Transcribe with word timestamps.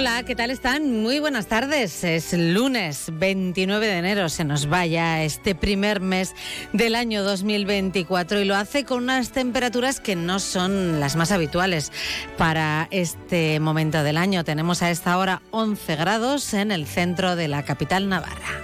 Hola, 0.00 0.22
¿qué 0.22 0.34
tal 0.34 0.50
están? 0.50 1.02
Muy 1.02 1.18
buenas 1.18 1.46
tardes. 1.46 2.04
Es 2.04 2.32
lunes 2.32 3.10
29 3.12 3.86
de 3.86 3.98
enero. 3.98 4.30
Se 4.30 4.44
nos 4.44 4.66
vaya 4.66 5.22
este 5.22 5.54
primer 5.54 6.00
mes 6.00 6.34
del 6.72 6.94
año 6.94 7.22
2024 7.22 8.40
y 8.40 8.46
lo 8.46 8.56
hace 8.56 8.86
con 8.86 9.02
unas 9.02 9.30
temperaturas 9.32 10.00
que 10.00 10.16
no 10.16 10.40
son 10.40 11.00
las 11.00 11.16
más 11.16 11.32
habituales 11.32 11.92
para 12.38 12.88
este 12.90 13.60
momento 13.60 14.02
del 14.02 14.16
año. 14.16 14.42
Tenemos 14.42 14.80
a 14.80 14.90
esta 14.90 15.18
hora 15.18 15.42
11 15.50 15.96
grados 15.96 16.54
en 16.54 16.72
el 16.72 16.86
centro 16.86 17.36
de 17.36 17.48
la 17.48 17.66
capital 17.66 18.08
navarra. 18.08 18.62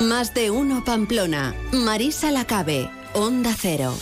Más 0.00 0.34
de 0.34 0.50
uno 0.50 0.82
Pamplona. 0.84 1.54
Marisa 1.70 2.32
Lacabe. 2.32 2.90
Onda 3.12 3.54
Cero. 3.56 3.94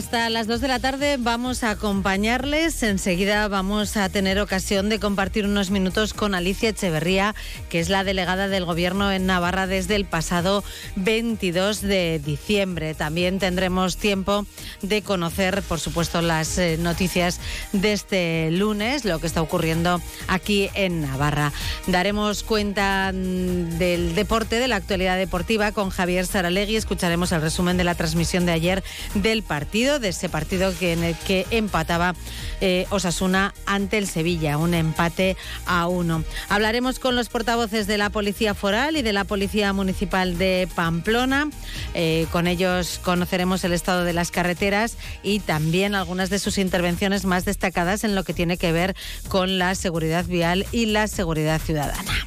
Hasta 0.00 0.30
las 0.30 0.46
2 0.46 0.62
de 0.62 0.68
la 0.68 0.78
tarde 0.78 1.18
vamos 1.18 1.62
a 1.62 1.72
acompañarles. 1.72 2.82
Enseguida 2.82 3.46
vamos 3.48 3.98
a 3.98 4.08
tener 4.08 4.40
ocasión 4.40 4.88
de 4.88 4.98
compartir 4.98 5.44
unos 5.44 5.70
minutos 5.70 6.14
con 6.14 6.34
Alicia 6.34 6.70
Echeverría, 6.70 7.34
que 7.68 7.80
es 7.80 7.90
la 7.90 8.02
delegada 8.02 8.48
del 8.48 8.64
Gobierno 8.64 9.12
en 9.12 9.26
Navarra 9.26 9.66
desde 9.66 9.96
el 9.96 10.06
pasado 10.06 10.64
22 10.96 11.82
de 11.82 12.18
diciembre. 12.24 12.94
También 12.94 13.38
tendremos 13.38 13.98
tiempo 13.98 14.46
de 14.80 15.02
conocer, 15.02 15.62
por 15.64 15.80
supuesto, 15.80 16.22
las 16.22 16.56
eh, 16.56 16.78
noticias 16.80 17.38
de 17.74 17.92
este 17.92 18.50
lunes, 18.52 19.04
lo 19.04 19.18
que 19.18 19.26
está 19.26 19.42
ocurriendo 19.42 20.00
aquí 20.28 20.70
en 20.72 21.02
Navarra. 21.02 21.52
Daremos 21.88 22.42
cuenta 22.42 23.12
mm, 23.12 23.76
del 23.76 24.14
deporte, 24.14 24.60
de 24.60 24.68
la 24.68 24.76
actualidad 24.76 25.18
deportiva 25.18 25.72
con 25.72 25.90
Javier 25.90 26.26
Saralegui. 26.26 26.76
Escucharemos 26.76 27.32
el 27.32 27.42
resumen 27.42 27.76
de 27.76 27.84
la 27.84 27.94
transmisión 27.94 28.46
de 28.46 28.52
ayer 28.52 28.82
del 29.12 29.42
partido 29.42 29.89
de 29.98 30.10
ese 30.10 30.28
partido 30.28 30.72
que, 30.78 30.92
en 30.92 31.02
el 31.02 31.16
que 31.16 31.46
empataba 31.50 32.14
eh, 32.60 32.86
Osasuna 32.90 33.54
ante 33.66 33.98
el 33.98 34.06
Sevilla, 34.06 34.58
un 34.58 34.74
empate 34.74 35.36
a 35.66 35.86
uno. 35.88 36.24
Hablaremos 36.48 36.98
con 36.98 37.16
los 37.16 37.28
portavoces 37.28 37.86
de 37.86 37.98
la 37.98 38.10
Policía 38.10 38.54
Foral 38.54 38.96
y 38.96 39.02
de 39.02 39.12
la 39.12 39.24
Policía 39.24 39.72
Municipal 39.72 40.38
de 40.38 40.68
Pamplona. 40.74 41.50
Eh, 41.94 42.26
con 42.30 42.46
ellos 42.46 43.00
conoceremos 43.02 43.64
el 43.64 43.72
estado 43.72 44.04
de 44.04 44.12
las 44.12 44.30
carreteras 44.30 44.96
y 45.22 45.40
también 45.40 45.94
algunas 45.94 46.30
de 46.30 46.38
sus 46.38 46.58
intervenciones 46.58 47.24
más 47.24 47.44
destacadas 47.44 48.04
en 48.04 48.14
lo 48.14 48.24
que 48.24 48.34
tiene 48.34 48.56
que 48.56 48.72
ver 48.72 48.94
con 49.28 49.58
la 49.58 49.74
seguridad 49.74 50.24
vial 50.24 50.66
y 50.72 50.86
la 50.86 51.08
seguridad 51.08 51.60
ciudadana. 51.60 52.26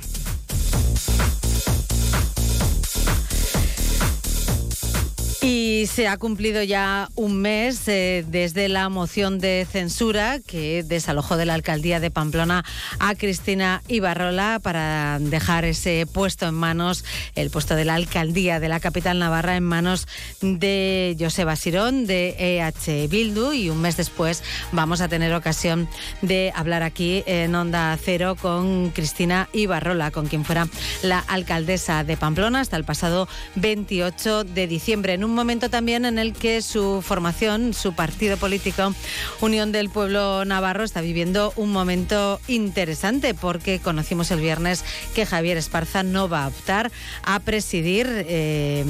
Y 5.43 5.87
se 5.87 6.07
ha 6.07 6.15
cumplido 6.15 6.63
ya 6.63 7.09
un 7.15 7.41
mes 7.41 7.85
eh, 7.89 8.23
desde 8.25 8.69
la 8.69 8.87
moción 8.87 9.39
de 9.39 9.67
censura 9.69 10.39
que 10.39 10.83
desalojó 10.83 11.35
de 11.35 11.45
la 11.45 11.53
alcaldía 11.53 11.99
de 11.99 12.09
Pamplona 12.09 12.63
a 12.99 13.13
Cristina 13.15 13.83
Ibarrola 13.89 14.61
para 14.63 15.19
dejar 15.19 15.65
ese 15.65 16.05
puesto 16.05 16.47
en 16.47 16.53
manos, 16.53 17.03
el 17.35 17.49
puesto 17.49 17.75
de 17.75 17.83
la 17.83 17.95
alcaldía 17.95 18.61
de 18.61 18.69
la 18.69 18.79
capital 18.79 19.19
navarra 19.19 19.57
en 19.57 19.65
manos 19.65 20.07
de 20.39 21.17
Joseba 21.19 21.57
Sirón 21.57 22.05
de 22.07 22.37
EH 22.39 23.09
Bildu. 23.09 23.51
Y 23.51 23.69
un 23.69 23.81
mes 23.81 23.97
después 23.97 24.43
vamos 24.71 25.01
a 25.01 25.09
tener 25.09 25.33
ocasión 25.33 25.89
de 26.21 26.53
hablar 26.55 26.83
aquí 26.83 27.21
en 27.25 27.53
Onda 27.53 27.99
Cero 28.01 28.37
con 28.41 28.91
Cristina 28.91 29.49
Ibarrola, 29.51 30.11
con 30.11 30.27
quien 30.27 30.45
fuera 30.45 30.69
la 31.01 31.19
alcaldesa 31.19 32.05
de 32.05 32.15
Pamplona 32.15 32.61
hasta 32.61 32.77
el 32.77 32.85
pasado 32.85 33.27
28 33.55 34.45
de 34.45 34.67
diciembre. 34.67 35.11
En 35.11 35.25
un 35.25 35.32
momento 35.35 35.69
también 35.69 36.05
en 36.05 36.19
el 36.19 36.33
que 36.33 36.61
su 36.61 37.01
formación, 37.01 37.73
su 37.73 37.93
partido 37.93 38.37
político, 38.37 38.93
Unión 39.41 39.71
del 39.71 39.89
Pueblo 39.89 40.45
Navarro, 40.45 40.83
está 40.83 41.01
viviendo 41.01 41.53
un 41.55 41.71
momento 41.71 42.39
interesante 42.47 43.33
porque 43.33 43.79
conocimos 43.79 44.31
el 44.31 44.39
viernes 44.39 44.83
que 45.13 45.25
Javier 45.25 45.57
Esparza 45.57 46.03
no 46.03 46.29
va 46.29 46.43
a 46.43 46.47
optar 46.47 46.91
a 47.23 47.39
presidir 47.39 48.07
eh, 48.09 48.85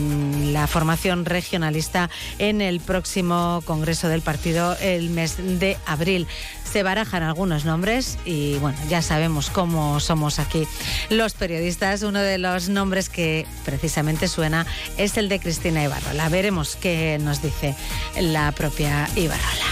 la 0.52 0.68
formación 0.68 1.26
regionalista 1.26 2.10
en 2.40 2.62
el 2.62 2.80
próximo 2.80 3.62
Congreso 3.66 4.08
del 4.08 4.22
Partido 4.22 4.76
el 4.82 5.10
mes 5.10 5.38
de 5.60 5.78
abril. 5.86 6.28
Se 6.64 6.82
barajan 6.82 7.24
algunos 7.24 7.66
nombres 7.66 8.18
y 8.26 8.58
bueno, 8.58 8.78
ya 8.90 9.02
sabemos 9.02 9.50
cómo 9.50 10.00
somos 10.00 10.40
aquí 10.40 10.68
los 11.10 11.34
periodistas. 11.34 12.02
Uno 12.02 12.20
de 12.20 12.38
los 12.38 12.70
nombres 12.70 13.10
que 13.10 13.46
precisamente 13.64 14.28
suena 14.28 14.66
es 14.98 15.18
el 15.18 15.30
de 15.30 15.40
Cristina 15.40 15.84
Ibarrola 15.84 16.30
veremos 16.34 16.76
qué 16.76 17.20
nos 17.22 17.44
dice 17.44 17.76
la 18.20 18.52
propia 18.54 19.08
Ibarrola. 19.16 19.68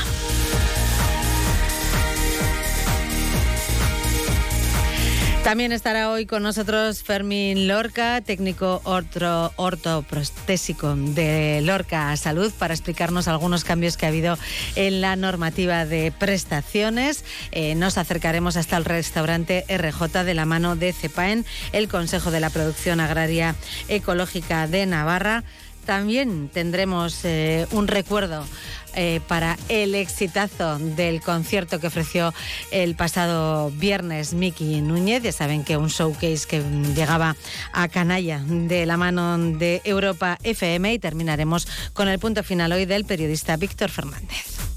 También 5.44 5.72
estará 5.72 6.12
hoy 6.12 6.28
con 6.28 6.44
nosotros 6.44 7.02
Fermín 7.02 7.68
Lorca, 7.68 8.22
técnico 8.22 8.80
ortoprostésico 8.86 10.96
de 10.96 11.62
Lorca 11.64 12.16
Salud, 12.16 12.54
para 12.60 12.76
explicarnos 12.76 13.28
algunos 13.28 13.64
cambios 13.64 13.98
que 13.98 14.06
ha 14.06 14.10
habido 14.10 14.38
en 14.76 15.02
la 15.02 15.16
normativa 15.16 15.86
de 15.86 16.12
prestaciones. 16.12 17.26
Eh, 17.52 17.74
nos 17.74 17.98
acercaremos 17.98 18.56
hasta 18.56 18.78
el 18.78 18.86
restaurante 18.86 19.66
RJ 19.68 20.24
de 20.24 20.36
la 20.36 20.46
mano 20.46 20.76
de 20.76 20.94
CEPAEN, 20.94 21.44
el 21.72 21.90
Consejo 21.90 22.30
de 22.30 22.40
la 22.40 22.52
Producción 22.52 23.00
Agraria 23.00 23.56
Ecológica 23.88 24.68
de 24.68 24.86
Navarra. 24.86 25.44
También 25.86 26.50
tendremos 26.50 27.20
eh, 27.24 27.68
un 27.72 27.88
recuerdo 27.88 28.46
eh, 28.94 29.22
para 29.28 29.58
el 29.70 29.96
exitazo 29.96 30.78
del 30.78 31.22
concierto 31.22 31.80
que 31.80 31.88
ofreció 31.88 32.34
el 32.72 32.96
pasado 32.96 33.72
viernes 33.72 34.34
Miki 34.34 34.82
Núñez. 34.82 35.24
Ya 35.24 35.32
saben 35.32 35.64
que 35.64 35.78
un 35.78 35.88
showcase 35.88 36.48
que 36.48 36.62
llegaba 36.96 37.36
a 37.72 37.88
Canalla 37.88 38.44
de 38.46 38.86
la 38.86 38.98
mano 38.98 39.38
de 39.38 39.82
Europa 39.86 40.38
FM 40.44 40.94
y 40.94 41.00
terminaremos 41.00 41.68
con 41.94 42.10
el 42.10 42.20
punto 42.20 42.44
final 42.44 42.72
hoy 42.74 42.86
del 42.86 43.06
periodista 43.06 43.56
Víctor 43.56 43.90
Fernández. 43.90 44.71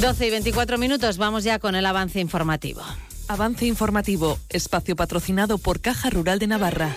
12 0.00 0.28
y 0.28 0.30
24 0.30 0.78
minutos, 0.78 1.18
vamos 1.18 1.42
ya 1.42 1.58
con 1.58 1.74
el 1.74 1.84
avance 1.84 2.20
informativo. 2.20 2.82
Avance 3.26 3.66
informativo, 3.66 4.38
espacio 4.48 4.94
patrocinado 4.94 5.58
por 5.58 5.80
Caja 5.80 6.08
Rural 6.08 6.38
de 6.38 6.46
Navarra. 6.46 6.94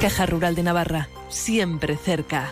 Caja 0.00 0.24
Rural 0.24 0.54
de 0.54 0.62
Navarra, 0.62 1.08
siempre 1.28 1.96
cerca. 1.96 2.50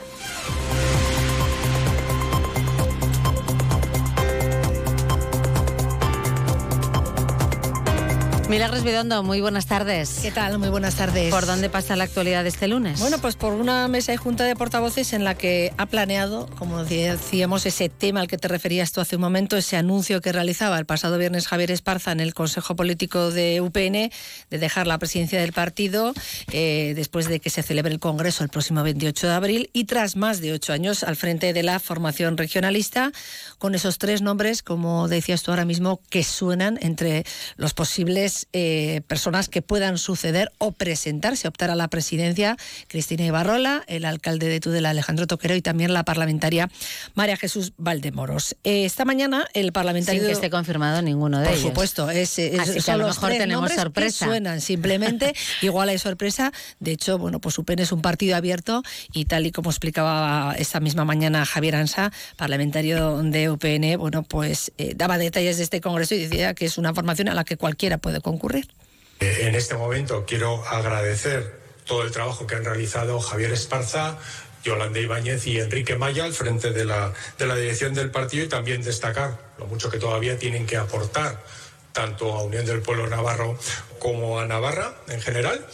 Milagros 8.50 8.82
Bidondo, 8.82 9.23
muy 9.23 9.41
buenas 9.41 9.67
tardes. 9.67 10.19
¿Qué 10.23 10.32
tal? 10.32 10.58
Muy 10.58 10.70
buenas 10.70 10.97
tardes. 10.97 11.32
¿Por 11.32 11.47
dónde 11.47 11.70
pasa 11.70 11.94
la 11.94 12.02
actualidad 12.02 12.43
de 12.43 12.49
este 12.49 12.67
lunes? 12.67 12.99
Bueno, 12.99 13.19
pues 13.20 13.37
por 13.37 13.52
una 13.52 13.87
mesa 13.87 14.12
y 14.12 14.17
junta 14.17 14.43
de 14.43 14.56
portavoces 14.56 15.12
en 15.12 15.23
la 15.23 15.37
que 15.37 15.73
ha 15.76 15.87
planeado, 15.87 16.49
como 16.58 16.82
decíamos, 16.82 17.64
ese 17.64 17.88
tema 17.88 18.23
al 18.23 18.26
que 18.26 18.38
te 18.38 18.49
referías 18.49 18.91
tú 18.91 19.00
hace 19.00 19.14
un 19.14 19.23
momento, 19.23 19.56
ese 19.56 19.76
anuncio 19.76 20.20
que 20.20 20.32
realizaba 20.32 20.81
el 20.81 20.85
pasado 20.85 21.17
viernes 21.17 21.47
Javier 21.47 21.70
Esparza 21.70 22.11
en 22.11 22.19
el 22.19 22.35
Consejo 22.35 22.75
Político 22.75 23.31
de 23.31 23.61
UPN 23.61 24.11
de 24.50 24.58
dejar 24.58 24.88
la 24.88 24.99
presidencia 24.99 25.41
del 25.41 25.52
partido 25.52 26.12
eh, 26.50 26.94
después 26.97 27.29
de 27.29 27.38
que 27.38 27.50
se 27.50 27.62
celebre 27.62 27.93
el 27.93 28.00
Congreso 28.00 28.43
el 28.43 28.50
próximo 28.50 28.82
28 28.82 29.29
de 29.29 29.32
abril 29.32 29.70
y 29.73 29.85
tras 29.85 30.17
más 30.17 30.41
de 30.41 30.55
ocho 30.55 30.73
años 30.73 31.05
al 31.05 31.14
frente 31.14 31.52
de 31.52 31.62
la 31.62 31.79
formación 31.79 32.37
regionalista, 32.37 33.12
con 33.60 33.74
esos 33.74 33.98
tres 33.98 34.22
nombres, 34.22 34.62
como 34.62 35.06
decías 35.06 35.42
tú 35.42 35.52
ahora 35.52 35.66
mismo, 35.66 36.00
que 36.08 36.24
suenan 36.24 36.78
entre 36.80 37.24
los 37.56 37.74
posibles 37.74 38.48
eh, 38.54 39.02
personas 39.06 39.50
que 39.50 39.60
puedan 39.60 39.98
suceder 39.98 40.50
o 40.56 40.72
presentarse, 40.72 41.46
optar 41.46 41.70
a 41.70 41.74
la 41.74 41.88
presidencia, 41.88 42.56
Cristina 42.88 43.26
Ibarrola, 43.26 43.84
el 43.86 44.06
alcalde 44.06 44.48
de 44.48 44.60
Tudela, 44.60 44.90
Alejandro 44.90 45.26
Toquero, 45.26 45.54
y 45.54 45.60
también 45.60 45.92
la 45.92 46.04
parlamentaria 46.04 46.70
María 47.14 47.36
Jesús 47.36 47.74
Valdemoros. 47.76 48.56
Eh, 48.64 48.86
esta 48.86 49.04
mañana 49.04 49.46
el 49.52 49.72
parlamentario... 49.72 50.22
Sin 50.22 50.28
que 50.28 50.32
esté 50.32 50.48
confirmado 50.48 51.02
ninguno 51.02 51.38
de 51.40 51.50
ellos. 51.50 51.60
Por 51.60 51.70
supuesto, 51.70 52.10
es, 52.10 52.38
Así 52.58 52.80
que 52.80 52.90
a 52.90 52.96
lo 52.96 53.08
mejor 53.08 53.30
tenemos 53.32 53.70
sorpresa. 53.72 54.24
suenan 54.24 54.62
simplemente, 54.62 55.34
igual 55.60 55.90
hay 55.90 55.98
sorpresa. 55.98 56.50
De 56.78 56.92
hecho, 56.92 57.18
bueno, 57.18 57.42
pues 57.42 57.58
UPN 57.58 57.80
es 57.80 57.92
un 57.92 58.00
partido 58.00 58.36
abierto 58.36 58.82
y 59.12 59.26
tal 59.26 59.44
y 59.44 59.52
como 59.52 59.68
explicaba 59.68 60.54
esta 60.56 60.80
misma 60.80 61.04
mañana 61.04 61.44
Javier 61.44 61.76
Ansa, 61.76 62.10
parlamentario 62.36 63.22
de 63.22 63.50
UPN, 63.50 63.99
bueno, 63.99 64.23
pues 64.23 64.73
eh, 64.79 64.94
daba 64.97 65.19
detalles 65.19 65.58
de 65.58 65.64
este 65.64 65.81
congreso 65.81 66.14
y 66.14 66.26
decía 66.26 66.55
que 66.55 66.67
es 66.67 66.79
una 66.79 66.94
formación 66.94 67.29
a 67.29 67.35
la 67.35 67.44
que 67.44 67.56
cualquiera 67.56 67.99
puede 67.99 68.20
concurrir. 68.20 68.69
Eh, 69.20 69.41
en 69.43 69.55
este 69.55 69.75
momento 69.75 70.25
quiero 70.26 70.64
agradecer 70.67 71.61
todo 71.85 72.02
el 72.02 72.11
trabajo 72.11 72.47
que 72.47 72.55
han 72.55 72.64
realizado 72.64 73.20
Javier 73.20 73.52
Esparza, 73.52 74.19
Yolanda 74.62 75.00
Ibáñez 75.00 75.47
y 75.47 75.58
Enrique 75.58 75.97
Maya 75.97 76.25
al 76.25 76.32
frente 76.32 76.70
de 76.70 76.85
la, 76.85 77.12
de 77.38 77.47
la 77.47 77.56
dirección 77.56 77.94
del 77.94 78.11
partido 78.11 78.44
y 78.44 78.49
también 78.49 78.82
destacar 78.82 79.38
lo 79.58 79.67
mucho 79.67 79.91
que 79.91 79.99
todavía 79.99 80.38
tienen 80.38 80.67
que 80.67 80.76
aportar 80.76 81.43
tanto 81.93 82.32
a 82.32 82.43
Unión 82.43 82.67
del 82.67 82.82
Pueblo 82.82 83.06
Navarro 83.08 83.58
como 83.99 84.38
a 84.38 84.47
Navarra 84.47 84.94
en 85.08 85.20
general. 85.20 85.67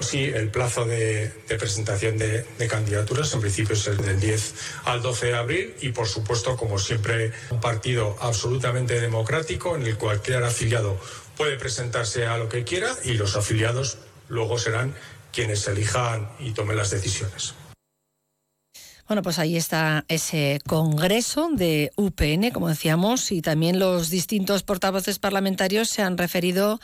Sí, 0.00 0.24
el 0.24 0.50
plazo 0.50 0.84
de, 0.84 1.32
presentación 1.48 2.18
de, 2.18 2.44
de, 2.58 2.68
candidaturas 2.68 3.32
en 3.32 3.40
principio 3.40 3.74
es 3.74 3.86
el 3.86 3.96
del 3.96 4.20
10 4.20 4.54
al 4.84 5.00
12 5.02 5.26
de 5.26 5.34
abril 5.36 5.74
y 5.80 5.90
por 5.90 6.06
supuesto, 6.06 6.56
como 6.56 6.78
siempre, 6.78 7.32
un 7.50 7.60
partido 7.60 8.16
absolutamente 8.20 9.00
democrático 9.00 9.74
en 9.74 9.82
el 9.82 9.92
que 9.92 9.98
cualquier 9.98 10.44
afiliado 10.44 11.00
puede 11.36 11.56
presentarse 11.56 12.26
a 12.26 12.38
lo 12.38 12.48
que 12.48 12.64
quiera 12.64 12.94
y 13.04 13.14
los 13.14 13.36
afiliados 13.36 13.98
luego 14.28 14.58
serán 14.58 14.94
quienes 15.32 15.66
elijan 15.68 16.30
y 16.38 16.52
tomen 16.52 16.76
las 16.76 16.90
decisiones. 16.90 17.54
Bueno, 19.06 19.22
pues 19.22 19.38
ahí 19.38 19.56
está 19.56 20.04
ese 20.08 20.58
congreso 20.66 21.48
de 21.52 21.92
UPN, 21.94 22.50
como 22.50 22.68
decíamos, 22.68 23.30
y 23.30 23.40
también 23.40 23.78
los 23.78 24.10
distintos 24.10 24.64
portavoces 24.64 25.20
parlamentarios 25.20 25.88
se 25.88 26.02
han 26.02 26.18
referido 26.18 26.80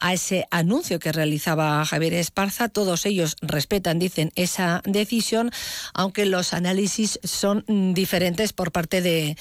a 0.00 0.14
ese 0.14 0.46
anuncio 0.50 0.98
que 0.98 1.12
realizaba 1.12 1.84
Javier 1.84 2.14
Esparza. 2.14 2.68
Todos 2.68 3.06
ellos 3.06 3.36
respetan, 3.40 3.98
dicen, 3.98 4.32
esa 4.34 4.82
decisión, 4.84 5.50
aunque 5.94 6.26
los 6.26 6.52
análisis 6.52 7.20
son 7.22 7.64
diferentes 7.94 8.52
por 8.52 8.72
parte 8.72 9.02
de, 9.02 9.36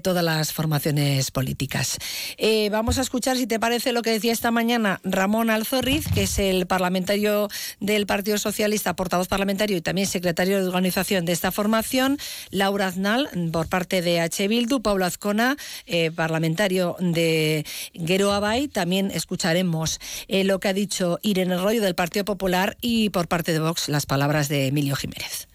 todas 0.00 0.24
las 0.24 0.52
formaciones 0.52 1.30
políticas. 1.30 1.98
Eh, 2.36 2.68
vamos 2.70 2.98
a 2.98 3.02
escuchar, 3.02 3.36
si 3.36 3.46
te 3.46 3.58
parece, 3.58 3.92
lo 3.92 4.02
que 4.02 4.10
decía 4.10 4.32
esta 4.32 4.50
mañana 4.50 5.00
Ramón 5.04 5.50
Alzorriz, 5.50 6.06
que 6.12 6.24
es 6.24 6.38
el 6.38 6.66
parlamentario 6.66 7.48
del 7.80 8.06
Partido 8.06 8.38
Socialista, 8.38 8.94
portavoz 8.94 9.28
parlamentario 9.28 9.76
y 9.76 9.80
también 9.80 10.06
secretario 10.06 10.60
de 10.60 10.66
organización 10.66 11.24
de 11.24 11.32
esta 11.32 11.50
formación, 11.50 12.18
Laura 12.50 12.88
Aznal, 12.88 13.28
por 13.52 13.68
parte 13.68 14.02
de 14.02 14.20
H. 14.20 14.48
Bildu, 14.48 14.82
Pablo 14.82 15.06
Azcona, 15.06 15.56
eh, 15.86 16.10
parlamentario 16.10 16.96
de 17.00 17.64
Geroabay. 17.94 18.68
También 18.68 19.10
escucharemos 19.10 19.95
eh, 20.28 20.44
lo 20.44 20.60
que 20.60 20.68
ha 20.68 20.72
dicho 20.72 21.18
Irene 21.22 21.56
Rollo 21.56 21.82
del 21.82 21.94
Partido 21.94 22.24
Popular 22.24 22.76
y 22.80 23.10
por 23.10 23.28
parte 23.28 23.52
de 23.52 23.60
Vox 23.60 23.88
las 23.88 24.06
palabras 24.06 24.48
de 24.48 24.66
Emilio 24.66 24.96
Jiménez. 24.96 25.48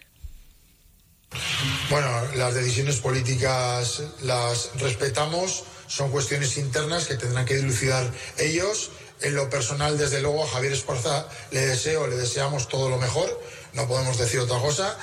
Bueno, 1.89 2.09
las 2.35 2.53
decisiones 2.53 2.97
políticas 2.97 4.03
las 4.23 4.71
respetamos, 4.79 5.63
son 5.87 6.11
cuestiones 6.11 6.57
internas 6.57 7.05
que 7.05 7.15
tendrán 7.15 7.45
que 7.45 7.55
dilucidar 7.55 8.09
ellos. 8.37 8.91
En 9.21 9.35
lo 9.35 9.49
personal, 9.49 9.97
desde 9.97 10.21
luego, 10.21 10.43
a 10.43 10.47
Javier 10.47 10.73
Esparza 10.73 11.27
le 11.51 11.65
deseo, 11.65 12.07
le 12.07 12.15
deseamos 12.15 12.67
todo 12.67 12.89
lo 12.89 12.97
mejor, 12.97 13.39
no 13.73 13.87
podemos 13.87 14.17
decir 14.17 14.39
otra 14.39 14.59
cosa, 14.59 14.97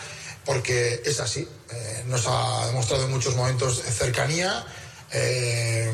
porque 0.45 1.03
es 1.05 1.21
así. 1.21 1.47
Eh, 1.71 2.05
nos 2.07 2.27
ha 2.27 2.67
demostrado 2.67 3.05
en 3.05 3.11
muchos 3.11 3.37
momentos 3.37 3.81
cercanía. 3.83 4.67
Eh, 5.13 5.93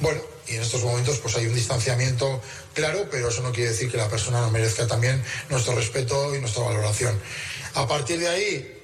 bueno, 0.00 0.20
y 0.48 0.54
en 0.56 0.62
estos 0.62 0.82
momentos 0.82 1.18
pues 1.18 1.36
hay 1.36 1.46
un 1.46 1.54
distanciamiento 1.54 2.40
claro, 2.74 3.06
pero 3.10 3.28
eso 3.28 3.42
no 3.42 3.52
quiere 3.52 3.70
decir 3.70 3.90
que 3.90 3.96
la 3.96 4.08
persona 4.08 4.40
no 4.40 4.50
merezca 4.50 4.86
también 4.86 5.22
nuestro 5.50 5.74
respeto 5.74 6.34
y 6.34 6.40
nuestra 6.40 6.64
valoración. 6.64 7.18
A 7.74 7.86
partir 7.86 8.18
de 8.18 8.28
ahí, 8.28 8.54
eh, 8.54 8.80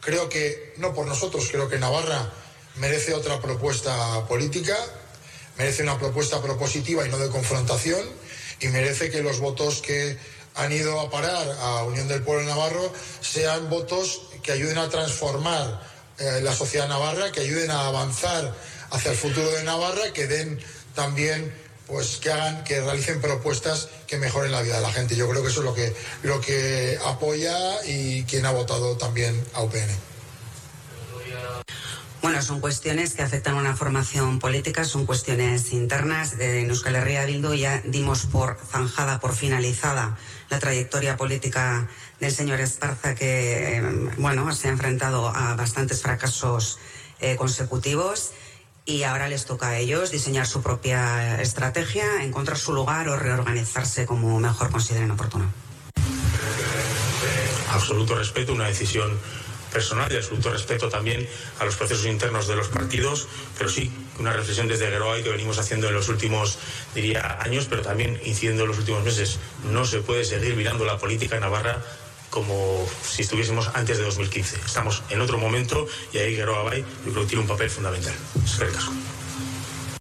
creo 0.00 0.28
que, 0.28 0.74
no 0.78 0.94
por 0.94 1.06
nosotros, 1.06 1.48
creo 1.50 1.68
que 1.68 1.78
Navarra 1.78 2.32
merece 2.76 3.14
otra 3.14 3.40
propuesta 3.40 4.26
política, 4.26 4.76
merece 5.58 5.82
una 5.82 5.98
propuesta 5.98 6.42
propositiva 6.42 7.06
y 7.06 7.10
no 7.10 7.18
de 7.18 7.28
confrontación, 7.28 8.00
y 8.60 8.68
merece 8.68 9.10
que 9.10 9.22
los 9.22 9.40
votos 9.40 9.80
que 9.80 10.18
han 10.54 10.72
ido 10.72 11.00
a 11.00 11.10
parar 11.10 11.56
a 11.60 11.84
Unión 11.84 12.08
del 12.08 12.22
Pueblo 12.22 12.44
Navarro 12.46 12.92
sean 13.20 13.70
votos 13.70 14.22
que 14.42 14.52
ayuden 14.52 14.78
a 14.78 14.88
transformar 14.88 15.80
eh, 16.18 16.40
la 16.42 16.52
sociedad 16.54 16.88
navarra, 16.88 17.32
que 17.32 17.40
ayuden 17.40 17.70
a 17.70 17.86
avanzar 17.86 18.54
hacia 18.90 19.12
el 19.12 19.16
futuro 19.16 19.50
de 19.52 19.64
Navarra, 19.64 20.12
que 20.12 20.26
den 20.26 20.60
también 20.94 21.52
pues 21.86 22.18
que 22.18 22.30
hagan, 22.30 22.62
que 22.62 22.80
realicen 22.80 23.20
propuestas 23.20 23.88
que 24.06 24.16
mejoren 24.16 24.52
la 24.52 24.62
vida 24.62 24.76
de 24.76 24.82
la 24.82 24.92
gente. 24.92 25.16
Yo 25.16 25.28
creo 25.28 25.42
que 25.42 25.48
eso 25.48 25.60
es 25.60 25.66
lo 25.66 25.74
que, 25.74 25.92
lo 26.22 26.40
que 26.40 26.98
apoya 27.04 27.84
y 27.84 28.22
quien 28.24 28.46
ha 28.46 28.52
votado 28.52 28.96
también 28.96 29.44
a 29.54 29.62
UPN. 29.62 29.90
Bueno, 32.22 32.42
son 32.42 32.60
cuestiones 32.60 33.14
que 33.14 33.22
afectan 33.22 33.56
a 33.56 33.60
una 33.60 33.76
formación 33.76 34.38
política, 34.38 34.84
son 34.84 35.06
cuestiones 35.06 35.72
internas. 35.72 36.34
En 36.38 36.68
Euskal 36.68 36.96
Herria 36.96 37.24
Bildu 37.24 37.54
ya 37.54 37.82
dimos 37.84 38.26
por 38.26 38.58
zanjada, 38.70 39.20
por 39.20 39.34
finalizada 39.34 40.18
la 40.50 40.58
trayectoria 40.58 41.16
política 41.16 41.88
del 42.20 42.32
señor 42.32 42.60
Esparza, 42.60 43.14
que 43.14 43.82
bueno, 44.18 44.52
se 44.54 44.68
ha 44.68 44.70
enfrentado 44.70 45.28
a 45.34 45.54
bastantes 45.54 46.02
fracasos 46.02 46.78
eh, 47.20 47.36
consecutivos 47.36 48.32
y 48.90 49.04
ahora 49.04 49.28
les 49.28 49.44
toca 49.44 49.68
a 49.68 49.78
ellos 49.78 50.10
diseñar 50.10 50.46
su 50.46 50.62
propia 50.62 51.40
estrategia, 51.40 52.24
encontrar 52.24 52.58
su 52.58 52.72
lugar 52.72 53.08
o 53.08 53.16
reorganizarse 53.16 54.04
como 54.04 54.40
mejor 54.40 54.70
consideren 54.70 55.10
oportuno. 55.12 55.50
Absoluto 57.70 58.16
respeto, 58.16 58.52
una 58.52 58.66
decisión 58.66 59.16
personal 59.72 60.12
y 60.12 60.16
absoluto 60.16 60.50
respeto 60.50 60.88
también 60.88 61.28
a 61.60 61.64
los 61.64 61.76
procesos 61.76 62.06
internos 62.06 62.48
de 62.48 62.56
los 62.56 62.66
partidos, 62.66 63.28
pero 63.56 63.70
sí 63.70 63.92
una 64.18 64.32
reflexión 64.32 64.66
desde 64.66 64.90
Geroa 64.90 65.22
que 65.22 65.30
venimos 65.30 65.58
haciendo 65.58 65.88
en 65.88 65.94
los 65.94 66.08
últimos, 66.08 66.58
diría, 66.94 67.38
años, 67.40 67.66
pero 67.70 67.82
también 67.82 68.20
incidiendo 68.24 68.64
en 68.64 68.68
los 68.68 68.78
últimos 68.78 69.04
meses. 69.04 69.38
No 69.70 69.86
se 69.86 70.00
puede 70.00 70.24
seguir 70.24 70.56
mirando 70.56 70.84
la 70.84 70.98
política 70.98 71.36
en 71.36 71.42
Navarra 71.42 71.80
como 72.30 72.86
si 73.06 73.22
estuviésemos 73.22 73.68
antes 73.74 73.98
de 73.98 74.04
2015. 74.04 74.56
Estamos 74.64 75.02
en 75.10 75.20
otro 75.20 75.38
momento 75.38 75.86
y 76.12 76.18
ahí 76.18 76.36
Guerrero 76.36 76.60
Abay 76.60 76.84
yo 77.04 77.12
creo 77.12 77.22
que 77.24 77.28
tiene 77.28 77.42
un 77.42 77.48
papel 77.48 77.68
fundamental. 77.68 78.14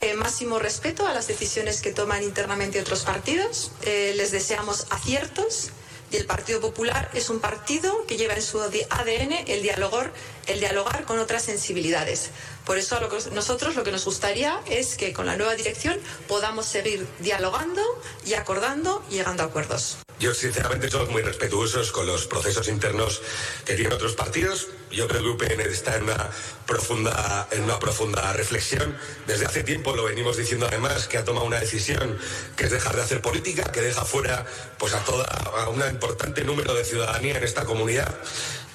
Eh, 0.01 0.13
máximo 0.13 0.59
respeto 0.59 1.05
a 1.05 1.13
las 1.13 1.27
decisiones 1.27 1.81
que 1.81 1.91
toman 1.91 2.23
internamente 2.23 2.79
otros 2.79 3.01
partidos. 3.01 3.71
Eh, 3.81 4.13
les 4.15 4.31
deseamos 4.31 4.87
aciertos. 4.91 5.71
Y 6.11 6.15
el 6.17 6.25
Partido 6.25 6.59
Popular 6.59 7.11
es 7.13 7.29
un 7.29 7.39
partido 7.39 8.05
que 8.07 8.17
lleva 8.17 8.33
en 8.33 8.41
su 8.41 8.59
ADN 8.59 9.43
el 9.45 9.61
dialogar, 9.61 10.11
el 10.47 10.59
dialogar 10.59 11.03
con 11.05 11.19
otras 11.19 11.43
sensibilidades. 11.43 12.31
Por 12.69 12.77
eso 12.77 12.99
nosotros 13.33 13.75
lo 13.75 13.83
que 13.83 13.91
nos 13.91 14.05
gustaría 14.05 14.61
es 14.67 14.95
que 14.95 15.11
con 15.11 15.25
la 15.25 15.35
nueva 15.35 15.55
dirección 15.55 15.97
podamos 16.27 16.67
seguir 16.67 17.07
dialogando 17.17 17.81
y 18.27 18.35
acordando 18.35 19.03
y 19.09 19.15
llegando 19.15 19.41
a 19.41 19.47
acuerdos. 19.47 19.97
Yo 20.19 20.35
sinceramente 20.35 20.91
soy 20.91 21.07
muy 21.07 21.23
respetuosos 21.23 21.91
con 21.91 22.05
los 22.05 22.27
procesos 22.27 22.67
internos 22.67 23.23
que 23.65 23.73
tienen 23.73 23.93
otros 23.93 24.13
partidos. 24.13 24.67
Yo 24.91 25.07
creo 25.07 25.23
que 25.23 25.29
UPN 25.29 25.61
está 25.61 25.95
en 25.95 26.03
una 26.03 26.29
profunda, 26.67 27.47
en 27.49 27.63
una 27.63 27.79
profunda 27.79 28.33
reflexión. 28.33 28.95
Desde 29.25 29.47
hace 29.47 29.63
tiempo 29.63 29.95
lo 29.95 30.03
venimos 30.03 30.37
diciendo 30.37 30.67
además 30.67 31.07
que 31.07 31.17
ha 31.17 31.23
tomado 31.23 31.47
una 31.47 31.59
decisión 31.59 32.19
que 32.55 32.65
es 32.65 32.71
dejar 32.71 32.95
de 32.95 33.01
hacer 33.01 33.19
política, 33.19 33.71
que 33.71 33.81
deja 33.81 34.05
fuera 34.05 34.45
pues 34.77 34.93
a 34.93 34.99
toda 35.05 35.25
a 35.25 35.69
un 35.69 35.81
importante 35.89 36.43
número 36.43 36.75
de 36.75 36.85
ciudadanía 36.85 37.37
en 37.37 37.43
esta 37.43 37.65
comunidad 37.65 38.13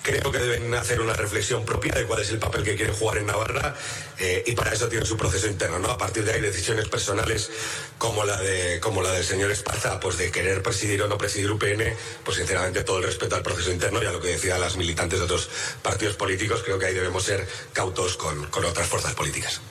creo 0.05 0.31
que 0.31 0.39
deben 0.39 0.73
hacer 0.75 1.01
una 1.01 1.15
reflexión 1.15 1.65
propia 1.65 1.95
de 1.95 2.05
cuál 2.05 2.21
es 2.21 2.29
el 2.31 2.39
papel 2.39 2.63
que 2.63 2.77
quieren 2.77 2.95
jugar 2.95 3.19
en 3.19 3.27
Navarra 3.27 3.75
eh, 4.19 4.45
y 4.47 4.53
para 4.53 4.73
eso 4.73 4.87
tienen 4.87 5.07
su 5.07 5.17
proceso 5.17 5.49
interno, 5.49 5.79
¿no? 5.79 5.91
A 5.91 5.97
partir 5.97 6.25
de 6.25 6.33
ahí 6.33 6.43
decisiones 6.43 6.89
personales 6.89 7.51
como 7.97 8.23
la 8.25 8.41
de 8.41 8.81
como 8.81 9.01
la 9.01 9.13
del 9.13 9.25
señor 9.25 9.51
Esparza, 9.51 9.99
pues 10.01 10.19
de 10.19 10.31
querer 10.31 10.63
presidir 10.63 11.03
o 11.03 11.09
no 11.09 11.17
presidir 11.17 11.51
UPN, 11.51 11.97
pues 12.23 12.37
sinceramente 12.37 12.85
todo 12.85 12.99
el 12.99 13.05
respeto 13.05 13.35
al 13.35 13.43
proceso 13.43 13.73
interno 13.73 14.03
y 14.03 14.07
a 14.07 14.13
lo 14.13 14.21
que 14.21 14.29
decían 14.29 14.61
las 14.61 14.77
militantes 14.77 15.19
de 15.19 15.25
otros 15.25 15.49
partidos 15.83 16.17
políticos, 16.17 16.63
creo 16.63 16.79
que 16.79 16.85
ahí 16.85 16.95
debemos 16.95 17.25
ser 17.25 17.49
cautos 17.73 18.19
con, 18.19 18.45
con 18.51 18.63
otras 18.67 18.87
fuerzas 18.87 19.15
políticas. 19.15 19.63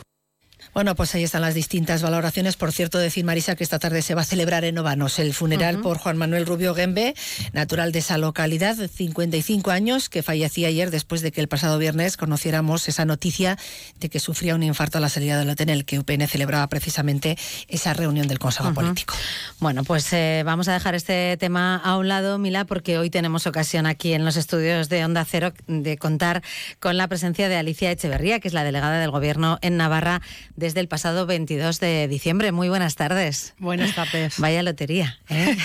Bueno, 0.74 0.96
pues 0.96 1.14
ahí 1.14 1.24
están 1.24 1.42
las 1.42 1.54
distintas 1.54 2.02
valoraciones. 2.02 2.56
Por 2.56 2.72
cierto, 2.72 2.98
decir, 2.98 3.24
Marisa, 3.24 3.56
que 3.56 3.64
esta 3.64 3.78
tarde 3.78 4.02
se 4.02 4.16
va 4.16 4.22
a 4.22 4.26
celebrar 4.26 4.66
en 4.66 4.76
Obanos 4.78 5.20
el 5.20 5.34
funeral 5.36 5.80
por 5.82 6.00
Juan 6.00 6.18
Manuel 6.18 6.48
Rubio 6.48 6.74
Gembe, 6.74 7.14
natural 7.52 7.92
de 7.92 8.00
esa 8.00 8.18
localidad, 8.18 8.76
55 8.76 9.70
años, 9.70 10.10
que 10.10 10.24
fallecía 10.24 10.70
ayer 10.70 10.90
después 10.90 11.22
de 11.22 11.32
que 11.32 11.42
el 11.42 11.48
pasado 11.48 11.78
viernes 11.78 12.18
conociéramos 12.18 12.88
esa 12.88 13.06
noticia 13.06 13.58
de 14.00 14.10
que 14.10 14.20
sufría 14.20 14.56
un 14.56 14.64
infarto 14.64 14.98
a 14.98 15.02
la 15.02 15.10
salida 15.10 15.38
del 15.38 15.50
hotel 15.52 15.70
en 15.70 15.76
el 15.76 15.86
que 15.86 16.00
UPN 16.00 16.28
celebraba 16.28 16.66
precisamente 16.68 17.38
esa 17.68 17.94
reunión 17.94 18.28
del 18.28 18.40
Consejo 18.40 18.74
Político. 18.74 19.14
Bueno, 19.60 19.84
pues 19.84 20.12
eh, 20.12 20.42
vamos 20.44 20.68
a 20.70 20.74
dejar 20.74 20.96
este 20.96 21.38
tema 21.38 21.78
a 21.78 21.98
un 21.98 22.08
lado, 22.08 22.40
Mila, 22.40 22.66
porque 22.66 22.98
hoy 22.98 23.12
tenemos 23.12 23.46
ocasión 23.46 23.86
aquí 23.86 24.14
en 24.14 24.26
los 24.26 24.38
estudios 24.38 24.90
de 24.90 25.06
Onda 25.06 25.24
Cero 25.24 25.54
de 25.68 25.98
contar 25.98 26.42
con 26.80 26.98
la 26.98 27.08
presencia 27.08 27.48
de 27.48 27.58
Alicia 27.58 27.92
Echeverría, 27.92 28.40
que 28.40 28.48
es 28.48 28.56
la 28.56 28.64
delegada 28.64 29.00
del 29.00 29.12
Gobierno 29.12 29.60
en 29.62 29.78
Navarra 29.78 30.22
desde 30.64 30.80
el 30.80 30.88
pasado 30.88 31.26
22 31.26 31.82
de 31.82 32.08
diciembre. 32.08 32.54
Muy 32.54 32.70
buenas 32.70 32.96
tardes. 32.96 33.54
Buenas 33.60 33.96
tardes. 33.96 34.40
Vaya 34.40 34.64
lotería. 34.64 35.20
¿eh? 35.28 35.58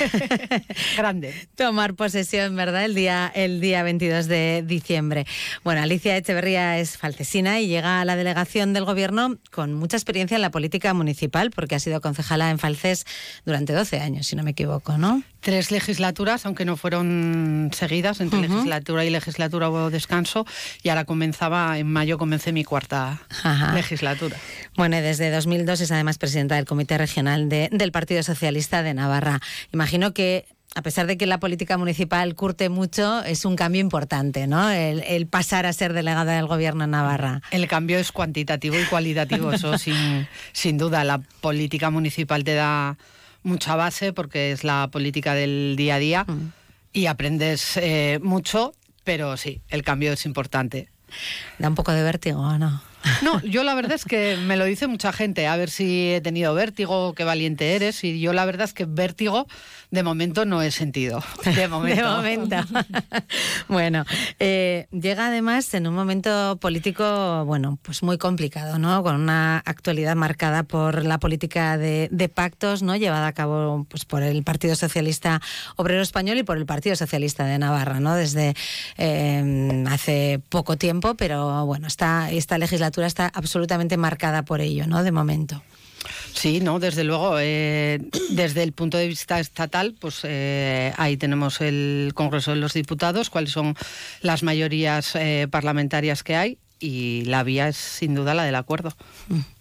Grande. 0.97 1.33
Tomar 1.55 1.95
posesión, 1.95 2.57
¿verdad? 2.57 2.85
El 2.85 2.97
día, 2.97 3.31
el 3.33 3.61
día 3.61 3.85
22 3.85 4.27
de 4.27 4.65
diciembre. 4.67 5.25
Bueno, 5.63 5.83
Alicia 5.83 6.17
Echeverría 6.17 6.81
es 6.81 6.99
falcesina 6.99 7.61
y 7.61 7.69
llega 7.69 8.01
a 8.01 8.05
la 8.05 8.17
delegación 8.17 8.73
del 8.73 8.85
gobierno 8.87 9.39
con 9.53 9.73
mucha 9.73 9.97
experiencia 9.97 10.35
en 10.35 10.43
la 10.43 10.51
política 10.51 10.93
municipal, 10.95 11.53
porque 11.53 11.77
ha 11.77 11.79
sido 11.79 12.01
concejala 12.01 12.51
en 12.51 12.59
Falces 12.59 13.07
durante 13.47 13.75
12 13.75 14.01
años, 14.01 14.27
si 14.27 14.35
no 14.35 14.43
me 14.43 14.51
equivoco, 14.51 14.99
¿no? 14.99 15.23
Tres 15.41 15.71
legislaturas, 15.71 16.45
aunque 16.47 16.65
no 16.65 16.77
fueron 16.77 17.71
seguidas, 17.73 18.21
entre 18.21 18.41
legislatura 18.41 19.05
y 19.05 19.11
legislatura 19.11 19.71
hubo 19.71 19.91
descanso, 19.91 20.47
y 20.83 20.89
ahora 20.89 21.05
comenzaba, 21.05 21.79
en 21.79 21.91
mayo 21.91 22.19
comencé 22.19 22.53
mi 22.53 22.65
cuarta 22.65 23.21
legislatura. 23.75 24.37
Bueno, 24.77 24.99
y 24.99 25.01
desde 25.01 25.31
2002 25.31 25.81
es 25.81 25.93
además 25.93 26.19
presidenta 26.19 26.57
del 26.57 26.65
Comité 26.65 26.99
Regional 26.99 27.49
del 27.49 27.93
Partido 27.93 28.23
Socialista 28.23 28.83
de 28.83 28.95
Navarra. 28.95 29.41
Imagino 29.73 30.13
que 30.13 30.47
a 30.75 30.83
pesar 30.83 31.07
de 31.07 31.17
que 31.17 31.27
la 31.27 31.41
política 31.41 31.79
municipal 31.79 32.35
curte 32.35 32.69
mucho, 32.69 33.25
es 33.25 33.45
un 33.45 33.57
cambio 33.57 33.81
importante, 33.81 34.47
¿no? 34.47 34.71
El, 34.71 35.27
pasar 35.27 35.67
a 35.67 35.73
ser 35.73 35.93
delegada 35.93 36.37
del 36.37 36.47
gobierno 36.47 36.85
en 36.85 36.91
Navarra. 36.91 37.43
El 37.51 37.67
cambio 37.67 37.99
es 37.99 38.13
cuantitativo 38.13 38.79
y 38.79 38.85
cualitativo, 38.85 39.53
eso 39.53 39.77
sin, 39.79 40.29
sin 40.53 40.79
duda. 40.79 41.05
La 41.05 41.19
política 41.19 41.91
municipal 41.91 42.45
te 42.45 42.55
da 42.55 42.97
mucha 43.49 43.75
base 43.75 44.13
porque 44.13 44.53
es 44.53 44.63
la 44.63 44.89
política 44.93 45.35
del 45.35 45.75
día 45.77 45.97
a 45.97 45.99
día 45.99 46.25
mm. 46.25 46.53
y 46.93 47.07
aprendes 47.07 47.77
eh, 47.77 48.21
mucho, 48.23 48.75
pero 49.05 49.37
sí, 49.37 49.63
el 49.69 49.83
cambio 49.83 50.13
es 50.13 50.25
importante. 50.27 50.91
Da 51.59 51.69
un 51.69 51.75
poco 51.75 51.93
de 51.93 52.03
vértigo, 52.03 52.41
¿o 52.41 52.59
no? 52.59 52.83
No, 53.23 53.41
yo 53.43 53.65
la 53.65 53.75
verdad 53.75 53.93
es 53.93 54.05
que 54.05 54.37
me 54.37 54.57
lo 54.57 54.65
dice 54.65 54.87
mucha 54.87 55.13
gente, 55.13 55.47
a 55.47 55.57
ver 55.57 55.71
si 55.71 56.13
he 56.13 56.21
tenido 56.21 56.55
vértigo, 56.55 57.15
qué 57.15 57.25
valiente 57.25 57.75
eres, 57.75 58.03
y 58.05 58.21
yo 58.21 58.33
la 58.33 58.45
verdad 58.45 58.65
es 58.65 58.75
que 58.75 58.85
vértigo 58.85 59.47
de 59.91 60.03
momento 60.03 60.45
no 60.45 60.63
he 60.63 60.71
sentido. 60.71 61.23
De 61.45 61.69
momento. 61.69 62.57
bueno, 63.69 64.05
eh, 64.39 64.87
llega 64.91 65.29
además 65.29 65.73
en 65.75 65.87
un 65.87 65.95
momento 65.95 66.59
político, 66.61 67.45
bueno, 67.47 67.79
pues 67.83 68.03
muy 68.03 68.19
complicado, 68.19 68.79
¿no? 68.79 69.03
Con 69.03 69.15
una 69.17 69.59
actualidad 69.59 70.15
marcada 70.17 70.63
por 70.63 71.05
la 71.05 71.19
política 71.19 71.79
de, 71.79 72.31
pactos, 72.35 72.83
¿no? 72.83 72.95
Llevada 72.97 73.27
a 73.27 73.33
cabo 73.33 73.87
pues, 73.89 74.05
por 74.05 74.23
el 74.23 74.43
Partido 74.43 74.77
Socialista 74.77 75.41
Obrero 75.77 76.03
Español 76.03 76.39
y 76.39 76.43
por 76.43 76.59
el 76.59 76.67
Partido 76.67 76.95
Socialista 76.95 77.47
de 77.47 77.59
Navarra, 77.59 78.01
¿no? 78.01 78.15
Desde 78.15 78.55
eh, 78.99 79.85
hace 79.89 80.41
poco 80.51 80.77
tiempo, 80.77 81.15
pero 81.15 81.65
bueno, 81.65 81.87
esta, 81.87 82.31
esta 82.31 82.59
legislatura 82.59 82.98
está 83.07 83.27
absolutamente 83.27 83.97
marcada 83.97 84.45
por 84.45 84.61
ello, 84.61 84.87
¿no? 84.87 85.03
De 85.03 85.13
momento. 85.13 85.63
Sí, 86.35 86.61
no, 86.61 86.79
desde 86.79 87.05
luego. 87.05 87.39
Eh, 87.41 87.99
desde 88.31 88.63
el 88.63 88.73
punto 88.73 88.99
de 88.99 89.09
vista 89.09 89.41
estatal, 89.41 89.95
pues 89.99 90.21
eh, 90.23 90.93
ahí 90.97 91.17
tenemos 91.17 91.61
el 91.61 92.13
Congreso 92.15 92.53
de 92.53 92.59
los 92.59 92.75
Diputados, 92.75 93.31
cuáles 93.31 93.51
son 93.51 93.75
las 94.21 94.43
mayorías 94.43 95.15
eh, 95.17 95.49
parlamentarias 95.51 96.23
que 96.23 96.37
hay 96.37 96.59
y 96.81 97.25
la 97.25 97.43
vía 97.43 97.69
es 97.69 97.77
sin 97.77 98.15
duda 98.15 98.35
la 98.35 98.45
del 98.45 98.55
acuerdo 98.55 98.97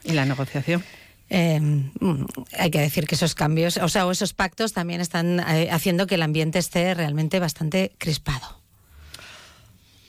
y 0.03 0.11
la 0.11 0.25
negociación. 0.25 0.83
Mm, 1.29 2.25
hay 2.57 2.71
que 2.71 2.79
decir 2.79 3.07
que 3.07 3.15
esos 3.15 3.33
cambios, 3.33 3.77
o 3.77 3.89
sea, 3.89 4.09
esos 4.09 4.33
pactos 4.33 4.71
también 4.71 5.01
están 5.01 5.39
haciendo 5.39 6.05
que 6.05 6.15
el 6.15 6.21
ambiente 6.21 6.59
esté 6.59 6.93
realmente 6.93 7.39
bastante 7.39 7.95
crispado. 7.97 8.61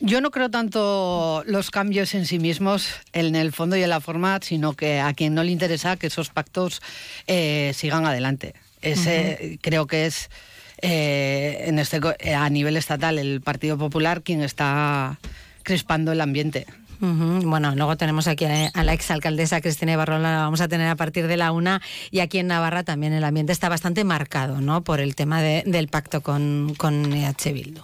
Yo 0.01 0.21
no 0.21 0.31
creo 0.31 0.49
tanto 0.49 1.43
los 1.47 1.71
cambios 1.71 2.15
en 2.15 2.25
sí 2.25 2.39
mismos, 2.39 2.89
en 3.13 3.35
el 3.35 3.53
fondo 3.53 3.77
y 3.77 3.83
en 3.83 3.91
la 3.91 4.01
forma, 4.01 4.39
sino 4.43 4.75
que 4.75 5.01
a 5.01 5.13
quien 5.13 5.35
no 5.35 5.43
le 5.43 5.51
interesa 5.51 5.97
que 5.97 6.07
esos 6.07 6.31
pactos 6.31 6.81
eh, 7.27 7.73
sigan 7.75 8.07
adelante. 8.07 8.55
Ese 8.81 9.59
creo 9.61 9.89
que 9.89 10.07
es 10.07 10.31
eh, 10.83 11.65
en 11.67 11.81
este 11.81 12.01
a 12.33 12.49
nivel 12.49 12.77
estatal 12.77 13.19
el 13.19 13.41
Partido 13.41 13.77
Popular 13.77 14.23
quien 14.23 14.43
está 14.43 15.19
crispando 15.65 16.13
el 16.13 16.21
ambiente. 16.21 16.67
Bueno, 17.01 17.77
luego 17.77 17.97
tenemos 17.97 18.27
aquí 18.27 18.45
a, 18.45 18.83
la 18.83 18.93
exalcaldesa 18.93 19.61
Cristina 19.61 19.93
Ibarrola, 19.93 20.33
la 20.33 20.39
vamos 20.39 20.61
a 20.61 20.67
tener 20.67 20.89
a 20.89 20.97
partir 20.97 21.29
de 21.29 21.37
la 21.37 21.53
una, 21.53 21.81
y 22.11 22.21
aquí 22.21 22.39
en 22.39 22.49
Navarra 22.49 22.83
también 22.83 23.13
el 23.13 23.23
ambiente 23.23 23.53
está 23.53 23.69
bastante 23.69 24.03
marcado, 24.03 24.61
¿no? 24.61 24.83
Por 24.83 24.99
el 24.99 25.15
tema 25.15 25.41
del 25.41 25.89
pacto 25.89 26.23
con, 26.23 26.75
con 26.77 27.13
EH 27.13 27.53
Bildu. 27.53 27.83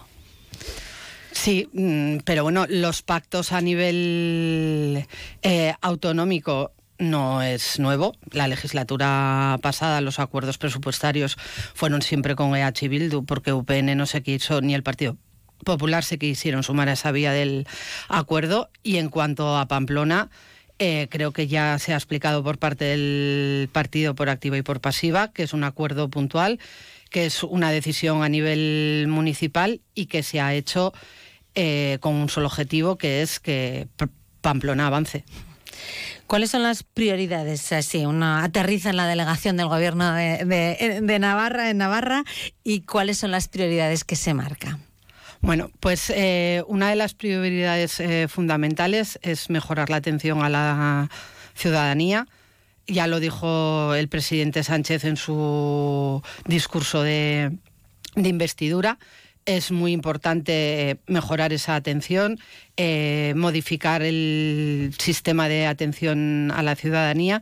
Sí, 1.35 1.69
mm, 1.73 2.19
pero 2.23 2.43
bueno, 2.43 2.65
los 2.69 3.01
pactos 3.01 3.51
a 3.51 3.59
nivel 3.61 5.05
eh, 5.43 5.73
autonómico 5.81 6.71
no 6.97 7.43
es 7.43 7.77
nuevo. 7.77 8.15
La 8.31 8.47
legislatura 8.47 9.59
pasada, 9.61 9.99
los 10.01 10.19
acuerdos 10.19 10.57
presupuestarios 10.57 11.35
fueron 11.75 12.01
siempre 12.01 12.35
con 12.35 12.55
EH 12.55 12.87
Bildu, 12.87 13.25
porque 13.25 13.51
UPN 13.51 13.97
no 13.97 14.05
se 14.05 14.23
quiso, 14.23 14.61
ni 14.61 14.73
el 14.73 14.81
Partido 14.81 15.17
Popular 15.65 16.03
se 16.03 16.17
quisieron 16.17 16.63
sumar 16.63 16.87
a 16.87 16.93
esa 16.93 17.11
vía 17.11 17.33
del 17.33 17.67
acuerdo. 18.07 18.69
Y 18.81 18.97
en 18.97 19.09
cuanto 19.09 19.57
a 19.57 19.67
Pamplona, 19.67 20.29
eh, 20.79 21.07
creo 21.11 21.31
que 21.31 21.47
ya 21.47 21.77
se 21.79 21.93
ha 21.93 21.97
explicado 21.97 22.43
por 22.43 22.57
parte 22.59 22.85
del 22.85 23.69
partido 23.71 24.15
por 24.15 24.29
activa 24.29 24.57
y 24.57 24.61
por 24.61 24.79
pasiva, 24.79 25.33
que 25.33 25.43
es 25.43 25.53
un 25.53 25.65
acuerdo 25.65 26.09
puntual, 26.09 26.59
que 27.09 27.25
es 27.25 27.43
una 27.43 27.71
decisión 27.71 28.23
a 28.23 28.29
nivel 28.29 29.05
municipal 29.09 29.81
y 29.93 30.05
que 30.05 30.23
se 30.23 30.39
ha 30.39 30.53
hecho 30.53 30.93
eh, 31.55 31.97
con 32.01 32.15
un 32.15 32.29
solo 32.29 32.47
objetivo, 32.47 32.97
que 32.97 33.21
es 33.21 33.39
que 33.39 33.87
Pamplona 34.41 34.87
avance. 34.87 35.23
¿Cuáles 36.27 36.51
son 36.51 36.63
las 36.63 36.83
prioridades? 36.83 37.71
Así, 37.71 38.05
uno 38.05 38.37
aterriza 38.37 38.89
en 38.89 38.97
la 38.97 39.07
delegación 39.07 39.57
del 39.57 39.67
gobierno 39.67 40.13
de, 40.13 41.17
Navarra, 41.19 41.69
en 41.69 41.77
Navarra, 41.77 42.23
y 42.63 42.81
cuáles 42.81 43.19
son 43.19 43.31
las 43.31 43.47
prioridades 43.47 44.03
que 44.03 44.15
se 44.15 44.33
marcan. 44.33 44.83
Bueno, 45.41 45.69
pues 45.79 46.09
eh, 46.09 46.63
una 46.67 46.89
de 46.89 46.95
las 46.95 47.13
prioridades 47.13 47.99
eh, 47.99 48.27
fundamentales 48.27 49.19
es 49.21 49.49
mejorar 49.49 49.89
la 49.89 49.97
atención 49.97 50.41
a 50.41 50.49
la 50.49 51.09
ciudadanía. 51.53 52.27
Ya 52.87 53.07
lo 53.07 53.19
dijo 53.19 53.93
el 53.93 54.09
presidente 54.09 54.63
Sánchez 54.63 55.05
en 55.05 55.17
su 55.17 56.23
discurso 56.45 57.03
de 57.03 57.51
investidura 58.15 58.97
es 59.45 59.71
muy 59.71 59.91
importante 59.91 60.99
mejorar 61.07 61.53
esa 61.53 61.75
atención, 61.75 62.39
eh, 62.77 63.33
modificar 63.35 64.01
el 64.01 64.93
sistema 64.97 65.47
de 65.47 65.67
atención 65.67 66.51
a 66.51 66.63
la 66.63 66.75
ciudadanía 66.75 67.41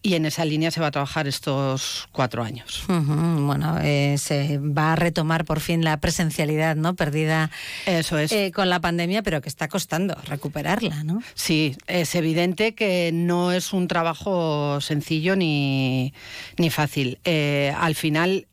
y 0.00 0.14
en 0.14 0.26
esa 0.26 0.44
línea 0.44 0.70
se 0.70 0.80
va 0.80 0.88
a 0.88 0.90
trabajar 0.92 1.26
estos 1.26 2.08
cuatro 2.12 2.44
años. 2.44 2.84
Bueno, 2.86 3.78
eh, 3.82 4.16
se 4.18 4.58
va 4.58 4.92
a 4.92 4.96
retomar 4.96 5.44
por 5.44 5.58
fin 5.58 5.82
la 5.82 5.98
presencialidad, 5.98 6.76
¿no? 6.76 6.94
Perdida. 6.94 7.50
Eso 7.84 8.16
es. 8.18 8.30
Eh, 8.30 8.52
con 8.54 8.68
la 8.68 8.80
pandemia, 8.80 9.22
pero 9.22 9.40
que 9.40 9.48
está 9.48 9.66
costando 9.66 10.14
recuperarla, 10.26 11.02
¿no? 11.02 11.20
Sí, 11.34 11.76
es 11.88 12.14
evidente 12.14 12.74
que 12.74 13.10
no 13.12 13.50
es 13.50 13.72
un 13.72 13.88
trabajo 13.88 14.80
sencillo 14.80 15.34
ni, 15.34 16.12
ni 16.58 16.70
fácil. 16.70 17.18
al 17.24 17.94
final 17.96 18.46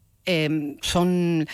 son 0.82 1.46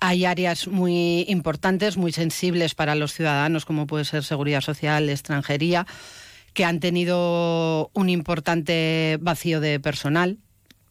hay 0.00 0.24
áreas 0.24 0.66
muy 0.66 1.24
importantes, 1.28 1.96
muy 1.96 2.12
sensibles 2.12 2.74
para 2.74 2.94
los 2.94 3.12
ciudadanos, 3.12 3.66
como 3.66 3.86
puede 3.86 4.04
ser 4.04 4.24
seguridad 4.24 4.62
social, 4.62 5.08
extranjería, 5.08 5.86
que 6.54 6.64
han 6.64 6.80
tenido 6.80 7.90
un 7.92 8.08
importante 8.08 9.18
vacío 9.20 9.60
de 9.60 9.78
personal. 9.78 10.38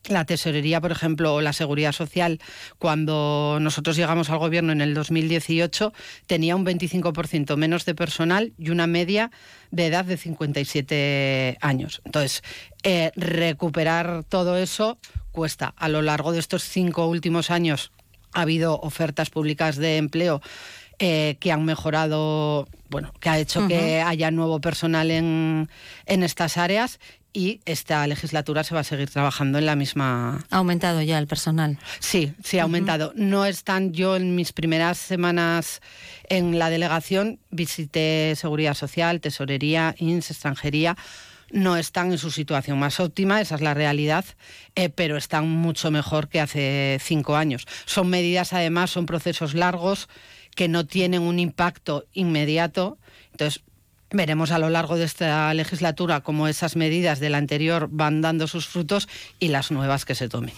La 0.07 0.23
tesorería, 0.25 0.79
por 0.79 0.91
ejemplo, 0.91 1.35
o 1.35 1.41
la 1.41 1.51
seguridad 1.51 1.91
social, 1.91 2.39
cuando 2.77 3.57
nosotros 3.59 3.97
llegamos 3.97 4.29
al 4.29 4.37
gobierno 4.37 4.71
en 4.71 4.79
el 4.79 4.93
2018, 4.93 5.91
tenía 6.25 6.55
un 6.55 6.65
25% 6.65 7.57
menos 7.57 7.83
de 7.83 7.95
personal 7.95 8.53
y 8.57 8.69
una 8.69 8.87
media 8.87 9.29
de 9.71 9.87
edad 9.87 10.05
de 10.05 10.15
57 10.15 11.57
años. 11.59 12.01
Entonces, 12.05 12.43
eh, 12.83 13.11
recuperar 13.15 14.23
todo 14.23 14.55
eso 14.57 14.97
cuesta. 15.31 15.73
A 15.75 15.89
lo 15.89 16.01
largo 16.01 16.31
de 16.31 16.39
estos 16.39 16.63
cinco 16.63 17.07
últimos 17.07 17.51
años 17.51 17.91
ha 18.33 18.41
habido 18.41 18.79
ofertas 18.79 19.29
públicas 19.29 19.77
de 19.77 19.97
empleo 19.97 20.41
eh, 20.99 21.37
que 21.39 21.51
han 21.51 21.63
mejorado, 21.63 22.67
bueno, 22.89 23.13
que 23.19 23.29
ha 23.29 23.39
hecho 23.39 23.67
que 23.67 24.01
haya 24.01 24.31
nuevo 24.31 24.59
personal 24.59 25.11
en, 25.11 25.69
en 26.05 26.23
estas 26.23 26.57
áreas 26.57 26.99
y 27.31 27.61
esta 27.65 28.05
legislatura 28.07 28.63
se 28.63 28.73
va 28.73 28.81
a 28.81 28.83
seguir 28.83 29.09
trabajando 29.09 29.59
en 29.59 29.65
la 29.65 29.75
misma. 29.75 30.45
¿Ha 30.49 30.57
aumentado 30.57 31.01
ya 31.01 31.17
el 31.19 31.27
personal? 31.27 31.77
Sí, 31.99 32.33
sí, 32.43 32.59
ha 32.59 32.63
aumentado. 32.63 33.13
No 33.15 33.45
están 33.45 33.93
yo 33.93 34.15
en 34.15 34.35
mis 34.35 34.51
primeras 34.51 34.97
semanas 34.97 35.81
en 36.27 36.59
la 36.59 36.69
delegación, 36.69 37.39
visité 37.51 38.33
Seguridad 38.35 38.73
Social, 38.73 39.21
Tesorería, 39.21 39.95
INS, 39.99 40.31
Extranjería 40.31 40.97
no 41.51 41.77
están 41.77 42.11
en 42.11 42.17
su 42.17 42.31
situación 42.31 42.79
más 42.79 42.99
óptima, 42.99 43.41
esa 43.41 43.55
es 43.55 43.61
la 43.61 43.73
realidad, 43.73 44.25
eh, 44.75 44.89
pero 44.89 45.17
están 45.17 45.49
mucho 45.49 45.91
mejor 45.91 46.29
que 46.29 46.39
hace 46.39 46.99
cinco 47.01 47.35
años. 47.35 47.67
Son 47.85 48.09
medidas, 48.09 48.53
además, 48.53 48.91
son 48.91 49.05
procesos 49.05 49.53
largos 49.53 50.09
que 50.55 50.67
no 50.67 50.85
tienen 50.85 51.21
un 51.21 51.39
impacto 51.39 52.05
inmediato. 52.13 52.97
Entonces, 53.31 53.63
Veremos 54.11 54.51
a 54.51 54.57
lo 54.57 54.69
largo 54.69 54.97
de 54.97 55.05
esta 55.05 55.53
legislatura 55.53 56.21
cómo 56.21 56.47
esas 56.47 56.75
medidas 56.75 57.19
de 57.19 57.29
la 57.29 57.37
anterior 57.37 57.89
van 57.91 58.21
dando 58.21 58.47
sus 58.47 58.67
frutos 58.67 59.07
y 59.39 59.49
las 59.49 59.69
nuevas 59.71 60.05
que 60.05 60.15
se 60.15 60.27
tomen. 60.27 60.53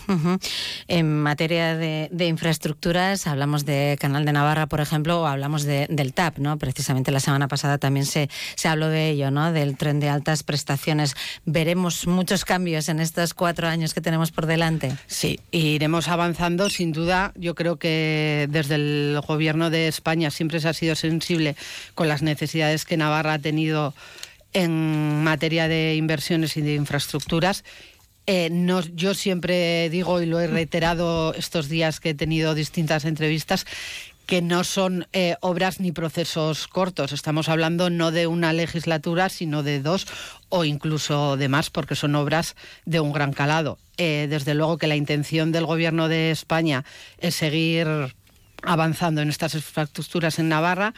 En 0.88 1.22
materia 1.22 1.75
de, 1.75 2.25
infraestructuras, 2.25 3.27
hablamos 3.27 3.65
de 3.65 3.98
Canal 4.00 4.24
de 4.24 4.31
Navarra, 4.31 4.67
por 4.67 4.79
ejemplo, 4.79 5.22
o 5.22 5.25
hablamos 5.25 5.63
del 5.63 6.13
TAP, 6.13 6.38
¿no? 6.38 6.58
Precisamente 6.58 7.12
la 7.12 7.20
semana 7.20 7.50
pasada 7.50 7.77
también 7.77 8.05
se, 8.05 8.29
se 8.55 8.70
habló 8.70 8.88
de 8.88 9.10
ello, 9.10 9.31
¿no? 9.31 9.51
Del 9.51 9.75
tren 9.75 10.00
de 10.00 10.08
altas 10.08 10.43
prestaciones. 10.43 11.15
¿Veremos 11.46 12.08
muchos 12.08 12.46
cambios 12.46 12.88
en 12.88 13.01
estos 13.01 13.34
cuatro 13.34 13.67
años 13.67 13.93
que 13.93 14.00
tenemos 14.00 14.31
por 14.31 14.46
delante? 14.46 14.96
Sí, 15.08 15.39
iremos 15.51 16.08
avanzando, 16.08 16.70
sin 16.70 16.93
duda. 16.93 17.34
Yo 17.36 17.53
creo 17.55 17.77
que 17.77 18.48
desde 18.50 18.75
el 18.75 19.22
Gobierno 19.27 19.70
de 19.70 19.88
España 19.88 20.31
siempre 20.31 20.60
se 20.62 20.70
ha 20.70 20.74
sido 20.74 20.96
sensible 20.96 21.55
con 21.96 22.08
las 22.08 22.22
necesidades 22.22 22.86
que 22.86 22.96
Navarra 22.98 23.40
tenido 23.41 23.93
en 24.53 25.24
materia 25.24 25.67
de 25.67 25.95
inversiones 25.95 26.57
y 26.57 26.62
de 26.62 26.75
infraestructuras. 26.75 27.63
Eh, 28.27 28.50
yo 28.93 29.13
siempre 29.13 29.89
digo, 29.89 30.21
y 30.21 30.25
lo 30.25 30.39
he 30.39 30.48
reiterado 30.48 31.33
estos 31.33 31.69
días 31.69 32.00
que 32.00 32.12
he 32.12 32.13
tenido 32.13 32.53
distintas 32.53 33.05
entrevistas, 33.05 33.65
que 34.25 34.41
no 34.41 34.63
son 34.63 35.07
eh, 35.12 35.36
obras 35.41 35.79
ni 35.79 35.91
procesos 35.91 36.67
cortos. 36.67 37.12
Estamos 37.12 37.50
hablando 37.50 37.89
no 37.89 38.12
de 38.12 38.27
una 38.27 38.53
legislatura, 38.53 39.27
sino 39.27 39.63
de 39.63 39.81
dos 39.81 40.07
o 40.48 40.63
incluso 40.63 41.36
de 41.36 41.50
más, 41.50 41.69
porque 41.69 41.95
son 41.95 42.15
obras 42.15 42.55
de 42.86 43.00
un 43.00 43.12
gran 43.12 43.33
calado. 43.33 43.77
Eh, 43.98 44.27
desde 44.29 44.53
luego 44.53 44.77
que 44.77 44.88
la 44.88 44.95
intención 44.95 45.51
del 45.51 45.65
Gobierno 45.65 46.07
de 46.07 46.31
España 46.31 46.86
es 47.17 47.36
seguir 47.36 48.15
avanzando 48.63 49.22
en 49.22 49.30
estas 49.30 49.56
infraestructuras 49.56 50.39
en 50.39 50.50
Navarra. 50.50 50.94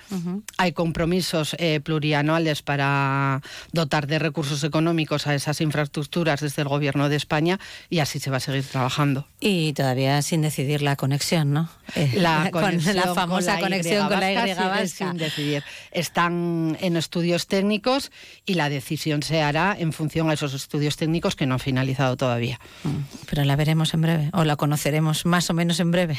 Hay 0.58 0.74
compromisos 0.74 1.56
eh, 1.60 1.80
plurianuales 1.82 2.62
para 2.62 3.42
dotar 3.72 4.08
de 4.08 4.20
recursos 4.20 4.64
económicos 4.64 5.28
a 5.28 5.36
esas 5.36 5.62
infraestructuras 5.62 6.42
desde 6.42 6.62
el 6.62 6.68
Gobierno 6.68 7.10
de 7.10 7.16
España 7.16 7.60
y 7.90 8.00
así 8.00 8.20
se 8.20 8.30
va 8.30 8.38
a 8.38 8.40
seguir 8.40 8.64
trabajando. 8.64 9.28
Y 9.40 9.74
todavía 9.74 10.22
sin 10.22 10.42
decidir 10.42 10.82
la 10.82 10.96
conexión, 10.96 11.54
¿no? 11.54 11.70
Eh, 11.96 12.14
la, 12.18 12.50
la 12.94 13.14
famosa 13.14 13.60
conexión 13.60 14.08
con 14.08 14.20
la 14.20 14.32
Y 14.32 14.36
vasca. 14.36 15.10
Sin 15.10 15.18
decidir. 15.18 15.64
Están 15.92 16.78
en 16.82 16.98
estudios 16.98 17.48
técnicos 17.48 18.12
y 18.46 18.56
la 18.56 18.70
decisión 18.70 19.24
se 19.24 19.42
hará 19.42 19.76
en 19.78 19.94
función 19.94 20.30
a 20.30 20.34
esos 20.34 20.54
estudios 20.54 20.98
técnicos 20.98 21.36
que 21.36 21.46
no 21.46 21.56
han 21.56 21.60
finalizado 21.60 22.18
todavía. 22.18 22.60
Mm, 22.84 22.90
pero 23.30 23.44
la 23.44 23.56
veremos 23.56 23.94
en 23.94 24.02
breve 24.02 24.30
o 24.34 24.44
la 24.44 24.56
conoceremos 24.56 25.26
más 25.26 25.50
o 25.50 25.54
menos 25.54 25.80
en 25.80 25.92
breve. 25.92 26.18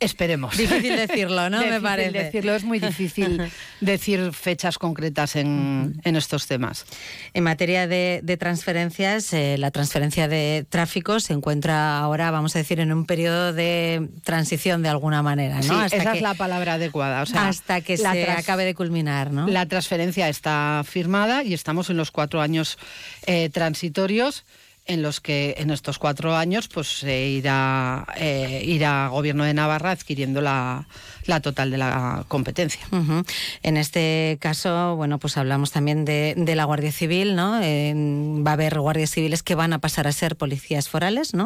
Esperemos. 0.00 0.56
Difícil 0.56 0.96
decirlo, 0.96 1.50
¿no? 1.50 1.60
Me 1.66 1.80
parece. 1.80 2.10
decirlo, 2.10 2.54
es 2.54 2.62
muy 2.62 2.78
difícil 2.78 3.50
decir 3.80 4.32
fechas 4.32 4.78
concretas 4.78 5.34
en, 5.34 6.00
estos 6.04 6.46
temas. 6.46 6.84
En 7.34 7.44
materia 7.44 7.86
de, 7.86 8.36
transferencias, 8.38 9.32
eh, 9.32 9.56
la 9.58 9.70
transferencia 9.70 10.28
de 10.28 10.64
tráfico 10.68 11.18
se 11.20 11.32
encuentra 11.32 11.98
ahora, 11.98 12.30
vamos 12.30 12.54
a 12.54 12.60
decir, 12.60 12.78
en 12.80 12.92
un 12.92 13.06
periodo 13.06 13.52
de 13.52 14.08
transición 14.24 14.82
de 14.82 14.88
alguna 14.88 15.22
manera, 15.22 15.56
¿no? 15.56 15.88
Sí, 15.88 15.96
esa 15.96 16.12
es 16.14 16.22
la 16.22 16.34
palabra 16.34 16.74
adecuada. 16.74 17.22
hasta 17.22 17.80
que 17.80 17.96
se 17.96 18.06
acabe 18.06 18.64
de 18.64 18.74
culminar, 18.74 19.32
¿no? 19.32 19.48
La 19.48 19.66
transferencia 19.66 20.28
está 20.28 20.82
firmada 20.86 21.42
y 21.42 21.54
estamos 21.54 21.90
en 21.90 21.96
los 21.96 22.10
cuatro 22.10 22.40
años 22.40 22.78
eh, 23.26 23.50
transitorios 23.50 24.44
en 24.88 25.02
los 25.02 25.20
que 25.20 25.54
en 25.58 25.70
estos 25.70 25.98
cuatro 25.98 26.34
años 26.34 26.66
pues 26.66 26.88
se 26.88 27.26
irá, 27.28 28.06
eh, 28.16 28.62
irá 28.64 29.08
Gobierno 29.08 29.44
de 29.44 29.54
Navarra 29.54 29.92
adquiriendo 29.92 30.40
la, 30.40 30.86
total 31.42 31.70
de 31.70 31.78
la 31.78 32.24
competencia. 32.26 32.80
En 33.62 33.76
este 33.76 34.38
caso, 34.40 34.96
bueno, 34.96 35.18
pues 35.18 35.36
hablamos 35.36 35.70
también 35.70 36.04
de, 36.04 36.34
la 36.56 36.64
Guardia 36.64 36.90
Civil, 36.90 37.36
¿no? 37.36 37.52
va 37.52 38.50
a 38.50 38.54
haber 38.54 38.80
guardias 38.80 39.10
civiles 39.10 39.42
que 39.42 39.54
van 39.54 39.72
a 39.74 39.78
pasar 39.78 40.08
a 40.08 40.12
ser 40.12 40.36
policías 40.36 40.88
forales, 40.88 41.34
¿no? 41.34 41.44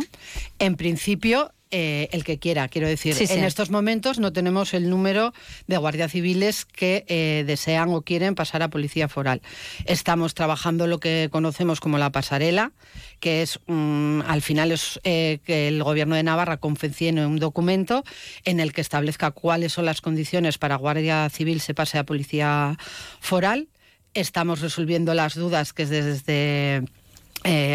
En 0.61 0.77
principio, 0.77 1.53
eh, 1.75 2.11
el 2.13 2.23
que 2.23 2.39
quiera. 2.39 2.69
Quiero 2.69 2.87
decir, 2.87 3.17
en 3.19 3.45
estos 3.45 3.71
momentos 3.71 4.19
no 4.19 4.31
tenemos 4.31 4.75
el 4.75 4.91
número 4.91 5.33
de 5.67 5.79
guardias 5.79 6.13
civiles 6.13 6.67
que 6.67 7.07
eh, 7.09 7.45
desean 7.47 7.89
o 7.95 8.03
quieren 8.03 8.35
pasar 8.35 8.63
a 8.63 8.69
policía 8.69 9.09
foral. 9.09 9.41
Estamos 9.87 10.35
trabajando 10.35 10.87
lo 10.87 11.01
que 11.01 11.31
conocemos 11.33 11.81
como 11.81 11.97
la 11.97 12.13
pasarela, 12.13 12.73
que 13.21 13.41
es 13.41 13.59
al 13.69 14.43
final 14.43 14.71
es 14.71 15.01
eh, 15.05 15.39
que 15.47 15.69
el 15.69 15.83
gobierno 15.83 16.15
de 16.15 16.23
Navarra 16.23 16.59
confeccione 16.59 17.25
un 17.25 17.39
documento 17.39 18.05
en 18.45 18.61
el 18.61 18.75
que 18.75 18.83
establezca 18.83 19.31
cuáles 19.31 19.73
son 19.73 19.87
las 19.87 20.03
condiciones 20.03 20.59
para 20.59 20.77
guardia 20.77 21.27
civil 21.31 21.63
se 21.63 21.73
pase 21.73 21.97
a 21.97 22.05
policía 22.05 22.77
foral. 23.19 23.69
Estamos 24.13 24.61
resolviendo 24.61 25.15
las 25.15 25.37
dudas 25.37 25.73
que 25.73 25.87
desde 25.87 26.83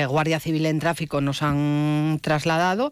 Guardia 0.08 0.40
Civil 0.40 0.68
en 0.68 0.78
Tráfico 0.80 1.20
nos 1.20 1.42
han 1.42 2.20
trasladado 2.22 2.92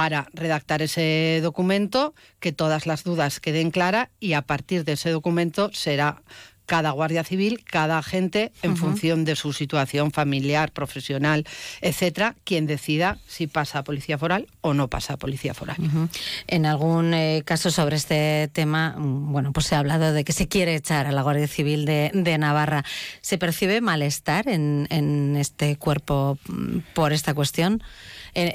para 0.00 0.30
redactar 0.32 0.80
ese 0.80 1.40
documento, 1.42 2.14
que 2.38 2.52
todas 2.52 2.86
las 2.86 3.04
dudas 3.04 3.38
queden 3.38 3.70
claras 3.70 4.08
y 4.18 4.32
a 4.32 4.40
partir 4.40 4.86
de 4.86 4.92
ese 4.92 5.10
documento 5.10 5.70
será 5.74 6.22
cada 6.64 6.92
guardia 6.92 7.22
civil, 7.22 7.62
cada 7.64 7.98
agente, 7.98 8.50
en 8.62 8.78
función 8.78 9.26
de 9.26 9.36
su 9.36 9.52
situación 9.52 10.10
familiar, 10.10 10.72
profesional, 10.72 11.44
etcétera, 11.82 12.34
quien 12.44 12.66
decida 12.66 13.18
si 13.28 13.46
pasa 13.46 13.80
a 13.80 13.84
policía 13.84 14.16
foral 14.16 14.46
o 14.62 14.72
no 14.72 14.88
pasa 14.88 15.14
a 15.14 15.16
policía 15.18 15.52
foral. 15.52 15.76
En 16.46 16.64
algún 16.64 17.12
eh, 17.12 17.42
caso 17.44 17.70
sobre 17.70 17.96
este 17.96 18.48
tema, 18.54 18.94
mm, 18.96 19.32
bueno, 19.32 19.52
pues 19.52 19.66
se 19.66 19.74
ha 19.74 19.80
hablado 19.80 20.14
de 20.14 20.24
que 20.24 20.32
se 20.32 20.48
quiere 20.48 20.76
echar 20.76 21.08
a 21.08 21.12
la 21.12 21.20
Guardia 21.20 21.46
Civil 21.46 21.84
de, 21.84 22.38
Navarra. 22.38 22.86
¿Se 23.20 23.36
percibe 23.36 23.82
malestar 23.82 24.48
en, 24.48 24.86
en 24.88 25.36
este 25.36 25.76
cuerpo 25.76 26.38
mm, 26.48 26.78
por 26.94 27.12
esta 27.12 27.34
cuestión? 27.34 27.82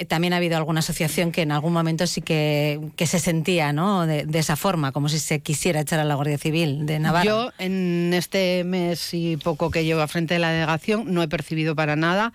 También 0.08 0.34
ha 0.34 0.38
habido 0.38 0.58
alguna 0.58 0.80
asociación 0.80 1.32
que 1.32 1.42
en 1.42 1.52
algún 1.52 1.74
momento 1.74 2.08
sí 2.08 2.22
que, 2.22 2.80
se 3.06 3.20
sentía 3.20 3.74
¿no? 3.74 4.06
De, 4.06 4.26
esa 4.34 4.56
forma, 4.56 4.92
como 4.92 5.10
si 5.10 5.20
se 5.20 5.40
quisiera 5.40 5.82
echar 5.82 6.00
a 6.00 6.04
la 6.04 6.16
Guardia 6.16 6.38
Civil 6.38 6.86
de 6.86 7.00
Navarra. 7.00 7.26
Yo, 7.26 7.52
en 7.58 8.14
este 8.14 8.64
mes 8.64 9.14
y 9.14 9.38
poco 9.38 9.72
que 9.72 9.84
llevo 9.84 10.02
a 10.02 10.08
frente 10.08 10.36
de 10.36 10.40
la 10.40 10.52
delegación, 10.52 11.14
no 11.14 11.24
he 11.24 11.28
percibido 11.28 11.76
para 11.76 11.96
nada 11.96 12.34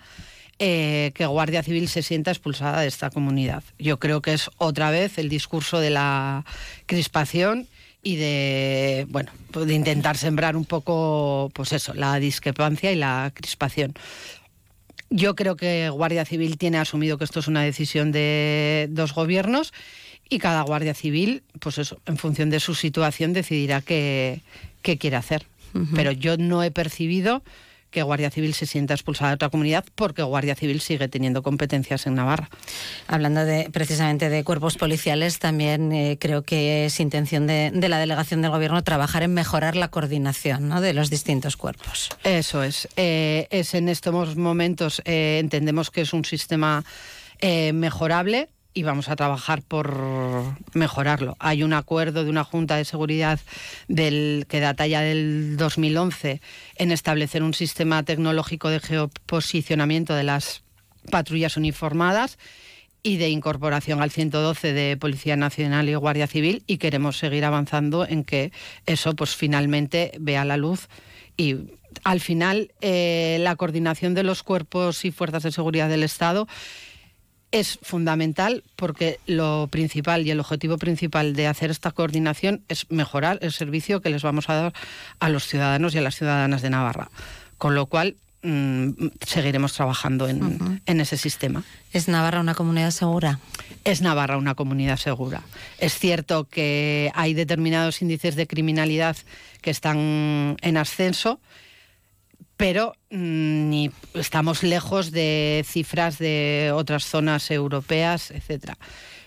eh, 0.63 1.11
que 1.15 1.25
Guardia 1.25 1.63
Civil 1.63 1.89
se 1.89 2.03
sienta 2.03 2.29
expulsada 2.29 2.81
de 2.81 2.87
esta 2.87 3.09
comunidad. 3.09 3.63
Yo 3.79 3.97
creo 3.97 4.21
que 4.21 4.33
es 4.33 4.51
otra 4.57 4.91
vez 4.91 5.17
el 5.17 5.27
discurso 5.27 5.79
de 5.79 5.89
la 5.89 6.45
crispación 6.85 7.67
y 8.03 8.15
de 8.17 9.07
bueno 9.09 9.31
pues 9.51 9.65
de 9.65 9.73
intentar 9.73 10.17
sembrar 10.17 10.55
un 10.55 10.65
poco 10.65 11.51
pues 11.53 11.71
eso 11.71 11.93
la 11.95 12.19
discrepancia 12.19 12.91
y 12.91 12.95
la 12.95 13.31
crispación 13.33 13.93
yo 15.11 15.35
creo 15.35 15.55
que 15.55 15.89
Guardia 15.89 16.25
Civil 16.25 16.57
tiene 16.57 16.79
asumido 16.79 17.17
que 17.17 17.25
esto 17.25 17.41
es 17.41 17.47
una 17.47 17.61
decisión 17.61 18.11
de 18.11 18.87
dos 18.89 19.13
gobiernos 19.13 19.73
y 20.29 20.39
cada 20.39 20.61
Guardia 20.61 20.93
Civil, 20.93 21.43
pues 21.59 21.77
eso, 21.77 21.99
en 22.05 22.17
función 22.17 22.49
de 22.49 22.61
su 22.61 22.73
situación, 22.73 23.33
decidirá 23.33 23.81
qué, 23.81 24.41
quiere 24.81 25.17
hacer. 25.17 25.45
Pero 25.95 26.11
yo 26.11 26.35
no 26.35 26.63
he 26.63 26.71
percibido 26.71 27.43
que 27.91 28.01
Guardia 28.01 28.31
Civil 28.31 28.53
se 28.53 28.65
sienta 28.65 28.93
expulsada 28.93 29.31
de 29.31 29.35
otra 29.35 29.49
comunidad 29.49 29.85
porque 29.95 30.23
Guardia 30.23 30.55
Civil 30.55 30.81
sigue 30.81 31.07
teniendo 31.07 31.43
competencias 31.43 32.07
en 32.07 32.15
Navarra. 32.15 32.49
Hablando 33.07 33.45
de 33.45 33.69
precisamente 33.71 34.29
de 34.29 34.43
cuerpos 34.43 34.77
policiales, 34.77 35.39
también 35.39 35.91
eh, 35.91 36.17
creo 36.19 36.43
que 36.43 36.85
es 36.85 36.99
intención 36.99 37.47
de, 37.47 37.71
la 37.73 37.99
delegación 37.99 38.41
del 38.41 38.51
Gobierno 38.51 38.83
trabajar 38.83 39.23
en 39.23 39.33
mejorar 39.33 39.75
la 39.75 39.89
coordinación 39.89 40.69
de 40.81 40.93
los 40.93 41.09
distintos 41.09 41.57
cuerpos. 41.57 42.09
Eso 42.23 42.63
es. 42.63 42.87
Eh, 42.95 43.47
es 43.51 43.73
en 43.73 43.89
estos 43.89 44.37
momentos 44.37 45.01
eh, 45.05 45.39
entendemos 45.39 45.91
que 45.91 46.01
es 46.01 46.13
un 46.13 46.25
sistema 46.25 46.83
mejorable 47.73 48.49
y 48.73 48.83
vamos 48.83 49.09
a 49.09 49.15
trabajar 49.15 49.61
por 49.61 50.55
mejorarlo. 50.73 51.35
Hay 51.39 51.63
un 51.63 51.73
acuerdo 51.73 52.23
de 52.23 52.29
una 52.29 52.43
Junta 52.43 52.77
de 52.77 52.85
Seguridad 52.85 53.39
que 53.87 54.59
data 54.59 54.87
ya 54.87 55.01
del 55.01 55.57
2011 55.57 56.41
en 56.75 56.91
establecer 56.91 57.43
un 57.43 57.53
sistema 57.53 58.03
tecnológico 58.03 58.69
de 58.69 58.79
geoposicionamiento 58.79 60.13
de 60.15 60.23
las 60.23 60.63
patrullas 61.09 61.57
uniformadas 61.57 62.37
y 63.03 63.17
de 63.17 63.29
incorporación 63.29 64.01
al 64.01 64.11
112 64.11 64.73
de 64.73 64.97
Policía 64.97 65.35
Nacional 65.35 65.89
y 65.89 65.95
Guardia 65.95 66.27
Civil 66.27 66.63
y 66.67 66.77
queremos 66.77 67.17
seguir 67.17 67.45
avanzando 67.45 68.07
en 68.07 68.23
que 68.23 68.51
eso 68.85 69.15
pues 69.15 69.35
finalmente 69.35 70.11
vea 70.19 70.45
la 70.45 70.57
luz 70.57 70.87
y 71.35 71.55
al 72.03 72.19
final 72.19 72.71
eh, 72.81 73.37
la 73.41 73.55
coordinación 73.55 74.13
de 74.13 74.23
los 74.23 74.43
cuerpos 74.43 75.03
y 75.03 75.11
fuerzas 75.11 75.43
de 75.43 75.51
seguridad 75.51 75.89
del 75.89 76.03
Estado 76.03 76.47
es 77.51 77.79
fundamental 77.81 78.63
porque 78.75 79.19
lo 79.25 79.67
principal 79.69 80.25
y 80.25 80.31
el 80.31 80.39
objetivo 80.39 80.77
principal 80.77 81.35
de 81.35 81.47
hacer 81.47 81.69
esta 81.69 81.91
coordinación 81.91 82.61
es 82.69 82.89
mejorar 82.89 83.39
el 83.41 83.51
servicio 83.51 84.01
que 84.01 84.09
les 84.09 84.23
vamos 84.23 84.49
a 84.49 84.55
dar 84.55 84.73
a 85.19 85.29
los 85.29 85.47
ciudadanos 85.47 85.93
y 85.93 85.97
a 85.97 86.01
las 86.01 86.15
ciudadanas 86.15 86.61
de 86.61 86.69
Navarra. 86.69 87.11
Con 87.57 87.75
lo 87.75 87.85
cual, 87.85 88.15
mm, 88.43 88.89
seguiremos 89.25 89.73
trabajando 89.73 90.27
en, 90.27 90.81
en, 90.85 91.01
ese 91.01 91.17
sistema. 91.17 91.63
¿Es 91.91 92.07
Navarra 92.07 92.39
una 92.39 92.55
comunidad 92.55 92.91
segura? 92.91 93.39
Es 93.83 94.01
Navarra 94.01 94.37
una 94.37 94.55
comunidad 94.55 94.97
segura. 94.97 95.41
Es 95.77 95.99
cierto 95.99 96.45
que 96.45 97.11
hay 97.13 97.33
determinados 97.33 98.01
índices 98.01 98.35
de 98.35 98.47
criminalidad 98.47 99.17
que 99.61 99.71
están 99.71 100.57
en 100.61 100.77
ascenso 100.77 101.39
pero 102.61 102.93
mm, 103.09 103.69
ni 103.69 103.91
estamos 104.13 104.61
lejos 104.61 105.09
de 105.09 105.65
cifras 105.67 106.19
de 106.19 106.71
otras 106.75 107.05
zonas 107.05 107.49
europeas, 107.49 108.29
etcétera. 108.29 108.77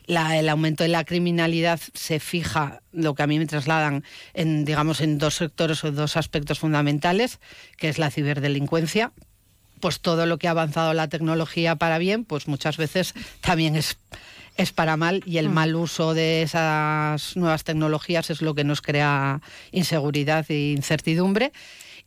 el 0.06 0.48
aumento 0.48 0.84
de 0.84 0.88
la 0.88 1.02
criminalidad 1.02 1.80
se 1.94 2.20
fija, 2.20 2.80
lo 2.92 3.16
que 3.16 3.24
a 3.24 3.26
mí 3.26 3.40
me 3.40 3.46
trasladan, 3.46 4.04
en, 4.34 4.64
digamos, 4.64 5.00
en 5.00 5.18
dos 5.18 5.34
sectores 5.34 5.82
o 5.82 5.90
dos 5.90 6.16
aspectos 6.16 6.60
fundamentales, 6.60 7.40
que 7.76 7.88
es 7.88 7.98
la 7.98 8.12
ciberdelincuencia, 8.12 9.10
pues 9.80 9.98
todo 9.98 10.26
lo 10.26 10.38
que 10.38 10.46
ha 10.46 10.52
avanzado 10.52 10.94
la 10.94 11.08
tecnología 11.08 11.74
para 11.74 11.98
bien, 11.98 12.24
pues 12.24 12.46
muchas 12.46 12.76
veces 12.76 13.14
también 13.40 13.74
es, 13.74 13.98
es 14.56 14.70
para 14.70 14.96
mal 14.96 15.24
y 15.26 15.38
el 15.38 15.48
mm. 15.48 15.52
mal 15.52 15.74
uso 15.74 16.14
de 16.14 16.42
esas 16.42 17.36
nuevas 17.36 17.64
tecnologías 17.64 18.30
es 18.30 18.42
lo 18.42 18.54
que 18.54 18.62
nos 18.62 18.80
crea 18.80 19.40
inseguridad 19.72 20.46
e 20.50 20.70
incertidumbre. 20.70 21.50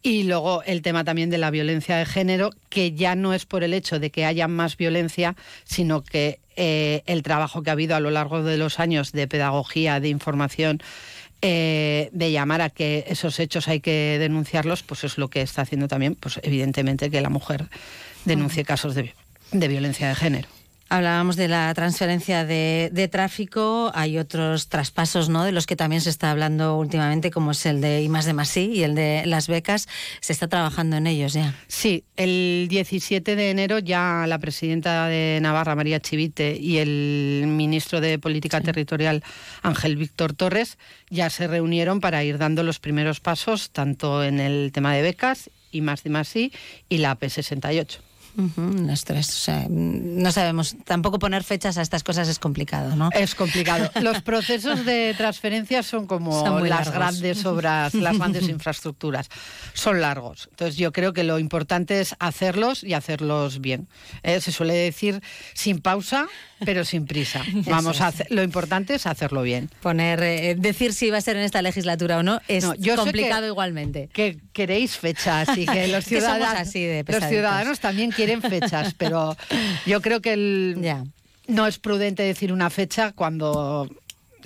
Y 0.03 0.23
luego 0.23 0.63
el 0.63 0.81
tema 0.81 1.03
también 1.03 1.29
de 1.29 1.37
la 1.37 1.51
violencia 1.51 1.97
de 1.97 2.05
género, 2.05 2.51
que 2.69 2.93
ya 2.93 3.15
no 3.15 3.33
es 3.33 3.45
por 3.45 3.63
el 3.63 3.73
hecho 3.73 3.99
de 3.99 4.09
que 4.09 4.25
haya 4.25 4.47
más 4.47 4.77
violencia, 4.77 5.35
sino 5.65 6.03
que 6.03 6.39
eh, 6.55 7.03
el 7.07 7.23
trabajo 7.23 7.63
que 7.63 7.69
ha 7.69 7.73
habido 7.73 7.95
a 7.95 7.99
lo 7.99 8.11
largo 8.11 8.43
de 8.43 8.57
los 8.57 8.79
años 8.79 9.11
de 9.11 9.27
pedagogía, 9.27 9.99
de 9.99 10.09
información, 10.09 10.81
eh, 11.41 12.09
de 12.13 12.31
llamar 12.31 12.61
a 12.61 12.69
que 12.69 13.05
esos 13.07 13.39
hechos 13.39 13.67
hay 13.67 13.79
que 13.79 14.17
denunciarlos, 14.19 14.81
pues 14.81 15.03
es 15.03 15.17
lo 15.17 15.29
que 15.29 15.41
está 15.41 15.63
haciendo 15.63 15.87
también, 15.87 16.15
pues 16.15 16.39
evidentemente 16.41 17.11
que 17.11 17.21
la 17.21 17.29
mujer 17.29 17.67
denuncie 18.25 18.63
casos 18.63 18.95
de, 18.95 19.13
de 19.51 19.67
violencia 19.67 20.09
de 20.09 20.15
género. 20.15 20.56
Hablábamos 20.89 21.35
de 21.35 21.49
la 21.49 21.73
transferencia 21.73 22.45
de, 22.45 23.09
tráfico, 23.11 23.91
hay 23.93 24.17
otros 24.17 24.69
traspasos 24.69 25.27
¿no? 25.27 25.43
de 25.43 25.51
los 25.51 25.65
que 25.65 25.75
también 25.75 26.01
se 26.01 26.09
está 26.09 26.31
hablando 26.31 26.77
últimamente, 26.77 27.29
como 27.29 27.51
es 27.51 27.65
el 27.65 27.81
de 27.81 28.01
I 28.01 28.09
más 28.09 28.25
de 28.25 28.33
Masí 28.33 28.71
y 28.73 28.83
el 28.83 28.95
de 28.95 29.23
las 29.25 29.49
becas. 29.49 29.89
Se 30.21 30.31
está 30.31 30.47
trabajando 30.47 30.95
en 30.95 31.07
ellos 31.07 31.33
ya. 31.33 31.53
Sí, 31.67 32.05
el 32.15 32.67
17 32.69 33.35
de 33.35 33.49
enero 33.49 33.79
ya 33.79 34.25
la 34.27 34.39
presidenta 34.39 35.07
de 35.07 35.39
Navarra, 35.41 35.75
María 35.75 35.99
Chivite, 35.99 36.55
y 36.55 36.77
el 36.77 37.43
ministro 37.47 37.99
de 37.99 38.17
Política 38.17 38.61
Territorial, 38.61 39.23
Ángel 39.63 39.97
Víctor 39.97 40.33
Torres, 40.33 40.77
ya 41.09 41.29
se 41.29 41.47
reunieron 41.47 41.99
para 41.99 42.23
ir 42.23 42.37
dando 42.37 42.63
los 42.63 42.79
primeros 42.79 43.19
pasos, 43.19 43.71
tanto 43.71 44.23
en 44.23 44.39
el 44.39 44.71
tema 44.71 44.93
de 44.93 45.01
becas, 45.01 45.49
I 45.71 45.81
más 45.81 46.03
de 46.03 46.11
Masí 46.11 46.53
y 46.87 46.99
la 46.99 47.15
P68 48.37 49.67
no 49.69 50.31
sabemos, 50.31 50.75
tampoco 50.83 51.19
poner 51.19 51.43
fechas 51.43 51.77
a 51.77 51.81
estas 51.81 52.03
cosas 52.03 52.27
es 52.27 52.39
complicado, 52.39 52.95
¿no? 52.95 53.09
Es 53.13 53.35
complicado. 53.35 53.89
Los 54.01 54.21
procesos 54.21 54.85
de 54.85 55.15
transferencia 55.17 55.83
son 55.83 56.05
como 56.07 56.59
las 56.65 56.91
grandes 56.91 57.45
obras, 57.45 57.93
las 57.93 58.17
grandes 58.19 58.47
infraestructuras. 58.47 59.29
Son 59.73 60.01
largos. 60.01 60.47
Entonces 60.51 60.77
yo 60.77 60.91
creo 60.91 61.13
que 61.13 61.23
lo 61.23 61.39
importante 61.39 61.99
es 61.99 62.15
hacerlos 62.19 62.83
y 62.83 62.93
hacerlos 62.93 63.59
bien. 63.59 63.87
Eh, 64.23 64.39
se 64.41 64.51
suele 64.51 64.73
decir 64.73 65.21
sin 65.53 65.79
pausa, 65.79 66.27
pero 66.63 66.85
sin 66.85 67.05
prisa. 67.05 67.43
Vamos 67.65 68.01
a 68.01 68.07
hacer, 68.07 68.27
lo 68.29 68.43
importante 68.43 68.95
es 68.95 69.05
hacerlo 69.07 69.41
bien. 69.41 69.69
Poner, 69.81 70.21
eh, 70.21 70.55
decir 70.57 70.93
si 70.93 71.09
va 71.09 71.17
a 71.17 71.21
ser 71.21 71.37
en 71.37 71.43
esta 71.43 71.61
legislatura 71.61 72.17
o 72.17 72.23
no 72.23 72.41
es 72.47 72.65
complicado 72.95 73.47
igualmente. 73.47 74.09
Que 74.13 74.37
queréis 74.57 74.97
fechas 74.97 75.55
y 75.55 75.67
que 75.67 75.87
los 75.95 76.03
ciudadanos, 76.03 76.73
los 77.07 77.23
ciudadanos 77.29 77.79
también 77.79 78.09
quieren 78.09 78.41
fechas, 78.41 78.95
pero 78.97 79.37
yo 79.85 80.01
creo 80.01 80.19
que 80.19 80.33
el, 80.33 81.05
no 81.47 81.67
es 81.67 81.77
prudente 81.77 82.23
decir 82.23 82.51
una 82.51 82.71
fecha 82.71 83.11
cuando 83.11 83.87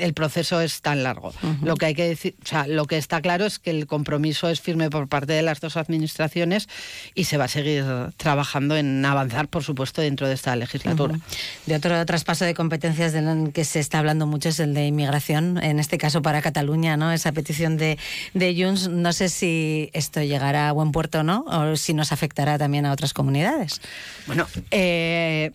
el 0.01 0.13
proceso 0.13 0.61
es 0.61 0.81
tan 0.81 1.03
largo. 1.03 1.33
Lo 1.61 1.75
que 1.75 1.85
hay 1.85 1.93
que 1.93 2.07
decir, 2.07 2.35
o 2.43 2.47
sea, 2.47 2.67
lo 2.67 2.85
que 2.85 2.97
está 2.97 3.21
claro 3.21 3.45
es 3.45 3.59
que 3.59 3.69
el 3.69 3.87
compromiso 3.87 4.49
es 4.49 4.59
firme 4.61 4.89
por 4.89 5.07
parte 5.07 5.33
de 5.33 5.41
las 5.41 5.59
dos 5.59 5.77
administraciones 5.77 6.67
y 7.15 7.25
se 7.25 7.37
va 7.37 7.45
a 7.45 7.47
seguir 7.47 7.85
trabajando 8.17 8.75
en 8.75 9.03
avanzar, 9.05 9.47
por 9.47 9.63
supuesto, 9.63 10.01
dentro 10.01 10.27
de 10.27 10.33
esta 10.33 10.55
legislatura. 10.55 11.19
De 11.65 11.75
otro 11.75 12.05
traspaso 12.05 12.45
de 12.45 12.53
competencias 12.53 13.13
del 13.13 13.51
que 13.53 13.65
se 13.65 13.79
está 13.79 13.99
hablando 13.99 14.27
mucho 14.27 14.49
es 14.49 14.59
el 14.59 14.73
de 14.73 14.87
inmigración, 14.87 15.57
en 15.57 15.79
este 15.79 15.97
caso 15.97 16.21
para 16.21 16.41
Cataluña, 16.41 16.97
¿no? 16.97 17.11
Esa 17.11 17.31
petición 17.31 17.77
de, 17.77 17.97
de 18.33 18.55
Junts, 18.55 18.89
no 18.89 19.13
sé 19.13 19.29
si 19.29 19.89
esto 19.93 20.21
llegará 20.21 20.69
a 20.69 20.71
buen 20.71 20.91
puerto 20.91 21.19
o 21.19 21.23
no, 21.23 21.45
o 21.47 21.75
si 21.75 21.93
nos 21.93 22.11
afectará 22.11 22.57
también 22.57 22.85
a 22.85 22.91
otras 22.91 23.13
comunidades. 23.13 23.81
Bueno, 24.27 24.47
eh, 24.71 25.51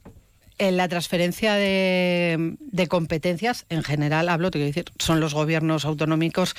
en 0.58 0.76
la 0.76 0.88
transferencia 0.88 1.54
de, 1.54 2.56
competencias, 2.88 3.66
en 3.68 3.82
general 3.82 4.28
hablo, 4.28 4.50
te 4.50 4.58
quiero 4.58 4.68
decir, 4.68 4.84
son 4.98 5.20
los 5.20 5.34
gobiernos 5.34 5.84
autonómicos 5.84 6.54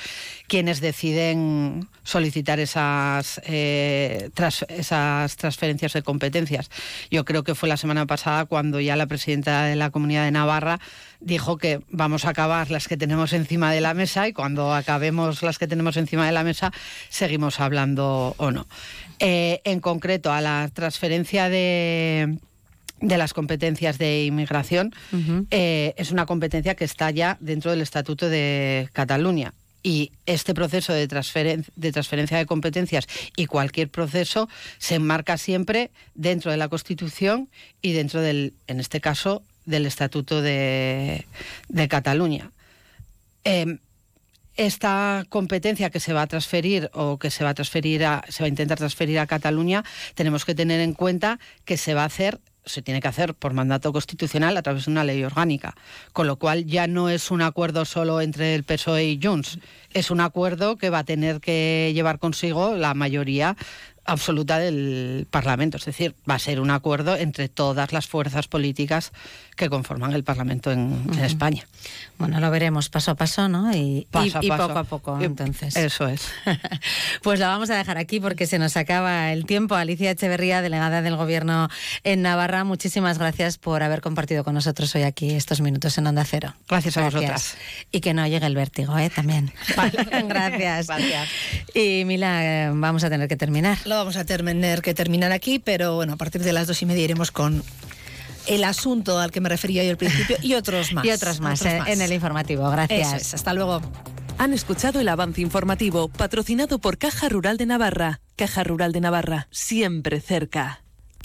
quienes 0.46 0.80
deciden 0.80 1.88
solicitar 2.04 2.60
esas, 2.60 3.40
eh, 3.44 4.30
esas 4.68 5.36
transferencias 5.36 5.92
de 5.92 6.02
competencias. 6.02 6.70
Yo 7.10 7.24
creo 7.24 7.42
que 7.42 7.54
fue 7.54 7.68
la 7.68 7.76
semana 7.76 8.06
pasada 8.06 8.44
cuando 8.44 8.80
ya 8.80 8.96
la 8.96 9.06
presidenta 9.06 9.64
de 9.64 9.76
la 9.76 9.90
Comunidad 9.90 10.24
de 10.24 10.30
Navarra 10.30 10.78
dijo 11.20 11.58
que 11.58 11.80
vamos 11.90 12.24
a 12.24 12.30
acabar 12.30 12.70
las 12.70 12.86
que 12.86 12.96
tenemos 12.96 13.32
encima 13.32 13.72
de 13.72 13.80
la 13.80 13.94
mesa 13.94 14.28
y 14.28 14.32
cuando 14.32 14.74
acabemos 14.74 15.42
las 15.42 15.58
que 15.58 15.66
tenemos 15.66 15.96
encima 15.96 16.26
de 16.26 16.32
la 16.32 16.44
mesa 16.44 16.72
seguimos 17.08 17.58
hablando 17.58 18.34
o 18.38 18.50
no. 18.50 18.66
Eh, 19.18 19.60
en 19.64 19.80
concreto, 19.80 20.32
a 20.32 20.40
la 20.40 20.70
transferencia 20.72 21.48
de 21.48 22.38
de 23.00 23.18
las 23.18 23.32
competencias 23.32 23.98
de 23.98 24.24
inmigración 24.24 24.92
eh, 25.50 25.94
es 25.96 26.10
una 26.10 26.26
competencia 26.26 26.74
que 26.74 26.84
está 26.84 27.10
ya 27.10 27.36
dentro 27.40 27.70
del 27.70 27.80
Estatuto 27.80 28.28
de 28.28 28.88
Cataluña. 28.92 29.54
Y 29.82 30.10
este 30.26 30.54
proceso 30.54 30.92
de, 30.92 31.06
de 31.06 31.92
transferencia 31.92 32.36
de 32.36 32.46
competencias 32.46 33.06
y 33.36 33.46
cualquier 33.46 33.88
proceso 33.88 34.48
se 34.78 34.96
enmarca 34.96 35.38
siempre 35.38 35.92
dentro 36.14 36.50
de 36.50 36.56
la 36.56 36.68
Constitución 36.68 37.48
y 37.80 37.92
dentro 37.92 38.20
del, 38.20 38.54
en 38.66 38.80
este 38.80 39.00
caso, 39.00 39.42
del 39.68 39.86
Estatuto 39.86 40.42
de, 40.42 41.24
Cataluña. 41.88 42.50
Em, 43.44 43.78
esta 44.56 45.24
competencia 45.28 45.90
que 45.90 46.00
se 46.00 46.12
va 46.12 46.22
a 46.22 46.26
transferir 46.26 46.90
o 46.92 47.18
que 47.18 47.30
se 47.30 47.44
va 47.44 47.50
a 47.50 47.54
transferir 47.54 48.04
a, 48.04 48.24
se 48.28 48.42
va 48.42 48.46
a 48.46 48.48
intentar 48.48 48.78
transferir 48.78 49.20
a 49.20 49.26
Cataluña, 49.26 49.84
tenemos 50.14 50.44
que 50.44 50.54
tener 50.54 50.80
en 50.80 50.94
cuenta 50.94 51.38
que 51.64 51.76
se 51.76 51.94
va 51.94 52.02
a 52.02 52.06
hacer 52.06 52.40
se 52.68 52.82
tiene 52.82 53.00
que 53.00 53.08
hacer 53.08 53.34
por 53.34 53.52
mandato 53.52 53.92
constitucional 53.92 54.56
a 54.56 54.62
través 54.62 54.84
de 54.84 54.90
una 54.90 55.04
ley 55.04 55.22
orgánica, 55.24 55.74
con 56.12 56.26
lo 56.26 56.36
cual 56.36 56.66
ya 56.66 56.86
no 56.86 57.08
es 57.08 57.30
un 57.30 57.42
acuerdo 57.42 57.84
solo 57.84 58.20
entre 58.20 58.54
el 58.54 58.64
PSOE 58.64 59.04
y 59.04 59.20
Junts, 59.22 59.58
es 59.92 60.10
un 60.10 60.20
acuerdo 60.20 60.76
que 60.76 60.90
va 60.90 61.00
a 61.00 61.04
tener 61.04 61.40
que 61.40 61.90
llevar 61.94 62.18
consigo 62.18 62.76
la 62.76 62.94
mayoría 62.94 63.56
absoluta 64.08 64.58
del 64.58 65.26
Parlamento. 65.30 65.76
Es 65.76 65.84
decir, 65.84 66.14
va 66.28 66.34
a 66.34 66.38
ser 66.38 66.60
un 66.60 66.70
acuerdo 66.70 67.16
entre 67.16 67.48
todas 67.48 67.92
las 67.92 68.06
fuerzas 68.06 68.48
políticas 68.48 69.12
que 69.58 69.68
conforman 69.68 70.14
el 70.14 70.24
Parlamento 70.24 70.70
en, 70.70 71.02
España. 71.20 71.66
Bueno, 72.16 72.40
lo 72.40 72.50
veremos 72.50 72.88
paso 72.88 73.10
a 73.10 73.14
paso, 73.14 73.48
¿no? 73.48 73.74
Y, 73.74 74.06
poco 74.10 74.78
a 74.78 74.84
poco, 74.84 75.20
entonces. 75.20 75.76
Eso 75.76 76.08
es. 76.08 76.28
pues 77.22 77.38
la 77.38 77.48
vamos 77.48 77.68
a 77.70 77.76
dejar 77.76 77.98
aquí 77.98 78.20
porque 78.20 78.46
se 78.46 78.58
nos 78.58 78.76
acaba 78.76 79.32
el 79.32 79.44
tiempo. 79.44 79.74
Alicia 79.74 80.10
Echeverría, 80.10 80.62
delegada 80.62 81.02
del 81.02 81.16
Gobierno 81.16 81.68
en 82.04 82.22
Navarra, 82.22 82.64
muchísimas 82.64 83.18
gracias 83.18 83.58
por 83.58 83.82
haber 83.82 84.00
compartido 84.00 84.44
con 84.44 84.54
nosotros 84.54 84.94
hoy 84.94 85.02
aquí 85.02 85.34
estos 85.34 85.60
minutos 85.60 85.98
en 85.98 86.06
Onda 86.06 86.24
Cero. 86.24 86.54
Gracias 86.68 86.96
a 86.96 87.02
vosotras. 87.02 87.56
Y 87.92 88.00
que 88.00 88.14
no 88.14 88.26
llegue 88.26 88.46
el 88.46 88.54
vértigo, 88.54 88.96
¿eh? 88.96 89.10
También. 89.10 89.52
gracias. 90.28 90.86
Gracias. 90.86 91.28
Y 91.74 92.04
Mila, 92.06 92.70
vamos 92.74 93.04
a 93.04 93.10
tener 93.10 93.28
que 93.28 93.36
terminar. 93.36 93.78
Lo 93.84 93.96
vamos 93.96 94.16
a 94.16 94.24
tener 94.24 94.82
que 94.82 94.94
terminar 94.94 95.32
aquí, 95.32 95.58
pero 95.58 95.96
bueno, 95.96 96.12
a 96.12 96.16
partir 96.16 96.42
de 96.42 96.52
las 96.52 96.68
dos 96.68 96.80
y 96.82 96.86
media 96.86 97.04
iremos 97.04 97.32
con 97.32 97.64
el 98.48 98.64
asunto 98.64 99.18
al 99.18 99.30
que 99.30 99.40
me 99.40 99.48
refería 99.48 99.84
yo 99.84 99.90
al 99.90 99.96
principio 99.96 100.36
y 100.42 100.54
otros 100.54 100.92
más. 100.94 101.04
Y 101.04 101.10
otros 101.10 101.40
más, 101.40 101.62
eh, 101.64 101.80
en 101.86 102.00
el 102.00 102.12
informativo. 102.12 102.68
Gracias. 102.70 103.34
hasta 103.34 103.54
luego. 103.54 103.80
Han 104.38 104.52
escuchado 104.52 105.00
el 105.00 105.08
avance 105.08 105.40
informativo 105.40 106.08
patrocinado 106.08 106.78
por 106.78 106.96
Caja 106.96 107.28
Rural 107.28 107.56
de 107.56 107.66
Navarra. 107.66 108.20
Caja 108.36 108.62
Rural 108.62 108.92
de 108.92 109.00
Navarra, 109.00 109.48
siempre 109.50 110.20
cerca. 110.20 110.82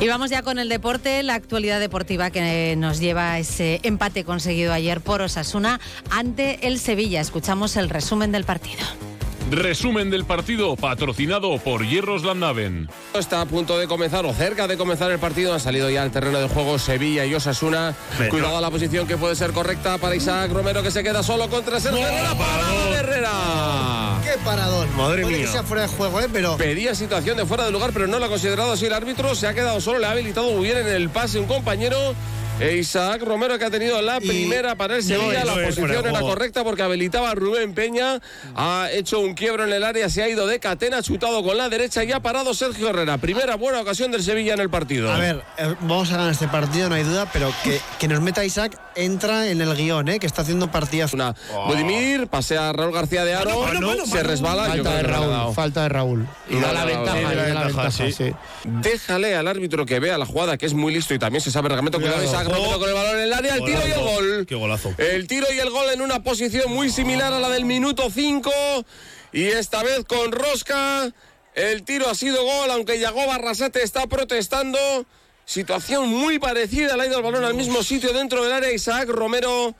Y 0.00 0.08
vamos 0.08 0.30
ya 0.30 0.40
con 0.40 0.58
el 0.58 0.70
deporte, 0.70 1.22
la 1.22 1.34
actualidad 1.34 1.78
deportiva 1.78 2.30
que 2.30 2.74
nos 2.74 3.00
lleva 3.00 3.32
a 3.32 3.38
ese 3.38 3.80
empate 3.82 4.24
conseguido 4.24 4.72
ayer 4.72 5.02
por 5.02 5.20
Osasuna 5.20 5.78
ante 6.08 6.66
el 6.66 6.78
Sevilla. 6.78 7.20
Escuchamos 7.20 7.76
el 7.76 7.90
resumen 7.90 8.32
del 8.32 8.44
partido. 8.44 8.82
Resumen 9.50 10.08
del 10.10 10.24
partido 10.24 10.74
patrocinado 10.76 11.58
por 11.58 11.84
Hierros 11.84 12.24
Landaven. 12.24 12.88
Está 13.12 13.42
a 13.42 13.46
punto 13.46 13.76
de 13.78 13.88
comenzar 13.88 14.24
o 14.24 14.32
cerca 14.32 14.66
de 14.66 14.78
comenzar 14.78 15.10
el 15.10 15.18
partido. 15.18 15.52
Han 15.52 15.60
salido 15.60 15.90
ya 15.90 16.02
al 16.02 16.10
terreno 16.10 16.40
de 16.40 16.48
juego 16.48 16.78
Sevilla 16.78 17.26
y 17.26 17.34
Osasuna. 17.34 17.94
Cuidado 18.30 18.56
a 18.56 18.60
la 18.62 18.70
posición 18.70 19.06
que 19.06 19.18
puede 19.18 19.34
ser 19.34 19.50
correcta 19.50 19.98
para 19.98 20.16
Isaac 20.16 20.50
Romero 20.50 20.82
que 20.82 20.90
se 20.90 21.02
queda 21.02 21.22
solo 21.22 21.50
contra 21.50 21.78
Sergio 21.78 22.06
Herrera. 22.06 22.34
¡Parada 22.38 22.90
de 22.90 22.96
Herrera! 22.96 23.30
¡Qué 24.30 24.38
paradón! 24.44 24.86
Madre 24.96 25.22
Puede 25.22 25.38
mía. 25.38 25.46
que 25.46 25.50
sea 25.50 25.64
fuera 25.64 25.82
de 25.82 25.88
juego, 25.88 26.20
¿eh? 26.20 26.28
Pero... 26.32 26.56
Pedía 26.56 26.94
situación 26.94 27.36
de 27.36 27.44
fuera 27.46 27.64
de 27.64 27.72
lugar, 27.72 27.90
pero 27.92 28.06
no 28.06 28.20
lo 28.20 28.26
ha 28.26 28.28
considerado 28.28 28.70
así 28.70 28.86
el 28.86 28.92
árbitro. 28.92 29.34
Se 29.34 29.48
ha 29.48 29.54
quedado 29.54 29.80
solo, 29.80 29.98
le 29.98 30.06
ha 30.06 30.12
habilitado 30.12 30.52
muy 30.52 30.66
bien 30.66 30.78
en 30.78 30.86
el 30.86 31.10
pase 31.10 31.40
un 31.40 31.46
compañero. 31.46 31.96
E 32.60 32.76
Isaac 32.76 33.22
Romero 33.22 33.58
que 33.58 33.64
ha 33.64 33.70
tenido 33.70 34.00
la 34.02 34.20
primera 34.20 34.74
para 34.74 34.96
el 34.96 35.02
Sevilla. 35.02 35.44
no 35.44 35.56
la 35.56 35.66
posición 35.66 36.06
era 36.06 36.20
correcta 36.20 36.62
porque 36.62 36.82
habilitaba 36.82 37.30
a 37.30 37.34
Rubén 37.34 37.74
Peña. 37.74 38.20
Ha 38.54 38.88
hecho 38.92 39.20
un 39.20 39.34
quiebro 39.34 39.64
en 39.64 39.72
el 39.72 39.82
área, 39.82 40.10
se 40.10 40.22
ha 40.22 40.28
ido 40.28 40.46
de 40.46 40.60
catena, 40.60 40.98
ha 40.98 41.02
chutado 41.02 41.42
con 41.42 41.56
la 41.56 41.68
derecha 41.68 42.04
y 42.04 42.12
ha 42.12 42.20
parado 42.20 42.52
Sergio 42.52 42.88
Herrera. 42.90 43.18
Primera 43.18 43.56
buena 43.56 43.80
ocasión 43.80 44.10
del 44.12 44.22
Sevilla 44.22 44.54
en 44.54 44.60
el 44.60 44.68
partido. 44.70 45.10
A 45.10 45.18
ver, 45.18 45.42
eh, 45.56 45.74
vamos 45.80 46.12
a 46.12 46.18
ganar 46.18 46.32
este 46.32 46.48
partido, 46.48 46.88
no 46.88 46.96
hay 46.96 47.04
duda, 47.04 47.30
pero 47.32 47.50
que, 47.64 47.80
que 47.98 48.08
nos 48.08 48.20
meta 48.20 48.44
Isaac 48.44 48.78
entra 48.94 49.48
en 49.48 49.60
el 49.60 49.74
guion, 49.74 50.08
¿eh? 50.08 50.18
que 50.18 50.26
está 50.26 50.42
haciendo 50.42 50.70
partidas. 50.70 51.12
Una 51.14 51.34
Budimir, 51.66 52.26
pasea 52.26 52.70
a 52.70 52.72
Raúl 52.72 52.92
García 52.92 53.24
de 53.24 53.34
Aro, 53.34 53.64
se 54.06 54.22
resbala. 54.22 54.66
Falta 54.66 54.96
de 54.96 55.02
Raúl, 55.02 55.54
falta 55.54 55.82
de 55.82 55.88
Raúl. 55.88 56.26
Y 56.48 56.58
da 56.60 56.72
la 56.72 56.84
ventaja. 56.84 57.88
Déjale 58.64 59.34
al 59.34 59.48
árbitro 59.48 59.86
que 59.86 60.00
vea 60.00 60.18
la 60.18 60.26
jugada, 60.26 60.58
que 60.58 60.66
es 60.66 60.74
muy 60.74 60.92
listo 60.92 61.14
y 61.14 61.18
también 61.18 61.40
se 61.40 61.50
sabe 61.50 61.66
el 61.66 61.70
reglamento. 61.70 62.00
Cuidado. 62.00 62.22
Isaac 62.22 62.49
Con 62.50 62.88
el 62.88 62.94
balón 62.94 63.16
en 63.16 63.22
el 63.22 63.32
área, 63.32 63.54
el 63.54 63.64
tiro 63.64 63.80
y 63.86 63.90
el 63.92 64.00
gol. 64.00 64.46
Qué 64.46 64.54
golazo. 64.54 64.94
El 64.98 65.26
tiro 65.28 65.46
y 65.54 65.58
el 65.58 65.70
gol 65.70 65.88
en 65.92 66.00
una 66.00 66.22
posición 66.22 66.72
muy 66.72 66.90
similar 66.90 67.32
a 67.32 67.38
la 67.38 67.48
del 67.48 67.64
minuto 67.64 68.10
5. 68.10 68.50
Y 69.32 69.44
esta 69.44 69.82
vez 69.82 70.04
con 70.04 70.32
Rosca. 70.32 71.12
El 71.54 71.82
tiro 71.84 72.08
ha 72.08 72.14
sido 72.14 72.42
gol, 72.42 72.70
aunque 72.70 72.98
Yago 72.98 73.26
Barrasate 73.26 73.82
está 73.82 74.06
protestando. 74.06 74.78
Situación 75.44 76.08
muy 76.08 76.38
parecida, 76.38 76.96
le 76.96 77.02
ha 77.02 77.06
ido 77.06 77.18
el 77.18 77.24
balón 77.24 77.44
al 77.44 77.54
mismo 77.54 77.82
sitio 77.82 78.12
dentro 78.12 78.42
del 78.42 78.52
área. 78.52 78.72
Isaac 78.72 79.08
Romero. 79.08 79.74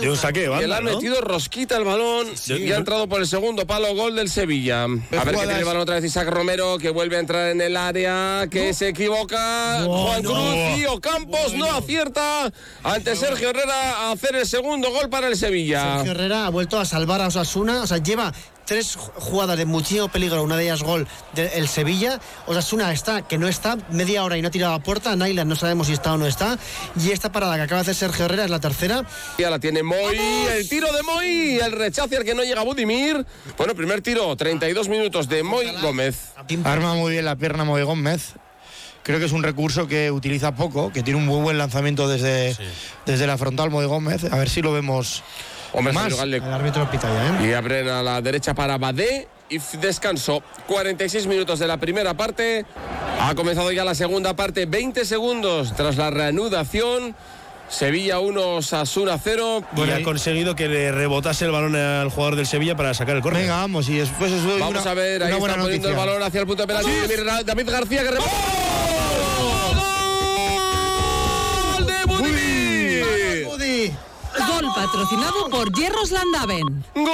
De 0.00 0.08
un 0.10 0.16
saque 0.16 0.40
de 0.48 0.60
Y 0.60 0.64
él 0.64 0.72
ha 0.72 0.80
¿no? 0.80 0.92
metido 0.92 1.20
rosquita 1.20 1.76
el 1.76 1.84
balón 1.84 2.26
y 2.46 2.70
ha 2.72 2.76
entrado 2.76 3.08
por 3.08 3.20
el 3.20 3.26
segundo 3.26 3.66
palo 3.66 3.94
gol 3.94 4.14
del 4.14 4.28
Sevilla. 4.28 4.84
A 4.84 4.86
ver 4.86 5.00
que 5.00 5.16
jugadas- 5.18 5.38
tiene 5.40 5.58
el 5.58 5.64
balón 5.64 5.82
otra 5.82 5.94
vez 5.96 6.04
Isaac 6.04 6.28
Romero, 6.28 6.78
que 6.78 6.90
vuelve 6.90 7.16
a 7.16 7.20
entrar 7.20 7.48
en 7.50 7.60
el 7.60 7.76
área, 7.76 8.46
que 8.50 8.72
se 8.74 8.88
equivoca. 8.88 9.82
Juan 9.84 10.22
Cruz 10.22 10.78
y 10.78 10.84
Ocampos 10.86 11.54
no 11.54 11.70
acierta 11.72 12.52
ante 12.82 13.16
Sergio 13.16 13.50
Herrera 13.50 14.08
a 14.08 14.12
hacer 14.12 14.36
el 14.36 14.46
segundo 14.46 14.90
gol 14.90 15.08
para 15.08 15.26
el 15.28 15.36
Sevilla. 15.36 15.96
Sergio 15.96 16.12
Herrera 16.12 16.46
ha 16.46 16.50
vuelto 16.50 16.78
a 16.78 16.84
salvar 16.84 17.20
a 17.22 17.28
Osasuna, 17.28 17.82
o 17.82 17.86
sea, 17.86 17.98
lleva 17.98 18.32
tres 18.70 18.94
jugadas 18.94 19.58
de 19.58 19.64
muchísimo 19.64 20.06
peligro, 20.06 20.44
una 20.44 20.56
de 20.56 20.62
ellas 20.62 20.84
gol 20.84 21.08
del 21.34 21.66
Sevilla. 21.66 22.20
Osasuna 22.46 22.92
está, 22.92 23.22
que 23.22 23.36
no 23.36 23.48
está, 23.48 23.76
media 23.90 24.22
hora 24.22 24.36
y 24.36 24.42
no 24.42 24.46
ha 24.46 24.52
tirado 24.52 24.74
a 24.74 24.78
puerta. 24.78 25.16
Nyland 25.16 25.48
no 25.48 25.56
sabemos 25.56 25.88
si 25.88 25.94
está 25.94 26.12
o 26.12 26.18
no 26.18 26.28
está. 26.28 26.56
Y 26.94 27.10
esta 27.10 27.32
parada 27.32 27.56
que 27.56 27.62
acaba 27.62 27.82
de 27.82 27.90
hacer 27.90 27.96
Sergio 27.96 28.26
Herrera 28.26 28.44
es 28.44 28.50
la 28.50 28.60
tercera. 28.60 29.04
Ya 29.38 29.50
la 29.50 29.58
tiene 29.58 29.82
Moy, 29.82 30.16
el 30.54 30.68
tiro 30.68 30.86
de 30.92 31.02
Moy, 31.02 31.58
el 31.58 31.72
rechace 31.72 32.16
al 32.16 32.22
que 32.22 32.32
no 32.32 32.44
llega 32.44 32.62
Budimir. 32.62 33.26
Bueno, 33.58 33.74
primer 33.74 34.02
tiro, 34.02 34.36
32 34.36 34.88
minutos 34.88 35.28
de 35.28 35.42
Moy 35.42 35.66
Gómez. 35.82 36.34
Arma 36.62 36.94
muy 36.94 37.10
bien 37.10 37.24
la 37.24 37.34
pierna 37.34 37.64
Moy 37.64 37.82
Gómez. 37.82 38.34
Creo 39.02 39.18
que 39.18 39.24
es 39.24 39.32
un 39.32 39.42
recurso 39.42 39.88
que 39.88 40.12
utiliza 40.12 40.54
poco, 40.54 40.92
que 40.92 41.02
tiene 41.02 41.18
un 41.18 41.26
muy 41.26 41.42
buen 41.42 41.58
lanzamiento 41.58 42.06
desde, 42.06 42.56
desde 43.04 43.26
la 43.26 43.36
frontal 43.36 43.68
Moy 43.70 43.86
Gómez. 43.86 44.22
A 44.30 44.36
ver 44.36 44.48
si 44.48 44.62
lo 44.62 44.72
vemos 44.72 45.24
Hombre, 45.72 45.92
más. 45.92 46.12
El 46.20 46.42
árbitro 46.42 46.90
pita 46.90 47.08
ya, 47.08 47.44
¿eh? 47.44 47.48
Y 47.48 47.52
abren 47.52 47.88
a 47.88 48.02
la 48.02 48.20
derecha 48.20 48.54
para 48.54 48.76
Badé 48.78 49.28
y 49.48 49.58
descanso. 49.80 50.42
46 50.66 51.26
minutos 51.26 51.58
de 51.58 51.66
la 51.66 51.76
primera 51.76 52.14
parte. 52.14 52.64
Ha 53.20 53.34
comenzado 53.34 53.70
ya 53.72 53.84
la 53.84 53.94
segunda 53.94 54.34
parte. 54.34 54.66
20 54.66 55.04
segundos 55.04 55.74
tras 55.76 55.96
la 55.96 56.10
reanudación. 56.10 57.14
Sevilla 57.68 58.18
1, 58.18 58.62
Sasuna 58.62 59.16
0. 59.22 59.62
y 59.76 59.90
ha 59.92 60.02
conseguido 60.02 60.56
que 60.56 60.66
le 60.66 60.90
rebotase 60.90 61.44
el 61.44 61.52
balón 61.52 61.76
al 61.76 62.10
jugador 62.10 62.34
del 62.34 62.46
Sevilla 62.46 62.76
para 62.76 62.94
sacar 62.94 63.14
el 63.14 63.22
córner. 63.22 63.42
Venga, 63.42 63.58
vamos, 63.58 63.88
y 63.88 63.96
después 63.98 64.32
doy 64.42 64.58
Vamos 64.58 64.82
una, 64.82 64.90
a 64.90 64.94
ver, 64.94 65.22
ahí 65.22 65.28
una 65.28 65.36
está 65.36 65.38
buena 65.38 65.54
poniendo 65.62 65.88
el 65.88 65.94
noticia. 65.94 66.12
balón 66.12 66.22
hacia 66.26 66.40
el 66.40 66.46
punto 66.48 66.62
de 66.64 66.66
penalti. 66.66 66.90
David 67.46 67.70
García 67.70 68.02
que 68.02 68.10
rebota. 68.10 68.28
¡Gol 68.28 69.19
patrocinado 74.86 75.50
por 75.50 75.70
Hierros 75.72 76.10
Landaven. 76.10 76.82
¡Gol 76.94 77.04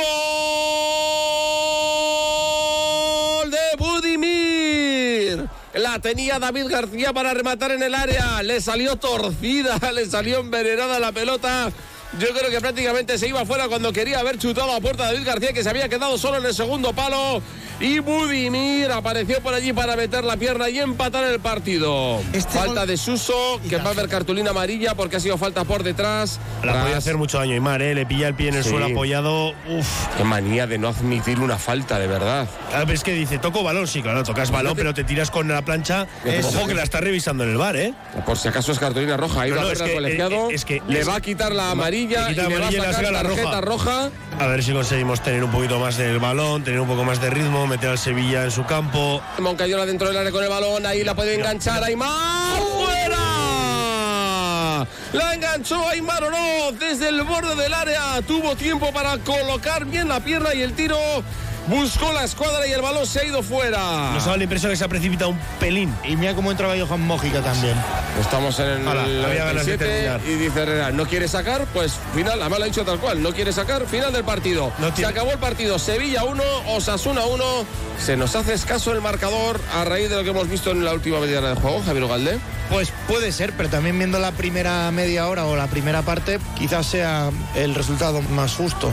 de 3.50 3.59
Budimir! 3.76 5.48
La 5.74 5.98
tenía 5.98 6.38
David 6.38 6.66
García 6.68 7.12
para 7.12 7.35
rematar 7.35 7.72
en 7.72 7.83
el 7.83 7.92
área. 7.92 8.40
Le 8.44 8.61
salió 8.61 8.94
torcida, 8.94 9.81
le 9.92 10.07
salió 10.07 10.38
envenenada 10.38 11.00
la 11.00 11.11
pelota. 11.11 11.72
Yo 12.18 12.29
creo 12.33 12.50
que 12.50 12.61
prácticamente 12.61 13.18
se 13.18 13.29
iba 13.29 13.44
fuera 13.44 13.68
cuando 13.68 13.92
quería 13.92 14.20
haber 14.20 14.38
chutado 14.38 14.72
a 14.72 14.81
puerta 14.81 15.05
David 15.05 15.26
García, 15.26 15.52
que 15.52 15.62
se 15.62 15.68
había 15.68 15.88
quedado 15.88 16.16
solo 16.16 16.38
en 16.38 16.46
el 16.46 16.55
segundo 16.55 16.92
palo. 16.94 17.42
Y 17.79 17.98
Budimir 17.98 18.90
apareció 18.90 19.42
por 19.42 19.52
allí 19.52 19.74
para 19.74 19.96
meter 19.96 20.24
la 20.24 20.38
pierna 20.38 20.70
y 20.70 20.79
empatar 20.79 21.24
el 21.24 21.40
partido. 21.40 22.20
falta 22.48 22.87
de 22.87 22.96
Suso, 22.96 23.61
que 23.68 23.76
va 23.76 23.90
a 23.90 23.92
haber 23.92 24.09
cartulina 24.09 24.50
amarilla 24.50 24.94
porque 24.94 25.16
ha 25.16 25.20
sido 25.20 25.37
falta 25.37 25.64
por 25.64 25.83
detrás. 25.83 26.40
La 26.64 26.72
Tras- 26.72 26.83
podía 26.85 26.96
hacer 26.96 27.18
mucho 27.18 27.37
daño 27.38 27.52
Aymar, 27.52 27.83
¿eh? 27.83 27.94
Le 27.94 28.07
pilla 28.07 28.29
el 28.29 28.35
pie 28.35 28.48
en 28.48 28.55
el 28.55 28.64
Sí. 28.64 28.70
suelo 28.70 28.87
apoyado. 28.87 29.50
Uf. 29.68 29.87
Qué 30.16 30.24
manía 30.24 30.66
de 30.66 30.79
no 30.79 30.88
admitir 30.88 31.38
una 31.38 31.59
falta, 31.59 31.98
de 31.98 32.07
verdad. 32.07 32.48
Claro, 32.70 32.87
pero 32.87 32.96
es 32.96 33.05
que 33.05 33.12
dice, 33.12 33.38
toco 33.38 33.62
balón, 33.62 33.87
sí, 33.87 34.00
claro, 34.00 34.22
tocas 34.22 34.50
balón, 34.50 34.74
pero 34.74 34.94
te 34.94 35.05
tiras 35.05 35.31
con 35.31 35.46
la 35.48 35.62
plancha. 35.62 36.07
Eso. 36.24 36.48
Ojo 36.48 36.66
que 36.66 36.74
la 36.74 36.83
está 36.83 37.00
revisando 37.00 37.44
en 37.44 37.50
el 37.50 37.59
bar, 37.59 37.76
¿eh? 37.76 37.92
Por 38.24 38.38
si 38.38 38.48
acaso 38.48 38.72
es 38.72 38.79
cartulina 38.79 39.18
roja. 39.18 39.46
Ido 39.46 39.57
No, 39.57 39.62
no, 39.62 39.68
a 39.68 39.72
es 39.72 39.79
ver 39.81 39.88
que, 39.88 39.94
colegiado. 39.94 40.50
eh, 40.50 40.55
es 40.55 40.64
que- 40.64 40.81
le 40.88 41.00
es- 41.00 41.09
va 41.09 41.16
a 41.16 41.20
quitar 41.20 41.52
la 41.55 41.70
amarilla 41.72 42.05
Quita 42.08 42.30
y 42.30 42.34
le 42.34 42.58
va 42.58 42.64
a 42.64 42.68
amarilla 42.68 42.68
y 42.68 42.72
le 42.72 42.92
sacar 42.92 42.94
saca 42.94 43.10
la 43.10 43.22
tarjeta 43.22 43.60
roja. 43.60 44.10
A 44.38 44.46
ver 44.46 44.62
si 44.62 44.72
conseguimos 44.72 45.20
tener 45.22 45.42
un 45.44 45.50
poquito 45.50 45.78
más 45.78 45.96
del 45.96 46.18
balón, 46.18 46.62
tener 46.62 46.80
un 46.80 46.88
poco 46.88 47.04
más 47.04 47.20
de 47.20 47.30
ritmo, 47.30 47.66
meter 47.66 47.90
al 47.90 47.98
Sevilla 47.98 48.44
en 48.44 48.50
su 48.50 48.64
campo. 48.64 49.22
Moncayola 49.38 49.86
dentro 49.86 50.08
del 50.08 50.16
área 50.18 50.32
con 50.32 50.42
el 50.42 50.50
balón. 50.50 50.84
Ahí 50.86 51.04
la 51.04 51.14
puede 51.14 51.34
enganchar 51.34 51.82
Aymar. 51.82 52.58
¡Fuera! 52.58 53.16
La 55.12 55.34
enganchó 55.34 55.88
Aymar 55.88 56.24
Oroz 56.24 56.78
desde 56.78 57.08
el 57.08 57.22
borde 57.22 57.54
del 57.54 57.72
área. 57.72 58.20
Tuvo 58.26 58.54
tiempo 58.56 58.92
para 58.92 59.16
colocar 59.18 59.86
bien 59.86 60.08
la 60.08 60.20
pierna 60.20 60.54
y 60.54 60.62
el 60.62 60.74
tiro. 60.74 60.98
Buscó 61.66 62.12
la 62.12 62.22
escuadra 62.24 62.66
y 62.66 62.72
el 62.72 62.81
balón 62.81 63.07
se 63.07 63.20
ha 63.20 63.24
ido 63.24 63.42
fuera. 63.42 64.12
Nos 64.12 64.24
daba 64.24 64.37
la 64.37 64.44
impresión 64.44 64.70
que 64.70 64.76
se 64.76 64.85
ha 64.85 64.88
precipitado 64.88 65.31
un 65.31 65.38
pelín. 65.59 65.92
Y 66.05 66.16
mira 66.16 66.35
cómo 66.35 66.50
entraba 66.52 66.74
Johan 66.79 67.00
Mójica 67.00 67.42
también. 67.42 67.74
Estamos 68.20 68.59
en 68.61 68.66
el 68.66 68.85
de 68.85 69.22
97 69.22 69.85
terminar. 69.85 70.20
y 70.24 70.35
dice 70.35 70.62
Herrera, 70.62 70.90
no 70.92 71.07
quiere 71.07 71.26
sacar, 71.26 71.66
pues 71.74 71.94
final, 72.14 72.40
además 72.40 72.59
lo 72.59 72.64
ha 72.64 72.68
dicho 72.68 72.85
tal 72.85 73.00
cual, 73.00 73.20
no 73.20 73.33
quiere 73.33 73.52
sacar, 73.52 73.87
final 73.87 74.12
del 74.12 74.24
partido. 74.24 74.72
Se 74.94 75.05
acabó 75.05 75.33
el 75.33 75.38
partido, 75.38 75.79
Sevilla 75.79 76.24
1, 76.24 76.42
Osasuna 76.68 77.24
1. 77.24 77.44
Se 77.98 78.16
nos 78.16 78.37
hace 78.37 78.55
escaso 78.55 78.92
el 78.92 79.00
marcador 79.00 79.61
a 79.74 79.85
raíz 79.85 80.09
de 80.09 80.16
lo 80.16 80.22
que 80.22 80.31
hemos 80.31 80.48
visto 80.48 80.70
en 80.70 80.85
la 80.85 80.92
última 80.92 81.18
media 81.18 81.38
hora 81.38 81.50
de 81.50 81.57
juego, 81.57 81.83
Javier 81.85 82.05
Ugalde. 82.05 82.38
Pues 82.70 82.92
puede 83.09 83.33
ser, 83.33 83.52
pero 83.57 83.68
también 83.68 83.98
viendo 83.98 84.18
la 84.18 84.33
primera 84.33 84.90
media 84.92 85.26
hora 85.26 85.46
o 85.46 85.57
la 85.57 85.66
primera 85.66 86.02
parte, 86.02 86.38
quizás 86.57 86.87
sea 86.87 87.31
el 87.55 87.74
resultado 87.74 88.22
más 88.22 88.55
justo. 88.55 88.92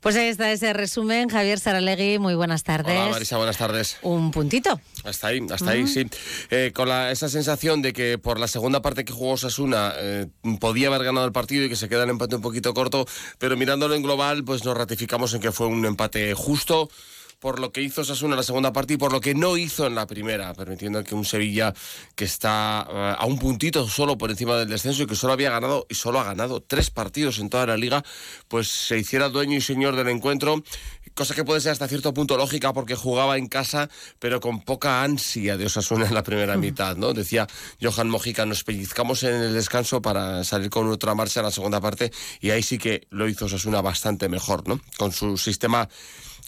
Pues 0.00 0.16
ahí 0.16 0.28
está 0.28 0.50
ese 0.50 0.72
resumen. 0.72 1.28
Javier 1.28 1.60
Saralegui, 1.60 2.18
muy 2.18 2.34
buenas 2.34 2.64
tardes. 2.64 2.98
Hola 2.98 3.10
Marisa, 3.10 3.36
buenas 3.36 3.58
tardes. 3.58 3.98
Un 4.00 4.30
puntito. 4.30 4.80
Hasta 5.04 5.26
ahí, 5.28 5.40
hasta 5.52 5.70
ahí, 5.72 5.86
sí. 5.86 6.06
Eh, 6.50 6.72
con 6.74 6.88
la- 6.88 7.10
esa 7.10 7.28
sensación 7.28 7.82
de 7.82 7.92
que 7.92 8.16
por 8.16 8.40
la 8.40 8.48
segunda 8.48 8.80
parte 8.80 9.04
que 9.04 9.12
jugó 9.12 9.36
Sasuna 9.36 9.92
podía 10.58 10.88
haber 10.88 11.04
ganado 11.04 11.26
el 11.26 11.32
partido 11.32 11.64
y 11.64 11.68
que 11.68 11.76
se 11.76 11.88
queda 11.90 12.04
el 12.04 12.10
empate 12.10 12.34
un 12.36 12.42
poquito 12.42 12.72
corto, 12.72 13.06
pero 13.38 13.58
mirándolo 13.58 13.94
en 13.94 14.02
global, 14.02 14.42
pues 14.42 14.64
nos 14.64 14.74
ratificamos 14.76 15.34
en 15.34 15.40
que 15.42 15.52
fue 15.52 15.66
un 15.66 15.84
empate 15.84 16.32
justo 16.34 16.88
por 17.40 17.58
lo 17.58 17.72
que 17.72 17.82
hizo 17.82 18.04
Sasuna 18.04 18.34
en 18.34 18.38
la 18.38 18.42
segunda 18.42 18.72
parte 18.72 18.94
y 18.94 18.96
por 18.96 19.12
lo 19.12 19.20
que 19.20 19.34
no 19.34 19.56
hizo 19.56 19.86
en 19.86 19.94
la 19.94 20.06
primera, 20.06 20.54
permitiendo 20.54 21.02
que 21.02 21.14
un 21.14 21.24
Sevilla 21.24 21.74
que 22.14 22.24
está 22.24 22.86
eh, 22.88 23.14
a 23.18 23.26
un 23.26 23.38
puntito 23.38 23.88
solo 23.88 24.16
por 24.18 24.30
encima 24.30 24.56
del 24.56 24.68
descenso 24.68 25.02
y 25.02 25.06
que 25.06 25.16
solo 25.16 25.32
había 25.32 25.50
ganado 25.50 25.86
y 25.88 25.94
solo 25.94 26.20
ha 26.20 26.24
ganado 26.24 26.60
tres 26.60 26.90
partidos 26.90 27.38
en 27.38 27.50
toda 27.50 27.66
la 27.66 27.76
liga, 27.76 28.04
pues 28.48 28.68
se 28.68 28.98
hiciera 28.98 29.28
dueño 29.28 29.56
y 29.56 29.60
señor 29.60 29.96
del 29.96 30.08
encuentro 30.08 30.62
cosa 31.14 31.34
que 31.34 31.44
puede 31.44 31.60
ser 31.60 31.72
hasta 31.72 31.88
cierto 31.88 32.14
punto 32.14 32.36
lógica 32.36 32.72
porque 32.72 32.94
jugaba 32.94 33.36
en 33.36 33.46
casa, 33.48 33.88
pero 34.18 34.40
con 34.40 34.62
poca 34.62 35.02
ansia 35.02 35.56
de 35.56 35.66
Osasuna 35.66 36.06
en 36.06 36.14
la 36.14 36.22
primera 36.22 36.56
mitad, 36.56 36.96
¿no? 36.96 37.12
Decía 37.12 37.46
Johan 37.80 38.08
Mojica, 38.08 38.46
nos 38.46 38.64
pellizcamos 38.64 39.22
en 39.24 39.34
el 39.34 39.52
descanso 39.52 40.00
para 40.00 40.44
salir 40.44 40.70
con 40.70 40.88
otra 40.88 41.14
marcha 41.14 41.40
en 41.40 41.46
la 41.46 41.52
segunda 41.52 41.80
parte 41.80 42.10
y 42.40 42.50
ahí 42.50 42.62
sí 42.62 42.78
que 42.78 43.06
lo 43.10 43.28
hizo 43.28 43.46
Osasuna 43.46 43.80
bastante 43.80 44.28
mejor, 44.28 44.66
¿no? 44.66 44.80
Con 44.96 45.12
su 45.12 45.36
sistema 45.36 45.88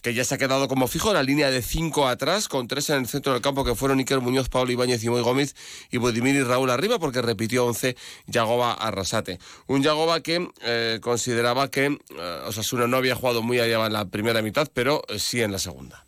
que 0.03 0.15
ya 0.15 0.25
se 0.25 0.35
ha 0.35 0.38
quedado 0.38 0.69
como 0.69 0.88
fijo, 0.88 1.15
la 1.15 1.23
línea 1.23 1.51
de 1.51 1.62
cinco 1.62 2.09
atrás, 2.09 2.49
con 2.49 2.67
tres 2.67 2.91
en 2.91 2.97
el 2.97 3.07
centro 3.07 3.33
del 3.33 3.41
campo, 3.41 3.65
que 3.65 3.75
fueron 3.75 3.99
Iker 3.99 4.21
Muñoz, 4.21 4.49
Pablo 4.49 4.73
Ibáñez 4.73 5.03
y 5.05 5.09
Moy 5.09 5.23
Gómez, 5.23 5.55
y 5.91 5.99
Budimir 5.99 6.35
y 6.35 6.43
Raúl 6.43 6.71
arriba, 6.71 6.99
porque 6.99 7.23
repitió 7.23 7.65
11 7.67 7.97
Yagoba 8.27 8.73
Arrasate. 8.73 9.38
Un 9.69 9.83
Yagoba 9.83 10.21
que 10.21 10.49
eh, 10.62 10.99
consideraba 11.01 11.71
que 11.71 11.87
eh, 11.87 12.43
Osasuna 12.47 12.88
no 12.88 12.97
había 12.97 13.15
jugado 13.15 13.43
muy 13.43 13.61
allá 13.61 13.87
en 13.87 13.93
la 13.93 14.05
primera 14.07 14.43
mitad, 14.43 14.69
pero 14.75 15.03
eh, 15.09 15.21
sí 15.21 15.41
en 15.41 15.53
la 15.53 15.59
segunda. 15.59 16.05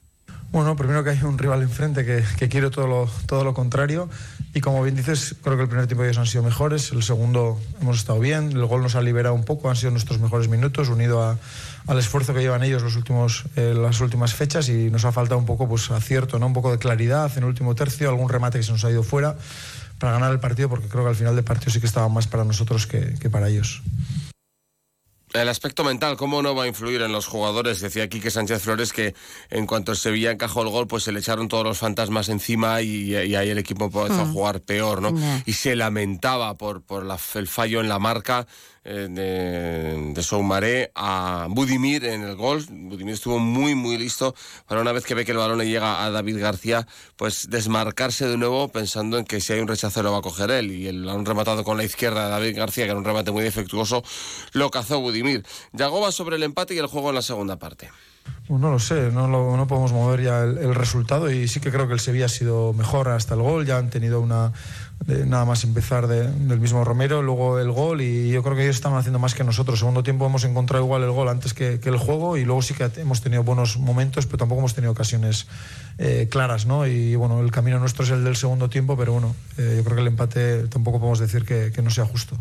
Bueno, 0.51 0.77
primero 0.77 1.03
que 1.03 1.11
hay 1.11 1.23
un 1.23 1.37
rival 1.37 1.63
enfrente 1.63 2.05
que, 2.05 2.23
que 2.39 2.49
quiere 2.49 2.71
todo 2.71 2.87
lo, 2.87 3.11
todo 3.27 3.43
lo 3.43 3.55
contrario 3.55 4.09
y 4.55 4.61
como 4.61 4.85
bien 4.85 4.95
dices, 4.95 5.35
creo 5.43 5.57
que 5.57 5.65
el 5.65 5.69
primer 5.69 5.89
tiempo 5.89 6.05
ellos 6.05 6.17
han 6.17 6.27
sido 6.27 6.45
mejores, 6.45 6.93
el 6.93 7.03
segundo 7.03 7.61
hemos 7.81 7.99
estado 7.99 8.21
bien, 8.21 8.53
el 8.53 8.65
gol 8.67 8.83
nos 8.83 8.95
ha 8.95 9.03
liberado 9.03 9.35
un 9.35 9.45
poco, 9.45 9.69
han 9.69 9.75
sido 9.75 9.91
nuestros 9.91 10.21
mejores 10.21 10.47
minutos, 10.47 10.91
unido 10.91 11.25
a, 11.25 11.39
al 11.87 11.99
esfuerzo 11.99 12.33
que 12.35 12.41
llevan 12.41 12.63
ellos 12.63 12.83
los 12.83 12.97
últimos, 12.97 13.45
eh, 13.57 13.75
las 13.77 14.01
últimas 14.01 14.35
fechas 14.35 14.69
y 14.69 14.91
nos 14.91 15.05
ha 15.05 15.13
faltado 15.13 15.39
un 15.39 15.47
poco 15.47 15.69
pues, 15.69 15.91
acierto, 15.91 16.39
¿no? 16.39 16.47
un 16.47 16.53
poco 16.55 16.71
de 16.73 16.79
claridad 16.79 17.31
en 17.37 17.43
el 17.43 17.49
último 17.49 17.75
tercio, 17.75 18.09
algún 18.09 18.29
remate 18.29 18.59
que 18.59 18.65
se 18.65 18.73
nos 18.73 18.85
ha 18.85 18.91
ido 18.91 19.03
fuera 19.03 19.37
para 19.99 20.13
ganar 20.13 20.33
el 20.33 20.41
partido 20.41 20.69
porque 20.69 20.89
creo 20.89 21.03
que 21.05 21.11
al 21.11 21.17
final 21.17 21.35
del 21.37 21.45
partido 21.45 21.71
sí 21.73 21.81
que 21.81 21.87
estaba 21.87 22.09
más 22.09 22.27
para 22.27 22.45
nosotros 22.45 22.87
que, 22.87 23.15
que 23.21 23.31
para 23.31 23.49
ellos. 23.49 23.83
El 25.33 25.49
aspecto 25.49 25.83
mental, 25.83 26.17
¿cómo 26.17 26.43
no 26.43 26.55
va 26.55 26.63
a 26.63 26.69
influir 26.69 27.03
en 27.03 27.11
los 27.11 27.27
jugadores? 27.27 27.81
Decía 27.81 28.09
Quique 28.09 28.31
Sánchez 28.31 28.63
Flores 28.63 28.93
que 28.93 29.17
en 29.51 29.67
cuanto 29.67 29.91
el 29.91 29.99
Sevilla 29.99 30.31
encajó 30.31 30.63
el 30.63 30.69
gol, 30.69 30.87
pues 30.87 31.03
se 31.03 31.11
le 31.11 31.19
echaron 31.19 31.49
todos 31.49 31.65
los 31.65 31.77
fantasmas 31.77 32.29
encima 32.29 32.83
y, 32.83 33.17
y 33.17 33.35
ahí 33.35 33.51
el 33.51 33.59
equipo 33.59 33.87
empezó 33.87 34.21
a 34.21 34.25
Mm. 34.27 34.33
jugar 34.33 34.61
peor, 34.61 35.03
¿no? 35.03 35.11
Yeah. 35.11 35.43
Y 35.45 35.55
se 35.55 35.75
lamentaba 35.75 36.55
por, 36.57 36.83
por 36.83 37.05
la- 37.05 37.19
el 37.35 37.49
fallo 37.49 37.81
en 37.81 37.89
la 37.89 37.99
marca 37.99 38.47
de, 38.85 40.13
de 40.13 40.23
Soumaré 40.23 40.93
a 40.95 41.47
Budimir 41.51 42.05
en 42.05 42.23
el 42.23 42.37
gol. 42.37 42.65
Budimir 42.69 43.15
estuvo 43.15 43.39
muy, 43.39 43.75
muy 43.75 43.97
listo 43.97 44.35
para 44.67 44.81
una 44.81 44.93
vez 44.93 45.05
que 45.05 45.15
ve 45.15 45.25
que 45.25 45.33
el 45.33 45.39
balón 45.39 45.59
le 45.59 45.69
llega 45.69 46.05
a 46.05 46.11
David 46.11 46.41
García, 46.41 46.87
pues 47.17 47.49
desmarcarse 47.49 48.27
de 48.27 48.37
nuevo 48.37 48.69
pensando 48.69 49.19
en 49.19 49.25
que 49.25 49.41
si 49.41 49.53
hay 49.53 49.61
un 49.61 49.69
rechazo 49.69 50.03
lo 50.03 50.13
va 50.13 50.19
a 50.19 50.23
coger 50.23 50.51
él. 50.51 50.71
Y 50.71 50.87
el 50.87 51.05
balón 51.05 51.25
rematado 51.25 51.65
con 51.65 51.77
la 51.77 51.85
izquierda 51.85 52.25
de 52.25 52.31
David 52.31 52.57
García, 52.57 52.85
que 52.85 52.91
era 52.91 52.99
un 52.99 53.05
remate 53.05 53.31
muy 53.31 53.43
defectuoso, 53.43 54.05
lo 54.53 54.71
cazó 54.71 55.01
Budimir. 55.01 55.45
Yagoba 55.73 56.13
sobre 56.13 56.37
el 56.37 56.43
empate 56.43 56.75
y 56.75 56.79
el 56.79 56.87
juego 56.87 57.09
en 57.09 57.17
la 57.17 57.23
segunda 57.23 57.59
parte. 57.59 57.91
Pues 58.47 58.61
no 58.61 58.71
lo 58.71 58.79
sé, 58.79 59.11
no, 59.11 59.27
lo- 59.27 59.57
no 59.57 59.67
podemos 59.67 59.93
mover 59.93 60.23
ya 60.23 60.43
el, 60.43 60.75
resultado 60.75 61.31
y 61.31 61.49
sí 61.49 61.61
que 61.61 61.71
creo 61.71 61.87
que 61.89 61.95
el 61.95 62.01
Sevilla 62.01 62.27
ha 62.27 62.29
sido 62.29 62.75
mejor 62.75 63.09
hasta 63.09 63.33
el 63.35 63.41
gol, 63.41 63.65
ya 63.65 63.79
han 63.79 63.89
tenido 63.89 64.21
una, 64.21 64.53
nada 65.27 65.47
más 65.47 65.65
empezar 65.65 66.07
de- 66.09 66.29
del 66.31 66.61
mismo 66.61 66.85
Romero, 66.85 67.23
luego 67.23 67.59
el 67.59 67.71
gol 67.73 68.03
y 68.03 68.29
yo 68.31 68.43
creo 68.43 68.55
que 68.55 68.65
ellos 68.65 68.77
estaban 68.77 68.99
haciendo 68.99 69.19
más 69.19 69.35
que 69.35 69.45
nosotros. 69.45 69.79
Segundo 69.79 70.03
tiempo 70.03 70.27
hemos 70.27 70.45
encontrado 70.45 70.85
igual 70.85 71.03
el 71.05 71.11
gol 71.11 71.29
antes 71.31 71.55
que, 71.55 71.81
el 71.83 71.97
juego 71.97 72.37
y 72.37 72.45
luego 72.45 72.61
sí 72.61 72.75
que 72.75 72.91
hemos 72.97 73.23
tenido 73.23 73.45
buenos 73.45 73.79
momentos, 73.79 74.27
pero 74.27 74.37
tampoco 74.39 74.59
hemos 74.61 74.75
tenido 74.75 74.93
ocasiones 74.93 75.47
eh, 75.97 76.29
claras, 76.31 76.67
¿no? 76.67 76.87
Y 76.87 77.17
bueno, 77.17 77.41
el 77.41 77.51
camino 77.51 77.79
nuestro 77.79 78.05
es 78.05 78.11
el 78.11 78.25
del 78.25 78.37
segundo 78.37 78.69
tiempo, 78.69 78.95
pero 78.95 79.13
bueno, 79.15 79.35
eh, 79.57 79.75
yo 79.79 79.85
creo 79.85 79.97
que 79.97 80.03
el 80.03 80.09
empate 80.09 80.69
tampoco 80.69 80.99
podemos 80.99 81.19
decir 81.19 81.47
que 81.47 81.73
no 81.83 81.89
sea 81.89 82.05
justo. 82.05 82.37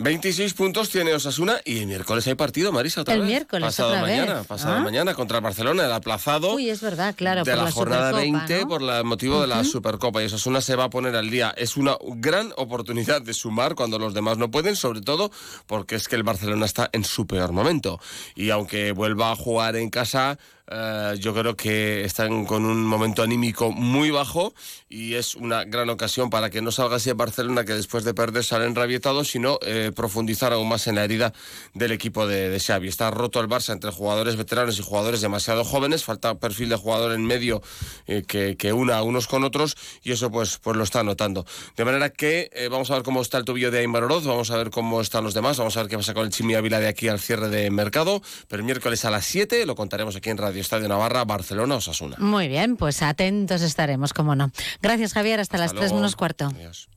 26 0.00 0.54
puntos 0.54 0.90
tiene 0.90 1.12
Osasuna 1.12 1.60
y 1.64 1.78
el 1.80 1.86
miércoles 1.88 2.24
hay 2.28 2.36
partido, 2.36 2.70
Marisa, 2.70 3.00
otra 3.00 3.14
El 3.14 3.20
vez. 3.22 3.28
miércoles 3.30 3.66
Pasado 3.66 3.88
otra 3.90 4.02
mañana, 4.02 4.34
vez. 4.34 4.46
pasado 4.46 4.76
Ah. 4.76 4.80
mañana 4.80 5.14
contra 5.14 5.38
el 5.38 5.42
Barcelona, 5.44 5.86
el 5.86 5.92
aplazado. 5.92 6.54
Uy, 6.54 6.70
es 6.70 6.80
verdad, 6.80 7.16
claro, 7.16 7.42
de 7.42 7.50
por 7.50 7.58
la, 7.58 7.64
la, 7.64 7.72
jornada 7.72 8.10
Supercopa, 8.10 8.38
20 8.46 8.60
¿no? 8.60 8.68
por 8.68 8.82
el 8.82 9.04
motivo 9.04 9.40
de 9.40 9.46
la. 9.48 9.64
Supercopa 9.64 10.22
y 10.22 10.26
Osasuna 10.26 10.60
se 10.60 10.76
va 10.76 10.84
a 10.84 10.90
poner 10.90 11.16
al 11.16 11.30
día. 11.30 11.52
Es 11.56 11.76
una 11.76 11.96
gran 12.14 12.52
oportunidad 12.56 13.22
de 13.22 13.34
sumar 13.34 13.74
cuando 13.74 13.98
los 13.98 14.14
demás 14.14 14.38
no 14.38 14.50
pueden, 14.52 14.76
sobre 14.76 15.00
todo 15.00 15.32
porque 15.66 15.96
es 15.96 16.06
que 16.06 16.14
el 16.14 16.22
Barcelona 16.22 16.64
está 16.66 16.88
en 16.92 17.02
su 17.04 17.26
peor 17.26 17.50
momento. 17.50 17.98
Y 18.36 18.50
aunque 18.50 18.92
vuelva 18.92 19.32
a 19.32 19.36
jugar 19.36 19.74
en 19.74 19.90
casa, 19.90 20.38
eh, 20.70 21.14
yo 21.18 21.34
creo 21.34 21.56
que 21.56 22.04
están 22.04 22.44
con 22.44 22.64
un 22.64 22.84
momento 22.84 23.22
anímico 23.22 23.70
muy 23.70 24.10
bajo 24.10 24.54
y 24.88 25.14
es 25.14 25.34
una 25.34 25.64
gran 25.64 25.88
ocasión 25.90 26.30
para 26.30 26.50
que 26.50 26.62
no 26.62 26.70
salga 26.70 26.96
así 26.96 27.10
el 27.10 27.14
Barcelona 27.14 27.64
que 27.64 27.74
después 27.74 28.04
de 28.04 28.14
perder 28.14 28.44
salen 28.44 28.74
rabietados, 28.74 29.28
sino 29.28 29.58
eh, 29.62 29.92
profundizar 29.94 30.52
aún 30.52 30.68
más 30.68 30.86
en 30.86 30.96
la 30.96 31.04
herida 31.04 31.32
del 31.74 31.92
equipo 31.92 32.26
de, 32.26 32.50
de 32.50 32.60
Xavi. 32.60 32.88
Está 32.88 33.10
roto 33.10 33.40
el 33.40 33.48
Barça 33.48 33.72
entre 33.72 33.90
jugadores 33.90 34.36
veteranos 34.36 34.78
y 34.78 34.82
jugadores 34.82 35.20
demasiado 35.20 35.64
jóvenes, 35.64 36.04
falta 36.04 36.34
perfil 36.38 36.68
de 36.68 36.76
jugador 36.76 37.12
en 37.12 37.24
medio 37.24 37.62
eh, 38.06 38.24
que, 38.26 38.56
que 38.56 38.72
una 38.72 39.02
unos 39.02 39.26
con 39.26 39.44
otros 39.44 39.76
y 40.02 40.12
eso 40.12 40.30
pues, 40.30 40.58
pues 40.58 40.76
lo 40.76 40.84
está 40.84 41.02
notando. 41.02 41.46
De 41.76 41.84
manera 41.84 42.10
que 42.10 42.50
eh, 42.52 42.68
vamos 42.68 42.90
a 42.90 42.94
ver 42.94 43.02
cómo 43.02 43.22
está 43.22 43.38
el 43.38 43.44
tobillo 43.44 43.70
de 43.70 43.80
Aymar 43.80 44.04
Oroz, 44.04 44.24
vamos 44.24 44.50
a 44.50 44.56
ver 44.56 44.70
cómo 44.70 45.00
están 45.00 45.24
los 45.24 45.34
demás, 45.34 45.56
vamos 45.58 45.76
a 45.76 45.82
ver 45.82 45.90
qué 45.90 45.96
pasa 45.96 46.14
con 46.14 46.24
el 46.24 46.30
Chimi 46.30 46.54
Ávila 46.54 46.80
de 46.80 46.88
aquí 46.88 47.08
al 47.08 47.20
cierre 47.20 47.48
de 47.48 47.70
mercado, 47.70 48.22
pero 48.48 48.60
el 48.60 48.64
miércoles 48.64 49.04
a 49.04 49.10
las 49.10 49.24
7 49.26 49.64
lo 49.66 49.74
contaremos 49.74 50.16
aquí 50.16 50.30
en 50.30 50.38
Radio 50.38 50.57
Estadio 50.60 50.88
Navarra, 50.88 51.24
Barcelona, 51.24 51.76
Osasuna. 51.76 52.16
Muy 52.18 52.48
bien, 52.48 52.76
pues 52.76 53.02
atentos 53.02 53.62
estaremos, 53.62 54.12
como 54.12 54.34
no. 54.34 54.50
Gracias, 54.82 55.12
Javier. 55.12 55.40
Hasta, 55.40 55.58
las 55.58 55.72
3 55.72 55.80
luego. 55.82 55.96
menos 55.96 56.16
cuarto. 56.16 56.52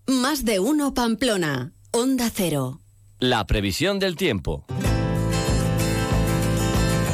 Más 0.08 0.45
de 0.45 0.60
uno 0.60 0.93
Pamplona. 0.93 1.74
Onda 1.91 2.30
Cero. 2.34 2.82
La 3.19 3.45
previsión 3.45 4.00
del 4.00 4.15
tiempo. 4.15 4.65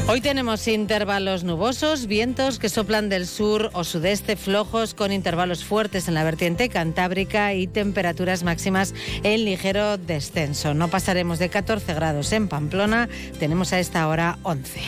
Hoy 0.09 0.21
tenemos 0.21 0.69
intervalos 0.69 1.43
nubosos, 1.43 2.07
vientos 2.07 2.59
que 2.59 2.69
soplan 2.69 3.09
del 3.09 3.27
sur 3.27 3.71
o 3.73 3.83
sudeste 3.83 4.37
flojos 4.37 4.93
con 4.93 5.11
intervalos 5.11 5.65
fuertes 5.65 6.07
en 6.07 6.13
la 6.13 6.23
vertiente 6.23 6.69
cantábrica 6.69 7.53
y 7.53 7.67
temperaturas 7.67 8.43
máximas 8.43 8.93
en 9.23 9.43
ligero 9.43 9.97
descenso. 9.97 10.73
No 10.73 10.87
pasaremos 10.87 11.39
de 11.39 11.49
14 11.49 11.93
grados 11.93 12.31
en 12.31 12.47
Pamplona, 12.47 13.09
tenemos 13.37 13.73
a 13.73 13.79
esta 13.79 14.07
hora 14.07 14.39
11. 14.43 14.79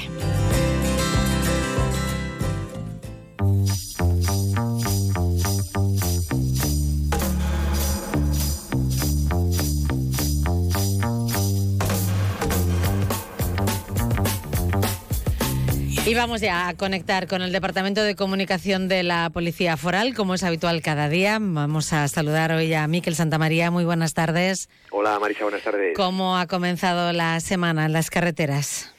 Y 16.10 16.16
vamos 16.16 16.42
ya 16.42 16.68
a 16.68 16.76
conectar 16.76 17.28
con 17.28 17.44
el 17.44 17.52
Departamento 17.52 18.02
de 18.02 18.16
Comunicación 18.16 18.88
de 18.88 19.04
la 19.04 19.30
Policía 19.30 19.78
Foral, 19.78 20.16
como 20.16 20.34
es 20.34 20.44
habitual 20.44 20.82
cada 20.82 21.08
día. 21.08 21.38
Vamos 21.40 21.94
a 21.94 22.08
saludar 22.08 22.52
hoy 22.52 22.74
a 22.74 22.88
Miquel 22.88 23.14
Santamaría. 23.14 23.70
Muy 23.70 23.86
buenas 23.86 24.16
tardes. 24.16 24.72
Hola 24.90 25.20
Marisa, 25.20 25.44
buenas 25.44 25.62
tardes. 25.62 25.96
¿Cómo 25.96 26.36
ha 26.36 26.48
comenzado 26.48 27.14
la 27.14 27.40
semana 27.42 27.86
en 27.86 27.94
las 27.94 28.10
carreteras? 28.10 28.92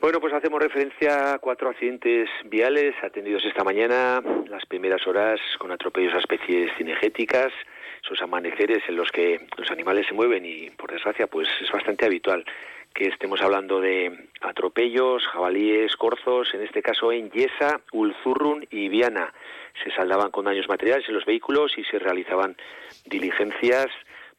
Bueno, 0.00 0.18
pues 0.18 0.32
hacemos 0.32 0.62
referencia 0.62 1.34
a 1.34 1.38
cuatro 1.40 1.68
accidentes 1.68 2.30
viales 2.46 2.94
atendidos 3.02 3.44
esta 3.44 3.62
mañana, 3.62 4.22
las 4.48 4.64
primeras 4.64 5.06
horas 5.06 5.38
con 5.58 5.72
atropellos 5.72 6.14
a 6.14 6.20
especies 6.20 6.70
cinegéticas, 6.78 7.52
esos 8.02 8.22
amaneceres 8.22 8.82
en 8.88 8.96
los 8.96 9.10
que 9.10 9.46
los 9.58 9.70
animales 9.70 10.06
se 10.06 10.14
mueven 10.14 10.46
y 10.46 10.70
por 10.70 10.90
desgracia 10.90 11.26
pues 11.26 11.48
es 11.60 11.70
bastante 11.70 12.06
habitual 12.06 12.46
que 12.96 13.08
estemos 13.08 13.42
hablando 13.42 13.78
de 13.78 14.30
atropellos, 14.40 15.22
jabalíes, 15.26 15.94
corzos, 15.96 16.54
en 16.54 16.62
este 16.62 16.80
caso 16.80 17.12
en 17.12 17.30
Yesa, 17.30 17.82
Ulzurrun 17.92 18.66
y 18.70 18.88
Viana. 18.88 19.34
Se 19.84 19.90
saldaban 19.90 20.30
con 20.30 20.46
daños 20.46 20.66
materiales 20.66 21.06
en 21.06 21.14
los 21.14 21.26
vehículos 21.26 21.76
y 21.76 21.84
se 21.84 21.98
realizaban 21.98 22.56
diligencias, 23.04 23.88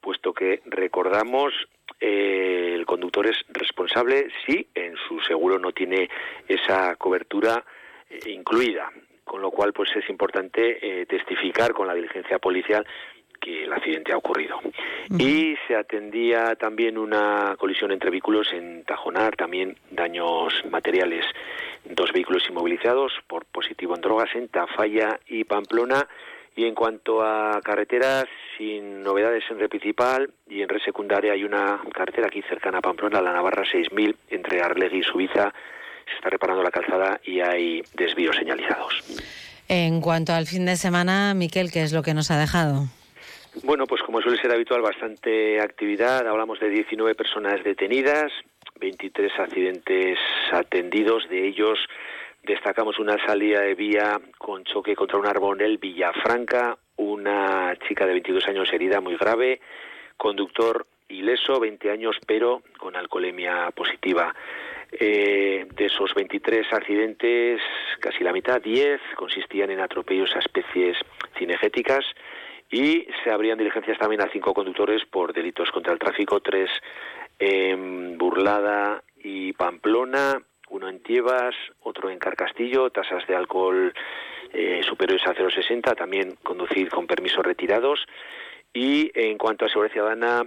puesto 0.02 0.34
que 0.34 0.62
recordamos 0.66 1.54
eh, 2.00 2.72
el 2.74 2.88
conductor 2.88 3.28
es 3.28 3.38
responsable 3.50 4.28
si 4.46 4.68
en 4.74 4.96
su 5.08 5.20
seguro 5.20 5.60
no 5.60 5.72
tiene 5.72 6.10
esa 6.48 6.96
cobertura 6.96 7.64
eh, 8.10 8.32
incluida, 8.32 8.92
con 9.24 9.40
lo 9.40 9.52
cual 9.52 9.72
pues 9.72 9.96
es 9.96 10.10
importante 10.10 10.80
eh, 10.82 11.06
testificar 11.06 11.74
con 11.74 11.86
la 11.86 11.94
diligencia 11.94 12.40
policial 12.40 12.88
que 13.48 13.64
el 13.64 13.74
accidente 13.74 14.12
ha 14.12 14.18
ocurrido. 14.18 14.60
Y 15.18 15.56
se 15.68 15.76
atendía 15.76 16.56
también 16.56 16.98
una 16.98 17.56
colisión 17.58 17.92
entre 17.92 18.10
vehículos 18.10 18.52
en 18.52 18.84
Tajonar, 18.84 19.36
también 19.36 19.78
daños 19.90 20.54
materiales, 20.70 21.26
dos 21.86 22.12
vehículos 22.12 22.44
inmovilizados 22.50 23.14
por 23.28 23.46
positivo 23.46 23.96
en 23.96 24.02
drogas 24.02 24.30
en 24.36 24.50
Tafalla 24.50 25.20
y 25.28 25.46
Pamplona. 25.46 26.08
Y 26.58 26.66
en 26.66 26.76
cuanto 26.76 27.22
a 27.22 27.62
carreteras, 27.64 28.26
sin 28.58 29.04
novedades 29.04 29.44
en 29.50 29.60
red 29.60 29.70
principal 29.70 30.30
y 30.50 30.64
en 30.64 30.70
red 30.70 30.82
secundaria 30.84 31.34
hay 31.34 31.44
una 31.44 31.80
carretera 31.94 32.28
aquí 32.28 32.42
cercana 32.42 32.80
a 32.80 32.82
Pamplona, 32.82 33.22
la 33.22 33.32
Navarra 33.32 33.64
6000, 33.64 34.16
entre 34.30 34.62
Arlegui 34.62 35.00
y 35.00 35.04
Suiza. 35.04 35.54
Se 36.06 36.16
está 36.16 36.30
reparando 36.30 36.64
la 36.64 36.72
calzada 36.72 37.22
y 37.24 37.42
hay 37.42 37.84
desvíos 37.94 38.36
señalizados. 38.36 39.04
En 39.70 40.02
cuanto 40.02 40.34
al 40.34 40.48
fin 40.48 40.66
de 40.66 40.78
semana, 40.78 41.34
Miquel, 41.36 41.72
¿qué 41.72 41.84
es 41.84 41.94
lo 41.94 42.02
que 42.02 42.14
nos 42.14 42.32
ha 42.32 42.40
dejado? 42.40 42.88
Bueno, 43.64 43.86
pues 43.86 44.02
como 44.04 44.22
suele 44.22 44.40
ser 44.40 44.52
habitual, 44.52 44.82
bastante 44.82 45.60
actividad. 45.60 46.28
Hablamos 46.28 46.60
de 46.60 46.70
19 46.70 47.16
personas 47.16 47.64
detenidas, 47.64 48.32
23 48.80 49.32
accidentes 49.40 50.20
atendidos, 50.52 51.28
de 51.30 51.48
ellos 51.48 51.80
destacamos 52.44 53.00
una 53.00 53.18
salida 53.26 53.62
de 53.62 53.76
vía 53.76 54.20
con 54.38 54.64
choque 54.64 54.96
contra 54.96 55.18
un 55.18 55.26
árbol 55.26 55.62
en 55.62 55.80
Villafranca, 55.80 56.78
una 56.98 57.76
chica 57.88 58.06
de 58.06 58.14
22 58.14 58.48
años 58.48 58.72
herida 58.72 59.02
muy 59.02 59.18
grave, 59.18 59.60
conductor 60.16 60.86
ileso, 61.10 61.60
20 61.60 61.92
años, 61.92 62.16
pero 62.26 62.62
con 62.78 62.96
alcoholemia 62.96 63.72
positiva. 63.72 64.34
Eh, 64.92 65.68
de 65.76 65.86
esos 65.86 66.14
23 66.14 66.72
accidentes, 66.72 67.60
casi 68.00 68.24
la 68.24 68.32
mitad, 68.32 68.62
10, 68.62 69.02
consistían 69.18 69.70
en 69.72 69.82
atropellos 69.82 70.34
a 70.36 70.40
especies 70.40 70.98
cinegéticas 71.38 72.06
y 72.70 73.08
se 73.24 73.32
abrían 73.32 73.58
diligencias 73.58 73.98
también 73.98 74.22
a 74.22 74.32
cinco 74.32 74.54
conductores 74.54 75.06
por 75.06 75.34
delitos 75.34 75.72
contra 75.72 75.94
el 75.94 76.00
tráfico, 76.00 76.42
tres 76.42 76.70
en 77.40 78.18
Burlada 78.18 79.04
y 79.24 79.54
Pamplona, 79.54 80.42
uno 80.70 80.90
en 80.90 81.02
Tiebas, 81.02 81.56
otro 81.82 82.10
en 82.10 82.20
Carcastillo, 82.20 82.90
tasas 82.90 83.26
de 83.28 83.36
alcohol 83.36 83.94
eh, 84.54 84.82
superiores 84.84 85.26
a 85.28 85.34
0,60, 85.34 85.96
también 85.96 86.36
conducir 86.44 86.90
con 86.90 87.08
permisos 87.08 87.46
retirados. 87.46 88.06
Y 88.74 89.12
en 89.16 89.38
cuanto 89.38 89.66
a 89.66 89.70
seguridad 89.70 89.94
ciudadana, 89.94 90.44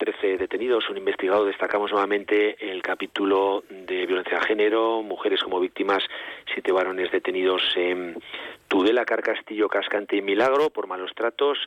13 0.00 0.38
detenidos, 0.38 0.88
un 0.88 0.96
investigado. 0.96 1.44
Destacamos 1.44 1.92
nuevamente 1.92 2.56
el 2.58 2.82
capítulo 2.82 3.64
de 3.68 4.06
violencia 4.06 4.38
de 4.38 4.46
género, 4.46 5.02
mujeres 5.02 5.42
como 5.42 5.60
víctimas, 5.60 6.02
siete 6.54 6.72
varones 6.72 7.12
detenidos 7.12 7.62
en 7.76 8.16
Tudela, 8.66 9.04
Carcastillo, 9.04 9.68
Cascante 9.68 10.16
y 10.16 10.22
Milagro 10.22 10.70
por 10.70 10.86
malos 10.86 11.12
tratos, 11.14 11.58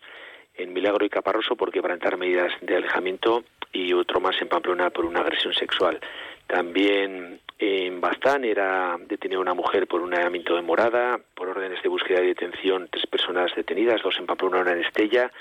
en 0.56 0.74
Milagro 0.74 1.06
y 1.06 1.10
Caparroso 1.10 1.56
por 1.56 1.72
quebrantar 1.72 2.18
medidas 2.18 2.52
de 2.62 2.76
alejamiento 2.76 3.44
y 3.72 3.94
otro 3.94 4.20
más 4.20 4.36
en 4.42 4.50
Pamplona 4.50 4.90
por 4.90 5.06
una 5.06 5.20
agresión 5.20 5.54
sexual. 5.54 6.00
También 6.48 7.40
en 7.60 8.02
Baztán 8.02 8.46
era 8.46 8.98
detenida 9.00 9.40
una 9.40 9.54
mujer 9.54 9.86
por 9.86 10.02
un 10.02 10.12
allanamiento 10.12 10.56
de 10.56 10.64
morada, 10.64 11.20
por 11.36 11.50
órdenes 11.50 11.84
de 11.84 11.90
búsqueda 11.90 12.24
y 12.24 12.28
detención, 12.28 12.88
tres 12.92 13.06
personas 13.06 13.54
detenidas, 13.56 14.02
dos 14.02 14.18
en 14.18 14.26
Pamplona, 14.26 14.62
una 14.62 14.72
en 14.72 14.84
Estella 14.84 15.32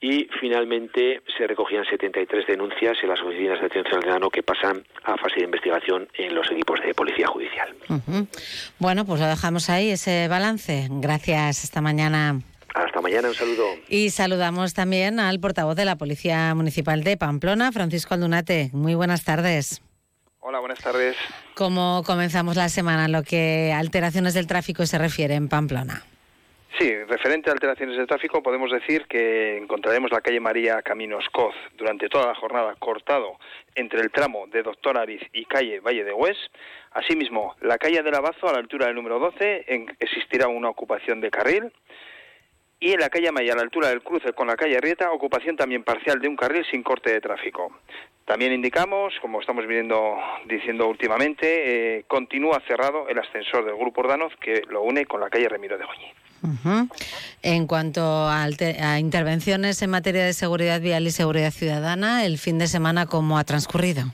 y 0.00 0.28
finalmente 0.40 1.22
se 1.36 1.46
recogían 1.46 1.84
73 1.84 2.46
denuncias 2.46 2.96
en 3.02 3.08
las 3.08 3.20
oficinas 3.20 3.60
de 3.60 3.66
atención 3.66 3.96
al 3.96 4.02
ciudadano 4.02 4.30
que 4.30 4.42
pasan 4.42 4.84
a 5.04 5.16
fase 5.16 5.36
de 5.36 5.44
investigación 5.44 6.08
en 6.14 6.34
los 6.34 6.50
equipos 6.50 6.80
de 6.80 6.94
policía 6.94 7.26
judicial. 7.26 7.74
Bueno, 8.78 9.04
pues 9.04 9.20
lo 9.20 9.26
dejamos 9.26 9.68
ahí, 9.70 9.90
ese 9.90 10.28
balance. 10.28 10.86
Gracias, 10.90 11.64
esta 11.64 11.80
mañana. 11.80 12.40
Hasta 12.74 13.00
mañana, 13.00 13.28
un 13.28 13.34
saludo. 13.34 13.64
Y 13.88 14.10
saludamos 14.10 14.74
también 14.74 15.18
al 15.18 15.40
portavoz 15.40 15.74
de 15.74 15.84
la 15.84 15.96
Policía 15.96 16.54
Municipal 16.54 17.02
de 17.02 17.16
Pamplona, 17.16 17.72
Francisco 17.72 18.14
Aldunate. 18.14 18.70
Muy 18.72 18.94
buenas 18.94 19.24
tardes. 19.24 19.82
Hola, 20.40 20.60
buenas 20.60 20.78
tardes. 20.78 21.16
¿Cómo 21.54 22.04
comenzamos 22.06 22.56
la 22.56 22.68
semana 22.68 23.06
en 23.06 23.12
lo 23.12 23.24
que 23.24 23.72
alteraciones 23.74 24.34
del 24.34 24.46
tráfico 24.46 24.86
se 24.86 24.96
refiere 24.96 25.34
en 25.34 25.48
Pamplona? 25.48 26.04
Sí, 26.76 26.94
referente 27.04 27.48
a 27.48 27.54
alteraciones 27.54 27.96
de 27.96 28.06
tráfico, 28.06 28.42
podemos 28.42 28.70
decir 28.70 29.06
que 29.06 29.56
encontraremos 29.56 30.12
la 30.12 30.20
calle 30.20 30.38
María 30.38 30.82
Caminos 30.82 31.24
Coz 31.32 31.54
durante 31.76 32.08
toda 32.08 32.26
la 32.26 32.34
jornada 32.34 32.76
cortado 32.78 33.38
entre 33.74 34.00
el 34.00 34.12
tramo 34.12 34.46
de 34.48 34.62
Doctor 34.62 34.98
Ariz 34.98 35.22
y 35.32 35.44
calle 35.46 35.80
Valle 35.80 36.04
de 36.04 36.12
Hues. 36.12 36.36
Asimismo, 36.92 37.56
la 37.62 37.78
calle 37.78 38.02
del 38.02 38.14
Abazo, 38.14 38.48
a 38.48 38.52
la 38.52 38.58
altura 38.58 38.86
del 38.86 38.94
número 38.94 39.18
12, 39.18 39.64
existirá 39.98 40.46
una 40.48 40.68
ocupación 40.68 41.20
de 41.20 41.30
carril. 41.30 41.72
Y 42.80 42.92
en 42.92 43.00
la 43.00 43.08
calle 43.08 43.32
Maya, 43.32 43.54
a 43.54 43.56
la 43.56 43.62
altura 43.62 43.88
del 43.88 44.02
cruce 44.02 44.32
con 44.34 44.46
la 44.46 44.54
calle 44.54 44.78
Rieta, 44.80 45.10
ocupación 45.10 45.56
también 45.56 45.82
parcial 45.82 46.20
de 46.20 46.28
un 46.28 46.36
carril 46.36 46.64
sin 46.70 46.84
corte 46.84 47.10
de 47.10 47.20
tráfico. 47.20 47.72
También 48.24 48.52
indicamos, 48.52 49.14
como 49.20 49.40
estamos 49.40 49.66
viendo, 49.66 50.16
diciendo 50.44 50.86
últimamente, 50.86 51.96
eh, 51.96 52.04
continúa 52.06 52.62
cerrado 52.68 53.08
el 53.08 53.18
ascensor 53.18 53.64
del 53.64 53.74
Grupo 53.74 54.02
Ordanoz 54.02 54.32
que 54.36 54.62
lo 54.68 54.82
une 54.82 55.06
con 55.06 55.20
la 55.20 55.30
calle 55.30 55.48
Remiro 55.48 55.76
de 55.76 55.84
Goñi. 55.84 56.27
En 57.42 57.66
cuanto 57.66 58.02
a, 58.02 58.44
a, 58.44 58.98
intervenciones 58.98 59.82
en 59.82 59.90
materia 59.90 60.24
de 60.24 60.32
seguridad 60.32 60.80
vial 60.80 61.06
y 61.06 61.10
seguridad 61.10 61.50
ciudadana, 61.50 62.24
¿el 62.24 62.38
fin 62.38 62.58
de 62.58 62.66
semana 62.66 63.06
cómo 63.06 63.38
ha 63.38 63.44
transcurrido? 63.44 64.04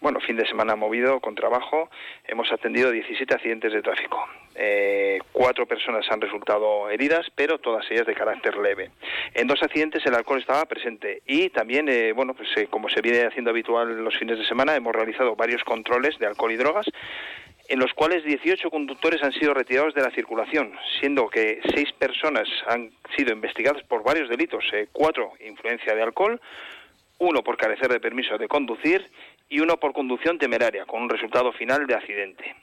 Bueno, 0.00 0.18
fin 0.20 0.36
de 0.36 0.46
semana 0.46 0.74
movido 0.74 1.20
con 1.20 1.34
trabajo. 1.34 1.88
Hemos 2.26 2.50
atendido 2.52 2.90
17 2.90 3.34
accidentes 3.34 3.72
de 3.72 3.82
tráfico. 3.82 4.18
Eh, 4.54 5.18
cuatro 5.32 5.66
personas 5.66 6.06
han 6.10 6.20
resultado 6.20 6.90
heridas, 6.90 7.26
pero 7.34 7.58
todas 7.58 7.90
ellas 7.90 8.06
de 8.06 8.14
carácter 8.14 8.56
leve. 8.56 8.90
En 9.34 9.46
dos 9.46 9.62
accidentes 9.62 10.04
el 10.06 10.14
alcohol 10.14 10.40
estaba 10.40 10.66
presente 10.66 11.22
y 11.26 11.48
también, 11.50 11.88
eh, 11.88 12.12
bueno, 12.12 12.34
pues 12.34 12.48
eh, 12.56 12.66
como 12.68 12.88
se 12.88 13.00
viene 13.00 13.24
haciendo 13.24 13.50
habitual 13.50 14.04
los 14.04 14.16
fines 14.18 14.38
de 14.38 14.46
semana, 14.46 14.76
hemos 14.76 14.94
realizado 14.94 15.36
varios 15.36 15.64
controles 15.64 16.18
de 16.18 16.26
alcohol 16.26 16.52
y 16.52 16.56
drogas 16.56 16.86
en 17.68 17.78
los 17.78 17.94
cuales 17.94 18.24
18 18.24 18.70
conductores 18.70 19.22
han 19.22 19.32
sido 19.32 19.54
retirados 19.54 19.94
de 19.94 20.02
la 20.02 20.10
circulación, 20.10 20.72
siendo 21.00 21.28
que 21.28 21.60
seis 21.74 21.92
personas 21.92 22.48
han 22.66 22.90
sido 23.16 23.32
investigadas 23.32 23.82
por 23.84 24.02
varios 24.02 24.28
delitos, 24.28 24.64
eh, 24.72 24.88
cuatro 24.92 25.32
influencia 25.40 25.94
de 25.94 26.02
alcohol, 26.02 26.40
uno 27.18 27.42
por 27.42 27.56
carecer 27.56 27.88
de 27.88 28.00
permiso 28.00 28.36
de 28.36 28.48
conducir 28.48 29.08
y 29.48 29.60
uno 29.60 29.78
por 29.78 29.92
conducción 29.92 30.38
temeraria, 30.38 30.84
con 30.86 31.02
un 31.02 31.08
resultado 31.08 31.52
final 31.52 31.86
de 31.86 31.94
accidente. 31.94 32.54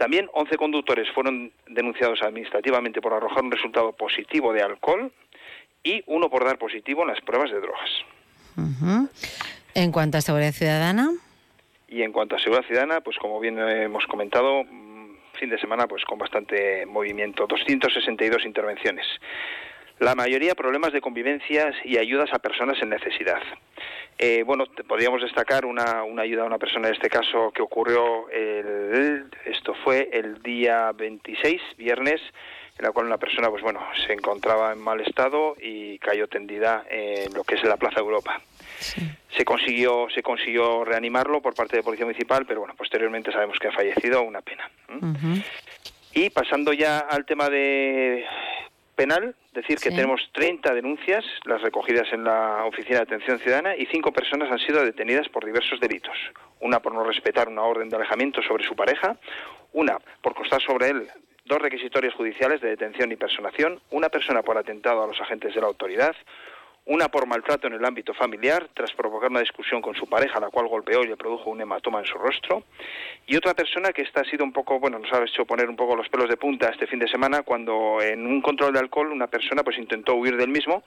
También 0.00 0.30
11 0.32 0.56
conductores 0.56 1.10
fueron 1.10 1.52
denunciados 1.68 2.22
administrativamente 2.22 3.02
por 3.02 3.12
arrojar 3.12 3.44
un 3.44 3.50
resultado 3.50 3.92
positivo 3.92 4.50
de 4.54 4.62
alcohol 4.62 5.12
y 5.84 6.02
uno 6.06 6.30
por 6.30 6.42
dar 6.42 6.56
positivo 6.56 7.02
en 7.02 7.08
las 7.08 7.20
pruebas 7.20 7.50
de 7.50 7.60
drogas. 7.60 7.90
En 9.74 9.92
cuanto 9.92 10.16
a 10.16 10.22
seguridad 10.22 10.52
ciudadana. 10.52 11.10
Y 11.86 12.00
en 12.00 12.12
cuanto 12.12 12.34
a 12.34 12.38
seguridad 12.38 12.66
ciudadana, 12.66 13.02
pues 13.02 13.18
como 13.18 13.40
bien 13.40 13.58
hemos 13.58 14.06
comentado, 14.06 14.64
mm, 14.64 15.16
fin 15.34 15.50
de 15.50 15.58
semana 15.58 15.86
pues 15.86 16.02
con 16.06 16.18
bastante 16.18 16.86
movimiento, 16.86 17.46
262 17.46 18.46
intervenciones. 18.46 19.04
La 20.00 20.14
mayoría 20.14 20.54
problemas 20.54 20.94
de 20.94 21.02
convivencias 21.02 21.74
y 21.84 21.98
ayudas 21.98 22.32
a 22.32 22.38
personas 22.38 22.80
en 22.80 22.88
necesidad. 22.88 23.42
Eh, 24.16 24.42
bueno, 24.46 24.64
podríamos 24.88 25.20
destacar 25.20 25.66
una, 25.66 26.04
una, 26.04 26.22
ayuda 26.22 26.42
a 26.42 26.46
una 26.46 26.58
persona 26.58 26.88
en 26.88 26.94
este 26.94 27.10
caso 27.10 27.52
que 27.54 27.60
ocurrió, 27.60 28.30
el, 28.30 29.26
esto 29.44 29.74
fue 29.84 30.08
el 30.10 30.42
día 30.42 30.90
26, 30.92 31.60
viernes, 31.76 32.22
en 32.78 32.86
la 32.86 32.92
cual 32.92 33.06
una 33.08 33.18
persona, 33.18 33.50
pues 33.50 33.62
bueno, 33.62 33.80
se 34.06 34.14
encontraba 34.14 34.72
en 34.72 34.78
mal 34.78 35.02
estado 35.02 35.54
y 35.60 35.98
cayó 35.98 36.28
tendida 36.28 36.82
en 36.88 37.34
lo 37.34 37.44
que 37.44 37.56
es 37.56 37.64
la 37.64 37.76
Plaza 37.76 38.00
Europa. 38.00 38.40
Se 39.36 39.44
consiguió 39.44 40.08
se 40.14 40.22
consiguió 40.22 40.82
reanimarlo 40.82 41.42
por 41.42 41.54
parte 41.54 41.76
de 41.76 41.82
Policía 41.82 42.06
Municipal, 42.06 42.46
pero 42.46 42.60
bueno, 42.60 42.74
posteriormente 42.74 43.32
sabemos 43.32 43.58
que 43.58 43.68
ha 43.68 43.72
fallecido, 43.72 44.22
una 44.22 44.40
pena. 44.40 44.70
Y 46.14 46.30
pasando 46.30 46.72
ya 46.72 47.00
al 47.00 47.26
tema 47.26 47.50
de 47.50 48.24
penal, 48.94 49.34
decir 49.52 49.78
que 49.78 49.90
tenemos 49.90 50.20
30 50.32 50.74
denuncias, 50.74 51.24
las 51.44 51.62
recogidas 51.62 52.12
en 52.12 52.24
la 52.24 52.64
Oficina 52.64 52.98
de 52.98 53.02
Atención 53.02 53.38
Ciudadana, 53.38 53.76
y 53.76 53.86
cinco 53.86 54.12
personas 54.12 54.50
han 54.50 54.58
sido 54.58 54.84
detenidas 54.84 55.28
por 55.28 55.44
diversos 55.44 55.80
delitos. 55.80 56.16
Una 56.60 56.80
por 56.80 56.94
no 56.94 57.04
respetar 57.04 57.48
una 57.48 57.62
orden 57.62 57.88
de 57.88 57.96
alejamiento 57.96 58.42
sobre 58.42 58.64
su 58.64 58.74
pareja, 58.74 59.16
una 59.72 59.98
por 60.22 60.34
constar 60.34 60.60
sobre 60.60 60.88
él 60.88 61.08
dos 61.50 61.60
requisitorios 61.60 62.14
judiciales 62.14 62.60
de 62.60 62.68
detención 62.68 63.10
y 63.10 63.16
personación, 63.16 63.80
una 63.90 64.08
persona 64.08 64.42
por 64.42 64.56
atentado 64.56 65.02
a 65.02 65.06
los 65.08 65.20
agentes 65.20 65.52
de 65.52 65.60
la 65.60 65.66
autoridad, 65.66 66.14
una 66.86 67.08
por 67.08 67.26
maltrato 67.26 67.66
en 67.66 67.74
el 67.74 67.84
ámbito 67.84 68.14
familiar, 68.14 68.68
tras 68.74 68.92
provocar 68.92 69.30
una 69.30 69.40
discusión 69.40 69.80
con 69.80 69.94
su 69.94 70.06
pareja, 70.08 70.40
la 70.40 70.48
cual 70.48 70.68
golpeó 70.68 71.02
y 71.02 71.08
le 71.08 71.16
produjo 71.16 71.50
un 71.50 71.60
hematoma 71.60 72.00
en 72.00 72.06
su 72.06 72.18
rostro, 72.18 72.64
y 73.26 73.36
otra 73.36 73.54
persona 73.54 73.92
que 73.92 74.02
esta 74.02 74.20
ha 74.22 74.24
sido 74.24 74.44
un 74.44 74.52
poco, 74.52 74.80
bueno, 74.80 74.98
nos 74.98 75.12
ha 75.12 75.22
hecho 75.22 75.44
poner 75.44 75.68
un 75.68 75.76
poco 75.76 75.94
los 75.94 76.08
pelos 76.08 76.28
de 76.28 76.36
punta 76.36 76.68
este 76.68 76.86
fin 76.86 76.98
de 76.98 77.08
semana, 77.08 77.42
cuando 77.42 77.98
en 78.00 78.26
un 78.26 78.40
control 78.40 78.72
de 78.72 78.80
alcohol 78.80 79.12
una 79.12 79.28
persona 79.28 79.62
pues 79.62 79.78
intentó 79.78 80.14
huir 80.14 80.36
del 80.36 80.48
mismo 80.48 80.82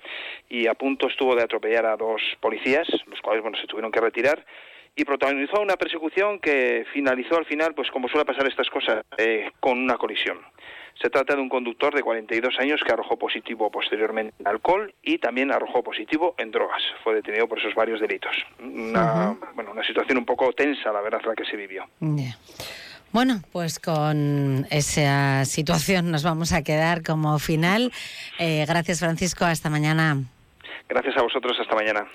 y 0.50 0.68
a 0.68 0.74
punto 0.74 1.08
estuvo 1.08 1.36
de 1.36 1.44
atropellar 1.44 1.86
a 1.86 1.96
dos 1.96 2.22
policías, 2.40 2.88
los 3.08 3.22
cuales, 3.22 3.42
bueno, 3.42 3.58
se 3.58 3.68
tuvieron 3.68 3.92
que 3.92 4.02
retirar, 4.02 4.46
y 4.96 5.06
protagonizó 5.06 5.62
una 5.62 5.76
persecución 5.76 6.40
que 6.40 6.86
finalizó 6.94 7.38
al 7.38 7.46
final, 7.46 7.74
pues 7.74 7.90
como 7.90 8.08
suele 8.08 8.26
pasar 8.26 8.48
estas 8.48 8.70
cosas, 8.70 9.04
eh, 9.18 9.52
con 9.60 9.80
una 9.80 9.98
colisión. 9.98 10.40
Se 11.02 11.10
trata 11.10 11.36
de 11.36 11.42
un 11.42 11.50
conductor 11.50 11.94
de 11.94 12.02
42 12.02 12.58
años 12.60 12.82
que 12.86 12.92
arrojó 12.92 13.18
positivo 13.18 13.70
posteriormente 13.70 14.34
en 14.40 14.48
alcohol 14.48 14.94
y 15.02 15.18
también 15.18 15.52
arrojó 15.52 15.84
positivo 15.84 16.36
en 16.38 16.52
drogas. 16.52 16.82
Fue 17.04 17.16
detenido 17.16 17.48
por 17.48 17.60
esos 17.60 17.76
varios 17.76 18.00
delitos. 18.00 18.36
Una, 18.60 19.36
bueno, 19.56 19.72
una 19.72 19.84
situación 19.84 20.18
un 20.18 20.26
poco 20.26 20.54
tensa, 20.54 20.92
la 20.92 21.02
verdad, 21.02 21.22
la 21.26 21.36
que 21.36 21.46
se 21.46 21.58
vivió. 21.58 21.86
Bueno, 23.12 23.42
pues 23.52 23.80
con 23.80 24.66
esa 24.72 25.46
situación 25.46 26.10
nos 26.10 26.24
vamos 26.24 26.52
a 26.52 26.64
quedar 26.64 27.04
como 27.04 27.38
final. 27.38 27.92
Eh, 28.40 28.66
gracias, 28.68 29.00
Francisco. 29.00 29.46
Hasta 29.46 29.70
mañana. 29.70 30.18
Gracias 30.90 31.18
a 31.18 31.22
vosotros. 31.22 31.58
Hasta 31.60 31.76
mañana. 31.76 32.08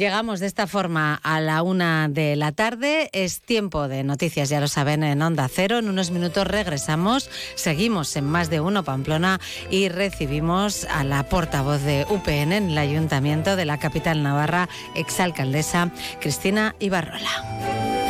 Llegamos 0.00 0.40
de 0.40 0.46
esta 0.46 0.66
forma 0.66 1.20
a 1.22 1.42
la 1.42 1.62
una 1.62 2.08
de 2.08 2.34
la 2.34 2.52
tarde. 2.52 3.10
Es 3.12 3.42
tiempo 3.42 3.86
de 3.86 4.02
noticias, 4.02 4.48
ya 4.48 4.58
lo 4.58 4.66
saben, 4.66 5.04
en 5.04 5.20
Onda 5.20 5.46
Cero. 5.46 5.76
En 5.76 5.90
unos 5.90 6.10
minutos 6.10 6.46
regresamos. 6.46 7.28
Seguimos 7.54 8.16
en 8.16 8.24
más 8.24 8.48
de 8.48 8.62
uno 8.62 8.82
Pamplona 8.82 9.40
y 9.68 9.90
recibimos 9.90 10.84
a 10.86 11.04
la 11.04 11.28
portavoz 11.28 11.82
de 11.82 12.06
UPN 12.08 12.52
en 12.54 12.70
el 12.70 12.78
Ayuntamiento 12.78 13.56
de 13.56 13.66
la 13.66 13.78
capital 13.78 14.22
navarra, 14.22 14.70
exalcaldesa 14.94 15.90
Cristina 16.18 16.74
Ibarrola. 16.78 18.09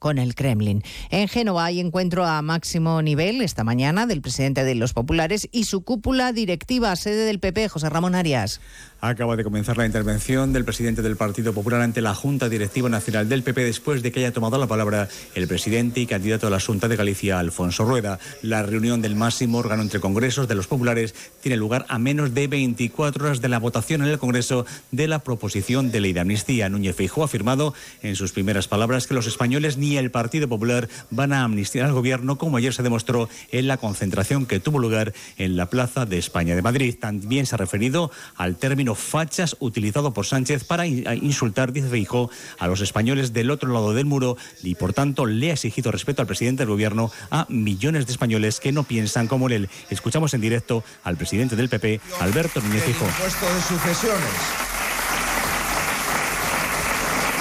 con 0.00 0.18
el 0.18 0.34
Kremlin. 0.34 0.82
En 1.10 1.28
Génova 1.28 1.66
hay 1.66 1.78
encuentro 1.78 2.24
a 2.24 2.42
máximo 2.42 3.00
nivel 3.02 3.40
esta 3.42 3.62
mañana 3.62 4.06
del 4.06 4.22
presidente 4.22 4.64
de 4.64 4.74
los 4.74 4.92
populares 4.92 5.48
y 5.52 5.64
su 5.64 5.84
cúpula 5.84 6.32
directiva, 6.32 6.96
sede 6.96 7.26
del 7.26 7.38
PP, 7.38 7.68
José 7.68 7.88
Ramón 7.88 8.16
Arias. 8.16 8.60
Acaba 9.02 9.34
de 9.34 9.44
comenzar 9.44 9.78
la 9.78 9.86
intervención 9.86 10.52
del 10.52 10.66
presidente 10.66 11.00
del 11.00 11.16
Partido 11.16 11.54
Popular 11.54 11.80
ante 11.80 12.02
la 12.02 12.14
Junta 12.14 12.50
Directiva 12.50 12.90
Nacional 12.90 13.30
del 13.30 13.42
PP 13.42 13.64
después 13.64 14.02
de 14.02 14.12
que 14.12 14.20
haya 14.20 14.34
tomado 14.34 14.58
la 14.58 14.66
palabra 14.66 15.08
el 15.34 15.48
presidente 15.48 16.00
y 16.00 16.06
candidato 16.06 16.48
a 16.48 16.50
la 16.50 16.60
Junta 16.60 16.86
de 16.86 16.96
Galicia, 16.96 17.38
Alfonso 17.38 17.86
Rueda. 17.86 18.18
La 18.42 18.62
reunión 18.62 19.00
del 19.00 19.16
máximo 19.16 19.56
órgano 19.56 19.80
entre 19.80 20.00
congresos 20.00 20.48
de 20.48 20.54
los 20.54 20.66
populares 20.66 21.14
tiene 21.40 21.56
lugar 21.56 21.86
a 21.88 21.98
menos 21.98 22.34
de 22.34 22.46
24 22.46 23.24
horas 23.24 23.40
de 23.40 23.48
la 23.48 23.58
votación 23.58 24.02
en 24.02 24.08
el 24.08 24.18
Congreso 24.18 24.66
de 24.90 25.08
la 25.08 25.20
proposición 25.20 25.90
de 25.90 26.00
ley 26.00 26.12
de 26.12 26.20
amnistía. 26.20 26.68
Núñez 26.68 26.94
Feijóo 26.94 27.22
ha 27.22 27.26
afirmado 27.26 27.72
en 28.02 28.16
sus 28.16 28.32
primeras 28.32 28.68
palabras 28.68 29.06
que 29.06 29.14
los 29.14 29.26
españoles 29.26 29.78
ni 29.78 29.96
el 29.96 30.10
Partido 30.10 30.46
Popular 30.46 30.90
van 31.08 31.32
a 31.32 31.44
amnistiar 31.44 31.86
al 31.86 31.94
gobierno, 31.94 32.36
como 32.36 32.58
ayer 32.58 32.74
se 32.74 32.82
demostró 32.82 33.30
en 33.50 33.66
la 33.66 33.78
concentración 33.78 34.44
que 34.44 34.60
tuvo 34.60 34.78
lugar 34.78 35.14
en 35.38 35.56
la 35.56 35.70
Plaza 35.70 36.04
de 36.04 36.18
España 36.18 36.54
de 36.54 36.60
Madrid. 36.60 36.96
También 37.00 37.46
se 37.46 37.54
ha 37.54 37.58
referido 37.58 38.10
al 38.36 38.56
término 38.56 38.89
fachas 38.98 39.56
utilizado 39.60 40.12
por 40.12 40.26
Sánchez 40.26 40.64
para 40.64 40.86
insultar, 40.86 41.72
dice 41.72 41.88
Feijó, 41.88 42.30
a 42.58 42.66
los 42.66 42.80
españoles 42.80 43.32
del 43.32 43.50
otro 43.50 43.72
lado 43.72 43.94
del 43.94 44.06
muro 44.06 44.36
y 44.62 44.74
por 44.74 44.92
tanto 44.92 45.26
le 45.26 45.50
ha 45.50 45.54
exigido 45.54 45.90
respeto 45.90 46.22
al 46.22 46.26
presidente 46.26 46.62
del 46.62 46.70
gobierno 46.70 47.10
a 47.30 47.46
millones 47.48 48.06
de 48.06 48.12
españoles 48.12 48.60
que 48.60 48.72
no 48.72 48.84
piensan 48.84 49.28
como 49.28 49.48
él. 49.48 49.68
Escuchamos 49.90 50.34
en 50.34 50.40
directo 50.40 50.84
al 51.04 51.16
presidente 51.16 51.56
del 51.56 51.68
PP, 51.68 52.00
Alberto 52.20 52.60
Núñez 52.60 52.84
Feijóo. 52.84 53.08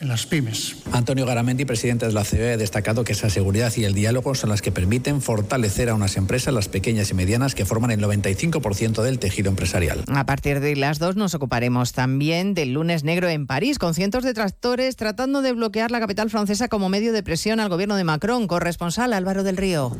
en 0.00 0.08
las 0.08 0.26
pymes. 0.26 0.76
Antonio 0.92 1.26
Garamendi, 1.26 1.64
presidente 1.64 2.06
de 2.06 2.12
la 2.12 2.24
COE, 2.24 2.52
ha 2.52 2.56
destacado 2.56 3.04
que 3.04 3.12
esa 3.12 3.30
seguridad 3.30 3.72
y 3.76 3.84
el 3.84 3.94
diálogo 3.94 4.34
son 4.34 4.50
las 4.50 4.62
que 4.62 4.72
permiten 4.72 5.20
fortalecer 5.20 5.88
a 5.88 5.94
unas 5.94 6.16
empresas, 6.16 6.54
las 6.54 6.68
pequeñas 6.68 7.10
y 7.10 7.14
medianas, 7.14 7.54
que 7.54 7.64
forman 7.64 7.90
el 7.90 8.00
95% 8.00 9.02
del 9.02 9.18
tejido 9.18 9.50
empresarial. 9.50 10.04
A 10.08 10.26
partir 10.26 10.60
de 10.60 10.76
las 10.76 10.98
dos 10.98 11.16
nos 11.16 11.34
ocuparemos 11.34 11.92
también 11.92 12.54
del 12.54 12.72
lunes 12.72 13.04
negro 13.04 13.28
en 13.28 13.46
París, 13.46 13.78
con 13.78 13.94
cientos 13.94 14.24
de 14.24 14.34
tractores 14.34 14.96
tratando 14.96 15.42
de 15.42 15.52
bloquear 15.52 15.90
la 15.90 16.00
capital 16.00 16.30
francesa 16.30 16.68
como 16.68 16.88
medio 16.88 17.12
de 17.12 17.22
presión 17.22 17.60
al 17.60 17.68
gobierno 17.68 17.96
de 17.96 18.04
Macron. 18.04 18.46
Corresponsal 18.46 19.12
Álvaro 19.12 19.42
del 19.42 19.56
Río. 19.56 19.96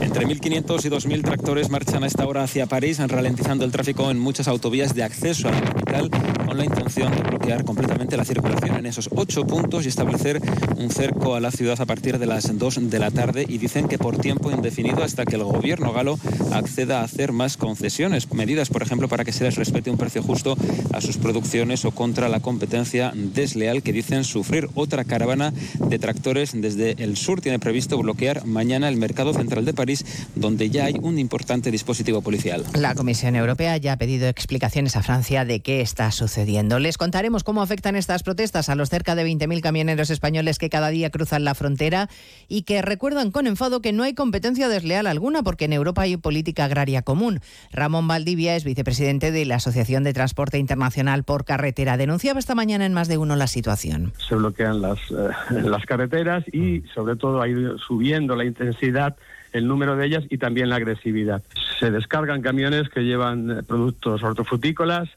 Entre 0.00 0.26
1.500 0.26 0.84
y 0.84 0.88
2.000 0.88 1.22
tractores 1.22 1.70
marchan 1.70 2.04
a 2.04 2.06
esta 2.06 2.26
hora 2.26 2.44
hacia 2.44 2.66
París, 2.66 2.98
ralentizando 2.98 3.64
el 3.64 3.72
tráfico 3.72 4.10
en 4.10 4.18
muchas 4.18 4.46
autovías 4.46 4.94
de 4.94 5.02
acceso 5.02 5.48
a 5.48 5.52
la 5.52 5.60
capital, 5.60 6.10
con 6.46 6.56
la 6.56 6.64
intención 6.64 7.14
de 7.14 7.22
bloquear 7.22 7.64
completamente 7.64 8.16
la 8.16 8.24
circulación 8.24 8.76
en 8.76 8.86
esos 8.86 9.08
ocho 9.18 9.44
puntos 9.44 9.84
y 9.84 9.88
establecer 9.88 10.40
un 10.76 10.90
cerco 10.90 11.34
a 11.34 11.40
la 11.40 11.50
ciudad 11.50 11.80
a 11.80 11.86
partir 11.86 12.18
de 12.18 12.26
las 12.26 12.56
2 12.56 12.88
de 12.88 12.98
la 13.00 13.10
tarde. 13.10 13.44
Y 13.48 13.58
dicen 13.58 13.88
que 13.88 13.98
por 13.98 14.16
tiempo 14.16 14.50
indefinido 14.50 15.02
hasta 15.02 15.24
que 15.24 15.34
el 15.34 15.42
gobierno 15.42 15.92
galo 15.92 16.18
acceda 16.52 17.00
a 17.00 17.04
hacer 17.04 17.32
más 17.32 17.56
concesiones, 17.56 18.32
medidas, 18.32 18.68
por 18.68 18.82
ejemplo, 18.82 19.08
para 19.08 19.24
que 19.24 19.32
se 19.32 19.44
les 19.44 19.56
respete 19.56 19.90
un 19.90 19.98
precio 19.98 20.22
justo 20.22 20.56
a 20.92 21.00
sus 21.00 21.16
producciones 21.16 21.84
o 21.84 21.90
contra 21.90 22.28
la 22.28 22.40
competencia 22.40 23.12
desleal 23.14 23.82
que 23.82 23.92
dicen 23.92 24.22
sufrir. 24.22 24.68
Otra 24.74 25.04
caravana 25.04 25.52
de 25.78 25.98
tractores 25.98 26.52
desde 26.54 26.92
el 27.02 27.16
sur 27.16 27.40
tiene 27.40 27.58
previsto 27.58 27.98
bloquear 27.98 28.46
mañana 28.46 28.88
el 28.88 28.96
mercado 28.96 29.34
central 29.34 29.64
de 29.64 29.74
París 29.74 30.04
donde 30.36 30.70
ya 30.70 30.84
hay 30.84 30.94
un 31.00 31.18
importante 31.18 31.70
dispositivo 31.72 32.22
policial. 32.22 32.64
La 32.74 32.94
Comisión 32.94 33.34
Europea 33.34 33.76
ya 33.78 33.94
ha 33.94 33.96
pedido 33.96 34.28
explicaciones 34.28 34.96
a 34.96 35.02
Francia 35.02 35.44
de 35.44 35.60
qué 35.60 35.80
está 35.80 36.12
sucediendo. 36.12 36.78
Les 36.78 36.98
contaremos 36.98 37.42
cómo 37.42 37.62
afectan 37.62 37.96
estas 37.96 38.22
protestas 38.22 38.68
a 38.68 38.74
los 38.74 38.90
cerca 38.90 39.07
de 39.14 39.26
20.000 39.26 39.60
camioneros 39.60 40.10
españoles 40.10 40.58
que 40.58 40.70
cada 40.70 40.88
día 40.88 41.10
cruzan 41.10 41.44
la 41.44 41.54
frontera 41.54 42.08
y 42.48 42.62
que 42.62 42.82
recuerdan 42.82 43.30
con 43.30 43.46
enfado 43.46 43.80
que 43.80 43.92
no 43.92 44.02
hay 44.02 44.14
competencia 44.14 44.68
desleal 44.68 45.06
alguna 45.06 45.42
porque 45.42 45.66
en 45.66 45.72
Europa 45.72 46.02
hay 46.02 46.16
política 46.16 46.64
agraria 46.64 47.02
común. 47.02 47.40
Ramón 47.72 48.08
Valdivia 48.08 48.56
es 48.56 48.64
vicepresidente 48.64 49.30
de 49.30 49.44
la 49.44 49.56
Asociación 49.56 50.04
de 50.04 50.12
Transporte 50.12 50.58
Internacional 50.58 51.24
por 51.24 51.44
Carretera. 51.44 51.96
Denunciaba 51.96 52.38
esta 52.38 52.54
mañana 52.54 52.86
en 52.86 52.94
más 52.94 53.08
de 53.08 53.18
uno 53.18 53.36
la 53.36 53.46
situación. 53.46 54.12
Se 54.28 54.34
bloquean 54.34 54.80
las, 54.80 54.98
eh, 55.10 55.60
las 55.64 55.84
carreteras 55.84 56.44
y 56.52 56.82
sobre 56.94 57.16
todo 57.16 57.40
ha 57.40 57.48
ido 57.48 57.78
subiendo 57.78 58.36
la 58.36 58.44
intensidad 58.44 59.16
el 59.52 59.66
número 59.66 59.96
de 59.96 60.06
ellas 60.06 60.24
y 60.28 60.38
también 60.38 60.68
la 60.68 60.76
agresividad. 60.76 61.42
Se 61.78 61.90
descargan 61.90 62.42
camiones 62.42 62.88
que 62.88 63.00
llevan 63.00 63.50
eh, 63.50 63.62
productos 63.62 64.22
hortofrutícolas, 64.22 65.08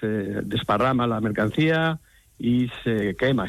se 0.00 0.06
desparrama 0.06 1.06
la 1.06 1.20
mercancía 1.20 1.98
y 2.42 2.68
se 2.82 3.14
quema. 3.16 3.48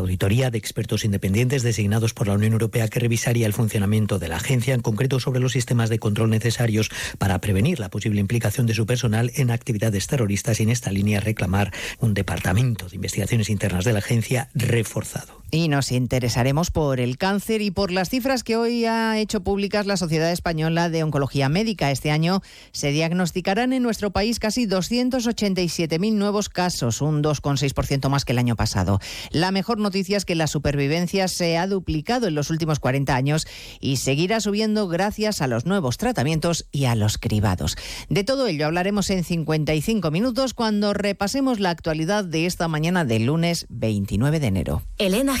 auditoría 0.01 0.51
de 0.51 0.57
expertos 0.57 1.05
independientes 1.05 1.63
designados 1.63 2.13
por 2.13 2.27
la 2.27 2.33
Unión 2.33 2.53
Europea 2.53 2.87
que 2.87 2.99
revisaría 2.99 3.47
el 3.47 3.53
funcionamiento 3.53 4.19
de 4.19 4.27
la 4.27 4.37
agencia, 4.37 4.73
en 4.73 4.81
concreto 4.81 5.19
sobre 5.19 5.39
los 5.39 5.53
sistemas 5.53 5.89
de 5.89 5.99
control 5.99 6.29
necesarios 6.29 6.91
para 7.17 7.39
prevenir 7.39 7.79
la 7.79 7.89
posible 7.89 8.19
implicación 8.19 8.67
de 8.67 8.73
su 8.73 8.85
personal 8.85 9.31
en 9.35 9.51
actividades 9.51 10.07
terroristas 10.07 10.59
y 10.59 10.63
en 10.63 10.69
esta 10.69 10.91
línea 10.91 11.19
reclamar 11.19 11.71
un 11.99 12.13
departamento 12.13 12.89
de 12.89 12.95
investigaciones 12.95 13.49
internas 13.49 13.85
de 13.85 13.93
la 13.93 13.99
agencia 13.99 14.49
reforzado. 14.53 15.40
Y 15.53 15.67
nos 15.67 15.91
interesaremos 15.91 16.71
por 16.71 17.01
el 17.01 17.17
cáncer 17.17 17.61
y 17.61 17.71
por 17.71 17.91
las 17.91 18.09
cifras 18.09 18.41
que 18.41 18.55
hoy 18.55 18.85
ha 18.85 19.19
hecho 19.19 19.43
públicas 19.43 19.85
la 19.85 19.97
Sociedad 19.97 20.31
Española 20.31 20.89
de 20.89 21.03
Oncología 21.03 21.49
Médica. 21.49 21.91
Este 21.91 22.09
año 22.09 22.41
se 22.71 22.91
diagnosticarán 22.91 23.73
en 23.73 23.83
nuestro 23.83 24.11
país 24.11 24.39
casi 24.39 24.65
287.000 24.65 26.13
nuevos 26.13 26.47
casos, 26.47 27.01
un 27.01 27.21
2,6% 27.21 28.07
más 28.07 28.23
que 28.23 28.31
el 28.31 28.37
año 28.37 28.55
pasado. 28.55 29.01
La 29.29 29.51
mejor 29.51 29.77
noticia 29.77 30.15
es 30.15 30.23
que 30.23 30.35
la 30.35 30.47
supervivencia 30.47 31.27
se 31.27 31.57
ha 31.57 31.67
duplicado 31.67 32.27
en 32.27 32.35
los 32.35 32.49
últimos 32.49 32.79
40 32.79 33.13
años 33.13 33.45
y 33.81 33.97
seguirá 33.97 34.39
subiendo 34.39 34.87
gracias 34.87 35.41
a 35.41 35.47
los 35.47 35.65
nuevos 35.65 35.97
tratamientos 35.97 36.65
y 36.71 36.85
a 36.85 36.95
los 36.95 37.17
cribados. 37.17 37.75
De 38.07 38.23
todo 38.23 38.47
ello 38.47 38.67
hablaremos 38.67 39.09
en 39.09 39.25
55 39.25 40.11
minutos 40.11 40.53
cuando 40.53 40.93
repasemos 40.93 41.59
la 41.59 41.71
actualidad 41.71 42.23
de 42.23 42.45
esta 42.45 42.69
mañana 42.69 43.03
del 43.03 43.25
lunes 43.25 43.65
29 43.67 44.39
de 44.39 44.47
enero. 44.47 44.83
Elena 44.97 45.40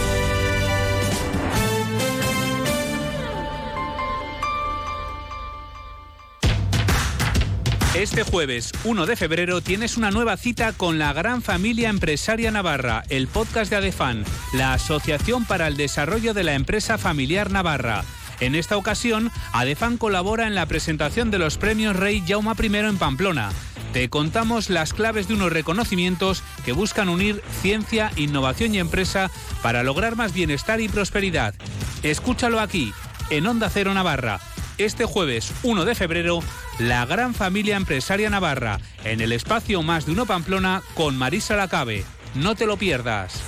Este 7.95 8.23
jueves 8.23 8.71
1 8.85 9.05
de 9.05 9.17
febrero 9.17 9.59
tienes 9.59 9.97
una 9.97 10.11
nueva 10.11 10.37
cita 10.37 10.71
con 10.71 10.97
la 10.97 11.11
gran 11.11 11.41
familia 11.41 11.89
empresaria 11.89 12.49
Navarra, 12.49 13.03
el 13.09 13.27
podcast 13.27 13.69
de 13.69 13.75
ADEFAN, 13.75 14.23
la 14.53 14.71
Asociación 14.71 15.43
para 15.43 15.67
el 15.67 15.75
Desarrollo 15.75 16.33
de 16.33 16.45
la 16.45 16.53
Empresa 16.53 16.97
Familiar 16.97 17.51
Navarra. 17.51 18.05
En 18.39 18.55
esta 18.55 18.77
ocasión, 18.77 19.29
ADEFAN 19.51 19.97
colabora 19.97 20.47
en 20.47 20.55
la 20.55 20.67
presentación 20.67 21.31
de 21.31 21.39
los 21.39 21.57
premios 21.57 21.97
Rey 21.97 22.23
Jauma 22.25 22.55
I 22.57 22.73
en 22.77 22.97
Pamplona. 22.97 23.51
Te 23.91 24.07
contamos 24.09 24.69
las 24.69 24.93
claves 24.93 25.27
de 25.27 25.33
unos 25.33 25.51
reconocimientos 25.51 26.43
que 26.63 26.71
buscan 26.71 27.09
unir 27.09 27.43
ciencia, 27.61 28.09
innovación 28.15 28.73
y 28.73 28.79
empresa 28.79 29.29
para 29.61 29.83
lograr 29.83 30.15
más 30.15 30.31
bienestar 30.31 30.79
y 30.79 30.87
prosperidad. 30.87 31.55
Escúchalo 32.03 32.61
aquí, 32.61 32.93
en 33.29 33.47
Onda 33.47 33.69
Cero 33.69 33.93
Navarra. 33.93 34.39
Este 34.77 35.05
jueves 35.05 35.53
1 35.61 35.85
de 35.85 35.93
febrero, 35.93 36.39
la 36.87 37.05
gran 37.05 37.35
familia 37.35 37.77
empresaria 37.77 38.29
Navarra, 38.29 38.79
en 39.03 39.21
el 39.21 39.31
espacio 39.33 39.83
Más 39.83 40.07
de 40.07 40.13
Uno 40.13 40.25
Pamplona 40.25 40.81
con 40.95 41.15
Marisa 41.15 41.55
Lacabe. 41.55 42.03
No 42.33 42.55
te 42.55 42.65
lo 42.65 42.77
pierdas. 42.77 43.39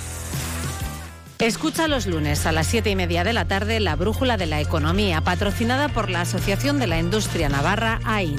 Escucha 1.40 1.88
los 1.88 2.06
lunes 2.06 2.46
a 2.46 2.52
las 2.52 2.68
siete 2.68 2.90
y 2.90 2.96
media 2.96 3.24
de 3.24 3.32
la 3.32 3.46
tarde 3.46 3.80
la 3.80 3.96
Brújula 3.96 4.36
de 4.36 4.46
la 4.46 4.60
Economía, 4.60 5.20
patrocinada 5.20 5.88
por 5.88 6.10
la 6.10 6.20
Asociación 6.20 6.78
de 6.78 6.86
la 6.86 6.98
Industria 6.98 7.48
Navarra, 7.48 7.98
AIN. 8.04 8.38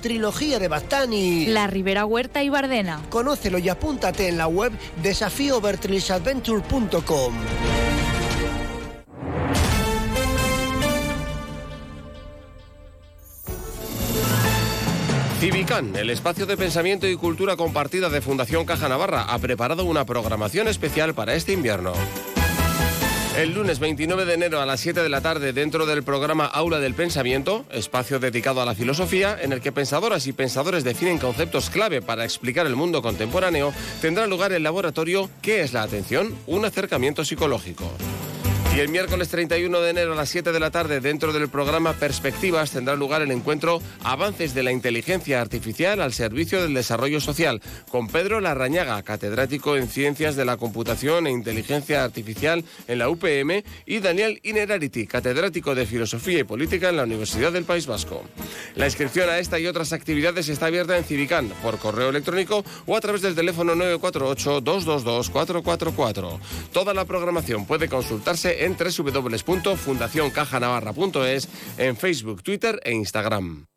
Trilogía 0.00 0.58
de 0.58 0.68
Bastani. 0.68 1.46
La 1.46 1.66
Ribera 1.66 2.04
Huerta 2.04 2.42
y 2.42 2.50
Bardena. 2.50 3.00
Conócelo 3.08 3.56
y 3.58 3.70
apúntate 3.70 4.28
en 4.28 4.36
la 4.36 4.46
web 4.46 4.70
desafíovertrisadventure.com. 5.02 7.34
Civicán, 15.40 15.96
el 15.96 16.10
espacio 16.10 16.44
de 16.46 16.56
pensamiento 16.56 17.08
y 17.08 17.16
cultura 17.16 17.56
compartida 17.56 18.08
de 18.10 18.20
Fundación 18.20 18.64
Caja 18.64 18.88
Navarra, 18.88 19.24
ha 19.24 19.36
preparado 19.38 19.84
una 19.84 20.04
programación 20.04 20.68
especial 20.68 21.14
para 21.14 21.34
este 21.34 21.52
invierno. 21.52 21.94
El 23.36 23.54
lunes 23.54 23.78
29 23.78 24.26
de 24.26 24.34
enero 24.34 24.60
a 24.60 24.66
las 24.66 24.80
7 24.80 25.02
de 25.02 25.08
la 25.08 25.22
tarde, 25.22 25.54
dentro 25.54 25.86
del 25.86 26.02
programa 26.02 26.44
Aula 26.44 26.80
del 26.80 26.92
Pensamiento, 26.92 27.64
espacio 27.70 28.20
dedicado 28.20 28.60
a 28.60 28.66
la 28.66 28.74
filosofía, 28.74 29.38
en 29.40 29.52
el 29.52 29.62
que 29.62 29.72
pensadoras 29.72 30.26
y 30.26 30.34
pensadores 30.34 30.84
definen 30.84 31.18
conceptos 31.18 31.70
clave 31.70 32.02
para 32.02 32.24
explicar 32.24 32.66
el 32.66 32.76
mundo 32.76 33.00
contemporáneo, 33.00 33.72
tendrá 34.02 34.26
lugar 34.26 34.52
el 34.52 34.62
laboratorio 34.62 35.30
¿Qué 35.40 35.62
es 35.62 35.72
la 35.72 35.82
atención? 35.82 36.36
Un 36.46 36.66
acercamiento 36.66 37.24
psicológico. 37.24 37.90
Y 38.74 38.80
el 38.80 38.88
miércoles 38.88 39.28
31 39.28 39.80
de 39.80 39.90
enero 39.90 40.14
a 40.14 40.16
las 40.16 40.30
7 40.30 40.50
de 40.50 40.58
la 40.58 40.70
tarde, 40.70 41.00
dentro 41.00 41.34
del 41.34 41.50
programa 41.50 41.92
Perspectivas, 41.92 42.70
tendrá 42.70 42.96
lugar 42.96 43.20
el 43.20 43.30
encuentro 43.30 43.82
Avances 44.02 44.54
de 44.54 44.62
la 44.62 44.72
Inteligencia 44.72 45.42
Artificial 45.42 46.00
al 46.00 46.14
Servicio 46.14 46.62
del 46.62 46.72
Desarrollo 46.72 47.20
Social, 47.20 47.60
con 47.90 48.08
Pedro 48.08 48.40
Larrañaga, 48.40 49.02
catedrático 49.02 49.76
en 49.76 49.88
Ciencias 49.88 50.36
de 50.36 50.46
la 50.46 50.56
Computación 50.56 51.26
e 51.26 51.32
Inteligencia 51.32 52.02
Artificial 52.02 52.64
en 52.88 52.98
la 52.98 53.10
UPM, 53.10 53.62
y 53.84 53.98
Daniel 53.98 54.40
Inerarity, 54.42 55.06
catedrático 55.06 55.74
de 55.74 55.84
Filosofía 55.84 56.38
y 56.38 56.44
Política 56.44 56.88
en 56.88 56.96
la 56.96 57.04
Universidad 57.04 57.52
del 57.52 57.64
País 57.64 57.86
Vasco. 57.86 58.24
La 58.74 58.86
inscripción 58.86 59.28
a 59.28 59.38
esta 59.38 59.60
y 59.60 59.66
otras 59.66 59.92
actividades 59.92 60.48
está 60.48 60.64
abierta 60.66 60.96
en 60.96 61.04
Civicán, 61.04 61.52
por 61.62 61.76
correo 61.76 62.08
electrónico 62.08 62.64
o 62.86 62.96
a 62.96 63.00
través 63.02 63.20
del 63.20 63.34
teléfono 63.34 63.74
948-222-444. 63.74 66.38
Toda 66.72 66.94
la 66.94 67.04
programación 67.04 67.66
puede 67.66 67.90
consultarse 67.90 68.61
en 68.64 68.76
www.fundacioncajanavarra.es, 68.76 71.48
en 71.78 71.96
Facebook, 71.96 72.42
Twitter 72.42 72.80
e 72.84 72.92
Instagram. 72.92 73.71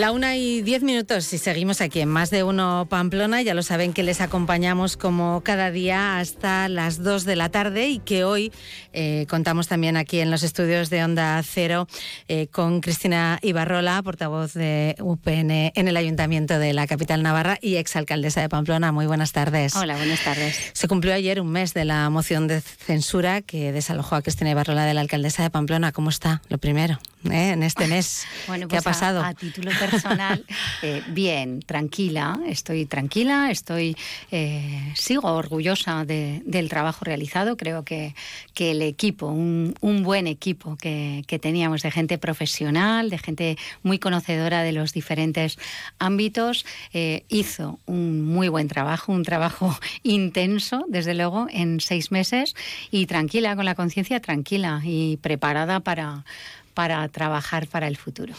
La 0.00 0.12
una 0.12 0.34
y 0.34 0.62
diez 0.62 0.82
minutos 0.82 1.30
y 1.34 1.36
seguimos 1.36 1.82
aquí 1.82 2.00
en 2.00 2.08
Más 2.08 2.30
de 2.30 2.42
Uno 2.42 2.86
Pamplona. 2.88 3.42
Ya 3.42 3.52
lo 3.52 3.62
saben 3.62 3.92
que 3.92 4.02
les 4.02 4.22
acompañamos 4.22 4.96
como 4.96 5.42
cada 5.42 5.70
día 5.70 6.18
hasta 6.18 6.70
las 6.70 7.02
dos 7.02 7.26
de 7.26 7.36
la 7.36 7.50
tarde 7.50 7.88
y 7.88 7.98
que 7.98 8.24
hoy 8.24 8.50
eh, 8.94 9.26
contamos 9.28 9.68
también 9.68 9.98
aquí 9.98 10.20
en 10.20 10.30
los 10.30 10.42
estudios 10.42 10.88
de 10.88 11.04
Onda 11.04 11.42
Cero 11.42 11.86
eh, 12.28 12.46
con 12.46 12.80
Cristina 12.80 13.38
Ibarrola, 13.42 14.02
portavoz 14.02 14.54
de 14.54 14.96
UPN 15.00 15.50
en 15.74 15.88
el 15.88 15.98
Ayuntamiento 15.98 16.58
de 16.58 16.72
la 16.72 16.86
capital 16.86 17.22
Navarra 17.22 17.58
y 17.60 17.76
exalcaldesa 17.76 18.40
de 18.40 18.48
Pamplona. 18.48 18.92
Muy 18.92 19.04
buenas 19.04 19.32
tardes. 19.32 19.76
Hola, 19.76 19.96
buenas 19.96 20.24
tardes. 20.24 20.70
Se 20.72 20.88
cumplió 20.88 21.12
ayer 21.12 21.42
un 21.42 21.52
mes 21.52 21.74
de 21.74 21.84
la 21.84 22.08
moción 22.08 22.48
de 22.48 22.62
censura 22.62 23.42
que 23.42 23.70
desalojó 23.70 24.14
a 24.14 24.22
Cristina 24.22 24.48
Ibarrola 24.48 24.86
de 24.86 24.94
la 24.94 25.02
alcaldesa 25.02 25.42
de 25.42 25.50
Pamplona. 25.50 25.92
¿Cómo 25.92 26.08
está? 26.08 26.40
Lo 26.48 26.56
primero, 26.56 26.98
¿eh? 27.24 27.50
en 27.50 27.62
este 27.62 27.86
mes. 27.86 28.26
bueno, 28.46 28.68
¿Qué 28.68 28.76
ha 28.76 28.82
pues 28.82 28.96
pasado? 28.96 29.22
A, 29.22 29.34
título 29.34 29.70
personal, 29.78 30.44
eh, 30.82 31.02
bien, 31.08 31.60
tranquila, 31.60 32.38
estoy 32.46 32.86
tranquila, 32.86 33.50
estoy, 33.50 33.96
eh, 34.30 34.92
sigo 34.94 35.32
orgullosa 35.32 36.04
de, 36.04 36.42
del 36.44 36.68
trabajo 36.68 37.04
realizado. 37.04 37.56
Creo 37.56 37.84
que, 37.84 38.14
que 38.54 38.72
el 38.72 38.82
equipo, 38.82 39.26
un, 39.26 39.74
un 39.80 40.02
buen 40.02 40.26
equipo 40.26 40.76
que, 40.76 41.24
que, 41.26 41.38
teníamos 41.38 41.82
de 41.82 41.90
gente 41.90 42.18
profesional, 42.18 43.10
de 43.10 43.18
gente 43.18 43.58
muy 43.82 43.98
conocedora 43.98 44.62
de 44.62 44.72
los 44.72 44.92
diferentes 44.92 45.58
ámbitos, 45.98 46.66
hizo 47.28 47.78
un 47.86 48.22
muy 48.22 48.48
buen 48.48 48.68
trabajo, 48.68 49.12
un 49.12 49.24
trabajo 49.24 49.78
intenso, 50.02 50.84
desde 50.88 51.14
luego, 51.14 51.46
en 51.50 51.80
seis 51.80 52.10
meses 52.10 52.54
y 52.90 53.06
tranquila, 53.06 53.56
con 53.56 53.64
la 53.64 53.74
conciencia 53.74 54.20
tranquila 54.20 54.80
y 54.84 55.16
preparada 55.18 55.80
para 55.80 56.24
para 56.80 57.06
trabajar 57.08 57.66
para 57.66 57.88
el 57.88 57.98
futuro. 57.98 58.32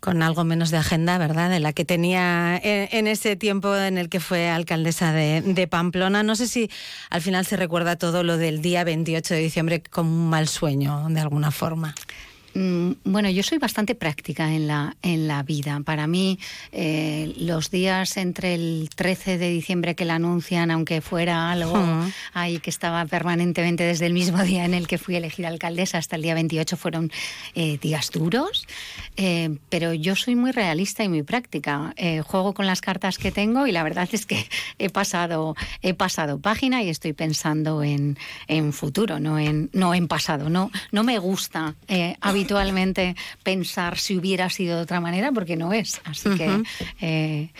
Con 0.00 0.22
algo 0.22 0.44
menos 0.44 0.70
de 0.70 0.76
agenda, 0.76 1.16
¿verdad? 1.16 1.48
De 1.48 1.60
la 1.60 1.72
que 1.72 1.86
tenía 1.86 2.60
en, 2.62 2.90
en 2.92 3.06
ese 3.06 3.36
tiempo 3.36 3.74
en 3.74 3.96
el 3.96 4.10
que 4.10 4.20
fue 4.20 4.50
alcaldesa 4.50 5.12
de, 5.12 5.40
de, 5.40 5.66
Pamplona. 5.66 6.22
No 6.22 6.36
sé 6.36 6.46
si 6.46 6.70
al 7.08 7.22
final 7.22 7.46
se 7.46 7.56
recuerda 7.56 7.96
todo 7.96 8.22
lo 8.22 8.36
del 8.36 8.60
día 8.60 8.84
28 8.84 9.32
de 9.32 9.40
diciembre 9.40 9.82
como 9.82 10.10
un 10.10 10.28
mal 10.28 10.46
sueño, 10.46 11.06
de 11.08 11.20
alguna 11.20 11.50
forma. 11.50 11.94
Mm, 12.56 12.92
bueno, 13.04 13.28
yo 13.28 13.42
soy 13.42 13.58
bastante 13.58 13.94
práctica 13.94 14.50
en 14.54 14.66
la, 14.66 14.96
en 15.02 15.28
la 15.28 15.42
vida. 15.42 15.78
Para 15.84 16.06
mí, 16.06 16.38
eh, 16.72 17.34
los 17.36 17.70
días 17.70 18.16
entre 18.16 18.54
el 18.54 18.88
13 18.94 19.36
de 19.36 19.50
diciembre 19.50 19.94
que 19.94 20.06
la 20.06 20.14
anuncian, 20.14 20.70
aunque 20.70 21.02
fuera 21.02 21.50
algo 21.50 21.72
uh 21.72 21.76
-huh. 21.76 22.12
ahí 22.32 22.58
que 22.58 22.70
estaba 22.70 23.04
permanentemente 23.04 23.84
desde 23.84 24.06
el 24.06 24.14
mismo 24.14 24.42
día 24.42 24.64
en 24.64 24.72
el 24.72 24.86
que 24.86 24.96
fui 24.96 25.16
elegida 25.16 25.48
alcaldesa 25.48 25.98
hasta 25.98 26.16
el 26.16 26.22
día 26.22 26.32
28, 26.32 26.78
fueron 26.78 27.12
eh, 27.54 27.76
días 27.76 28.10
duros. 28.10 28.66
Eh, 29.18 29.58
pero 29.68 29.92
yo 29.92 30.16
soy 30.16 30.34
muy 30.34 30.50
realista 30.50 31.04
y 31.04 31.10
muy 31.10 31.24
práctica. 31.24 31.92
Eh, 31.96 32.22
juego 32.22 32.54
con 32.54 32.66
las 32.66 32.80
cartas 32.80 33.18
que 33.18 33.32
tengo 33.32 33.66
y 33.66 33.72
la 33.72 33.82
verdad 33.82 34.08
es 34.12 34.24
que 34.24 34.48
he 34.78 34.88
pasado, 34.88 35.56
he 35.82 35.92
pasado 35.92 36.38
página 36.38 36.82
y 36.82 36.88
estoy 36.88 37.12
pensando 37.12 37.82
en, 37.82 38.16
en 38.48 38.72
futuro, 38.72 39.20
no 39.20 39.38
en, 39.38 39.68
no 39.74 39.92
en 39.92 40.08
pasado. 40.08 40.48
No, 40.48 40.70
no 40.90 41.04
me 41.04 41.18
gusta 41.18 41.74
eh, 41.88 42.16
habitualmente 42.46 43.16
pensar 43.42 43.98
si 43.98 44.16
hubiera 44.16 44.48
sido 44.50 44.76
de 44.76 44.82
otra 44.82 45.00
manera, 45.00 45.32
porque 45.32 45.56
no 45.56 45.72
es. 45.72 46.00
Así 46.04 46.28
uh 46.28 46.32
-huh. 46.32 46.38
que, 46.38 46.62
eh, 47.00 47.50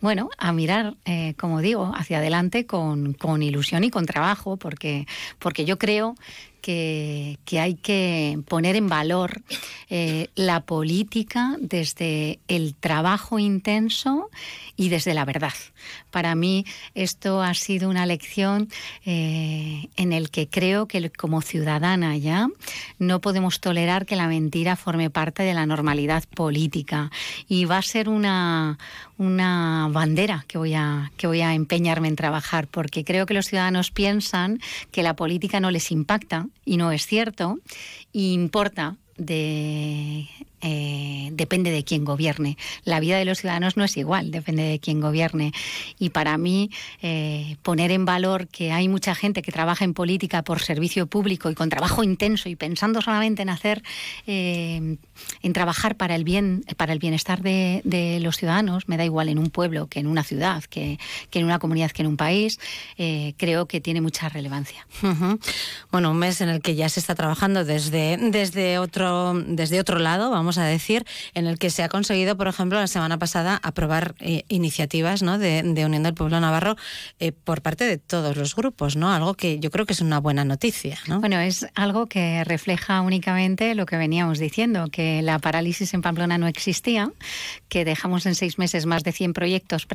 bueno, 0.00 0.28
a 0.38 0.52
mirar, 0.52 0.94
eh, 1.04 1.34
como 1.38 1.60
digo, 1.60 1.92
hacia 1.94 2.18
adelante 2.18 2.66
con, 2.66 3.14
con, 3.14 3.42
ilusión 3.42 3.82
y 3.84 3.90
con 3.90 4.04
trabajo, 4.04 4.56
porque, 4.56 5.06
porque 5.38 5.64
yo 5.64 5.78
creo 5.78 6.14
que, 6.60 7.38
que, 7.44 7.60
hay 7.60 7.74
que 7.76 8.38
poner 8.46 8.76
en 8.76 8.88
valor 8.88 9.42
eh, 9.88 10.28
la 10.34 10.60
política 10.60 11.56
desde 11.60 12.40
el 12.48 12.74
trabajo 12.74 13.38
intenso 13.38 14.30
y 14.76 14.90
desde 14.90 15.14
la 15.14 15.24
verdad. 15.24 15.54
Para 16.16 16.34
mí 16.34 16.64
esto 16.94 17.42
ha 17.42 17.52
sido 17.52 17.90
una 17.90 18.06
lección 18.06 18.70
eh, 19.04 19.90
en 19.98 20.14
el 20.14 20.30
que 20.30 20.48
creo 20.48 20.88
que 20.88 21.10
como 21.10 21.42
ciudadana 21.42 22.16
ya 22.16 22.48
no 22.98 23.20
podemos 23.20 23.60
tolerar 23.60 24.06
que 24.06 24.16
la 24.16 24.26
mentira 24.26 24.76
forme 24.76 25.10
parte 25.10 25.42
de 25.42 25.52
la 25.52 25.66
normalidad 25.66 26.24
política. 26.34 27.10
Y 27.48 27.66
va 27.66 27.76
a 27.76 27.82
ser 27.82 28.08
una, 28.08 28.78
una 29.18 29.88
bandera 29.90 30.46
que 30.48 30.56
voy, 30.56 30.72
a, 30.72 31.12
que 31.18 31.26
voy 31.26 31.42
a 31.42 31.52
empeñarme 31.52 32.08
en 32.08 32.16
trabajar 32.16 32.66
porque 32.66 33.04
creo 33.04 33.26
que 33.26 33.34
los 33.34 33.48
ciudadanos 33.48 33.90
piensan 33.90 34.58
que 34.92 35.02
la 35.02 35.16
política 35.16 35.60
no 35.60 35.70
les 35.70 35.92
impacta 35.92 36.46
y 36.64 36.78
no 36.78 36.92
es 36.92 37.04
cierto, 37.04 37.58
y 38.10 38.32
importa 38.32 38.96
de 39.18 40.30
eh, 40.60 41.30
depende 41.32 41.70
de 41.70 41.84
quién 41.84 42.04
gobierne. 42.04 42.56
La 42.84 43.00
vida 43.00 43.18
de 43.18 43.24
los 43.24 43.38
ciudadanos 43.38 43.76
no 43.76 43.84
es 43.84 43.96
igual, 43.96 44.30
depende 44.30 44.62
de 44.62 44.78
quién 44.78 45.00
gobierne. 45.00 45.52
Y 45.98 46.10
para 46.10 46.38
mí, 46.38 46.70
eh, 47.02 47.56
poner 47.62 47.90
en 47.90 48.04
valor 48.04 48.48
que 48.48 48.72
hay 48.72 48.88
mucha 48.88 49.14
gente 49.14 49.42
que 49.42 49.52
trabaja 49.52 49.84
en 49.84 49.94
política 49.94 50.42
por 50.42 50.60
servicio 50.60 51.06
público 51.06 51.50
y 51.50 51.54
con 51.54 51.68
trabajo 51.68 52.02
intenso 52.02 52.48
y 52.48 52.56
pensando 52.56 53.02
solamente 53.02 53.42
en 53.42 53.50
hacer, 53.50 53.82
eh, 54.26 54.96
en 55.42 55.52
trabajar 55.52 55.96
para 55.96 56.14
el 56.14 56.24
bien, 56.24 56.64
para 56.76 56.92
el 56.92 56.98
bienestar 56.98 57.42
de, 57.42 57.82
de, 57.84 58.20
los 58.20 58.36
ciudadanos, 58.36 58.88
me 58.88 58.96
da 58.96 59.04
igual 59.04 59.28
en 59.28 59.38
un 59.38 59.50
pueblo 59.50 59.86
que 59.88 60.00
en 60.00 60.06
una 60.06 60.24
ciudad, 60.24 60.64
que, 60.64 60.98
que 61.30 61.38
en 61.38 61.44
una 61.44 61.58
comunidad, 61.58 61.90
que 61.90 62.02
en 62.02 62.08
un 62.08 62.16
país, 62.16 62.58
eh, 62.98 63.34
creo 63.36 63.66
que 63.66 63.80
tiene 63.80 64.00
mucha 64.00 64.28
relevancia. 64.28 64.86
Uh 65.02 65.06
-huh. 65.06 65.38
Bueno, 65.90 66.10
un 66.10 66.18
mes 66.18 66.40
en 66.40 66.48
el 66.48 66.60
que 66.60 66.74
ya 66.74 66.88
se 66.88 67.00
está 67.00 67.14
trabajando 67.14 67.64
desde, 67.64 68.16
desde, 68.16 68.78
otro, 68.78 69.34
desde 69.46 69.80
otro 69.80 69.98
lado, 69.98 70.30
vamos 70.30 70.45
a 70.58 70.64
decir, 70.64 71.04
en 71.34 71.46
el 71.46 71.58
que 71.58 71.70
se 71.70 71.82
ha 71.82 71.88
conseguido, 71.88 72.36
por 72.36 72.48
ejemplo, 72.48 72.78
la 72.78 72.86
semana 72.86 73.18
pasada 73.18 73.60
aprobar 73.62 74.14
eh, 74.20 74.44
iniciativas 74.48 75.22
¿no? 75.22 75.38
de, 75.38 75.62
de, 75.62 75.84
Unión 75.84 76.02
del 76.02 76.14
Pueblo 76.14 76.40
Navarro 76.40 76.76
eh, 77.18 77.32
por 77.32 77.62
parte 77.62 77.84
de 77.84 77.98
todos 77.98 78.36
los 78.36 78.54
grupos, 78.54 78.96
¿no? 78.96 79.12
Algo 79.12 79.34
que 79.34 79.58
yo 79.58 79.70
creo 79.70 79.86
que 79.86 79.92
es 79.92 80.00
una 80.00 80.20
buena 80.20 80.44
noticia, 80.44 80.98
¿no? 81.08 81.20
Bueno, 81.20 81.38
es 81.40 81.66
algo 81.74 82.06
que 82.06 82.44
refleja 82.44 83.00
únicamente 83.00 83.74
lo 83.74 83.86
que 83.86 83.96
veníamos 83.96 84.38
diciendo, 84.38 84.88
que 84.90 85.22
la 85.22 85.38
parálisis 85.38 85.92
en 85.94 86.02
Pamplona 86.02 86.38
no 86.38 86.46
existía, 86.46 87.10
que 87.68 87.84
dejamos 87.84 88.26
en 88.26 88.34
seis 88.34 88.58
meses 88.58 88.86
más 88.86 89.02
de 89.02 89.12
100 89.12 89.32
proyectos 89.32 89.86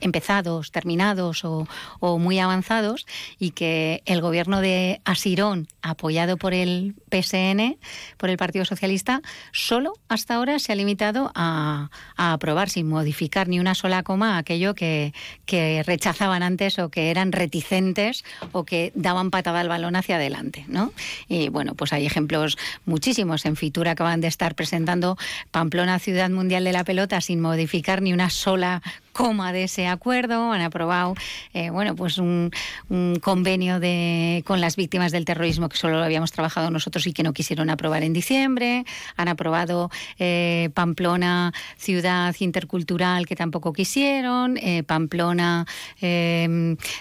empezados, 0.00 0.70
terminados 0.70 1.44
o, 1.44 1.66
o 2.00 2.18
muy 2.18 2.38
avanzados 2.38 3.06
y 3.38 3.50
que 3.50 4.02
el 4.06 4.20
gobierno 4.20 4.60
de 4.60 5.00
Asirón, 5.04 5.68
apoyado 5.82 6.36
por 6.36 6.54
el 6.54 6.94
PSN, 7.10 7.76
por 8.16 8.30
el 8.30 8.36
Partido 8.36 8.64
Socialista, 8.64 9.22
solo 9.52 9.81
hasta 10.08 10.34
ahora 10.34 10.58
se 10.58 10.72
ha 10.72 10.74
limitado 10.74 11.30
a, 11.34 11.90
a, 12.16 12.32
aprobar 12.32 12.70
sin 12.70 12.88
modificar 12.88 13.48
ni 13.48 13.60
una 13.60 13.74
sola 13.74 14.02
coma 14.02 14.38
aquello 14.38 14.74
que, 14.74 15.12
rechazaban 15.86 16.42
antes 16.42 16.78
o 16.78 16.88
que 16.88 17.10
eran 17.10 17.32
reticentes 17.32 18.24
o 18.52 18.64
que 18.64 18.92
daban 18.94 19.30
patada 19.30 19.60
al 19.60 19.68
balón 19.68 19.96
hacia 19.96 20.16
adelante. 20.16 20.64
¿no? 20.68 20.92
Y 21.28 21.48
bueno, 21.48 21.74
pues 21.74 21.92
hay 21.92 22.06
ejemplos 22.06 22.56
muchísimos. 22.84 23.44
En 23.44 23.56
Fitur 23.56 23.88
acaban 23.88 24.20
de 24.20 24.28
estar 24.28 24.54
presentando 24.54 25.16
Pamplona 25.50 25.98
Ciudad 25.98 26.30
Mundial 26.30 26.64
de 26.64 26.72
la 26.72 26.84
Pelota 26.84 27.20
sin 27.20 27.40
modificar 27.40 28.02
ni 28.02 28.12
una 28.12 28.30
sola 28.30 28.82
coma 29.12 29.52
de 29.52 29.64
ese 29.64 29.86
acuerdo, 29.86 30.52
han 30.52 30.60
aprobado 30.60 31.14
eh, 31.54 31.70
bueno, 31.70 31.94
pues 31.94 32.18
un, 32.18 32.50
convenio 33.20 33.80
de, 33.80 34.42
con 34.46 34.60
las 34.60 34.76
víctimas 34.76 35.12
del 35.12 35.24
terrorismo 35.24 35.68
que 35.68 35.76
solo 35.76 35.98
lo 35.98 36.04
habíamos 36.04 36.32
trabajado 36.32 36.70
nosotros 36.70 37.06
y 37.06 37.12
que 37.12 37.22
no 37.22 37.32
quisieron 37.32 37.70
aprobar 37.70 38.02
en 38.02 38.12
diciembre, 38.12 38.84
han 39.16 39.28
aprobado 39.28 39.90
eh, 40.18 40.70
Pamplona 40.74 41.52
ciudad 41.76 42.34
intercultural 42.38 43.26
que 43.26 43.36
tampoco 43.36 43.72
quisieron, 43.72 44.56
eh, 44.56 44.82
Pamplona 44.82 45.66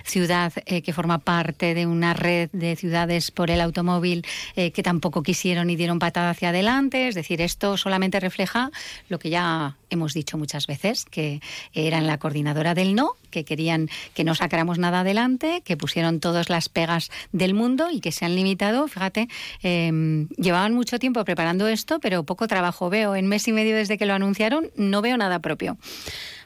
ciudad 0.03 0.53
que 0.53 0.93
forma 0.93 1.19
parte 1.19 1.73
de 1.73 1.85
una 1.85 2.13
red 2.13 2.49
de 2.51 2.75
ciudades 2.75 3.31
por 3.31 3.49
el 3.49 3.61
automóvil 3.61 4.25
que 4.55 4.83
tampoco 4.83 5.23
quisieron 5.23 5.69
y 5.69 5.75
dieron 5.75 5.99
patada 5.99 6.31
hacia 6.31 6.49
adelante, 6.49 7.07
es 7.07 7.15
decir, 7.15 7.41
esto 7.41 7.77
solamente 7.77 8.19
refleja 8.19 8.71
lo 9.09 9.19
que 9.19 9.29
ya 9.29 9.75
hemos 9.91 10.13
dicho 10.13 10.37
muchas 10.37 10.65
veces, 10.65 11.05
que 11.05 11.41
eran 11.73 12.07
la 12.07 12.17
coordinadora 12.17 12.73
del 12.73 12.95
no, 12.95 13.11
que 13.29 13.45
querían 13.45 13.89
que 14.15 14.23
no 14.23 14.33
sacáramos 14.33 14.79
nada 14.79 15.01
adelante, 15.01 15.61
que 15.63 15.77
pusieron 15.77 16.19
todas 16.19 16.49
las 16.49 16.69
pegas 16.69 17.11
del 17.31 17.53
mundo 17.53 17.89
y 17.91 17.99
que 17.99 18.11
se 18.11 18.25
han 18.25 18.35
limitado, 18.35 18.87
fíjate, 18.87 19.27
em, 19.61 20.27
llevaban 20.29 20.73
mucho 20.73 20.97
tiempo 20.97 21.23
preparando 21.23 21.67
esto, 21.67 21.99
pero 21.99 22.23
poco 22.23 22.47
trabajo 22.47 22.89
veo. 22.89 23.15
En 23.15 23.27
mes 23.27 23.47
y 23.47 23.51
medio 23.51 23.75
desde 23.75 23.97
que 23.97 24.05
lo 24.05 24.13
anunciaron, 24.13 24.71
no 24.75 25.01
veo 25.01 25.17
nada 25.17 25.39
propio. 25.39 25.77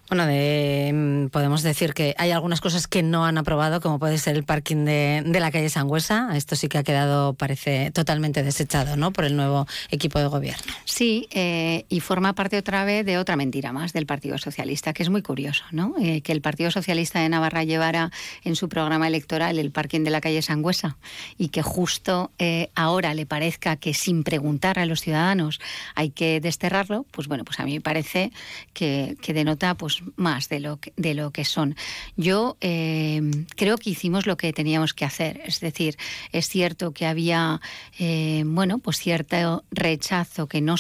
Bueno, 0.08 0.28
de, 0.28 0.92
mm, 0.94 1.30
podemos 1.30 1.64
decir 1.64 1.96
que 1.96 2.14
hay 2.20 2.30
algunas 2.30 2.62
cosas 2.62 2.88
que 2.88 3.02
no 3.02 3.26
han 3.26 3.40
aprobado, 3.40 3.82
como 3.82 3.98
puede 3.98 4.20
ser 4.20 4.36
el 4.36 4.44
parking 4.44 4.86
de, 4.86 5.24
la 5.26 5.52
calle 5.52 5.68
Sangüesa. 5.70 6.30
Esto 6.36 6.56
sí 6.56 6.68
que 6.68 6.78
ha 6.78 6.84
quedado, 6.84 7.34
parece, 7.34 7.90
totalmente 7.92 8.44
desechado 8.44 8.98
¿no? 8.98 9.12
por 9.12 9.26
el 9.26 9.36
nuevo 9.36 9.68
equipo 9.90 10.20
de 10.20 10.28
gobierno. 10.28 10.74
Sí, 10.86 11.28
eh, 11.32 11.86
y 11.90 12.02
forma 12.02 12.34
parte 12.34 12.58
otra 12.58 12.86
vez 12.86 13.04
de 13.06 13.18
otra 13.18 13.36
mentira 13.36 13.74
más 13.74 13.94
del 13.94 14.06
Partido 14.06 14.38
Socialista, 14.38 14.94
que 14.94 15.02
es 15.02 15.10
muy 15.10 15.24
curioso, 15.24 15.64
¿no? 15.72 15.96
Eh, 16.00 16.22
que 16.22 16.32
el 16.32 16.42
Partido 16.42 16.70
Socialista 16.70 17.20
de 17.20 17.30
Navarra 17.30 17.64
llevara 17.64 18.12
en 18.44 18.56
su 18.56 18.70
programa 18.70 19.08
electoral 19.08 19.58
el 19.58 19.72
parking 19.72 20.02
de 20.02 20.12
la 20.12 20.22
calle 20.22 20.44
Sangüesa 20.44 20.98
y 21.38 21.50
que 21.50 21.64
justo 21.64 22.32
eh, 22.38 22.70
ahora 22.76 23.16
le 23.16 23.26
parezca 23.26 23.76
que 23.76 23.96
sin 23.96 24.24
preguntar 24.24 24.78
a 24.78 24.86
los 24.86 25.02
ciudadanos 25.02 25.60
hay 25.96 26.12
que 26.12 26.40
desterrarlo, 26.40 27.06
pues 27.10 27.28
bueno, 27.28 27.44
pues 27.44 27.60
a 27.60 27.66
mí 27.66 27.74
me 27.74 27.82
parece 27.82 28.32
que, 28.74 29.18
que 29.22 29.34
denota 29.34 29.74
pues 29.76 29.95
más 30.16 30.50
de 30.50 30.60
lo 30.60 30.80
que, 30.80 30.94
de 30.96 31.14
lo 31.14 31.32
que 31.32 31.46
son. 31.46 31.76
Yo 32.16 32.58
eh, 32.62 33.22
creo 33.56 33.78
que 33.78 33.90
hicimos 33.90 34.26
lo 34.26 34.38
que 34.38 34.54
teníamos 34.54 34.94
que 34.94 35.06
hacer, 35.06 35.42
es 35.46 35.60
decir, 35.60 35.98
es 36.32 36.48
cierto 36.48 36.94
que 36.94 37.06
había 37.06 37.62
eh, 38.00 38.44
bueno, 38.46 38.80
pues 38.80 38.98
cierto 38.98 39.64
rechazo 39.72 40.48
que 40.48 40.62
no, 40.62 40.76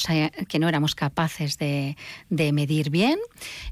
que 0.47 0.59
no 0.59 0.69
éramos 0.69 0.95
capaces 0.95 1.57
de, 1.57 1.97
de 2.29 2.51
medir 2.51 2.89
bien 2.89 3.19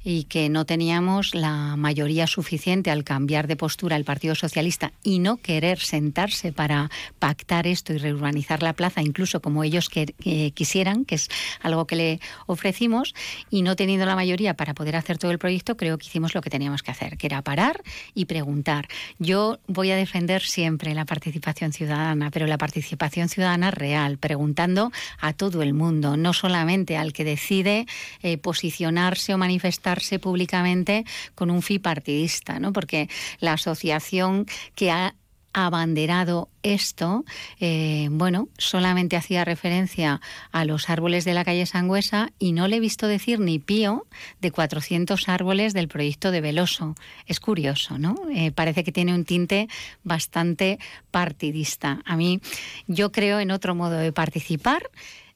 y 0.03 0.25
que 0.25 0.49
no 0.49 0.65
teníamos 0.65 1.35
la 1.35 1.75
mayoría 1.75 2.27
suficiente 2.27 2.91
al 2.91 3.03
cambiar 3.03 3.47
de 3.47 3.55
postura 3.55 3.95
el 3.95 4.05
Partido 4.05 4.35
Socialista 4.35 4.93
y 5.03 5.19
no 5.19 5.37
querer 5.37 5.79
sentarse 5.79 6.51
para 6.51 6.89
pactar 7.19 7.67
esto 7.67 7.93
y 7.93 7.97
reurbanizar 7.97 8.63
la 8.63 8.73
plaza, 8.73 9.01
incluso 9.01 9.41
como 9.41 9.63
ellos 9.63 9.89
que, 9.89 10.13
quisieran, 10.53 11.05
que 11.05 11.15
es 11.15 11.29
algo 11.61 11.87
que 11.87 11.95
le 11.95 12.19
ofrecimos, 12.47 13.13
y 13.49 13.61
no 13.61 13.75
teniendo 13.75 14.05
la 14.05 14.15
mayoría 14.15 14.55
para 14.55 14.73
poder 14.73 14.95
hacer 14.95 15.17
todo 15.17 15.31
el 15.33 15.39
proyecto, 15.39 15.75
creo 15.75 15.97
que 15.97 16.07
hicimos 16.07 16.33
lo 16.33 16.41
que 16.41 16.49
teníamos 16.49 16.81
que 16.81 16.91
hacer, 16.91 17.17
que 17.17 17.27
era 17.27 17.41
parar 17.41 17.81
y 18.13 18.25
preguntar. 18.25 18.87
Yo 19.19 19.59
voy 19.67 19.91
a 19.91 19.95
defender 19.95 20.41
siempre 20.41 20.93
la 20.93 21.05
participación 21.05 21.73
ciudadana, 21.73 22.31
pero 22.31 22.47
la 22.47 22.57
participación 22.57 23.29
ciudadana 23.29 23.71
real, 23.71 24.17
preguntando 24.17 24.91
a 25.19 25.33
todo 25.33 25.61
el 25.61 25.73
mundo, 25.73 26.17
no 26.17 26.33
solamente 26.33 26.97
al 26.97 27.13
que 27.13 27.23
decide 27.23 27.85
eh, 28.21 28.37
posicionarse 28.37 29.33
o 29.33 29.37
manifestarse 29.37 30.19
públicamente 30.19 31.05
con 31.35 31.51
un 31.51 31.61
fin 31.61 31.81
partidista, 31.81 32.59
¿no? 32.59 32.73
porque 32.73 33.09
la 33.39 33.53
asociación 33.53 34.45
que 34.75 34.91
ha 34.91 35.15
abanderado 35.53 36.49
esto, 36.63 37.25
eh, 37.59 38.07
bueno, 38.11 38.49
solamente 38.57 39.15
hacía 39.15 39.45
referencia 39.45 40.21
a 40.51 40.65
los 40.65 40.89
árboles 40.89 41.25
de 41.25 41.33
la 41.33 41.45
calle 41.45 41.65
Sangüesa 41.65 42.31
y 42.39 42.53
no 42.53 42.67
le 42.67 42.77
he 42.77 42.79
visto 42.79 43.07
decir 43.07 43.39
ni 43.39 43.59
pío 43.59 44.07
de 44.41 44.51
400 44.51 45.29
árboles 45.29 45.73
del 45.73 45.87
proyecto 45.87 46.31
de 46.31 46.41
Veloso. 46.41 46.95
Es 47.27 47.39
curioso, 47.39 47.97
¿no? 47.97 48.15
Eh, 48.33 48.51
parece 48.51 48.83
que 48.83 48.91
tiene 48.91 49.13
un 49.13 49.25
tinte 49.25 49.67
bastante 50.03 50.79
partidista. 51.11 52.01
A 52.05 52.15
mí, 52.15 52.41
yo 52.87 53.11
creo 53.11 53.39
en 53.39 53.51
otro 53.51 53.75
modo 53.75 53.97
de 53.97 54.11
participar 54.11 54.89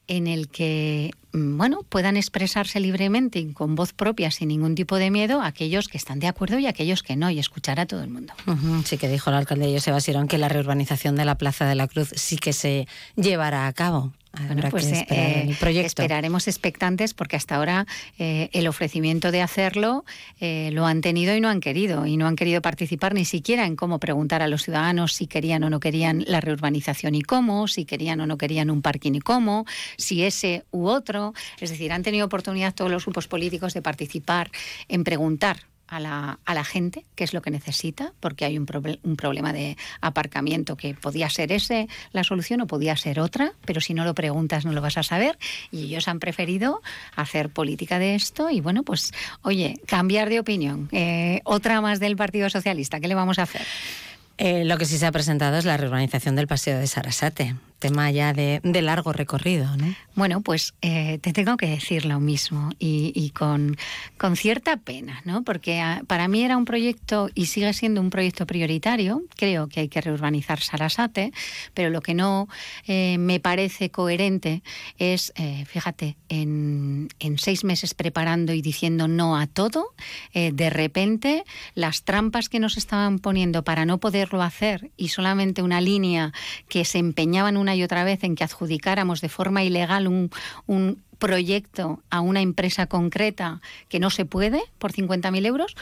en 0.08 0.26
el 0.26 0.48
que 0.48 1.12
bueno, 1.32 1.82
puedan 1.88 2.16
expresarse 2.16 2.80
libremente 2.80 3.38
y 3.38 3.52
con 3.52 3.74
voz 3.74 3.92
propia, 3.92 4.30
sin 4.30 4.48
ningún 4.48 4.74
tipo 4.74 4.96
de 4.96 5.10
miedo, 5.10 5.42
aquellos 5.42 5.88
que 5.88 5.98
están 5.98 6.20
de 6.20 6.26
acuerdo 6.26 6.58
y 6.58 6.66
aquellos 6.66 7.02
que 7.02 7.16
no, 7.16 7.30
y 7.30 7.38
escuchar 7.38 7.80
a 7.80 7.86
todo 7.86 8.02
el 8.02 8.10
mundo. 8.10 8.32
Sí 8.84 8.98
que 8.98 9.08
dijo 9.08 9.30
el 9.30 9.36
alcalde 9.36 9.72
José 9.72 9.98
Sirón 10.00 10.28
que 10.28 10.38
la 10.38 10.48
reurbanización 10.48 11.16
de 11.16 11.24
la 11.24 11.36
Plaza 11.36 11.66
de 11.66 11.74
la 11.74 11.88
Cruz 11.88 12.12
sí 12.14 12.36
que 12.36 12.52
se 12.52 12.86
llevará 13.16 13.66
a 13.66 13.72
cabo. 13.72 14.12
Bueno, 14.32 14.62
pues 14.70 14.86
eh, 14.86 15.06
eh, 15.10 15.56
esperaremos 15.84 16.48
expectantes 16.48 17.14
porque 17.14 17.36
hasta 17.36 17.56
ahora 17.56 17.86
eh, 18.18 18.50
el 18.52 18.68
ofrecimiento 18.68 19.32
de 19.32 19.42
hacerlo 19.42 20.04
lo 20.40 20.86
han 20.86 21.00
tenido 21.00 21.34
y 21.34 21.40
no 21.40 21.48
han 21.48 21.60
querido 21.60 22.06
y 22.06 22.16
no 22.16 22.26
han 22.26 22.36
querido 22.36 22.62
participar 22.62 23.14
ni 23.14 23.24
siquiera 23.24 23.66
en 23.66 23.74
cómo 23.74 23.98
preguntar 23.98 24.42
a 24.42 24.48
los 24.48 24.62
ciudadanos 24.62 25.14
si 25.14 25.26
querían 25.26 25.64
o 25.64 25.70
no 25.70 25.80
querían 25.80 26.24
la 26.26 26.40
reurbanización 26.40 27.14
y 27.14 27.22
cómo, 27.22 27.68
si 27.68 27.84
querían 27.84 28.20
o 28.20 28.26
no 28.26 28.38
querían 28.38 28.70
un 28.70 28.82
parking 28.82 29.12
y 29.12 29.20
cómo, 29.20 29.64
si 29.96 30.22
ese 30.24 30.64
u 30.70 30.86
otro. 30.86 31.34
Es 31.60 31.70
decir, 31.70 31.92
han 31.92 32.02
tenido 32.02 32.26
oportunidad 32.26 32.74
todos 32.74 32.90
los 32.90 33.04
grupos 33.04 33.28
políticos 33.28 33.74
de 33.74 33.82
participar 33.82 34.50
en 34.88 35.04
preguntar 35.04 35.58
a 35.88 36.00
la, 36.00 36.38
a 36.44 36.54
la, 36.54 36.64
gente 36.64 37.04
qué 37.14 37.24
es 37.24 37.32
lo 37.32 37.42
que 37.42 37.50
necesita, 37.50 38.12
porque 38.20 38.44
hay 38.44 38.58
un, 38.58 38.66
un, 39.02 39.16
problema 39.16 39.52
de 39.52 39.76
aparcamiento 40.00 40.76
que 40.76 40.94
podía 40.94 41.28
ser 41.30 41.52
ese 41.52 41.88
la 42.12 42.24
solución 42.24 42.60
o 42.60 42.66
podía 42.66 42.96
ser 42.96 43.20
otra, 43.20 43.52
pero 43.64 43.80
si 43.80 43.94
no 43.94 44.04
lo 44.04 44.14
preguntas 44.14 44.64
no 44.64 44.72
lo 44.72 44.80
vas 44.80 44.98
a 44.98 45.02
saber. 45.02 45.38
Y 45.70 45.84
ellos 45.84 46.08
han 46.08 46.20
preferido 46.20 46.82
hacer 47.16 47.50
política 47.50 47.98
de 47.98 48.14
esto 48.14 48.50
y 48.50 48.60
bueno, 48.60 48.82
pues 48.82 49.12
oye, 49.42 49.80
cambiar 49.86 50.28
de 50.28 50.40
opinión. 50.40 50.88
Eh, 50.92 51.40
otra 51.44 51.80
más 51.80 52.00
del 52.00 52.16
Partido 52.16 52.50
Socialista, 52.50 53.00
¿qué 53.00 53.08
le 53.08 53.14
vamos 53.14 53.38
a 53.38 53.42
hacer? 53.42 53.62
Eh, 54.38 54.64
lo 54.64 54.78
que 54.78 54.84
sí 54.84 54.98
se 54.98 55.06
ha 55.06 55.12
presentado 55.12 55.56
es 55.56 55.64
la 55.64 55.76
reurbanización 55.76 56.36
del 56.36 56.46
Paseo 56.46 56.78
de 56.78 56.86
Sarasate 56.86 57.56
tema 57.78 58.10
ya 58.10 58.32
de, 58.32 58.60
largo 58.82 59.12
recorrido. 59.12 59.76
¿no? 59.76 59.94
Bueno, 60.14 60.40
pues 60.40 60.74
eh, 60.82 61.18
te 61.20 61.32
tengo 61.32 61.56
que 61.56 61.66
decir 61.66 62.04
lo 62.04 62.20
mismo 62.20 62.70
y, 62.78 63.30
con, 63.30 63.76
con, 64.16 64.36
cierta 64.36 64.76
pena, 64.76 65.20
¿no? 65.24 65.42
porque 65.42 65.80
ah, 65.80 66.02
para 66.06 66.28
mí 66.28 66.42
era 66.42 66.56
un 66.56 66.64
proyecto 66.64 67.28
y 67.34 67.46
sigue 67.46 67.72
siendo 67.72 68.00
un 68.00 68.10
proyecto 68.10 68.46
prioritario. 68.46 69.22
Creo 69.36 69.68
que 69.68 69.80
hay 69.80 69.88
que 69.88 70.00
reurbanizar 70.00 70.60
Sarasate, 70.60 71.32
pero 71.74 71.90
lo 71.90 72.00
que 72.00 72.14
no 72.14 72.48
eh, 72.86 73.16
me 73.18 73.40
parece 73.40 73.90
coherente 73.90 74.62
es, 74.98 75.32
eh, 75.36 75.64
fíjate, 75.66 76.16
en, 76.28 77.08
en, 77.18 77.38
seis 77.38 77.64
meses 77.64 77.94
preparando 77.94 78.52
y 78.52 78.62
diciendo 78.62 79.08
no 79.08 79.36
a 79.36 79.46
todo, 79.46 79.94
de 80.34 80.70
repente 80.70 81.44
las 81.74 82.02
trampas 82.02 82.48
que 82.48 82.58
nos 82.58 82.76
estaban 82.76 83.18
poniendo 83.18 83.62
para 83.62 83.84
no 83.84 83.98
poderlo 83.98 84.42
hacer 84.42 84.90
y 84.96 85.08
solamente 85.08 85.62
una 85.62 85.80
línea 85.80 86.32
que 86.68 86.84
se 86.84 86.98
empeñaba 86.98 87.48
en 87.48 87.56
una 87.56 87.67
y 87.74 87.82
otra 87.82 88.04
vez 88.04 88.24
en 88.24 88.34
que 88.34 88.44
adjudicáramos 88.44 89.20
de 89.20 89.28
forma 89.28 89.64
ilegal 89.64 90.08
un, 90.08 90.30
un 90.66 91.02
proyecto 91.18 92.02
a 92.10 92.20
una 92.20 92.40
empresa 92.40 92.86
concreta 92.86 93.60
que 93.88 94.00
no 94.00 94.10
se 94.10 94.24
puede 94.24 94.62
por 94.78 94.92
50.000 94.92 95.46
euros, 95.46 95.76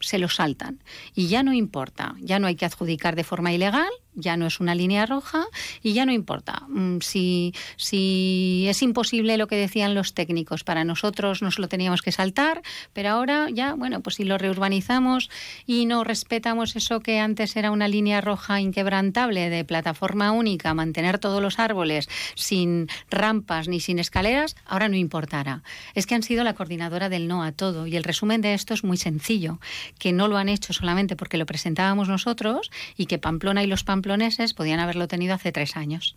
se 0.00 0.18
lo 0.18 0.28
saltan. 0.28 0.80
Y 1.14 1.28
ya 1.28 1.42
no 1.42 1.52
importa, 1.52 2.14
ya 2.20 2.38
no 2.38 2.46
hay 2.46 2.56
que 2.56 2.66
adjudicar 2.66 3.16
de 3.16 3.24
forma 3.24 3.52
ilegal, 3.52 3.90
ya 4.14 4.36
no 4.36 4.46
es 4.46 4.60
una 4.60 4.74
línea 4.74 5.06
roja 5.06 5.46
y 5.82 5.92
ya 5.94 6.06
no 6.06 6.12
importa. 6.12 6.62
Mm, 6.68 6.98
si, 7.00 7.54
si 7.76 8.66
es 8.68 8.82
imposible 8.82 9.36
lo 9.36 9.46
que 9.46 9.56
decían 9.56 9.94
los 9.94 10.14
técnicos, 10.14 10.64
para 10.64 10.84
nosotros 10.84 11.42
nos 11.42 11.58
lo 11.58 11.68
teníamos 11.68 12.02
que 12.02 12.12
saltar, 12.12 12.62
pero 12.92 13.10
ahora 13.10 13.48
ya, 13.50 13.74
bueno, 13.74 14.00
pues 14.00 14.16
si 14.16 14.24
lo 14.24 14.38
reurbanizamos 14.38 15.30
y 15.66 15.86
no 15.86 16.04
respetamos 16.04 16.76
eso 16.76 17.00
que 17.00 17.20
antes 17.20 17.56
era 17.56 17.70
una 17.70 17.88
línea 17.88 18.20
roja 18.20 18.60
inquebrantable 18.60 19.48
de 19.50 19.64
plataforma 19.64 20.32
única, 20.32 20.74
mantener 20.74 21.18
todos 21.18 21.40
los 21.40 21.58
árboles 21.58 22.08
sin 22.34 22.88
rampas 23.10 23.68
ni 23.68 23.80
sin 23.80 23.98
escaleras, 23.98 24.56
ahora 24.66 24.88
no 24.88 24.96
importará. 24.96 25.62
Es 25.94 26.06
que 26.06 26.14
han 26.14 26.22
sido 26.22 26.44
la 26.44 26.54
coordinadora 26.54 27.08
del 27.08 27.28
no 27.28 27.42
a 27.42 27.52
todo 27.52 27.86
y 27.86 27.96
el 27.96 28.04
resumen 28.04 28.40
de 28.40 28.54
esto 28.54 28.74
es 28.74 28.84
muy 28.84 28.96
sencillo, 28.96 29.58
que 29.98 30.12
no 30.12 30.28
lo 30.28 30.36
han 30.36 30.48
hecho 30.48 30.72
solamente 30.72 31.16
porque 31.16 31.38
lo 31.38 31.46
presentábamos 31.46 32.08
nosotros 32.08 32.70
y 32.96 33.06
que 33.06 33.18
Pamplona 33.18 33.62
y 33.62 33.66
los 33.66 33.84
Pamplona 33.84 34.01
pamploneses 34.02 34.52
podían 34.52 34.80
haberlo 34.80 35.06
tenido 35.06 35.34
hace 35.34 35.52
tres 35.52 35.76
años. 35.76 36.16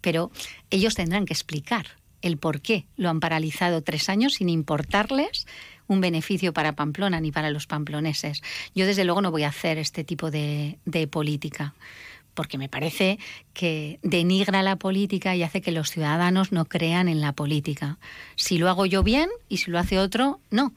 Pero 0.00 0.30
ellos 0.70 0.94
tendrán 0.94 1.26
que 1.26 1.34
explicar 1.34 1.86
el 2.22 2.38
por 2.38 2.62
qué 2.62 2.86
lo 2.96 3.10
han 3.10 3.20
paralizado 3.20 3.82
tres 3.82 4.08
años 4.08 4.34
sin 4.34 4.48
importarles 4.48 5.46
un 5.88 6.00
beneficio 6.00 6.54
para 6.54 6.74
Pamplona 6.74 7.20
ni 7.20 7.32
para 7.32 7.50
los 7.50 7.66
pamploneses. 7.66 8.42
Yo 8.74 8.86
desde 8.86 9.04
luego 9.04 9.20
no 9.20 9.30
voy 9.30 9.42
a 9.42 9.48
hacer 9.48 9.76
este 9.76 10.04
tipo 10.04 10.30
de, 10.30 10.78
de 10.86 11.06
política 11.06 11.74
porque 12.32 12.58
me 12.58 12.68
parece 12.68 13.18
que 13.54 13.98
denigra 14.02 14.62
la 14.62 14.76
política 14.76 15.36
y 15.36 15.42
hace 15.42 15.62
que 15.62 15.72
los 15.72 15.90
ciudadanos 15.90 16.50
no 16.52 16.66
crean 16.66 17.08
en 17.08 17.20
la 17.20 17.32
política. 17.32 17.98
Si 18.36 18.58
lo 18.58 18.68
hago 18.68 18.84
yo 18.84 19.02
bien 19.02 19.30
y 19.48 19.58
si 19.58 19.70
lo 19.70 19.78
hace 19.78 19.98
otro, 19.98 20.40
no. 20.50 20.72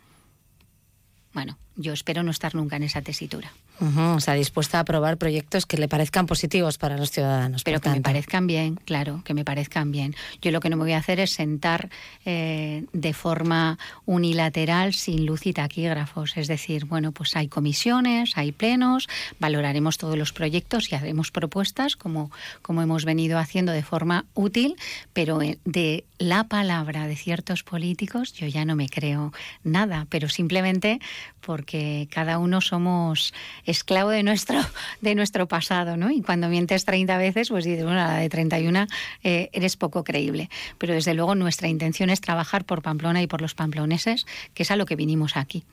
bueno, 1.33 1.57
yo 1.75 1.91
espero 1.91 2.23
no 2.23 2.31
estar 2.31 2.55
nunca 2.55 2.77
en 2.77 2.83
esa 2.83 3.01
tesitura. 3.01 3.51
O 3.81 4.19
sea, 4.19 4.33
dispuesta 4.33 4.77
a 4.77 4.81
aprobar 4.81 5.17
proyectos 5.17 5.65
que 5.65 5.77
le 5.77 5.87
parezcan 5.87 6.25
positivos 6.25 6.77
para 6.77 6.97
los 6.97 7.11
ciudadanos. 7.11 7.63
Pero 7.63 7.79
que 7.79 7.89
me 7.89 8.01
parezcan 8.01 8.47
bien, 8.47 8.75
claro, 8.75 9.21
que 9.23 9.33
me 9.33 9.45
parezcan 9.45 9.91
bien. 9.91 10.15
Yo 10.41 10.51
lo 10.51 10.59
que 10.59 10.69
no 10.69 10.77
me 10.77 10.83
voy 10.83 10.93
a 10.93 10.97
hacer 10.97 11.19
es 11.19 11.31
sentar 11.31 11.89
eh, 12.25 12.85
de 12.91 13.13
forma 13.13 13.77
unilateral 14.05 14.93
sin 14.93 15.25
luz 15.25 15.45
y 15.45 15.53
taquígrafos. 15.53 16.35
Es 16.35 16.47
decir, 16.47 16.85
bueno, 16.85 17.11
pues 17.11 17.35
hay 17.35 17.47
comisiones, 17.47 18.37
hay 18.37 18.51
plenos, 18.51 19.07
valoraremos 19.39 19.97
todos 19.97 20.17
los 20.17 20.33
proyectos 20.33 20.91
y 20.91 20.95
haremos 20.95 21.31
propuestas 21.31 21.95
como, 21.95 22.31
como 22.61 22.81
hemos 22.81 23.05
venido 23.05 23.39
haciendo 23.39 23.71
de 23.71 23.83
forma 23.83 24.25
útil, 24.33 24.75
pero 25.13 25.41
eh, 25.41 25.59
de 25.65 26.05
la 26.17 26.43
palabra 26.43 27.07
de 27.07 27.15
ciertos 27.15 27.63
políticos 27.63 28.33
yo 28.33 28.47
ya 28.47 28.65
no 28.65 28.75
me 28.75 28.89
creo 28.89 29.31
nada, 29.63 30.05
pero 30.09 30.27
simplemente 30.27 30.99
porque 31.39 32.07
cada 32.11 32.37
uno 32.37 32.59
somos 32.59 33.33
esclavo 33.69 34.09
de 34.09 34.23
nuestro, 34.23 34.59
de 35.01 35.15
nuestro 35.15 35.47
pasado, 35.47 35.97
¿no? 35.97 36.11
Y 36.11 36.21
cuando 36.21 36.49
mientes 36.49 36.85
30 36.85 37.17
veces, 37.17 37.49
pues 37.49 37.65
dices, 37.65 37.83
bueno, 37.83 37.99
la 37.99 38.17
de 38.17 38.29
31 38.29 38.87
eh, 39.23 39.49
eres 39.53 39.77
poco 39.77 40.03
creíble. 40.03 40.49
Pero 40.77 40.93
desde 40.93 41.13
luego 41.13 41.35
nuestra 41.35 41.67
intención 41.67 42.09
es 42.09 42.21
trabajar 42.21 42.65
por 42.65 42.81
Pamplona 42.81 43.21
y 43.21 43.27
por 43.27 43.41
los 43.41 43.55
pamploneses, 43.55 44.25
que 44.53 44.63
es 44.63 44.71
a 44.71 44.75
lo 44.75 44.85
que 44.85 44.95
vinimos 44.95 45.37
aquí. 45.37 45.63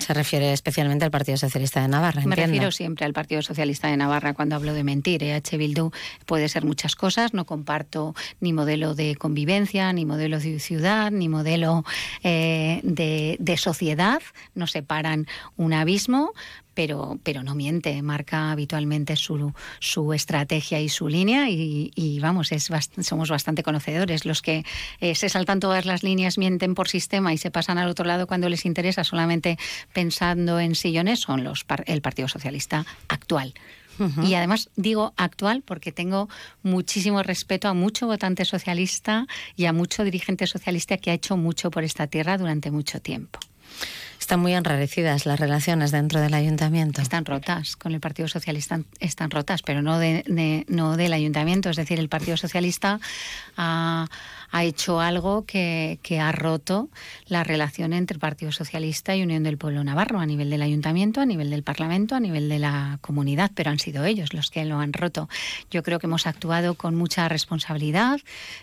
Se 0.00 0.12
refiere 0.12 0.52
especialmente 0.52 1.06
al 1.06 1.10
Partido 1.10 1.38
Socialista 1.38 1.80
de 1.80 1.88
Navarra. 1.88 2.22
Me 2.26 2.36
refiero 2.36 2.70
siempre 2.70 3.06
al 3.06 3.14
Partido 3.14 3.40
Socialista 3.40 3.88
de 3.88 3.96
Navarra 3.96 4.34
cuando 4.34 4.54
hablo 4.54 4.74
de 4.74 4.84
mentir. 4.84 5.22
EH 5.22 5.56
Bildu 5.56 5.92
puede 6.26 6.50
ser 6.50 6.66
muchas 6.66 6.94
cosas. 6.94 7.32
No 7.32 7.46
comparto 7.46 8.14
ni 8.40 8.52
modelo 8.52 8.94
de 8.94 9.16
convivencia, 9.16 9.90
ni 9.94 10.04
modelo 10.04 10.38
de 10.40 10.60
ciudad, 10.60 11.10
ni 11.10 11.30
modelo 11.30 11.84
eh, 12.22 12.80
de, 12.82 13.36
de 13.40 13.56
sociedad. 13.56 14.20
Nos 14.54 14.72
separan 14.72 15.26
un 15.56 15.72
abismo, 15.72 16.32
pero, 16.76 17.18
pero 17.22 17.42
no 17.42 17.54
miente, 17.54 18.02
marca 18.02 18.52
habitualmente 18.52 19.16
su, 19.16 19.54
su 19.80 20.12
estrategia 20.12 20.78
y 20.78 20.90
su 20.90 21.08
línea 21.08 21.48
y, 21.48 22.18
vamos, 22.20 22.52
es 22.52 22.68
somos 23.00 23.30
bastante 23.30 23.62
conocedores. 23.62 24.26
Los 24.26 24.42
que 24.42 24.62
eh, 25.00 25.14
se 25.14 25.30
saltan 25.30 25.58
todas 25.58 25.86
las 25.86 26.02
líneas, 26.02 26.36
mienten 26.36 26.74
por 26.74 26.88
sistema 26.88 27.32
y 27.32 27.38
se 27.38 27.50
pasan 27.50 27.78
al 27.78 27.88
otro 27.88 28.04
lado 28.04 28.26
cuando 28.26 28.50
les 28.50 28.66
interesa 28.66 29.04
solamente 29.04 29.56
pensando 29.94 30.60
en 30.60 30.74
sillones 30.74 31.20
son 31.20 31.44
los, 31.44 31.64
el 31.86 32.02
Partido 32.02 32.28
Socialista 32.28 32.84
actual. 33.08 33.54
Y 34.22 34.34
además 34.34 34.68
digo 34.76 35.14
actual 35.16 35.62
porque 35.62 35.90
tengo 35.90 36.28
muchísimo 36.62 37.22
respeto 37.22 37.68
a 37.68 37.72
mucho 37.72 38.06
votante 38.06 38.44
socialista 38.44 39.26
y 39.56 39.64
a 39.64 39.72
mucho 39.72 40.04
dirigente 40.04 40.46
socialista 40.46 40.98
que 40.98 41.10
ha 41.10 41.14
hecho 41.14 41.38
mucho 41.38 41.70
por 41.70 41.84
esta 41.84 42.06
tierra 42.06 42.36
durante 42.36 42.70
mucho 42.70 43.00
tiempo. 43.00 43.40
Están 44.26 44.40
muy 44.40 44.54
enrarecidas 44.54 45.24
las 45.24 45.38
relaciones 45.38 45.92
dentro 45.92 46.20
del 46.20 46.34
ayuntamiento. 46.34 47.00
Están 47.00 47.24
rotas, 47.24 47.76
con 47.76 47.94
el 47.94 48.00
Partido 48.00 48.26
Socialista 48.26 48.80
están 48.98 49.30
rotas, 49.30 49.62
pero 49.62 49.82
no, 49.82 50.00
de, 50.00 50.64
no 50.66 50.96
del 50.96 51.12
ayuntamiento. 51.12 51.70
Es 51.70 51.76
decir, 51.76 52.00
el 52.00 52.08
Partido 52.08 52.36
Socialista 52.36 52.98
ha, 53.56 54.08
ha 54.50 54.64
hecho 54.64 55.00
algo 55.00 55.44
que, 55.44 55.98
ha 56.20 56.32
roto 56.32 56.88
la 57.26 57.44
relación 57.44 57.92
entre 57.92 58.18
Partido 58.18 58.52
Socialista 58.52 59.14
y 59.14 59.22
Unión 59.22 59.42
del 59.42 59.58
Pueblo 59.58 59.84
Navarro 59.84 60.18
a 60.18 60.26
nivel 60.26 60.50
del 60.50 60.62
ayuntamiento, 60.62 61.20
a 61.20 61.26
nivel 61.26 61.50
del 61.50 61.62
Parlamento, 61.62 62.14
a 62.14 62.20
nivel 62.20 62.48
de 62.48 62.58
la 62.58 62.98
comunidad, 63.00 63.50
pero 63.54 63.70
han 63.70 63.78
sido 63.78 64.04
ellos 64.04 64.32
los 64.32 64.50
que 64.50 64.64
lo 64.64 64.78
han 64.78 64.92
roto. 64.92 65.28
Yo 65.70 65.82
creo 65.82 65.98
que 65.98 66.06
hemos 66.06 66.26
actuado 66.26 66.74
con 66.74 66.94
mucha 66.94 67.28
responsabilidad, 67.28 68.20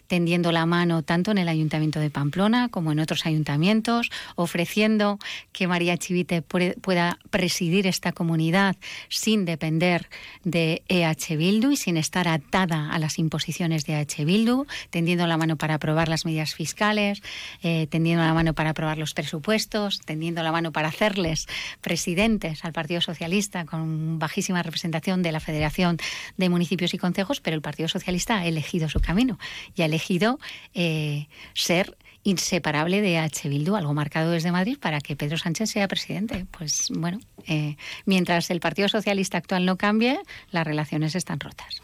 tendiendo 0.08 0.52
la 0.52 0.66
mano 0.66 1.04
tanto 1.04 1.32
en 1.32 1.38
el 1.38 1.48
Ayuntamiento 1.48 2.00
de 2.00 2.10
Pamplona 2.10 2.70
como 2.70 2.92
en 2.92 3.00
otros 3.00 3.26
ayuntamientos, 3.26 4.10
ofreciendo 4.36 5.20
que 5.52 5.68
María 5.68 5.98
Chivite 5.98 6.42
pueda 6.42 7.20
presidir 7.30 7.88
esta 7.88 8.12
comunidad 8.12 8.76
sin 9.10 9.46
depender 9.46 10.10
de 10.44 10.84
EH 10.88 11.38
Bildu 11.38 11.72
y 11.72 11.78
sin 11.78 11.98
estar 11.98 12.28
atada 12.28 12.92
a 12.92 13.00
las 13.00 13.20
imposiciones 13.20 13.86
de 13.86 13.94
EH 13.94 14.26
Bildu, 14.26 14.66
tendiendo 14.90 15.28
la 15.28 15.38
mano 15.38 15.58
para 15.58 15.73
aprobar 15.76 16.10
las 16.10 16.26
medidas 16.26 16.54
fiscales, 16.56 17.22
eh, 17.62 17.88
tendiendo 17.88 18.24
la 18.24 18.34
mano 18.34 18.54
para 18.54 18.72
aprobar 18.72 18.98
los 18.98 19.14
presupuestos, 19.14 20.00
tendiendo 20.02 20.44
la 20.44 20.52
mano 20.52 20.72
para 20.72 20.90
hacerles 20.90 21.48
presidentes 21.82 22.66
al 22.66 22.74
Partido 22.74 23.02
Socialista 23.02 23.66
con 23.66 24.20
bajísima 24.20 24.64
representación 24.64 25.22
de 25.24 25.32
la 25.32 25.40
Federación 25.40 25.98
de 26.38 26.50
Municipios 26.50 26.94
y 26.94 26.98
Concejos, 26.98 27.42
pero 27.42 27.56
el 27.56 27.62
Partido 27.62 27.90
Socialista 27.90 28.40
ha 28.40 28.46
elegido 28.46 28.90
su 28.90 29.00
camino 29.00 29.40
y 29.76 29.82
ha 29.82 29.86
elegido 29.86 30.40
eh, 30.74 31.28
ser 31.54 31.98
inseparable 32.24 33.02
de 33.02 33.18
H. 33.18 33.50
Bildu, 33.50 33.76
algo 33.76 33.94
marcado 33.94 34.32
desde 34.32 34.52
Madrid 34.52 34.78
para 34.80 35.02
que 35.02 35.16
Pedro 35.16 35.38
Sánchez 35.38 35.70
sea 35.70 35.88
presidente. 35.88 36.46
Pues 36.58 36.88
bueno, 36.90 37.20
eh, 37.48 37.76
mientras 38.06 38.50
el 38.50 38.60
Partido 38.60 38.88
Socialista 38.88 39.38
actual 39.38 39.66
no 39.66 39.78
cambie, 39.78 40.20
las 40.52 40.66
relaciones 40.66 41.16
están 41.16 41.40
rotas. 41.40 41.82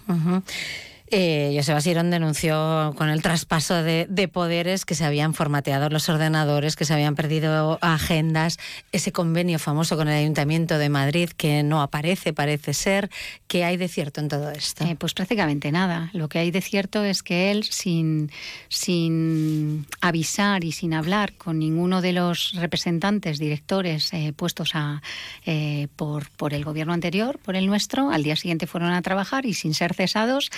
Eh, 1.11 1.53
Joseba 1.55 1.79
denunció 2.03 2.93
con 2.95 3.09
el 3.09 3.21
traspaso 3.21 3.81
de, 3.83 4.29
poderes 4.31 4.85
que 4.85 4.95
se 4.95 5.05
habían 5.05 5.33
formateado 5.33 5.89
los 5.89 6.07
ordenadores, 6.07 6.75
que 6.75 6.85
se 6.85 6.93
habían 6.93 7.15
perdido 7.15 7.79
agendas, 7.81 8.59
ese 8.91 9.11
convenio 9.11 9.57
famoso 9.57 9.97
con 9.97 10.07
el 10.07 10.15
Ayuntamiento 10.15 10.77
de 10.77 10.89
Madrid 10.89 11.29
que 11.35 11.63
no 11.63 11.81
aparece, 11.81 12.33
parece 12.33 12.73
ser. 12.73 13.09
¿Qué 13.47 13.63
hay 13.63 13.77
de 13.77 13.87
cierto 13.87 14.21
en 14.21 14.27
todo 14.27 14.51
esto? 14.51 14.85
Eh, 14.85 14.95
pues 14.97 15.13
prácticamente 15.13 15.71
nada. 15.71 16.11
Lo 16.13 16.29
que 16.29 16.39
hay 16.39 16.51
de 16.51 16.61
cierto 16.61 17.03
es 17.03 17.23
que 17.23 17.49
él, 17.49 17.63
sin, 17.63 18.31
sin 18.67 19.87
avisar 20.01 20.63
y 20.63 20.71
sin 20.71 20.93
hablar 20.93 21.33
con 21.33 21.57
ninguno 21.57 22.01
de 22.01 22.13
los 22.13 22.53
representantes, 22.53 23.39
directores 23.39 24.13
eh, 24.13 24.33
puestos 24.35 24.75
a, 24.75 25.01
eh, 25.45 25.87
por, 25.95 26.29
por 26.31 26.53
el 26.53 26.63
gobierno 26.63 26.93
anterior, 26.93 27.39
por 27.39 27.55
el 27.55 27.65
nuestro, 27.65 28.11
al 28.11 28.21
día 28.23 28.35
siguiente 28.35 28.67
fueron 28.67 28.91
a 28.91 29.01
trabajar 29.01 29.45
y 29.45 29.53
sin 29.53 29.73
ser 29.73 29.95
cesados, 29.95 30.51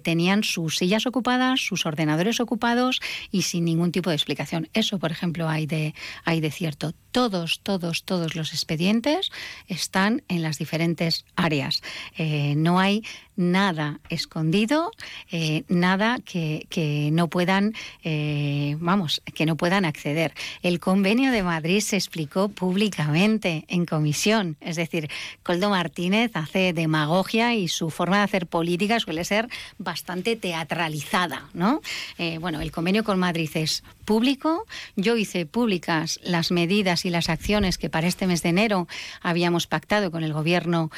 tenían 0.00 0.44
sus 0.44 0.76
sillas 0.76 1.06
ocupadas, 1.06 1.60
sus 1.60 1.86
ordenadores 1.86 2.40
ocupados 2.40 3.00
y 3.30 3.42
sin 3.42 3.64
ningún 3.64 3.92
tipo 3.92 4.10
de 4.10 4.16
explicación. 4.16 4.68
Eso, 4.72 4.98
por 4.98 5.12
ejemplo, 5.12 5.48
hay 5.48 5.66
de, 5.66 5.94
hay 6.24 6.40
de 6.40 6.50
cierto. 6.50 6.92
Todos, 7.12 7.60
todos, 7.62 8.04
todos 8.04 8.36
los 8.36 8.52
expedientes 8.52 9.30
están 9.68 10.22
en 10.28 10.42
las 10.42 10.58
diferentes 10.58 11.24
áreas. 11.34 11.82
Eh, 12.16 12.54
no 12.56 12.78
hay 12.78 13.02
nada 13.36 14.00
escondido, 14.08 14.90
eh, 15.30 15.64
nada 15.68 16.18
que, 16.24 16.66
que, 16.70 17.10
no 17.12 17.28
puedan, 17.28 17.74
eh, 18.02 18.76
vamos, 18.80 19.22
que 19.34 19.46
no 19.46 19.56
puedan 19.56 19.84
acceder. 19.84 20.34
El 20.62 20.80
convenio 20.80 21.30
de 21.30 21.42
Madrid 21.42 21.80
se 21.80 21.96
explicó 21.96 22.48
públicamente 22.48 23.64
en 23.68 23.86
comisión, 23.86 24.56
es 24.60 24.76
decir, 24.76 25.08
Coldo 25.42 25.70
Martínez 25.70 26.32
hace 26.34 26.72
demagogia 26.72 27.54
y 27.54 27.68
su 27.68 27.90
forma 27.90 28.18
de 28.18 28.24
hacer 28.24 28.46
política 28.46 29.00
suele 29.00 29.24
ser 29.24 29.48
bastante 29.78 30.36
teatralizada, 30.36 31.48
¿no? 31.54 31.80
Eh, 32.18 32.38
bueno, 32.38 32.60
el 32.60 32.72
convenio 32.72 33.04
con 33.04 33.18
Madrid 33.18 33.50
es 33.54 33.82
público. 34.06 34.64
Yo 34.96 35.16
hice 35.16 35.44
públicas 35.44 36.18
las 36.22 36.50
medidas 36.50 37.04
y 37.04 37.10
las 37.10 37.28
acciones 37.28 37.76
que 37.76 37.90
para 37.90 38.06
este 38.06 38.26
mes 38.26 38.42
de 38.42 38.48
enero 38.48 38.88
habíamos 39.20 39.66
pactado 39.66 40.10
con 40.10 40.24
el 40.24 40.32
Gobierno, 40.32 40.90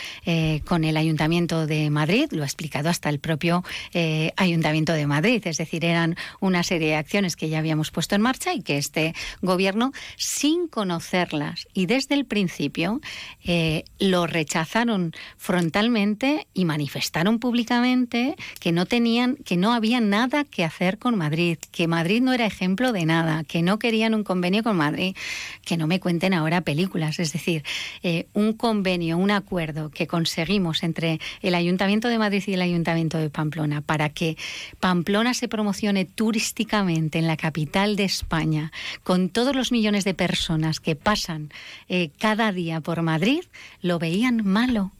con 0.64 0.84
el 0.84 0.96
Ayuntamiento 0.96 1.66
de 1.66 1.90
Madrid 1.90 2.28
lo 2.30 2.42
ha 2.42 2.46
explicado 2.46 2.88
hasta 2.88 3.08
el 3.08 3.18
propio 3.18 3.64
eh, 3.92 4.32
Ayuntamiento 4.36 4.92
de 4.92 5.06
Madrid. 5.06 5.46
Es 5.46 5.58
decir, 5.58 5.84
eran 5.84 6.16
una 6.40 6.62
serie 6.62 6.88
de 6.88 6.96
acciones 6.96 7.36
que 7.36 7.48
ya 7.48 7.58
habíamos 7.58 7.90
puesto 7.90 8.14
en 8.14 8.22
marcha 8.22 8.54
y 8.54 8.62
que 8.62 8.78
este 8.78 9.14
gobierno, 9.42 9.92
sin 10.16 10.68
conocerlas 10.68 11.68
y 11.74 11.86
desde 11.86 12.14
el 12.14 12.24
principio, 12.24 13.00
eh, 13.44 13.84
lo 13.98 14.26
rechazaron 14.26 15.12
frontalmente 15.36 16.46
y 16.54 16.64
manifestaron 16.64 17.38
públicamente 17.38 18.36
que 18.60 18.72
no 18.72 18.86
tenían, 18.86 19.36
que 19.36 19.56
no 19.56 19.72
había 19.72 20.00
nada 20.00 20.44
que 20.44 20.64
hacer 20.64 20.98
con 20.98 21.16
Madrid, 21.16 21.58
que 21.70 21.86
Madrid 21.86 22.22
no 22.22 22.32
era 22.32 22.46
ejemplo 22.46 22.92
de 22.92 22.97
nada, 23.06 23.44
que 23.44 23.62
no 23.62 23.78
querían 23.78 24.14
un 24.14 24.24
convenio 24.24 24.62
con 24.62 24.76
Madrid, 24.76 25.16
que 25.64 25.76
no 25.76 25.86
me 25.86 26.00
cuenten 26.00 26.34
ahora 26.34 26.60
películas. 26.60 27.18
Es 27.18 27.32
decir, 27.32 27.62
eh, 28.02 28.26
un 28.34 28.52
convenio, 28.52 29.18
un 29.18 29.30
acuerdo 29.30 29.90
que 29.90 30.06
conseguimos 30.06 30.82
entre 30.82 31.20
el 31.42 31.54
Ayuntamiento 31.54 32.08
de 32.08 32.18
Madrid 32.18 32.42
y 32.46 32.54
el 32.54 32.62
Ayuntamiento 32.62 33.18
de 33.18 33.30
Pamplona 33.30 33.80
para 33.80 34.08
que 34.08 34.36
Pamplona 34.80 35.34
se 35.34 35.48
promocione 35.48 36.04
turísticamente 36.04 37.18
en 37.18 37.26
la 37.26 37.36
capital 37.36 37.96
de 37.96 38.04
España, 38.04 38.72
con 39.02 39.28
todos 39.28 39.54
los 39.54 39.72
millones 39.72 40.04
de 40.04 40.14
personas 40.14 40.80
que 40.80 40.96
pasan 40.96 41.50
eh, 41.88 42.10
cada 42.18 42.52
día 42.52 42.80
por 42.80 43.02
Madrid, 43.02 43.42
lo 43.80 43.98
veían 43.98 44.44
malo. 44.44 44.92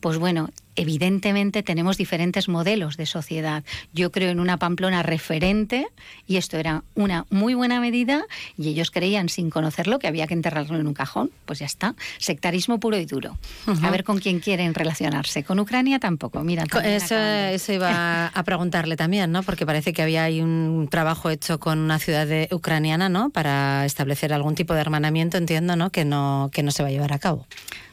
Pues 0.00 0.18
bueno, 0.18 0.50
evidentemente 0.76 1.64
tenemos 1.64 1.96
diferentes 1.96 2.48
modelos 2.48 2.96
de 2.96 3.06
sociedad. 3.06 3.64
Yo 3.92 4.12
creo 4.12 4.30
en 4.30 4.38
una 4.38 4.58
Pamplona 4.58 5.02
referente 5.02 5.88
y 6.26 6.36
esto 6.36 6.56
era 6.56 6.84
una 6.94 7.26
muy 7.30 7.54
buena 7.54 7.80
medida 7.80 8.24
y 8.56 8.68
ellos 8.68 8.92
creían 8.92 9.28
sin 9.28 9.50
conocerlo 9.50 9.98
que 9.98 10.06
había 10.06 10.28
que 10.28 10.34
enterrarlo 10.34 10.78
en 10.78 10.86
un 10.86 10.94
cajón. 10.94 11.32
Pues 11.46 11.58
ya 11.58 11.66
está, 11.66 11.96
sectarismo 12.18 12.78
puro 12.78 12.96
y 12.96 13.06
duro. 13.06 13.36
A 13.82 13.90
ver 13.90 14.04
con 14.04 14.18
quién 14.18 14.38
quieren 14.38 14.72
relacionarse. 14.72 15.42
Con 15.42 15.58
Ucrania 15.58 15.98
tampoco. 15.98 16.44
Mira, 16.44 16.64
eso, 16.84 17.16
eso, 17.16 17.72
iba 17.72 18.28
a 18.28 18.42
preguntarle 18.44 18.96
también, 18.96 19.32
¿no? 19.32 19.42
Porque 19.42 19.66
parece 19.66 19.92
que 19.92 20.02
había 20.02 20.24
ahí 20.24 20.40
un 20.40 20.86
trabajo 20.88 21.28
hecho 21.28 21.58
con 21.58 21.80
una 21.80 21.98
ciudad 21.98 22.28
ucraniana, 22.52 23.08
¿no? 23.08 23.30
Para 23.30 23.84
establecer 23.84 24.32
algún 24.32 24.54
tipo 24.54 24.74
de 24.74 24.80
hermanamiento, 24.80 25.38
entiendo, 25.38 25.74
¿no? 25.74 25.90
Que 25.90 26.04
no 26.04 26.50
que 26.52 26.62
no 26.62 26.70
se 26.70 26.82
va 26.82 26.88
a 26.88 26.92
llevar 26.92 27.12
a 27.12 27.18
cabo. 27.18 27.46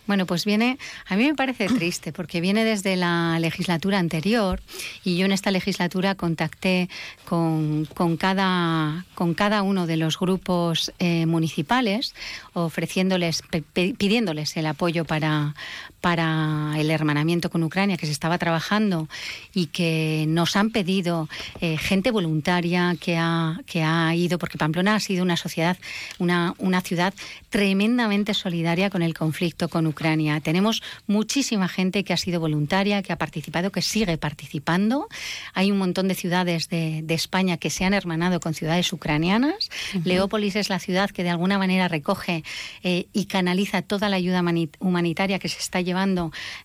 Bueno, 0.08 0.26
pues 0.26 0.46
viene, 0.46 0.78
a 1.08 1.16
mí 1.16 1.26
me 1.26 1.36
parece 1.36 1.68
triste 1.68 2.14
porque 2.14 2.42
viene 2.42 2.64
desde 2.64 2.96
la 2.96 3.38
legislatura 3.40 4.00
anterior 4.00 4.62
y 5.04 5.18
yo 5.18 5.26
en 5.26 5.32
esta 5.32 5.52
legislatura 5.52 6.16
contacté 6.16 6.90
con, 7.28 7.86
cada, 8.20 9.06
con 9.16 9.34
cada 9.34 9.64
uno 9.64 9.88
de 9.88 9.98
los 9.98 10.20
grupos 10.20 10.92
eh, 11.00 11.26
municipales 11.26 12.14
ofreciéndoles, 12.54 13.44
pidiéndoles 13.98 14.56
el 14.58 14.68
apoyo 14.68 15.06
para, 15.06 15.56
para 16.06 16.74
el 16.78 16.92
hermanamiento 16.92 17.50
con 17.50 17.64
Ucrania 17.64 17.98
que 17.98 18.06
se 18.06 18.12
estaba 18.12 18.38
trabajando 18.38 19.10
y 19.56 19.66
que 19.66 20.26
nos 20.28 20.56
han 20.56 20.70
pedido 20.70 21.28
eh, 21.62 21.80
gente 21.80 22.12
voluntaria 22.12 22.96
que 23.00 23.18
ha, 23.18 23.60
que 23.66 23.82
ha 23.82 24.14
ido, 24.14 24.38
porque 24.38 24.60
Pamplona 24.60 24.94
ha 24.94 25.00
sido 25.00 25.24
una 25.24 25.36
sociedad, 25.36 25.78
una, 26.20 26.54
una 26.60 26.82
ciudad 26.82 27.16
tremendamente 27.50 28.36
solidaria 28.36 28.92
con 28.92 29.02
el 29.02 29.16
conflicto 29.16 29.68
con 29.68 29.88
Ucrania. 29.88 30.40
Tenemos 30.42 30.84
muchísima 31.08 31.68
gente 31.68 32.04
que 32.04 32.14
ha 32.14 32.18
sido 32.18 32.40
voluntaria, 32.40 33.02
que 33.02 33.12
ha 33.12 33.18
participado, 33.18 33.72
que 33.72 33.82
sigue 33.82 34.20
participando. 34.20 35.08
Hay 35.56 35.72
un 35.72 35.80
montón 35.80 36.08
de 36.08 36.14
ciudades 36.14 36.70
de, 36.70 37.04
España 37.16 37.58
que 37.58 37.72
se 37.72 37.84
han 37.84 37.96
hermanado 37.96 38.40
con 38.40 38.54
ciudades 38.54 38.94
ucranianas. 38.94 39.72
Leópolis 40.04 40.56
es 40.56 40.70
la 40.70 40.78
ciudad 40.78 41.10
que 41.10 41.24
de 41.24 41.30
alguna 41.32 41.58
manera 41.58 41.88
recoge 41.88 42.44
eh, 42.84 43.08
y 43.12 43.26
canaliza 43.26 43.82
toda 43.82 44.10
la 44.10 44.18
ayuda 44.18 44.44
humanitaria 44.80 45.40
que 45.40 45.48
se 45.48 45.60
está 45.60 45.82
llevando 45.82 45.95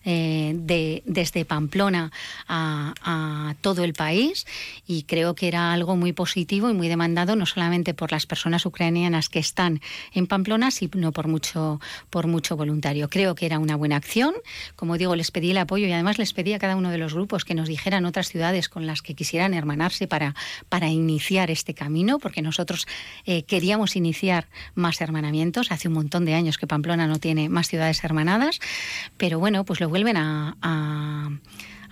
eh, 0.03 0.53
de, 0.55 1.03
desde 1.05 1.45
Pamplona 1.45 2.11
a, 2.47 2.93
a 3.03 3.55
todo 3.61 3.83
el 3.83 3.93
país. 3.93 4.45
Y 4.87 5.03
creo 5.03 5.35
que 5.35 5.47
era 5.47 5.73
algo 5.73 5.95
muy 5.95 6.13
positivo 6.13 6.69
y 6.69 6.73
muy 6.73 6.87
demandado, 6.87 7.35
no 7.35 7.45
solamente 7.45 7.93
por 7.93 8.11
las 8.11 8.25
personas 8.25 8.65
ucranianas 8.65 9.29
que 9.29 9.39
están 9.39 9.81
en 10.13 10.27
Pamplona, 10.27 10.71
sino 10.71 11.11
por 11.11 11.27
mucho, 11.27 11.79
por 12.09 12.27
mucho 12.27 12.55
voluntario 12.57 13.09
creo 13.09 13.35
que 13.35 13.45
era 13.45 13.59
una 13.59 13.75
buena 13.75 13.95
acción. 13.95 14.33
Como 14.75 14.97
digo, 14.97 15.15
les 15.15 15.31
pedí 15.31 15.51
el 15.51 15.57
apoyo 15.57 15.85
y 15.87 15.91
además 15.91 16.17
les 16.17 16.33
pedí 16.33 16.53
a 16.53 16.59
cada 16.59 16.75
uno 16.75 16.89
de 16.89 16.97
los 16.97 17.13
grupos 17.13 17.45
que 17.45 17.53
nos 17.53 17.67
dijeran 17.67 18.05
otras 18.05 18.29
ciudades 18.29 18.69
con 18.69 18.87
las 18.87 19.01
que 19.01 19.13
quisieran 19.13 19.53
hermanarse 19.53 20.07
para, 20.07 20.35
para 20.69 20.89
iniciar 20.89 21.51
este 21.51 21.73
camino, 21.73 22.19
porque 22.19 22.41
nosotros 22.41 22.87
eh, 23.25 23.43
queríamos 23.43 23.95
iniciar 23.95 24.47
más 24.75 25.01
hermanamientos. 25.01 25.71
Hace 25.71 25.87
un 25.87 25.95
montón 25.95 26.25
de 26.25 26.33
años 26.33 26.57
que 26.57 26.67
Pamplona 26.67 27.07
no 27.07 27.19
tiene 27.19 27.49
más 27.49 27.67
ciudades 27.67 28.03
hermanadas, 28.03 28.59
pero 29.21 29.37
bueno, 29.37 29.63
pues 29.65 29.79
lo 29.79 29.87
vuelven 29.87 30.17
a 30.17 31.29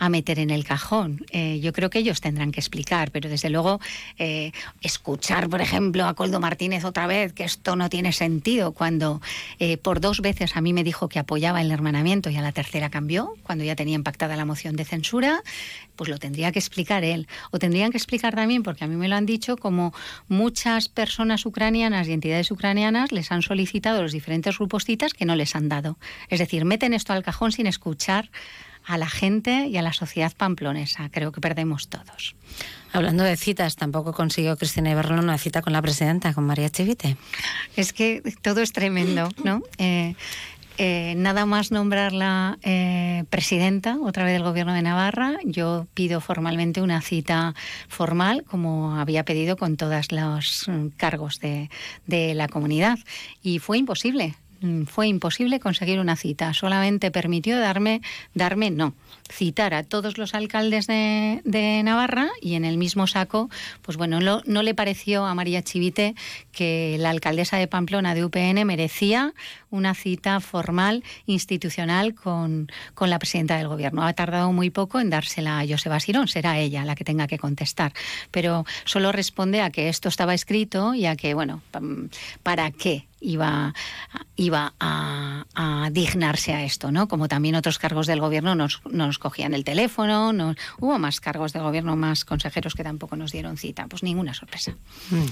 meter 0.08 0.40
en 0.40 0.50
el 0.50 0.64
cajón. 0.64 1.26
Eh, 1.32 1.60
yo 1.60 1.74
creo 1.74 1.90
que 1.90 2.00
ellos 2.00 2.22
tendrán 2.22 2.54
que 2.54 2.62
explicar, 2.62 3.12
pero 3.12 3.30
desde 3.30 3.50
luego 3.50 3.82
eh, 4.18 4.54
escuchar, 4.82 5.50
por 5.50 5.60
ejemplo, 5.60 6.06
a 6.06 6.14
Coldo 6.14 6.40
Martínez 6.40 6.86
otra 6.86 7.08
vez 7.08 7.34
que 7.34 7.44
esto 7.44 7.76
no 7.76 7.90
tiene 7.90 8.14
sentido 8.14 8.72
cuando 8.72 9.22
eh, 9.60 9.76
por 9.78 10.00
dos 10.00 10.22
veces 10.22 10.56
a 10.56 10.62
mí 10.62 10.72
me 10.72 10.86
dijo 10.86 11.10
que 11.10 11.20
apoyaba 11.20 11.62
el 11.62 11.72
hermanamiento 11.72 12.30
y 12.30 12.38
a 12.38 12.42
la 12.42 12.54
tercera 12.54 12.90
cambió, 12.90 13.34
cuando 13.44 13.66
ya 13.66 13.76
tenía 13.76 13.96
impactada 13.96 14.38
la 14.38 14.46
moción 14.46 14.78
de 14.78 14.86
censura, 14.86 15.44
pues 15.98 16.10
lo 16.10 16.18
tendría 16.18 16.54
que 16.54 16.60
explicar 16.60 17.04
él. 17.04 17.28
O 17.52 17.60
tendrían 17.60 17.92
que 17.92 17.98
explicar 17.98 18.34
también, 18.34 18.64
porque 18.64 18.86
a 18.86 18.88
mí 18.88 18.96
me 18.96 19.10
lo 19.10 19.18
han 19.18 19.26
dicho, 19.26 19.58
como 19.58 19.94
muchas 20.30 20.88
personas 20.88 21.46
ucranianas 21.46 22.08
y 22.08 22.14
entidades 22.14 22.52
ucranianas 22.52 23.12
les 23.12 23.34
han 23.34 23.42
solicitado 23.42 24.02
los 24.02 24.14
diferentes 24.14 24.58
grupos 24.58 24.86
citas 24.86 25.14
que 25.14 25.26
no 25.26 25.36
les 25.36 25.56
han 25.56 25.68
dado. 25.68 25.98
Es 26.30 26.40
decir, 26.40 26.64
meten 26.64 26.94
esto 26.94 27.12
al 27.12 27.24
cajón 27.24 27.52
sin 27.52 27.68
escuchar 27.68 28.30
a 28.90 28.98
la 28.98 29.08
gente 29.08 29.68
y 29.68 29.78
a 29.78 29.84
la 29.84 29.94
sociedad 29.94 30.34
pamplonesa. 30.36 31.10
Creo 31.10 31.32
que 31.32 31.40
perdemos 31.40 31.90
todos. 31.90 32.36
Hablando 32.92 33.24
de 33.24 33.38
citas, 33.38 33.76
tampoco 33.76 34.14
consiguió 34.14 34.58
Cristina 34.58 34.90
Ibarrola 34.90 35.22
una 35.22 35.38
cita 35.38 35.62
con 35.62 35.74
la 35.74 35.82
presidenta, 35.82 36.34
con 36.34 36.46
María 36.46 36.70
Chivite. 36.70 37.16
Es 37.76 37.94
que 37.94 38.24
todo 38.42 38.62
es 38.62 38.74
tremendo, 38.74 39.30
¿no? 39.44 39.62
Eh, 39.78 40.16
eh, 40.80 41.14
nada 41.18 41.46
más 41.46 41.72
nombrarla 41.72 42.58
eh, 42.64 43.26
presidenta 43.30 43.98
otra 44.02 44.24
vez 44.24 44.34
del 44.34 44.44
Gobierno 44.44 44.74
de 44.74 44.82
Navarra, 44.82 45.38
yo 45.44 45.86
pido 45.94 46.20
formalmente 46.20 46.82
una 46.82 47.02
cita 47.02 47.54
formal, 47.90 48.44
como 48.46 48.96
había 48.96 49.24
pedido 49.24 49.56
con 49.56 49.78
todos 49.78 50.12
los 50.12 50.68
mm, 50.68 50.88
cargos 50.98 51.40
de, 51.42 51.70
de 52.08 52.34
la 52.34 52.48
comunidad. 52.48 52.98
Y 53.44 53.60
fue 53.60 53.78
imposible. 53.78 54.36
Mm, 54.62 54.84
fue 54.84 55.08
imposible 55.08 55.60
conseguir 55.60 56.00
una 56.00 56.18
cita. 56.18 56.54
Solamente 56.54 57.12
permitió 57.12 57.58
darme, 57.60 58.02
darme 58.34 58.72
no, 58.72 58.94
citar 59.32 59.74
a 59.74 59.84
todos 59.84 60.18
los 60.18 60.34
alcaldes 60.34 60.88
de, 60.88 61.42
Navarra 61.84 62.30
y 62.42 62.56
en 62.56 62.66
el 62.66 62.78
mismo 62.78 63.08
saco, 63.08 63.50
pues 63.82 63.96
bueno, 63.96 64.20
no 64.20 64.64
le 64.64 64.74
pareció 64.76 65.26
a 65.26 65.34
María 65.34 65.64
Chivite 65.64 66.16
que 66.52 66.98
la 67.00 67.10
alcaldesa 67.10 67.58
de 67.58 67.68
Pamplona 67.68 68.14
de 68.16 68.26
UPN 68.26 68.66
merecía 68.66 69.34
una 69.70 69.94
cita 69.94 70.40
formal, 70.42 71.04
institucional, 71.26 72.16
con, 72.16 72.70
con 72.96 73.10
la 73.10 73.20
presidenta 73.20 73.58
del 73.58 73.68
gobierno. 73.68 74.04
Ha 74.04 74.14
tardado 74.14 74.52
muy 74.52 74.70
poco 74.70 75.00
en 75.00 75.10
dársela 75.10 75.60
a 75.60 75.68
Joseba 75.68 76.00
Sirón, 76.00 76.28
será 76.28 76.60
ella 76.60 76.84
la 76.84 76.96
que 76.96 77.06
tenga 77.06 77.28
que 77.28 77.38
contestar. 77.38 77.94
Pero 78.32 78.66
solo 78.84 79.12
responde 79.12 79.62
a 79.62 79.70
que 79.70 79.90
esto 79.90 80.10
estaba 80.10 80.34
escrito 80.34 80.94
y 80.94 81.06
a 81.06 81.16
que, 81.16 81.34
bueno, 81.34 81.62
¿para 82.44 82.72
qué? 82.72 83.09
Iba, 83.22 83.74
iba 84.36 84.74
a, 84.80 85.46
dignarse 85.92 86.54
a 86.54 86.64
esto, 86.64 86.92
¿no? 86.92 87.08
Como 87.08 87.28
también 87.28 87.56
otros 87.56 87.80
cargos 87.80 88.06
del 88.08 88.20
gobierno 88.20 88.54
nos, 88.56 88.82
nos 88.90 89.18
cogían 89.18 89.54
el 89.54 89.64
teléfono, 89.64 90.34
nos, 90.34 90.56
hubo 90.80 91.00
más 91.00 91.20
cargos 91.20 91.52
del 91.54 91.64
gobierno, 91.64 91.96
más 91.96 92.26
consejeros 92.26 92.76
que 92.76 92.84
tampoco 92.84 93.16
nos 93.16 93.32
dieron 93.32 93.58
cita, 93.58 93.88
pues 93.88 94.04
ninguna 94.04 94.34
sorpresa. 94.34 94.76
Mm. 95.10 95.26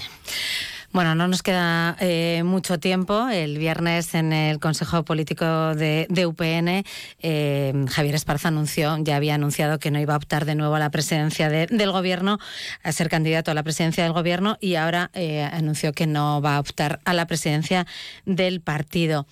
Bueno, 0.97 1.13
no 1.13 1.27
nos 1.27 1.43
queda 1.43 1.95
eh, 1.99 2.41
mucho 2.43 2.79
tiempo. 2.79 3.29
El 3.29 3.59
viernes 3.59 4.15
en 4.15 4.33
el 4.33 4.59
Consejo 4.59 5.05
Político 5.05 5.45
de, 5.75 6.07
UPN, 6.25 6.83
eh, 7.19 7.85
Javier 7.87 8.15
Esparza 8.15 8.47
anunció, 8.47 8.97
ya 9.01 9.15
había 9.15 9.35
anunciado 9.35 9.77
que 9.77 9.91
no 9.91 9.99
iba 9.99 10.15
a 10.15 10.17
optar 10.17 10.45
de 10.45 10.55
nuevo 10.55 10.73
a 10.73 10.79
la 10.79 10.89
presidencia 10.89 11.51
del 11.51 11.91
gobierno, 11.91 12.39
a 12.81 12.91
ser 12.93 13.09
candidato 13.09 13.51
a 13.51 13.53
la 13.53 13.61
presidencia 13.61 14.05
del 14.05 14.13
gobierno, 14.13 14.57
y 14.59 14.73
ahora 14.73 15.11
eh, 15.13 15.43
anunció 15.43 15.93
que 15.93 16.07
no 16.07 16.41
va 16.41 16.55
a 16.55 16.59
optar 16.59 16.99
a 17.05 17.13
la 17.13 17.27
presidencia 17.27 17.85
del 18.25 18.61
partido. 18.61 19.27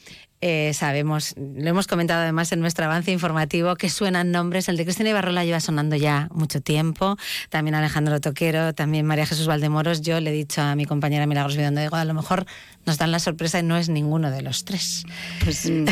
Eh, 0.47 0.75
sabemos, 0.75 1.33
lo 1.37 1.67
hemos 1.67 1.87
comentado 1.87 2.21
además 2.21 2.51
en 2.51 2.59
nuestro 2.59 2.85
avance 2.85 3.11
informativo, 3.11 3.75
que 3.77 3.89
suenan 3.89 4.29
nombres. 4.29 4.69
El 4.69 4.77
de 4.77 4.83
Cristina 4.83 5.09
Ibarrola 5.09 5.43
lleva 5.43 5.59
sonando 5.59 5.95
ya 5.95 6.29
mucho 6.31 6.61
tiempo. 6.61 7.17
También 7.49 7.73
Alejandro 7.73 8.21
Toquero, 8.21 8.75
también 8.75 9.07
María 9.07 9.25
Jesús 9.25 9.47
Valdemoros. 9.47 10.01
Yo 10.01 10.19
le 10.19 10.29
he 10.29 10.33
dicho 10.33 10.61
a 10.61 10.75
mi 10.75 10.85
compañera 10.85 11.25
Milagros 11.25 11.57
Vidondo, 11.57 11.81
digo, 11.81 11.95
a 11.95 12.05
lo 12.05 12.13
mejor 12.13 12.45
nos 12.85 12.99
dan 12.99 13.11
la 13.11 13.17
sorpresa 13.17 13.57
y 13.57 13.63
no 13.63 13.75
es 13.75 13.89
ninguno 13.89 14.29
de 14.29 14.43
los 14.43 14.65
tres. 14.65 15.03
Pues, 15.43 15.65
mm, 15.69 15.85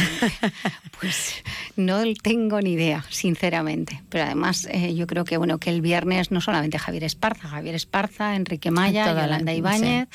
pues 0.99 1.33
no 1.75 2.03
tengo 2.21 2.61
ni 2.61 2.73
idea, 2.73 3.03
sinceramente. 3.09 4.03
Pero 4.09 4.25
además 4.25 4.67
eh, 4.69 4.93
yo 4.93 5.07
creo 5.07 5.25
que 5.25 5.37
bueno 5.37 5.57
que 5.57 5.71
el 5.71 5.81
viernes 5.81 6.29
no 6.29 6.41
solamente 6.41 6.77
Javier 6.77 7.05
Esparza, 7.05 7.47
Javier 7.47 7.73
Esparza, 7.73 8.35
Enrique 8.35 8.69
Maya, 8.69 9.07
Yolanda 9.07 9.51
Ibáñez 9.51 10.07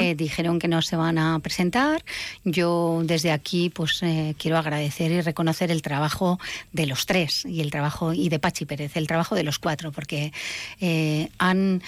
eh, 0.00 0.14
dijeron 0.14 0.58
que 0.58 0.68
no 0.68 0.80
se 0.80 0.96
van 0.96 1.18
a 1.18 1.38
presentar. 1.40 2.02
Yo 2.44 3.02
desde 3.04 3.32
aquí 3.32 3.68
pues 3.68 3.81
eh, 4.02 4.34
quiero 4.38 4.58
agradecer 4.58 5.10
y 5.10 5.20
reconocer 5.20 5.70
el 5.70 5.82
trabajo 5.82 6.38
de 6.72 6.86
los 6.86 7.06
tres 7.06 7.44
y 7.44 7.60
el 7.60 7.70
trabajo 7.70 8.12
y 8.12 8.28
de 8.28 8.38
Pachi 8.38 8.64
Pérez, 8.64 8.96
el 8.96 9.06
trabajo 9.06 9.34
de 9.34 9.42
los 9.42 9.58
cuatro, 9.58 9.92
porque 9.92 10.32
han 11.38 11.82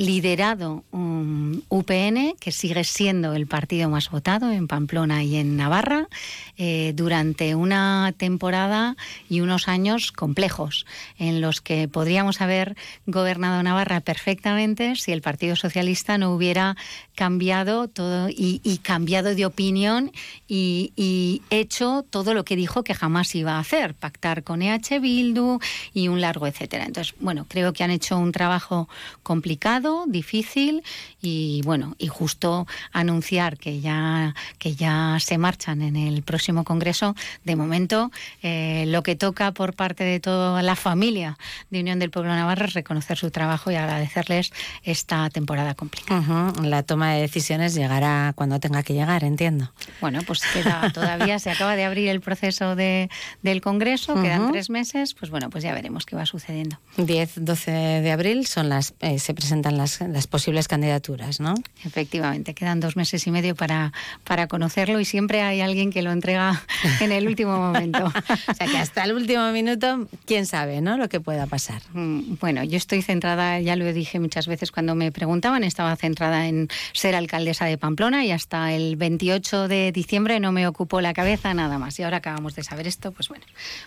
liderado 0.00 0.82
un 0.92 1.62
UPN, 1.68 2.34
que 2.40 2.52
sigue 2.52 2.84
siendo 2.84 3.34
el 3.34 3.46
partido 3.46 3.90
más 3.90 4.08
votado 4.10 4.50
en 4.50 4.66
Pamplona 4.66 5.22
y 5.24 5.36
en 5.36 5.58
Navarra, 5.58 6.08
eh, 6.56 6.94
durante 6.96 7.54
una 7.54 8.14
temporada 8.16 8.96
y 9.28 9.42
unos 9.42 9.68
años 9.68 10.10
complejos, 10.10 10.86
en 11.18 11.42
los 11.42 11.60
que 11.60 11.86
podríamos 11.86 12.40
haber 12.40 12.76
gobernado 13.04 13.62
Navarra 13.62 14.00
perfectamente 14.00 14.96
si 14.96 15.12
el 15.12 15.20
Partido 15.20 15.54
Socialista 15.54 16.16
no 16.16 16.32
hubiera 16.32 16.78
cambiado 17.14 17.86
todo 17.86 18.30
y, 18.30 18.80
cambiado 18.82 19.34
de 19.34 19.44
opinión 19.44 20.12
y, 20.48 21.42
hecho 21.50 22.06
todo 22.08 22.32
lo 22.32 22.44
que 22.44 22.56
dijo 22.56 22.84
que 22.84 22.94
jamás 22.94 23.34
iba 23.34 23.56
a 23.56 23.58
hacer, 23.58 23.94
pactar 23.94 24.44
con 24.44 24.62
EH 24.62 24.98
Bildu 25.00 25.58
y 25.92 26.08
un 26.08 26.22
largo 26.22 26.46
etcétera. 26.46 26.86
Entonces, 26.86 27.14
bueno, 27.20 27.44
creo 27.48 27.74
que 27.74 27.84
han 27.84 27.90
hecho 27.90 28.16
un 28.16 28.32
trabajo 28.32 28.88
complicado 29.22 29.89
complicado, 29.90 30.04
difícil 30.06 30.82
y 31.22 31.62
bueno, 31.64 31.94
y 31.98 32.08
justo 32.08 32.66
anunciar 32.92 33.58
que 33.58 33.80
ya, 33.80 34.34
que 34.58 34.74
ya 34.74 35.18
se 35.20 35.38
marchan 35.38 35.82
en 35.82 35.96
el 35.96 36.22
próximo 36.22 36.64
Congreso, 36.64 37.14
de 37.44 37.56
momento 37.56 38.10
eh, 38.42 38.84
lo 38.88 39.02
que 39.02 39.16
toca 39.16 39.52
por 39.52 39.74
parte 39.74 40.04
de 40.04 40.20
toda 40.20 40.62
la 40.62 40.76
familia 40.76 41.36
de 41.70 41.80
Unión 41.80 41.98
del 41.98 42.10
Pueblo 42.10 42.30
Navarro 42.30 42.66
es 42.66 42.74
reconocer 42.74 43.18
su 43.18 43.30
trabajo 43.30 43.70
y 43.70 43.76
agradecerles 43.76 44.52
esta 44.82 45.28
temporada 45.30 45.74
complicada. 45.74 46.52
La 46.62 46.82
toma 46.82 47.14
de 47.14 47.20
decisiones 47.20 47.74
llegará 47.74 48.32
cuando 48.34 48.60
tenga 48.60 48.82
que 48.82 48.94
llegar, 48.94 49.24
entiendo. 49.24 49.72
Bueno, 50.00 50.20
pues 50.26 50.40
queda 50.52 50.90
todavía, 50.94 51.38
se 51.38 51.50
acaba 51.50 51.76
de 51.76 51.84
abrir 51.84 52.08
el 52.08 52.20
proceso 52.20 52.76
de, 52.76 53.10
del 53.42 53.60
Congreso, 53.60 54.20
quedan 54.20 54.52
tres 54.52 54.70
meses, 54.70 55.14
pues 55.14 55.30
bueno, 55.30 55.50
pues 55.50 55.64
ya 55.64 55.74
veremos 55.74 56.06
qué 56.06 56.16
va 56.16 56.26
sucediendo. 56.26 56.78
10, 56.96 57.44
12 57.44 57.70
de 57.70 58.10
abril 58.10 58.46
son 58.46 58.68
las, 58.68 58.94
eh, 59.00 59.18
se 59.18 59.34
presentan 59.34 59.76
las, 59.80 60.00
las 60.00 60.26
posibles 60.26 60.68
candidaturas, 60.68 61.40
¿no? 61.40 61.54
Efectivamente, 61.84 62.54
quedan 62.54 62.80
dos 62.80 62.96
meses 62.96 63.26
y 63.26 63.30
medio 63.30 63.54
para, 63.54 63.92
para 64.24 64.46
conocerlo 64.46 65.00
y 65.00 65.04
siempre 65.04 65.42
hay 65.42 65.60
alguien 65.60 65.90
que 65.90 66.02
lo 66.02 66.12
entrega 66.12 66.62
en 67.00 67.12
el 67.12 67.26
último 67.26 67.56
momento. 67.58 68.06
o 68.06 68.54
sea 68.54 68.66
que 68.66 68.78
hasta 68.78 69.04
el 69.04 69.12
último 69.12 69.50
minuto, 69.52 70.08
quién 70.26 70.46
sabe, 70.46 70.80
¿no? 70.80 70.96
Lo 70.96 71.08
que 71.08 71.20
pueda 71.20 71.46
pasar. 71.46 71.82
Mm, 71.92 72.34
bueno, 72.40 72.62
yo 72.64 72.76
estoy 72.76 73.02
centrada, 73.02 73.60
ya 73.60 73.76
lo 73.76 73.90
dije 73.92 74.20
muchas 74.20 74.46
veces 74.46 74.70
cuando 74.70 74.94
me 74.94 75.10
preguntaban, 75.12 75.64
estaba 75.64 75.96
centrada 75.96 76.46
en 76.46 76.68
ser 76.92 77.14
alcaldesa 77.14 77.64
de 77.64 77.78
Pamplona 77.78 78.24
y 78.24 78.32
hasta 78.32 78.72
el 78.72 78.96
28 78.96 79.68
de 79.68 79.92
diciembre 79.92 80.40
no 80.40 80.52
me 80.52 80.66
ocupó 80.66 81.00
la 81.00 81.14
cabeza 81.14 81.54
nada 81.54 81.78
más. 81.78 81.98
Y 81.98 82.02
ahora 82.02 82.18
acabamos 82.18 82.54
de 82.54 82.62
saber 82.62 82.86
esto, 82.86 83.12
pues 83.12 83.28
bueno, 83.28 83.44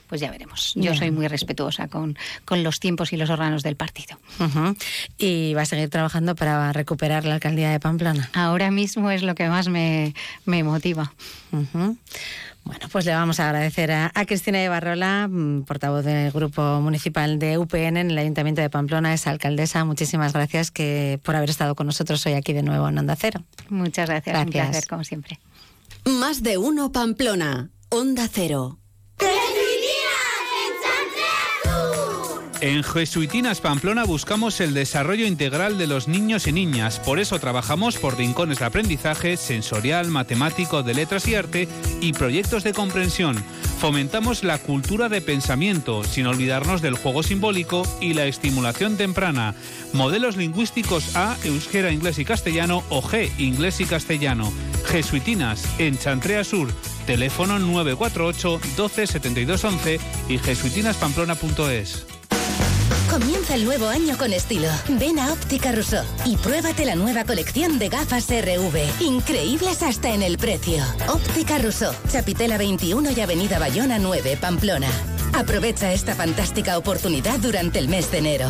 pues 0.07 0.21
ya 0.21 0.31
veremos. 0.31 0.73
Yo 0.75 0.95
soy 0.95 1.11
muy 1.11 1.27
respetuosa 1.27 1.87
con, 1.87 2.17
con 2.45 2.63
los 2.63 2.79
tiempos 2.79 3.13
y 3.13 3.17
los 3.17 3.29
órganos 3.29 3.63
del 3.63 3.75
partido. 3.75 4.17
¿Y 5.17 5.53
va 5.53 5.61
a 5.61 5.65
seguir 5.73 5.89
trabajando 5.89 6.35
para 6.35 6.71
recuperar 6.71 7.25
la 7.25 7.35
alcaldía 7.35 7.71
de 7.71 7.79
Pamplona? 7.79 8.29
Ahora 8.33 8.69
mismo 8.71 9.09
es 9.11 9.23
lo 9.23 9.35
que 9.35 9.47
más 9.49 9.69
me, 9.69 10.13
me 10.45 10.63
motiva. 10.63 11.13
Bueno, 11.51 12.87
pues 12.91 13.05
le 13.05 13.13
vamos 13.13 13.39
a 13.39 13.49
agradecer 13.49 13.91
a, 13.91 14.11
Cristina 14.25 14.59
de 14.59 14.69
Barrola, 14.69 15.27
mm, 15.27 15.63
portavoz 15.63 16.05
del 16.05 16.31
Grupo 16.31 16.79
Municipal 16.79 17.39
de 17.39 17.57
UPN 17.57 17.97
en 17.97 18.11
el 18.11 18.17
Ayuntamiento 18.17 18.61
de 18.61 18.69
Pamplona, 18.69 19.13
es 19.13 19.27
alcaldesa. 19.27 19.83
Muchísimas 19.83 20.31
gracias 20.31 20.71
que, 20.71 21.19
por 21.23 21.35
haber 21.35 21.49
estado 21.49 21.75
con 21.75 21.87
nosotros 21.87 22.25
hoy 22.25 22.33
aquí 22.33 22.53
de 22.53 22.63
nuevo 22.63 22.87
en 22.87 22.97
Onda 22.97 23.15
Cero. 23.17 23.43
Muchas 23.69 24.07
gracias, 24.09 24.33
gracias. 24.33 24.45
un 24.45 24.51
placer, 24.51 24.87
como 24.87 25.03
siempre. 25.03 25.39
Más 26.05 26.43
de 26.43 26.57
uno 26.57 26.91
Pamplona, 26.91 27.69
Onda 27.89 28.29
Cero. 28.31 28.77
En 32.63 32.81
Jesuitinas 32.81 33.59
Pamplona 33.59 34.05
buscamos 34.05 34.61
el 34.61 34.73
desarrollo 34.73 35.25
integral 35.25 35.77
de 35.77 35.85
los 35.85 36.07
niños 36.07 36.47
y 36.47 36.53
niñas. 36.53 36.97
Por 37.01 37.19
eso 37.19 37.37
trabajamos 37.37 37.97
por 37.97 38.17
rincones 38.17 38.59
de 38.59 38.63
aprendizaje 38.63 39.35
sensorial, 39.35 40.07
matemático, 40.07 40.81
de 40.81 40.93
letras 40.93 41.27
y 41.27 41.35
arte 41.35 41.67
y 41.99 42.13
proyectos 42.13 42.63
de 42.63 42.71
comprensión. 42.71 43.35
Fomentamos 43.79 44.45
la 44.45 44.59
cultura 44.59 45.09
de 45.09 45.19
pensamiento, 45.19 46.05
sin 46.05 46.25
olvidarnos 46.25 46.81
del 46.81 46.95
juego 46.95 47.21
simbólico 47.21 47.83
y 47.99 48.13
la 48.13 48.27
estimulación 48.27 48.95
temprana. 48.95 49.55
Modelos 49.91 50.37
lingüísticos 50.37 51.17
A, 51.17 51.35
euskera, 51.43 51.91
inglés 51.91 52.17
y 52.17 52.23
castellano 52.23 52.85
o 52.87 53.01
G, 53.01 53.29
inglés 53.39 53.81
y 53.81 53.85
castellano. 53.85 54.53
Jesuitinas, 54.85 55.67
en 55.79 55.97
Chantrea 55.97 56.45
Sur. 56.45 56.69
Teléfono 57.05 57.59
948 57.59 58.61
12 58.77 59.07
72 59.07 59.63
11 59.65 59.99
y 60.29 60.37
jesuitinaspamplona.es. 60.37 62.12
Comienza 63.13 63.53
el 63.53 63.65
nuevo 63.65 63.89
año 63.89 64.17
con 64.17 64.33
estilo. 64.33 64.67
Ven 64.89 65.19
a 65.19 65.31
Óptica 65.31 65.71
Rousseau 65.71 66.03
y 66.25 66.35
pruébate 66.35 66.83
la 66.83 66.95
nueva 66.95 67.25
colección 67.25 67.77
de 67.77 67.87
gafas 67.87 68.27
RV. 68.27 69.01
Increíbles 69.01 69.83
hasta 69.83 70.15
en 70.15 70.23
el 70.23 70.39
precio. 70.39 70.83
Óptica 71.07 71.59
Rousseau, 71.59 71.93
Chapitela 72.11 72.57
21 72.57 73.11
y 73.11 73.21
Avenida 73.21 73.59
Bayona 73.59 73.99
9, 73.99 74.35
Pamplona. 74.41 74.89
Aprovecha 75.31 75.93
esta 75.93 76.15
fantástica 76.15 76.75
oportunidad 76.75 77.37
durante 77.37 77.77
el 77.77 77.87
mes 77.87 78.09
de 78.09 78.17
enero. 78.17 78.49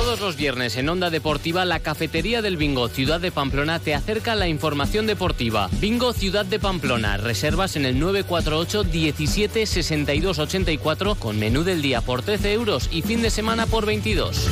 Todos 0.00 0.20
los 0.20 0.36
viernes 0.36 0.78
en 0.78 0.88
Onda 0.88 1.10
Deportiva, 1.10 1.66
la 1.66 1.80
Cafetería 1.80 2.40
del 2.40 2.56
Bingo 2.56 2.88
Ciudad 2.88 3.20
de 3.20 3.30
Pamplona 3.30 3.80
te 3.80 3.94
acerca 3.94 4.34
la 4.34 4.48
información 4.48 5.06
deportiva. 5.06 5.68
Bingo 5.72 6.14
Ciudad 6.14 6.46
de 6.46 6.58
Pamplona. 6.58 7.18
Reservas 7.18 7.76
en 7.76 7.84
el 7.84 8.00
948 8.00 8.84
17 8.84 9.66
62 9.66 10.38
84 10.38 11.16
con 11.16 11.38
menú 11.38 11.64
del 11.64 11.82
día 11.82 12.00
por 12.00 12.22
13 12.22 12.54
euros 12.54 12.88
y 12.90 13.02
fin 13.02 13.20
de 13.20 13.28
semana 13.28 13.66
por 13.66 13.84
22. 13.84 14.48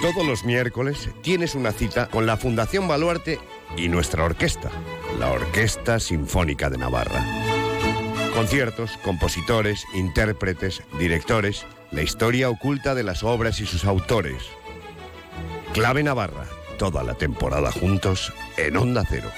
Todos 0.00 0.24
los 0.24 0.44
miércoles 0.44 1.10
tienes 1.22 1.56
una 1.56 1.72
cita 1.72 2.06
con 2.06 2.24
la 2.24 2.36
Fundación 2.36 2.86
Baluarte 2.86 3.40
y 3.76 3.88
nuestra 3.88 4.24
orquesta, 4.24 4.70
la 5.18 5.32
Orquesta 5.32 5.98
Sinfónica 5.98 6.70
de 6.70 6.78
Navarra. 6.78 7.26
Conciertos, 8.32 8.96
compositores, 9.02 9.84
intérpretes, 9.92 10.82
directores 11.00 11.66
la 11.90 12.02
historia 12.02 12.48
oculta 12.50 12.94
de 12.94 13.02
las 13.02 13.22
obras 13.22 13.60
y 13.60 13.66
sus 13.66 13.84
autores. 13.84 14.42
Clave 15.72 16.02
Navarra, 16.02 16.46
toda 16.78 17.02
la 17.02 17.14
temporada 17.14 17.72
juntos 17.72 18.32
en 18.56 18.76
Onda 18.76 19.04
Cero. 19.08 19.30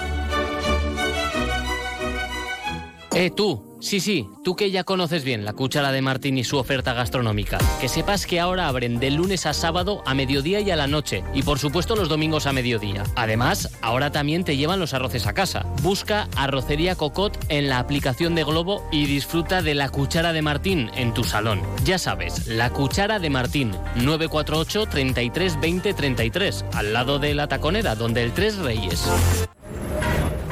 Eh, 3.14 3.30
tú. 3.30 3.71
Sí, 3.82 3.98
sí, 3.98 4.28
tú 4.44 4.54
que 4.54 4.70
ya 4.70 4.84
conoces 4.84 5.24
bien 5.24 5.44
la 5.44 5.54
cuchara 5.54 5.90
de 5.90 6.00
Martín 6.02 6.38
y 6.38 6.44
su 6.44 6.56
oferta 6.56 6.94
gastronómica. 6.94 7.58
Que 7.80 7.88
sepas 7.88 8.26
que 8.26 8.38
ahora 8.38 8.68
abren 8.68 9.00
de 9.00 9.10
lunes 9.10 9.44
a 9.44 9.52
sábado 9.52 10.04
a 10.06 10.14
mediodía 10.14 10.60
y 10.60 10.70
a 10.70 10.76
la 10.76 10.86
noche. 10.86 11.24
Y 11.34 11.42
por 11.42 11.58
supuesto 11.58 11.96
los 11.96 12.08
domingos 12.08 12.46
a 12.46 12.52
mediodía. 12.52 13.02
Además, 13.16 13.76
ahora 13.82 14.12
también 14.12 14.44
te 14.44 14.56
llevan 14.56 14.78
los 14.78 14.94
arroces 14.94 15.26
a 15.26 15.32
casa. 15.32 15.66
Busca 15.82 16.28
Arrocería 16.36 16.94
Cocot 16.94 17.36
en 17.48 17.68
la 17.68 17.80
aplicación 17.80 18.36
de 18.36 18.44
Globo 18.44 18.88
y 18.92 19.06
disfruta 19.06 19.62
de 19.62 19.74
la 19.74 19.88
cuchara 19.88 20.32
de 20.32 20.42
Martín 20.42 20.88
en 20.94 21.12
tu 21.12 21.24
salón. 21.24 21.60
Ya 21.84 21.98
sabes, 21.98 22.46
la 22.46 22.70
cuchara 22.70 23.18
de 23.18 23.30
Martín, 23.30 23.72
948 23.96 24.86
33 24.86 25.60
20 25.60 25.92
33, 25.92 26.64
al 26.72 26.92
lado 26.92 27.18
de 27.18 27.34
la 27.34 27.48
taconera, 27.48 27.96
donde 27.96 28.22
el 28.22 28.32
Tres 28.32 28.58
Reyes. 28.58 29.04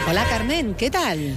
Hola 0.09 0.25
Carmen, 0.29 0.75
¿qué 0.75 0.91
tal? 0.91 1.37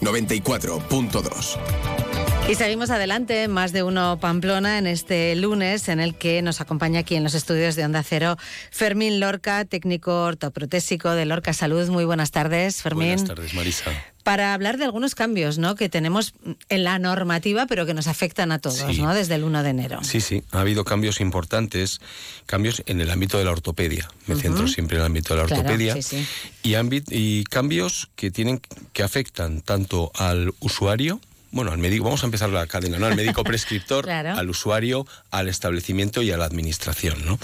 94.2. 0.00 1.58
Y 2.48 2.54
seguimos 2.54 2.88
adelante, 2.88 3.46
más 3.46 3.72
de 3.72 3.82
uno 3.82 4.18
Pamplona, 4.20 4.78
en 4.78 4.86
este 4.86 5.36
lunes 5.36 5.88
en 5.90 6.00
el 6.00 6.14
que 6.14 6.40
nos 6.40 6.62
acompaña 6.62 7.00
aquí 7.00 7.14
en 7.14 7.22
los 7.22 7.34
estudios 7.34 7.76
de 7.76 7.84
Onda 7.84 8.02
Cero 8.02 8.38
Fermín 8.70 9.20
Lorca, 9.20 9.66
técnico 9.66 10.24
ortoprotésico 10.24 11.10
de 11.10 11.26
Lorca 11.26 11.52
Salud. 11.52 11.86
Muy 11.90 12.06
buenas 12.06 12.30
tardes, 12.30 12.80
Fermín. 12.80 13.16
Buenas 13.16 13.24
tardes, 13.24 13.52
Marisa. 13.52 13.90
Para 14.28 14.52
hablar 14.52 14.76
de 14.76 14.84
algunos 14.84 15.14
cambios 15.14 15.56
¿no? 15.56 15.74
que 15.74 15.88
tenemos 15.88 16.34
en 16.68 16.84
la 16.84 16.98
normativa, 16.98 17.64
pero 17.66 17.86
que 17.86 17.94
nos 17.94 18.08
afectan 18.08 18.52
a 18.52 18.58
todos, 18.58 18.98
¿no? 18.98 19.14
Desde 19.14 19.36
el 19.36 19.42
1 19.42 19.62
de 19.62 19.70
enero. 19.70 20.00
Sí, 20.04 20.20
sí, 20.20 20.42
ha 20.50 20.60
habido 20.60 20.84
cambios 20.84 21.22
importantes, 21.22 22.02
cambios 22.44 22.82
en 22.84 23.00
el 23.00 23.10
ámbito 23.10 23.38
de 23.38 23.46
la 23.46 23.52
ortopedia. 23.52 24.06
Me 24.26 24.36
centro 24.36 24.68
siempre 24.68 24.96
en 24.96 25.00
el 25.00 25.06
ámbito 25.06 25.32
de 25.32 25.38
la 25.38 25.44
ortopedia. 25.44 25.96
Y, 26.62 26.74
y 27.10 27.44
cambios 27.44 28.10
que 28.16 28.30
tienen 28.30 28.60
que 28.92 29.02
afectan 29.02 29.62
tanto 29.62 30.12
al 30.14 30.52
usuario, 30.60 31.22
bueno, 31.50 31.72
al 31.72 31.78
médico, 31.78 32.04
vamos 32.04 32.22
a 32.22 32.26
empezar 32.26 32.50
la 32.50 32.66
cadena, 32.66 32.98
¿no? 32.98 33.06
Al 33.06 33.16
médico 33.16 33.42
prescriptor, 33.44 34.08
al 34.10 34.50
usuario, 34.50 35.06
al 35.30 35.48
establecimiento 35.48 36.22
y 36.22 36.30
a 36.30 36.36
la 36.36 36.44
administración, 36.44 37.24
¿no? 37.24 37.38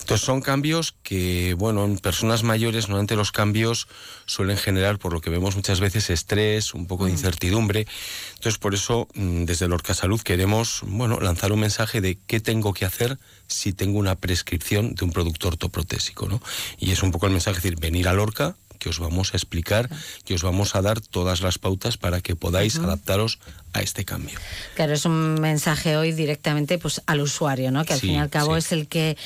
Entonces 0.00 0.24
son 0.24 0.40
cambios 0.40 0.94
que, 1.02 1.54
bueno, 1.54 1.84
en 1.84 1.98
personas 1.98 2.42
mayores 2.42 2.88
normalmente 2.88 3.16
los 3.16 3.32
cambios 3.32 3.88
suelen 4.26 4.56
generar, 4.56 4.98
por 4.98 5.12
lo 5.12 5.20
que 5.20 5.30
vemos 5.30 5.56
muchas 5.56 5.80
veces, 5.80 6.10
estrés, 6.10 6.74
un 6.74 6.86
poco 6.86 7.04
de 7.04 7.12
mm. 7.12 7.14
incertidumbre. 7.14 7.86
Entonces 8.34 8.58
por 8.58 8.74
eso, 8.74 9.08
mm, 9.14 9.44
desde 9.44 9.68
Lorca 9.68 9.94
Salud 9.94 10.20
queremos, 10.20 10.80
bueno, 10.86 11.20
lanzar 11.20 11.52
un 11.52 11.60
mensaje 11.60 12.00
de 12.00 12.18
qué 12.26 12.40
tengo 12.40 12.72
que 12.72 12.84
hacer 12.84 13.18
si 13.46 13.72
tengo 13.72 13.98
una 13.98 14.14
prescripción 14.16 14.94
de 14.94 15.04
un 15.04 15.12
producto 15.12 15.48
ortoprotésico, 15.48 16.26
¿no? 16.26 16.40
Y 16.78 16.92
es 16.92 17.02
un 17.02 17.12
poco 17.12 17.26
el 17.26 17.32
mensaje, 17.32 17.58
es 17.58 17.62
decir, 17.62 17.78
venir 17.78 18.08
a 18.08 18.14
Lorca, 18.14 18.56
que 18.82 18.90
os 18.90 18.98
vamos 18.98 19.30
a 19.30 19.38
explicar, 19.38 19.86
que 20.26 20.34
os 20.34 20.42
vamos 20.42 20.74
a 20.74 20.82
dar 20.82 20.98
todas 20.98 21.38
las 21.38 21.62
pautas 21.62 21.94
para 21.94 22.18
que 22.18 22.34
podáis 22.34 22.82
adaptaros 22.82 23.38
a 23.72 23.80
este 23.80 24.04
cambio. 24.04 24.38
Claro, 24.74 24.92
es 24.92 25.04
un 25.04 25.40
mensaje 25.40 25.96
hoy 25.96 26.12
directamente 26.12 26.78
pues 26.78 27.02
al 27.06 27.20
usuario, 27.20 27.70
¿no? 27.70 27.84
Que 27.84 27.94
al 27.94 28.00
fin 28.00 28.12
y 28.12 28.18
al 28.18 28.30
cabo 28.30 28.56
es 28.56 28.72
el 28.72 28.88
que 28.88 29.16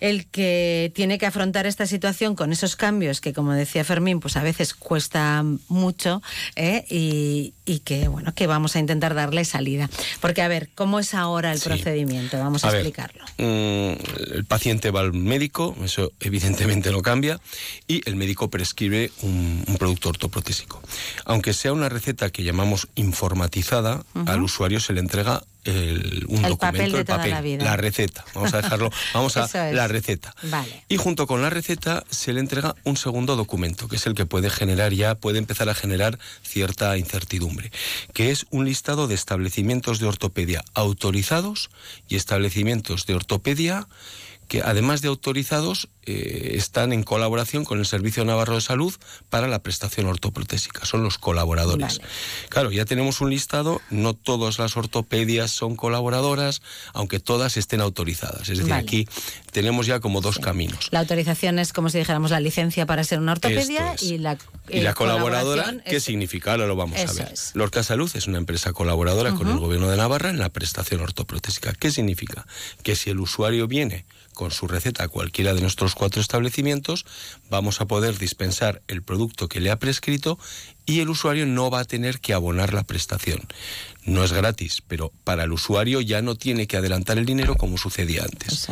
el 0.00 0.26
que 0.26 0.92
tiene 0.94 1.18
que 1.18 1.26
afrontar 1.26 1.66
esta 1.66 1.86
situación 1.86 2.34
con 2.34 2.52
esos 2.52 2.76
cambios 2.76 3.20
que, 3.20 3.32
como 3.32 3.52
decía 3.52 3.84
Fermín, 3.84 4.20
pues 4.20 4.36
a 4.36 4.42
veces 4.42 4.74
cuesta 4.74 5.42
mucho 5.68 6.22
¿eh? 6.54 6.84
y, 6.90 7.52
que 7.84 8.08
bueno 8.08 8.34
que 8.34 8.46
vamos 8.46 8.76
a 8.76 8.78
intentar 8.78 9.14
darle 9.14 9.44
salida. 9.44 9.88
Porque 10.20 10.42
a 10.42 10.48
ver, 10.48 10.70
¿cómo 10.74 10.98
es 10.98 11.14
ahora 11.14 11.52
el 11.52 11.60
procedimiento? 11.60 12.38
Vamos 12.38 12.64
a, 12.64 12.70
explicarlo. 12.70 13.24
Mm, 13.38 13.92
el 14.34 14.44
paciente 14.46 14.90
va 14.90 15.00
al 15.00 15.12
médico, 15.12 15.76
eso 15.82 16.12
evidentemente 16.20 16.90
no 16.90 17.02
cambia, 17.02 17.40
y 17.86 18.02
el 18.08 18.16
médico 18.16 18.50
prescribe 18.50 19.12
un, 19.22 19.64
un 19.66 19.76
producto 19.76 20.08
ortoprotésico. 20.10 20.82
Aunque 21.24 21.54
sea 21.54 21.72
una 21.72 21.88
receta 21.88 22.30
que 22.30 22.44
llamamos 22.44 22.88
informatizada 22.94 23.85
al 24.26 24.42
usuario 24.42 24.80
se 24.80 24.92
le 24.92 25.00
entrega 25.00 25.42
el, 25.64 26.24
un 26.28 26.42
documento, 26.42 27.04
papel, 27.04 27.58
la, 27.58 27.76
receta. 27.76 28.24
Vamos 28.34 28.54
a 28.54 28.58
dejarlo, 28.58 28.90
vamos 29.14 29.36
a 29.36 29.72
la 29.72 29.88
receta. 29.88 30.34
Y 30.88 30.96
junto 30.96 31.26
con 31.26 31.42
la 31.42 31.50
receta 31.50 32.04
se 32.08 32.32
le 32.32 32.40
entrega 32.40 32.76
un 32.84 32.96
segundo 32.96 33.36
documento, 33.36 33.88
que 33.88 33.96
es 33.96 34.06
el 34.06 34.14
que 34.14 34.26
puede 34.26 34.50
generar 34.50 34.92
ya, 34.92 35.16
puede 35.16 35.38
empezar 35.38 35.68
a 35.68 35.74
generar 35.74 36.18
cierta 36.42 36.96
incertidumbre, 36.96 37.72
que 38.12 38.30
es 38.30 38.46
un 38.50 38.64
listado 38.64 39.08
de 39.08 39.14
establecimientos 39.14 39.98
de 39.98 40.06
ortopedia 40.06 40.64
autorizados 40.74 41.70
y 42.08 42.16
establecimientos 42.16 43.06
de 43.06 43.14
ortopedia 43.14 43.88
que 44.48 44.62
además 44.62 45.02
de 45.02 45.08
autorizados 45.08 45.88
eh, 46.06 46.52
están 46.54 46.92
en 46.92 47.02
colaboración 47.02 47.64
con 47.64 47.78
el 47.78 47.86
Servicio 47.86 48.24
Navarro 48.24 48.54
de 48.54 48.60
Salud 48.60 48.94
para 49.28 49.48
la 49.48 49.58
prestación 49.58 50.06
ortoprotésica, 50.06 50.84
son 50.84 51.02
los 51.02 51.18
colaboradores. 51.18 52.00
Claro, 52.48 52.70
ya 52.70 52.84
tenemos 52.84 53.20
un 53.20 53.30
listado, 53.30 53.80
no 53.90 54.14
todas 54.14 54.58
las 54.58 54.76
ortopedias 54.76 55.50
son 55.50 55.76
colaboradoras, 55.76 56.62
aunque 56.92 57.18
todas 57.18 57.56
estén 57.56 57.80
autorizadas. 57.80 58.48
Es 58.48 58.58
decir, 58.58 58.72
aquí 58.72 59.08
tenemos 59.52 59.86
ya 59.86 60.00
como 60.00 60.20
dos 60.20 60.38
caminos. 60.38 60.88
La 60.92 61.00
autorización 61.00 61.58
es 61.58 61.72
como 61.72 61.90
si 61.90 61.98
dijéramos 61.98 62.30
la 62.30 62.40
licencia 62.40 62.86
para 62.86 63.04
ser 63.04 63.18
una 63.18 63.32
ortopedia 63.32 63.96
y 64.00 64.18
la, 64.18 64.38
y 64.68 64.80
la 64.80 64.94
colaboradora, 64.94 65.74
¿qué 65.84 66.00
significa? 66.00 66.52
Ahora 66.52 66.66
lo 66.66 66.76
vamos 66.76 66.98
a 67.00 67.12
ver. 67.12 67.34
Lorca 67.54 67.82
Salud 67.82 68.10
es 68.14 68.26
una 68.26 68.38
empresa 68.38 68.72
colaboradora 68.72 69.32
con 69.34 69.48
el 69.48 69.58
Gobierno 69.58 69.88
de 69.88 69.96
Navarra 69.96 70.30
en 70.30 70.38
la 70.38 70.50
prestación 70.50 71.00
ortoprotésica. 71.00 71.72
¿Qué 71.72 71.90
significa? 71.90 72.46
Que 72.82 72.94
si 72.94 73.10
el 73.10 73.18
usuario 73.18 73.66
viene 73.66 74.04
con 74.36 74.50
su 74.50 74.68
receta 74.68 75.04
a 75.04 75.08
cualquiera 75.08 75.54
de 75.54 75.62
nuestros 75.62 75.95
cuatro 75.96 76.20
establecimientos, 76.20 77.06
vamos 77.50 77.80
a 77.80 77.86
poder 77.86 78.18
dispensar 78.18 78.82
el 78.86 79.02
producto 79.02 79.48
que 79.48 79.60
le 79.60 79.70
ha 79.70 79.78
prescrito 79.78 80.38
y 80.84 81.00
el 81.00 81.08
usuario 81.08 81.46
no 81.46 81.70
va 81.70 81.80
a 81.80 81.84
tener 81.84 82.20
que 82.20 82.34
abonar 82.34 82.72
la 82.72 82.84
prestación. 82.84 83.40
No 84.04 84.22
es 84.22 84.32
gratis, 84.32 84.82
pero 84.86 85.10
para 85.24 85.44
el 85.44 85.52
usuario 85.52 86.00
ya 86.00 86.22
no 86.22 86.36
tiene 86.36 86.66
que 86.66 86.76
adelantar 86.76 87.18
el 87.18 87.26
dinero 87.26 87.56
como 87.56 87.78
sucedía 87.78 88.22
antes. 88.22 88.68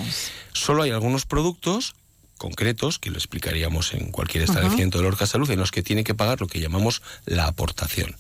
Solo 0.53 0.83
hay 0.83 0.91
algunos 0.91 1.27
productos 1.27 1.95
concretos, 2.37 2.99
que 2.99 3.11
lo 3.11 3.17
explicaríamos 3.17 3.95
en 3.95 4.11
cualquier 4.11 4.45
establecimiento 4.45 4.99
de 4.99 5.05
Lorca 5.05 5.27
Salud, 5.27 5.51
en 5.51 5.59
los 5.59 5.71
que 5.71 5.83
tiene 5.83 6.05
que 6.05 6.15
pagar 6.15 6.41
lo 6.41 6.47
que 6.47 6.61
llamamos 6.61 7.01
la 7.25 7.47
aportación, 7.47 8.15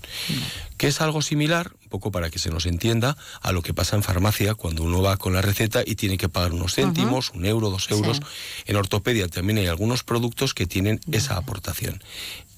que 0.78 0.86
es 0.86 1.01
algo 1.01 1.20
similar, 1.20 1.72
poco 1.94 2.10
para 2.10 2.28
que 2.28 2.40
se 2.40 2.50
nos 2.50 2.66
entienda, 2.66 3.16
a 3.40 3.52
lo 3.52 3.62
que 3.62 3.72
pasa 3.72 3.94
en 3.94 4.02
farmacia 4.02 4.56
cuando 4.56 4.82
uno 4.82 5.00
va 5.00 5.16
con 5.16 5.32
la 5.32 5.42
receta 5.42 5.84
y 5.86 5.94
tiene 5.94 6.18
que 6.18 6.28
pagar 6.28 6.52
unos 6.52 6.74
céntimos, 6.74 7.30
un 7.30 7.46
euro, 7.46 7.70
dos 7.70 7.88
euros. 7.88 8.20
En 8.66 8.74
ortopedia 8.74 9.28
también 9.28 9.58
hay 9.58 9.68
algunos 9.68 10.02
productos 10.02 10.54
que 10.54 10.66
tienen 10.66 10.98
esa 11.12 11.36
aportación. 11.36 12.02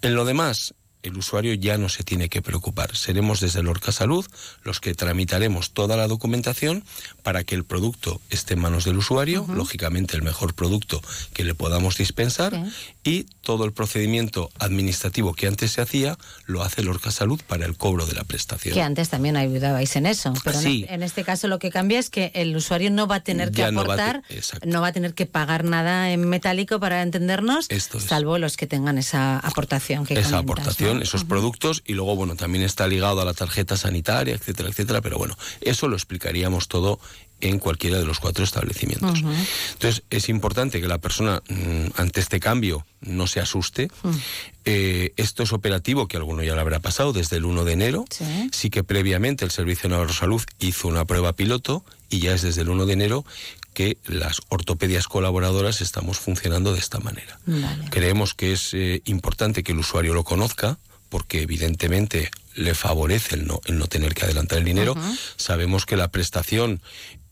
En 0.00 0.14
lo 0.14 0.24
demás, 0.24 0.74
el 1.07 1.16
usuario 1.16 1.55
ya 1.55 1.78
no 1.78 1.89
se 1.89 2.03
tiene 2.03 2.28
que 2.28 2.43
preocupar. 2.43 2.97
Seremos 2.97 3.41
desde 3.41 3.62
Lorca 3.62 3.93
Salud 3.93 4.27
los 4.62 4.81
que 4.81 4.95
tramitaremos 4.95 5.70
toda 5.70 5.97
la 5.97 6.09
documentación 6.09 6.85
para 7.23 7.45
que 7.45 7.55
el 7.55 7.65
producto 7.65 8.20
esté 8.31 8.55
en 8.55 8.61
manos 8.61 8.85
del 8.85 8.99
usuario, 8.99 9.47
lógicamente 9.49 10.16
el 10.16 10.23
mejor 10.23 10.55
producto 10.55 11.01
que 11.33 11.45
le 11.45 11.55
podamos 11.55 11.97
dispensar, 11.97 12.61
y 13.05 13.24
todo 13.43 13.65
el 13.65 13.73
procedimiento 13.73 14.51
administrativo 14.59 15.35
que 15.35 15.47
antes 15.47 15.73
se 15.73 15.81
hacía 15.81 16.19
lo 16.47 16.62
hace 16.62 16.83
Lorca 16.83 17.11
Salud 17.11 17.41
para 17.47 17.65
el 17.66 17.77
cobro 17.77 18.07
de 18.07 18.15
la 18.15 18.24
prestación. 18.24 18.74
Que 18.74 18.83
antes 18.83 19.09
también 19.09 19.37
ayudabais 19.37 19.95
en 19.97 20.07
eso, 20.07 20.33
pero 20.43 20.59
en 20.61 21.03
este 21.03 21.23
caso 21.23 21.47
lo 21.47 21.59
que 21.59 21.70
cambia 21.70 21.99
es 22.01 22.11
que 22.11 22.33
el 22.35 22.57
usuario 22.57 22.91
no 22.91 23.07
va 23.07 23.16
a 23.16 23.20
tener 23.20 23.53
que 23.53 23.62
aportar, 23.62 24.23
no 24.65 24.81
va, 24.81 24.89
a 24.89 24.93
tener 24.93 25.15
que 25.15 25.27
pagar 25.27 25.65
nada 25.65 26.11
en 26.11 26.28
metálico 26.28 26.81
para 26.81 27.03
entendernos, 27.03 27.69
salvo 28.07 28.39
los 28.39 28.57
que 28.57 28.66
tengan 28.66 28.99
esa 28.99 29.39
aportación 29.39 30.05
que 30.05 30.19
Esa 30.19 30.39
aportación 30.39 30.95
esos 31.02 31.24
productos, 31.24 31.82
y 31.86 31.94
luego, 31.94 32.16
bueno, 32.16 32.36
también 32.36 32.64
está 32.64 32.86
ligado 32.86 33.20
a 33.20 33.24
la 33.24 33.35
tarjeta 33.35 33.77
sanitaria, 33.77 34.35
etcétera, 34.35 34.68
etcétera, 34.68 35.01
pero 35.01 35.18
bueno, 35.18 35.36
eso 35.60 35.89
lo 35.89 35.97
explicaríamos 35.97 36.68
todo 36.68 36.98
en 37.40 37.59
cualquiera 37.59 37.98
de 37.98 38.06
los 38.06 38.18
cuatro 38.18 38.44
establecimientos. 38.44 39.23
Entonces, 39.73 40.05
es 40.09 40.28
importante 40.28 40.81
que 40.81 40.89
la 40.89 40.98
persona 40.98 41.43
mm, 41.48 41.89
ante 41.97 42.20
este 42.20 42.40
cambio 42.40 42.86
no 43.01 43.27
se 43.27 43.40
asuste. 43.40 43.90
Eh, 44.64 45.12
esto 45.16 45.43
es 45.43 45.52
operativo, 45.52 46.09
que 46.09 46.16
alguno 46.16 46.43
ya 46.43 46.55
lo 46.55 46.60
habrá 46.60 46.81
pasado, 46.81 47.12
desde 47.12 47.36
el 47.36 47.44
1 47.44 47.64
de 47.64 47.73
enero. 47.73 48.05
Sí, 48.52 48.70
que 48.70 48.85
previamente 48.85 49.44
el 49.44 49.51
Servicio 49.51 49.89
Navarro 49.89 50.14
Salud 50.14 50.43
hizo 50.60 50.89
una 50.89 51.05
prueba 51.05 51.35
piloto 51.35 51.85
y 52.09 52.20
ya 52.20 52.35
es 52.35 52.43
desde 52.43 52.62
el 52.62 52.70
1 52.70 52.86
de 52.86 52.93
enero 52.94 53.24
que 53.74 53.98
las 54.06 54.40
ortopedias 54.48 55.06
colaboradoras 55.06 55.82
estamos 55.82 56.18
funcionando 56.18 56.73
de 56.73 56.78
esta 56.78 56.98
manera. 56.98 57.39
Creemos 57.90 58.32
que 58.32 58.52
es 58.52 58.73
eh, 58.73 59.02
importante 59.05 59.62
que 59.62 59.73
el 59.73 59.78
usuario 59.78 60.14
lo 60.14 60.24
conozca, 60.24 60.78
porque 61.09 61.43
evidentemente 61.43 62.31
le 62.55 62.74
favorece 62.74 63.35
el 63.37 63.47
no, 63.47 63.61
el 63.66 63.78
no 63.78 63.87
tener 63.87 64.15
que 64.15 64.24
adelantar 64.24 64.59
el 64.59 64.65
dinero. 64.65 64.95
Sabemos 65.37 65.87
que 65.87 65.97
la 65.97 66.09
prestación 66.09 66.81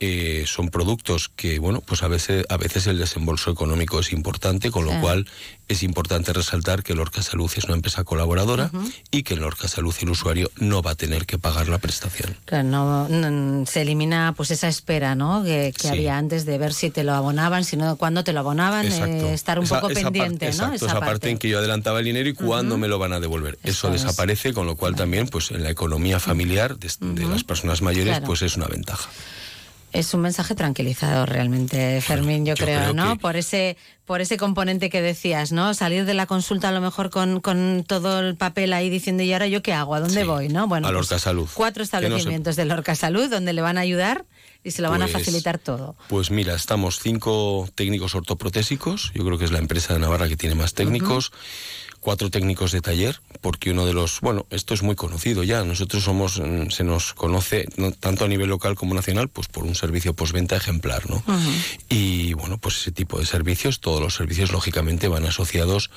eh, 0.07 0.45
son 0.47 0.69
productos 0.69 1.31
que, 1.35 1.59
bueno, 1.59 1.81
pues 1.81 2.03
a 2.03 2.09
veces, 2.09 2.45
a 2.51 2.59
veces 2.59 2.87
el 2.87 2.99
desembolso 2.99 3.51
económico 3.51 4.01
es 4.01 4.13
importante, 4.13 4.71
con 4.71 4.85
lo 4.85 5.01
cual 5.01 5.27
es 5.67 5.83
importante 5.83 6.35
resaltar 6.35 6.83
que 6.83 6.95
Lorca 6.95 7.23
Salud 7.23 7.51
es 7.57 7.65
una 7.65 7.75
empresa 7.75 8.05
colaboradora 8.05 8.71
y 9.11 9.23
que 9.23 9.33
en 9.33 9.41
Lorca 9.41 9.67
Salud 9.67 9.95
el 10.03 10.11
usuario 10.11 10.51
no 10.57 10.83
va 10.83 10.91
a 10.91 10.95
tener 10.95 11.25
que 11.25 11.39
pagar 11.39 11.69
la 11.69 11.79
prestación. 11.79 12.37
Claro, 12.45 13.09
no, 13.09 13.65
se 13.65 13.81
elimina 13.81 14.35
pues 14.37 14.51
esa 14.51 14.69
espera 14.69 15.15
¿no? 15.15 15.43
que, 15.43 15.73
había 15.89 16.19
antes 16.19 16.45
de 16.45 16.59
ver 16.59 16.75
si 16.75 16.91
te 16.91 17.03
lo 17.03 17.15
abonaban, 17.15 17.65
si 17.65 17.79
no, 17.79 17.97
cuándo 17.97 18.25
te 18.25 18.35
lo 18.35 18.41
abonaban, 18.41 18.87
eh, 18.87 19.33
estar 19.33 19.59
un 19.59 19.67
poco 19.67 19.89
pendiente. 19.89 20.49
Esa, 20.49 20.69
¿no? 20.69 20.75
esa, 20.75 21.01
parte. 21.01 21.31
en 21.31 21.39
que 21.39 21.49
yo 21.49 21.59
adelantaba 21.59 22.01
el 22.01 22.05
dinero 22.05 22.29
y 22.29 22.35
cuándo 22.35 22.77
me 22.77 22.89
lo 22.89 22.99
van 22.99 23.15
a 23.15 23.21
devolver. 23.21 23.59
Eso, 23.63 23.89
desaparece, 23.89 24.53
con 24.53 24.67
lo 24.67 24.77
cual 24.77 24.97
también 24.97 25.29
pues 25.29 25.51
en 25.51 25.63
la 25.63 25.71
economía 25.71 26.21
familiar 26.21 26.77
de, 26.77 26.91
de 27.01 27.25
las 27.27 27.43
personas 27.43 27.81
mayores 27.81 28.21
pues 28.21 28.43
es 28.43 28.57
una 28.59 28.67
ventaja 28.67 29.09
es 29.95 30.13
un 30.13 30.21
mensaje 30.21 30.57
tranquilizador 30.57 31.29
realmente, 31.31 32.01
Fermín, 32.01 32.45
yo, 32.45 32.55
creo, 32.57 32.93
¿no? 32.93 33.17
Por 33.17 33.37
ese 33.37 33.77
por 34.05 34.21
ese 34.21 34.37
componente 34.37 34.91
que 34.91 35.01
decías, 35.01 35.51
¿no? 35.51 35.73
Salir 35.73 36.05
de 36.05 36.13
la 36.13 36.27
consulta 36.27 36.69
a 36.69 36.73
lo 36.73 36.83
mejor 36.83 37.09
con, 37.09 37.41
con 37.41 37.85
todo 37.87 38.21
el 38.21 38.37
papel 38.37 38.75
ahí 38.75 38.91
diciendo, 38.91 39.23
¿y 39.23 39.33
ahora 39.33 39.47
yo 39.47 39.63
qué 39.63 39.73
hago? 39.73 39.95
¿A 39.95 40.01
dónde 40.01 40.25
voy? 40.25 40.49
¿no? 40.49 40.69
Bueno, 40.69 40.89
a 40.89 40.91
pues 40.91 41.09
Lorca 41.09 41.19
Salud. 41.19 41.49
Cuatro 41.55 41.83
establecimientos 41.83 42.57
de 42.57 42.67
Lorca 42.67 42.95
Salud 42.97 43.31
donde 43.31 43.55
le 43.55 43.63
van 43.63 43.79
a 43.79 43.81
ayudar 43.81 44.27
y 44.63 44.73
se 44.73 44.83
lo 44.83 44.91
van 44.91 45.03
a 45.03 45.07
pues, 45.07 45.25
facilitar 45.25 45.59
todo. 45.59 45.97
Pues 46.09 46.31
mira, 46.31 46.55
estamos 46.55 46.99
cinco 47.01 47.69
técnicos 47.75 48.15
ortoprotésicos, 48.15 49.13
yo 49.15 49.25
creo 49.25 49.39
que 49.39 49.45
es 49.45 49.53
la 49.53 49.59
empresa 49.59 49.95
de 49.95 50.01
Navarra 50.01 50.29
que 50.29 50.37
tiene 50.37 50.55
más 50.55 50.75
técnicos 50.75 51.33
cuatro 52.05 52.29
técnicos 52.29 52.71
de 52.71 52.83
taller, 52.83 53.23
porque 53.41 53.71
uno 53.71 53.87
de 53.87 53.95
los, 53.95 54.21
bueno, 54.21 54.47
esto 54.51 54.75
es 54.75 54.83
muy 54.83 54.95
conocido 54.95 55.43
ya, 55.43 55.65
nosotros 55.65 56.05
somos, 56.05 56.39
mm, 56.39 56.69
se 56.69 56.85
nos 56.85 57.15
conoce 57.15 57.67
tanto 57.99 58.27
a 58.27 58.29
nivel 58.29 58.51
local 58.51 58.75
como 58.75 58.95
nacional, 58.95 59.29
pues 59.29 59.49
por 59.49 59.65
un 59.65 59.75
servicio 59.75 60.13
postventa 60.13 60.55
ejemplar, 60.55 61.09
¿no? 61.09 61.25
Y 61.89 62.35
bueno, 62.35 62.59
pues 62.59 62.77
ese 62.77 62.93
tipo 62.93 63.19
de 63.19 63.25
servicios, 63.25 63.81
todos 63.81 64.03
los 64.03 64.15
servicios 64.15 64.53
lógicamente 64.53 65.09
van 65.09 65.25
asociados 65.25 65.91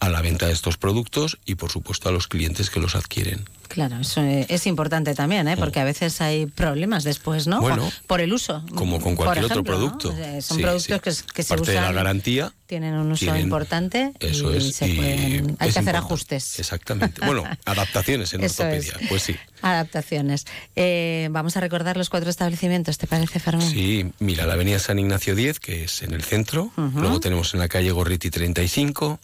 a 0.00 0.08
la 0.08 0.20
venta 0.20 0.48
de 0.48 0.52
estos 0.52 0.78
productos 0.78 1.38
y 1.46 1.54
por 1.54 1.70
supuesto 1.70 2.08
a 2.08 2.12
los 2.12 2.26
clientes 2.26 2.68
que 2.68 2.80
los 2.80 2.96
adquieren. 2.96 3.44
Claro, 3.72 3.96
eso 4.00 4.20
es 4.20 4.66
importante 4.66 5.14
también, 5.14 5.48
¿eh? 5.48 5.56
porque 5.56 5.80
a 5.80 5.84
veces 5.84 6.20
hay 6.20 6.44
problemas 6.44 7.04
después, 7.04 7.46
¿no? 7.46 7.58
Bueno, 7.62 7.90
por, 8.06 8.20
el 8.20 8.34
uso. 8.34 8.62
Como 8.74 9.00
con 9.00 9.16
cualquier 9.16 9.46
otro 9.46 9.64
producto. 9.64 10.14
Son 10.42 10.58
productos 10.58 11.22
que, 11.22 11.42
se 11.42 11.54
usan. 11.54 11.64
de 11.64 11.80
la 11.80 11.90
garantía. 11.92 12.52
Tienen 12.66 12.92
un 12.92 13.10
uso 13.10 13.34
importante. 13.34 14.12
Eso 14.20 14.52
y 14.52 14.58
es. 14.58 14.76
Se 14.76 14.94
pueden, 14.94 15.56
hay 15.58 15.72
que 15.72 15.78
hacer 15.78 15.96
ajustes. 15.96 16.58
Exactamente. 16.58 17.24
Bueno, 17.24 17.44
adaptaciones 17.64 18.34
en 18.34 18.44
ortopedia, 18.44 18.92
pues 19.08 19.22
sí. 19.22 19.36
Adaptaciones. 19.62 20.44
Eh, 20.76 21.28
vamos 21.30 21.56
a 21.56 21.60
recordar 21.60 21.96
los 21.96 22.10
cuatro 22.10 22.28
establecimientos, 22.28 22.98
¿te 22.98 23.06
parece, 23.06 23.40
Fermín? 23.40 23.70
Sí, 23.70 24.12
mira, 24.18 24.44
la 24.44 24.52
avenida 24.52 24.80
San 24.80 24.98
Ignacio 24.98 25.34
10, 25.34 25.60
que 25.60 25.84
es 25.84 26.02
en 26.02 26.12
el 26.12 26.22
centro. 26.22 26.70
Luego 26.76 27.20
tenemos 27.20 27.54
en 27.54 27.60
la 27.60 27.68
calle 27.68 27.90
Gorriti 27.90 28.28
35. 28.28 29.18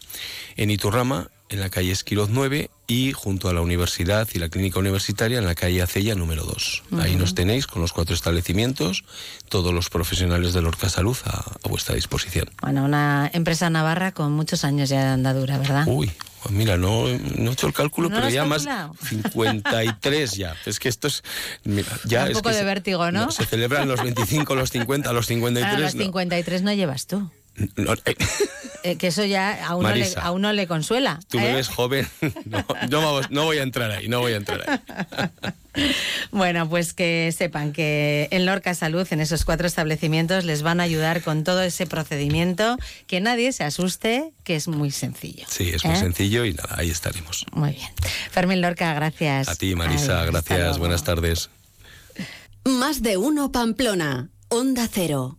En 0.56 0.70
Iturrama 0.70 1.28
en 1.48 1.60
la 1.60 1.70
calle 1.70 1.92
Esquiroz 1.92 2.28
9 2.30 2.70
y 2.86 3.12
junto 3.12 3.48
a 3.48 3.52
la 3.52 3.60
universidad 3.60 4.28
y 4.32 4.38
la 4.38 4.48
clínica 4.48 4.78
universitaria 4.78 5.38
en 5.38 5.46
la 5.46 5.54
calle 5.54 5.82
Acella 5.82 6.14
número 6.14 6.44
2. 6.44 6.82
Ahí 7.00 7.16
nos 7.16 7.34
tenéis 7.34 7.66
con 7.66 7.82
los 7.82 7.92
cuatro 7.92 8.14
establecimientos, 8.14 9.04
todos 9.48 9.74
los 9.74 9.90
profesionales 9.90 10.54
de 10.54 10.62
Lorca 10.62 10.88
Salud 10.88 11.16
a, 11.24 11.68
vuestra 11.68 11.94
disposición. 11.94 12.50
Bueno, 12.62 12.84
una 12.84 13.30
empresa 13.32 13.68
navarra 13.70 14.12
con 14.12 14.32
muchos 14.32 14.64
años 14.64 14.88
ya 14.88 15.00
de 15.00 15.10
andadura, 15.10 15.58
¿verdad? 15.58 15.84
Uy, 15.86 16.10
pues 16.42 16.54
mira, 16.54 16.76
no, 16.76 17.06
no 17.08 17.50
he 17.50 17.52
hecho 17.52 17.66
el 17.66 17.74
cálculo, 17.74 18.08
pero 18.08 18.28
ya 18.30 18.44
más 18.44 18.66
53 19.08 20.32
ya. 20.36 20.56
Es 20.64 20.78
que 20.78 20.88
esto 20.88 21.08
es. 21.08 21.22
ya 22.04 22.24
un 22.26 22.32
poco 22.32 22.50
de 22.50 22.64
vértigo, 22.64 23.10
¿no? 23.10 23.30
Se 23.30 23.44
celebran 23.44 23.88
los 23.88 24.02
25, 24.02 24.54
los 24.54 24.70
50, 24.70 25.12
los 25.12 25.26
53. 25.28 25.74
A 25.74 25.78
los 25.78 25.92
53 25.92 26.62
no 26.62 26.72
llevas 26.72 27.06
tú. 27.06 27.30
Eh. 27.58 28.14
Eh, 28.84 28.96
que 28.96 29.08
eso 29.08 29.24
ya 29.24 29.66
a 29.66 29.74
uno, 29.74 29.92
le, 29.94 30.08
a 30.16 30.30
uno 30.30 30.52
le 30.52 30.66
consuela. 30.66 31.18
Tú 31.28 31.38
me 31.38 31.50
¿eh? 31.50 31.54
ves 31.54 31.68
joven, 31.68 32.08
no, 32.88 33.22
no, 33.30 33.44
voy 33.44 33.58
a 33.58 33.62
entrar 33.62 33.90
ahí, 33.90 34.08
no 34.08 34.20
voy 34.20 34.34
a 34.34 34.36
entrar 34.36 34.64
ahí. 34.68 35.90
bueno, 36.30 36.68
pues 36.68 36.94
que 36.94 37.34
sepan 37.36 37.72
que 37.72 38.28
en 38.30 38.46
Lorca 38.46 38.74
Salud, 38.74 39.06
en 39.10 39.20
esos 39.20 39.44
cuatro 39.44 39.66
establecimientos, 39.66 40.44
les 40.44 40.62
van 40.62 40.80
a 40.80 40.84
ayudar 40.84 41.22
con 41.22 41.42
todo 41.42 41.62
ese 41.62 41.86
procedimiento, 41.86 42.76
que 43.06 43.20
nadie 43.20 43.52
se 43.52 43.64
asuste, 43.64 44.32
que 44.44 44.54
es 44.54 44.68
muy 44.68 44.92
sencillo. 44.92 45.44
Sí, 45.48 45.70
es 45.74 45.84
muy 45.84 45.96
sencillo 45.96 46.44
y 46.44 46.54
nada, 46.54 46.76
ahí 46.78 46.90
estaremos. 46.90 47.46
Muy 47.52 47.72
bien. 47.72 47.90
Fermín 48.30 48.60
Lorca, 48.60 48.94
gracias. 48.94 49.48
A 49.48 49.56
ti, 49.56 49.74
Marisa, 49.74 50.24
gracias, 50.24 50.78
buenas 50.78 51.02
tardes. 51.02 51.50
Más 52.64 53.02
de 53.02 53.16
uno 53.16 53.50
Pamplona, 53.50 54.30
Onda 54.48 54.88
Cero. 54.90 55.38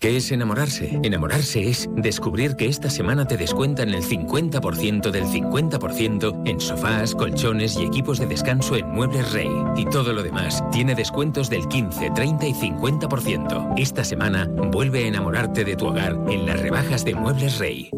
¿Qué 0.00 0.16
es 0.16 0.30
enamorarse? 0.30 1.00
Enamorarse 1.02 1.68
es 1.68 1.88
descubrir 1.96 2.54
que 2.54 2.66
esta 2.66 2.88
semana 2.88 3.26
te 3.26 3.36
descuentan 3.36 3.88
el 3.88 4.04
50% 4.04 5.10
del 5.10 5.24
50% 5.24 6.42
en 6.48 6.60
sofás, 6.60 7.16
colchones 7.16 7.76
y 7.76 7.84
equipos 7.84 8.20
de 8.20 8.26
descanso 8.26 8.76
en 8.76 8.88
Muebles 8.90 9.32
Rey. 9.32 9.50
Y 9.76 9.86
todo 9.86 10.12
lo 10.12 10.22
demás 10.22 10.62
tiene 10.70 10.94
descuentos 10.94 11.50
del 11.50 11.66
15, 11.66 12.12
30 12.14 12.46
y 12.46 12.54
50%. 12.54 13.74
Esta 13.76 14.04
semana 14.04 14.46
vuelve 14.70 15.02
a 15.02 15.08
enamorarte 15.08 15.64
de 15.64 15.74
tu 15.74 15.88
hogar 15.88 16.16
en 16.28 16.46
las 16.46 16.60
rebajas 16.60 17.04
de 17.04 17.16
Muebles 17.16 17.58
Rey. 17.58 17.90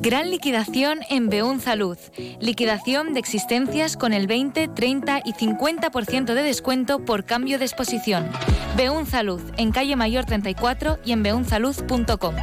Gran 0.00 0.30
liquidación 0.30 1.00
en 1.10 1.28
Beun 1.28 1.60
Salud. 1.60 1.98
Liquidación 2.40 3.14
de 3.14 3.20
existencias 3.20 3.96
con 3.96 4.12
el 4.12 4.26
20, 4.26 4.68
30 4.68 5.22
y 5.24 5.32
50% 5.32 6.34
de 6.34 6.42
descuento 6.42 7.04
por 7.04 7.24
cambio 7.24 7.58
de 7.58 7.64
exposición. 7.64 8.28
Beun 8.76 9.06
Salud, 9.06 9.40
en 9.56 9.72
calle 9.72 9.96
Mayor 9.96 10.24
34 10.24 10.98
y 11.04 11.12
en 11.12 11.22
beunsalud.com. 11.22 12.34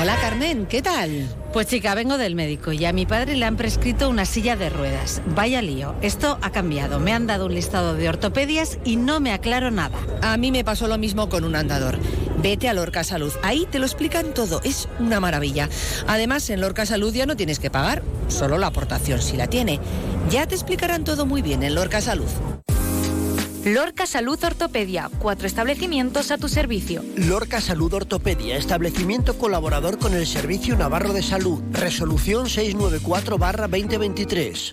Hola 0.00 0.16
Carmen, 0.20 0.66
¿qué 0.66 0.82
tal? 0.82 1.28
Pues 1.52 1.68
chica, 1.68 1.94
vengo 1.94 2.18
del 2.18 2.34
médico 2.34 2.72
y 2.72 2.84
a 2.86 2.92
mi 2.92 3.06
padre 3.06 3.36
le 3.36 3.44
han 3.44 3.56
prescrito 3.56 4.08
una 4.08 4.24
silla 4.24 4.56
de 4.56 4.68
ruedas. 4.68 5.22
Vaya 5.26 5.62
lío, 5.62 5.94
esto 6.02 6.38
ha 6.42 6.50
cambiado. 6.50 6.98
Me 6.98 7.12
han 7.12 7.26
dado 7.26 7.46
un 7.46 7.54
listado 7.54 7.94
de 7.94 8.08
ortopedias 8.08 8.78
y 8.84 8.96
no 8.96 9.20
me 9.20 9.32
aclaro 9.32 9.70
nada. 9.70 9.96
A 10.22 10.36
mí 10.38 10.50
me 10.50 10.64
pasó 10.64 10.88
lo 10.88 10.98
mismo 10.98 11.28
con 11.28 11.44
un 11.44 11.54
andador. 11.54 11.98
Vete 12.42 12.68
a 12.68 12.74
Lorca 12.74 13.04
Salud, 13.04 13.32
ahí 13.44 13.68
te 13.70 13.78
lo 13.78 13.86
explican 13.86 14.34
todo, 14.34 14.60
es 14.64 14.88
una 14.98 15.20
maravilla. 15.20 15.68
Además, 16.08 16.50
en 16.50 16.60
Lorca 16.60 16.84
Salud 16.86 17.14
ya 17.14 17.24
no 17.24 17.36
tienes 17.36 17.60
que 17.60 17.70
pagar, 17.70 18.02
solo 18.26 18.58
la 18.58 18.66
aportación 18.66 19.22
si 19.22 19.36
la 19.36 19.46
tiene. 19.46 19.78
Ya 20.28 20.48
te 20.48 20.56
explicarán 20.56 21.04
todo 21.04 21.24
muy 21.24 21.40
bien 21.40 21.62
en 21.62 21.76
Lorca 21.76 22.00
Salud. 22.00 22.26
Lorca 23.64 24.06
Salud 24.06 24.42
Ortopedia, 24.42 25.08
cuatro 25.20 25.46
establecimientos 25.46 26.32
a 26.32 26.38
tu 26.38 26.48
servicio. 26.48 27.04
Lorca 27.14 27.60
Salud 27.60 27.94
Ortopedia, 27.94 28.56
establecimiento 28.56 29.38
colaborador 29.38 29.98
con 29.98 30.14
el 30.14 30.26
Servicio 30.26 30.76
Navarro 30.76 31.12
de 31.12 31.22
Salud. 31.22 31.62
Resolución 31.70 32.46
694-2023. 32.46 34.72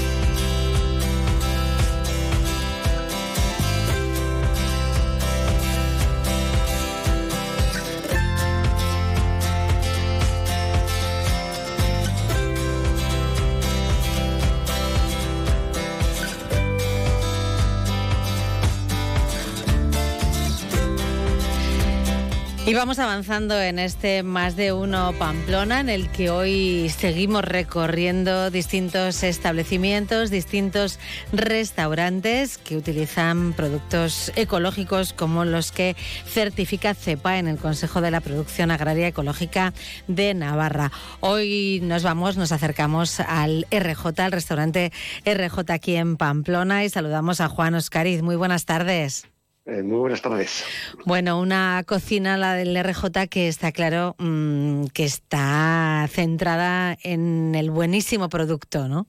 Y 22.71 22.73
vamos 22.73 22.99
avanzando 22.99 23.61
en 23.61 23.79
este 23.79 24.23
más 24.23 24.55
de 24.55 24.71
uno 24.71 25.11
Pamplona, 25.19 25.81
en 25.81 25.89
el 25.89 26.09
que 26.09 26.29
hoy 26.29 26.87
seguimos 26.87 27.43
recorriendo 27.43 28.49
distintos 28.49 29.23
establecimientos, 29.23 30.29
distintos 30.29 30.97
restaurantes 31.33 32.57
que 32.57 32.77
utilizan 32.77 33.51
productos 33.51 34.31
ecológicos 34.37 35.11
como 35.11 35.43
los 35.43 35.73
que 35.73 35.97
certifica 36.25 36.93
CEPA 36.93 37.39
en 37.39 37.49
el 37.49 37.57
Consejo 37.57 37.99
de 37.99 38.11
la 38.11 38.21
Producción 38.21 38.71
Agraria 38.71 39.09
Ecológica 39.09 39.73
de 40.07 40.33
Navarra. 40.33 40.93
Hoy 41.19 41.81
nos 41.83 42.03
vamos, 42.03 42.37
nos 42.37 42.53
acercamos 42.53 43.19
al 43.19 43.67
RJ, 43.69 44.17
al 44.21 44.31
restaurante 44.31 44.93
RJ 45.25 45.73
aquí 45.73 45.97
en 45.97 46.15
Pamplona 46.15 46.85
y 46.85 46.89
saludamos 46.89 47.41
a 47.41 47.49
Juan 47.49 47.75
Oscariz. 47.75 48.21
Muy 48.21 48.37
buenas 48.37 48.63
tardes. 48.63 49.30
Eh, 49.65 49.83
muy 49.83 49.99
buenas 49.99 50.21
tardes. 50.21 50.63
Bueno, 51.05 51.39
una 51.39 51.83
cocina, 51.85 52.35
la 52.35 52.55
del 52.55 52.75
RJ, 52.75 53.27
que 53.29 53.47
está 53.47 53.71
claro 53.71 54.15
mm, 54.17 54.85
que 54.87 55.03
está 55.03 56.07
centrada 56.09 56.97
en 57.03 57.53
el 57.53 57.69
buenísimo 57.69 58.27
producto, 58.27 58.87
¿no? 58.87 59.07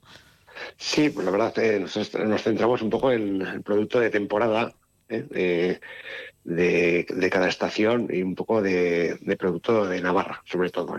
Sí, 0.77 1.09
pues 1.09 1.25
la 1.25 1.33
verdad 1.33 1.59
eh, 1.59 1.81
nos, 1.81 2.43
centramos 2.43 2.83
un 2.83 2.91
poco 2.91 3.13
en 3.13 3.41
el 3.41 3.63
producto 3.63 3.99
de 3.99 4.11
temporada 4.11 4.75
eh, 5.09 5.81
de, 6.45 7.31
cada 7.31 7.49
estación 7.49 8.09
y 8.11 8.23
un 8.23 8.35
poco 8.35 8.61
de, 8.61 9.19
producto 9.39 9.87
de 9.87 10.03
Navarra, 10.03 10.43
sobre 10.45 10.69
todo. 10.69 10.97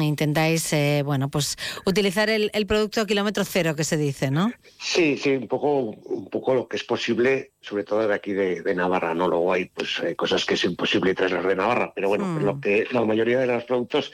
Intentáis, 0.00 0.72
eh, 0.72 1.02
bueno, 1.04 1.28
pues 1.28 1.56
utilizar 1.84 2.28
el, 2.28 2.66
producto 2.66 3.06
kilómetro 3.06 3.44
cero 3.44 3.74
que 3.74 3.84
se 3.84 3.96
dice, 3.96 4.30
¿no? 4.30 4.52
Sí, 4.78 5.16
sí, 5.16 5.30
un 5.30 5.48
poco, 5.48 5.80
un 5.80 6.28
poco 6.28 6.54
lo 6.54 6.68
que 6.68 6.76
es 6.76 6.84
posible, 6.84 7.52
sobre 7.60 7.84
todo 7.84 8.06
de 8.06 8.14
aquí 8.14 8.32
de, 8.32 8.74
Navarra, 8.74 9.14
¿no? 9.14 9.28
Luego 9.28 9.52
hay 9.52 9.66
pues 9.66 10.02
cosas 10.16 10.44
que 10.44 10.54
es 10.54 10.64
imposible 10.64 11.14
traerlas 11.14 11.46
de 11.46 11.56
Navarra, 11.56 11.92
pero 11.94 12.08
bueno, 12.08 12.30
pues 12.32 12.44
lo 12.44 12.56
mm. 12.56 12.60
que 12.60 12.86
la 12.90 13.04
mayoría 13.04 13.38
de 13.38 13.46
los 13.46 13.64
productos 13.64 14.12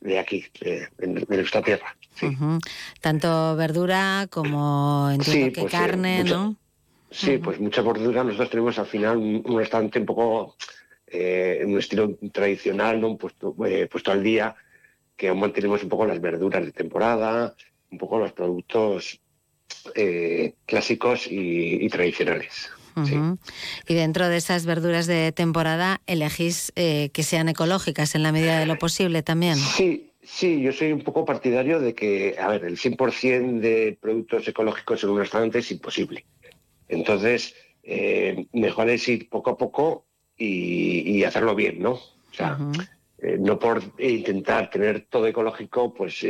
de 0.00 0.18
aquí, 0.18 0.44
de, 0.60 0.88
nuestra 1.28 1.62
tierra. 1.62 1.96
Tanto 3.00 3.56
verdura 3.56 4.26
como 4.30 5.10
entiendo 5.10 5.52
que 5.52 5.62
pues, 5.62 5.74
eh, 5.74 5.76
carne, 5.76 6.24
¿no? 6.24 6.56
Sí, 7.10 7.38
pues 7.38 7.58
mucha 7.60 7.82
verdura. 7.82 8.24
Nosotros 8.24 8.50
tenemos 8.50 8.78
al 8.78 8.86
final 8.86 9.16
un, 9.16 9.56
restaurante 9.56 9.98
un 9.98 10.06
poco 10.06 10.56
eh, 11.06 11.58
en 11.62 11.72
un 11.72 11.78
estilo 11.78 12.18
tradicional, 12.32 13.00
¿no? 13.00 13.16
puesto, 13.16 13.54
eh, 13.66 13.88
puesto 13.90 14.12
al 14.12 14.22
día, 14.22 14.54
que 15.18 15.28
aún 15.28 15.40
mantenemos 15.40 15.82
un 15.82 15.90
poco 15.90 16.06
las 16.06 16.20
verduras 16.22 16.64
de 16.64 16.72
temporada, 16.72 17.54
un 17.90 17.98
poco 17.98 18.18
los 18.18 18.32
productos 18.32 19.20
clásicos 20.64 21.26
y 21.30 21.86
tradicionales. 21.90 22.70
Y 23.86 23.94
dentro 23.94 24.28
de 24.28 24.36
esas 24.36 24.66
verduras 24.66 25.06
de 25.06 25.32
temporada, 25.32 26.00
elegís 26.06 26.72
eh, 26.76 27.10
que 27.12 27.22
sean 27.22 27.48
ecológicas 27.48 28.14
en 28.14 28.22
la 28.22 28.32
medida 28.32 28.58
de 28.58 28.66
lo 28.66 28.78
posible 28.78 29.22
también. 29.22 29.56
Sí, 29.56 30.12
sí, 30.22 30.60
yo 30.60 30.72
soy 30.72 30.92
un 30.92 31.02
poco 31.02 31.24
partidario 31.24 31.80
de 31.80 31.94
que, 31.94 32.36
a 32.38 32.48
ver, 32.48 32.64
el 32.64 32.76
100% 32.76 33.60
de 33.60 33.98
productos 34.00 34.46
ecológicos 34.48 35.02
en 35.04 35.10
un 35.10 35.18
restaurante 35.18 35.58
es 35.58 35.70
imposible. 35.70 36.24
Entonces, 36.88 37.54
eh, 37.82 38.46
mejor 38.52 38.88
es 38.88 39.08
ir 39.08 39.28
poco 39.28 39.50
a 39.50 39.58
poco 39.58 40.06
y, 40.36 41.22
hacerlo 41.24 41.54
bien, 41.54 41.82
¿no? 41.82 41.92
O 41.92 42.34
sea, 42.34 42.58
eh, 43.18 43.36
no 43.38 43.58
por 43.58 43.82
intentar 43.98 44.70
tener 44.70 45.06
todo 45.08 45.26
ecológico, 45.26 45.92
pues 45.92 46.24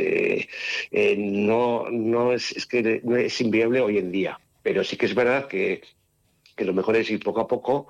no, 1.17 1.89
no 1.89 2.33
es, 2.33 2.51
es 2.51 2.65
que 2.65 3.01
no 3.03 3.15
es 3.15 3.39
inviable 3.41 3.81
hoy 3.81 3.97
en 3.97 4.11
día. 4.11 4.39
Pero 4.61 4.83
sí 4.83 4.97
que 4.97 5.05
es 5.05 5.15
verdad 5.15 5.47
que 5.47 5.81
que 6.59 6.65
lo 6.65 6.73
mejor 6.73 6.97
es 6.97 7.09
ir 7.09 7.23
poco 7.23 7.39
a 7.39 7.47
poco 7.47 7.87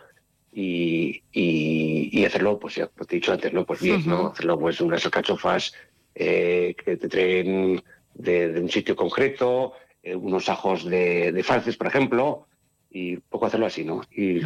y, 0.53 1.23
y, 1.33 2.23
hacerlo, 2.23 2.59
pues 2.59 2.75
ya 2.75 2.85
te 2.87 3.15
he 3.15 3.19
dicho 3.19 3.33
antes, 3.33 3.51
¿no? 3.51 3.65
Pues 3.65 3.81
bien, 3.81 4.03
¿no? 4.05 4.27
Hacerlo 4.27 4.59
pues 4.59 4.79
unas 4.79 5.03
alcachofas 5.03 5.73
eh, 6.13 6.75
que 6.83 6.97
te 6.97 7.09
traen 7.09 7.81
de, 8.13 8.61
un 8.61 8.69
sitio 8.69 8.95
concreto, 8.95 9.73
eh, 10.03 10.15
unos 10.15 10.47
ajos 10.49 10.85
de, 10.85 11.31
de 11.31 11.43
falces, 11.43 11.77
por 11.77 11.87
ejemplo, 11.87 12.45
y 12.91 13.17
poco 13.17 13.47
hacerlo 13.47 13.65
así, 13.65 13.83
¿no? 13.83 14.01
Y 14.11 14.41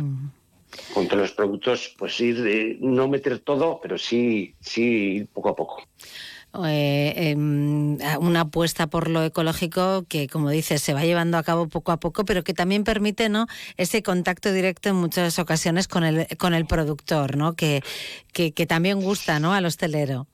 con 0.94 1.08
todos 1.08 1.22
los 1.22 1.32
productos, 1.32 1.95
pues 1.98 2.20
ir, 2.20 2.45
eh, 2.48 2.78
no 2.80 3.08
meter 3.08 3.40
todo, 3.40 3.80
pero 3.82 3.98
sí, 3.98 4.56
sí 4.60 4.84
ir 4.84 5.28
poco 5.28 5.50
a 5.50 5.56
poco. 5.56 5.84
Eh, 6.66 7.32
em, 7.32 7.98
una 8.20 8.41
apuesta 8.41 8.86
por 8.86 9.10
lo 9.10 9.24
ecológico 9.24 10.06
que, 10.08 10.28
como 10.28 10.52
dices, 10.52 10.84
se 10.84 10.94
va 10.94 11.04
llevando 11.04 11.40
a 11.40 11.44
cabo 11.44 11.68
poco 11.68 11.91
a 11.91 12.00
poco, 12.00 12.26
pero 12.26 12.44
que 12.44 12.54
también 12.54 12.84
permite 12.84 13.28
¿no? 13.28 13.48
ese 13.76 14.04
contacto 14.04 14.52
directo 14.52 14.90
en 14.90 14.95
muchas 14.95 15.40
ocasiones 15.40 15.88
con 15.88 16.04
el, 16.04 16.28
con 16.38 16.54
el 16.54 16.68
productor, 16.68 17.38
¿no? 17.38 17.56
que, 17.56 17.82
que, 18.34 18.52
también 18.68 19.02
gusta 19.02 19.40
¿no? 19.40 19.54
al 19.54 19.66
hostelero. 19.66 20.28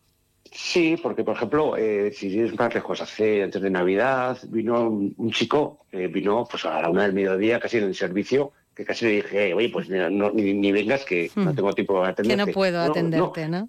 Sí, 0.51 0.97
porque 1.01 1.23
por 1.23 1.37
ejemplo, 1.37 1.77
eh, 1.77 2.11
si 2.13 2.37
es 2.37 2.57
más 2.57 2.73
lejos, 2.73 3.01
hace 3.01 3.43
antes 3.43 3.61
de 3.61 3.69
Navidad 3.69 4.37
vino 4.49 4.89
un, 4.89 5.31
chico, 5.31 5.85
eh, 5.91 6.07
vino 6.07 6.45
pues 6.49 6.65
a 6.65 6.81
la 6.81 6.89
una 6.89 7.03
del 7.03 7.13
mediodía, 7.13 7.59
casi 7.59 7.77
en 7.77 7.83
el 7.85 7.95
servicio, 7.95 8.51
que 8.79 8.85
casi 8.85 9.05
le 9.05 9.11
dije, 9.11 9.53
oye, 9.53 9.67
pues 9.67 9.89
ni, 9.89 10.71
vengas, 10.71 11.03
que 11.03 11.29
no 11.35 11.51
hmm. 11.51 11.55
tengo 11.55 11.73
tiempo 11.73 12.01
de 12.01 12.11
atenderte. 12.11 12.43
Que 12.43 12.47
no 12.47 12.53
puedo 12.53 12.81
atenderte, 12.81 13.49
¿no? 13.49 13.67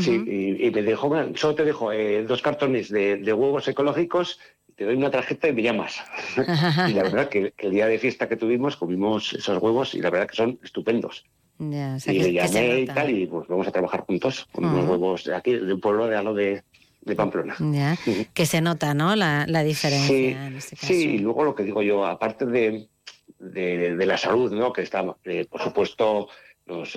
Sí, 0.00 0.12
y, 0.60 0.70
me 0.70 0.82
dijo, 0.82 1.10
solo 1.34 1.54
te 1.56 1.64
dejo 1.64 1.90
eh, 1.90 2.22
dos 2.22 2.40
cartones 2.40 2.88
de, 2.88 3.32
huevos 3.32 3.66
ecológicos, 3.66 4.38
te 4.76 4.84
doy 4.84 4.94
una 4.94 5.10
tarjeta 5.10 5.48
y 5.48 5.54
me 5.54 5.62
llamas. 5.62 5.96
y 6.88 6.92
la 6.92 7.02
verdad 7.02 7.28
que, 7.28 7.52
el 7.58 7.72
día 7.72 7.88
de 7.88 7.98
fiesta 7.98 8.28
que 8.28 8.36
tuvimos 8.36 8.76
comimos 8.76 9.32
esos 9.32 9.60
huevos 9.60 9.96
y 9.96 10.00
la 10.00 10.10
verdad 10.10 10.28
que 10.28 10.36
son 10.36 10.60
estupendos. 10.62 11.24
y 11.58 11.64
le 11.64 12.32
llamé 12.32 12.80
y 12.82 12.86
tal, 12.86 13.10
y 13.10 13.26
pues 13.26 13.48
vamos 13.48 13.66
a 13.66 13.72
trabajar 13.72 14.02
juntos 14.02 14.46
con 14.52 14.66
unos 14.66 14.88
huevos 14.88 15.24
de 15.24 15.34
aquí, 15.34 15.54
de 15.54 15.74
un 15.74 15.80
pueblo 15.80 16.06
de 16.06 16.14
algo 16.14 16.32
de, 16.32 16.62
Pamplona. 17.16 17.56
que 18.32 18.46
se 18.46 18.60
nota, 18.60 18.94
¿no? 18.94 19.16
La, 19.16 19.64
diferencia 19.64 20.06
sí, 20.06 20.26
en 20.26 20.56
este 20.56 20.76
caso. 20.76 20.86
Sí, 20.86 21.16
y 21.16 21.18
luego 21.18 21.42
lo 21.42 21.56
que 21.56 21.64
digo 21.64 21.82
yo, 21.82 22.06
aparte 22.06 22.46
de, 22.46 22.88
de, 23.38 24.06
la 24.06 24.16
salud, 24.16 24.52
¿no? 24.52 24.72
Que 24.72 24.82
está, 24.82 25.04
eh, 25.24 25.46
por 25.50 25.60
supuesto, 25.60 26.28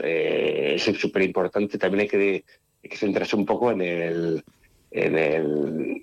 eh, 0.04 0.74
es 0.76 0.84
súper 1.00 1.24
importante, 1.24 1.78
también 1.78 2.02
hay 2.02 2.08
que 2.08 2.46
hay 2.84 2.90
que 2.90 2.98
centrarse 2.98 3.36
un 3.36 3.46
poco 3.46 3.72
en 3.72 3.82
el, 3.82 4.44
en 4.92 5.18
el 5.18 6.02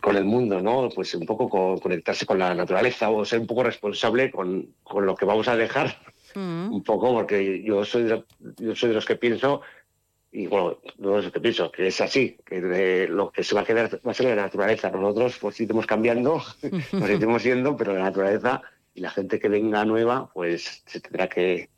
con 0.00 0.16
el 0.16 0.24
mundo, 0.24 0.60
¿no? 0.60 0.88
Pues 0.94 1.14
un 1.14 1.26
poco 1.26 1.78
conectarse 1.80 2.26
con 2.26 2.38
la 2.38 2.54
naturaleza 2.54 3.10
o 3.10 3.24
ser 3.24 3.40
un 3.40 3.46
poco 3.46 3.62
responsable 3.62 4.30
con, 4.30 4.74
con 4.82 5.06
lo 5.06 5.14
que 5.14 5.24
vamos 5.24 5.48
a 5.48 5.56
dejar. 5.56 5.96
Mm. 6.34 6.72
Un 6.72 6.82
poco, 6.82 7.12
porque 7.14 7.62
yo 7.62 7.84
soy, 7.84 8.04
de, 8.04 8.24
yo 8.58 8.74
soy 8.74 8.90
de 8.90 8.94
los 8.94 9.06
que 9.06 9.16
pienso, 9.16 9.62
y 10.30 10.46
bueno, 10.46 10.78
no 10.98 11.16
de 11.16 11.22
los 11.22 11.32
que 11.32 11.40
pienso, 11.40 11.70
que 11.70 11.86
es 11.86 12.00
así, 12.00 12.38
que 12.44 13.06
lo 13.08 13.30
que 13.30 13.42
se 13.42 13.54
va 13.54 13.62
a 13.62 13.64
quedar 13.64 14.00
va 14.06 14.10
a 14.10 14.14
ser 14.14 14.26
la 14.26 14.42
naturaleza. 14.42 14.90
Nosotros 14.90 15.38
pues 15.40 15.60
iremos 15.60 15.86
cambiando, 15.86 16.42
nos 16.92 17.10
iremos 17.10 17.42
yendo, 17.42 17.76
pero 17.76 17.94
la 17.94 18.04
naturaleza 18.04 18.62
y 18.98 19.00
la 19.00 19.10
gente 19.10 19.38
que 19.38 19.48
venga 19.48 19.84
nueva, 19.84 20.28
pues 20.34 20.82
se 20.84 21.00
tendrá 21.00 21.28
que, 21.28 21.70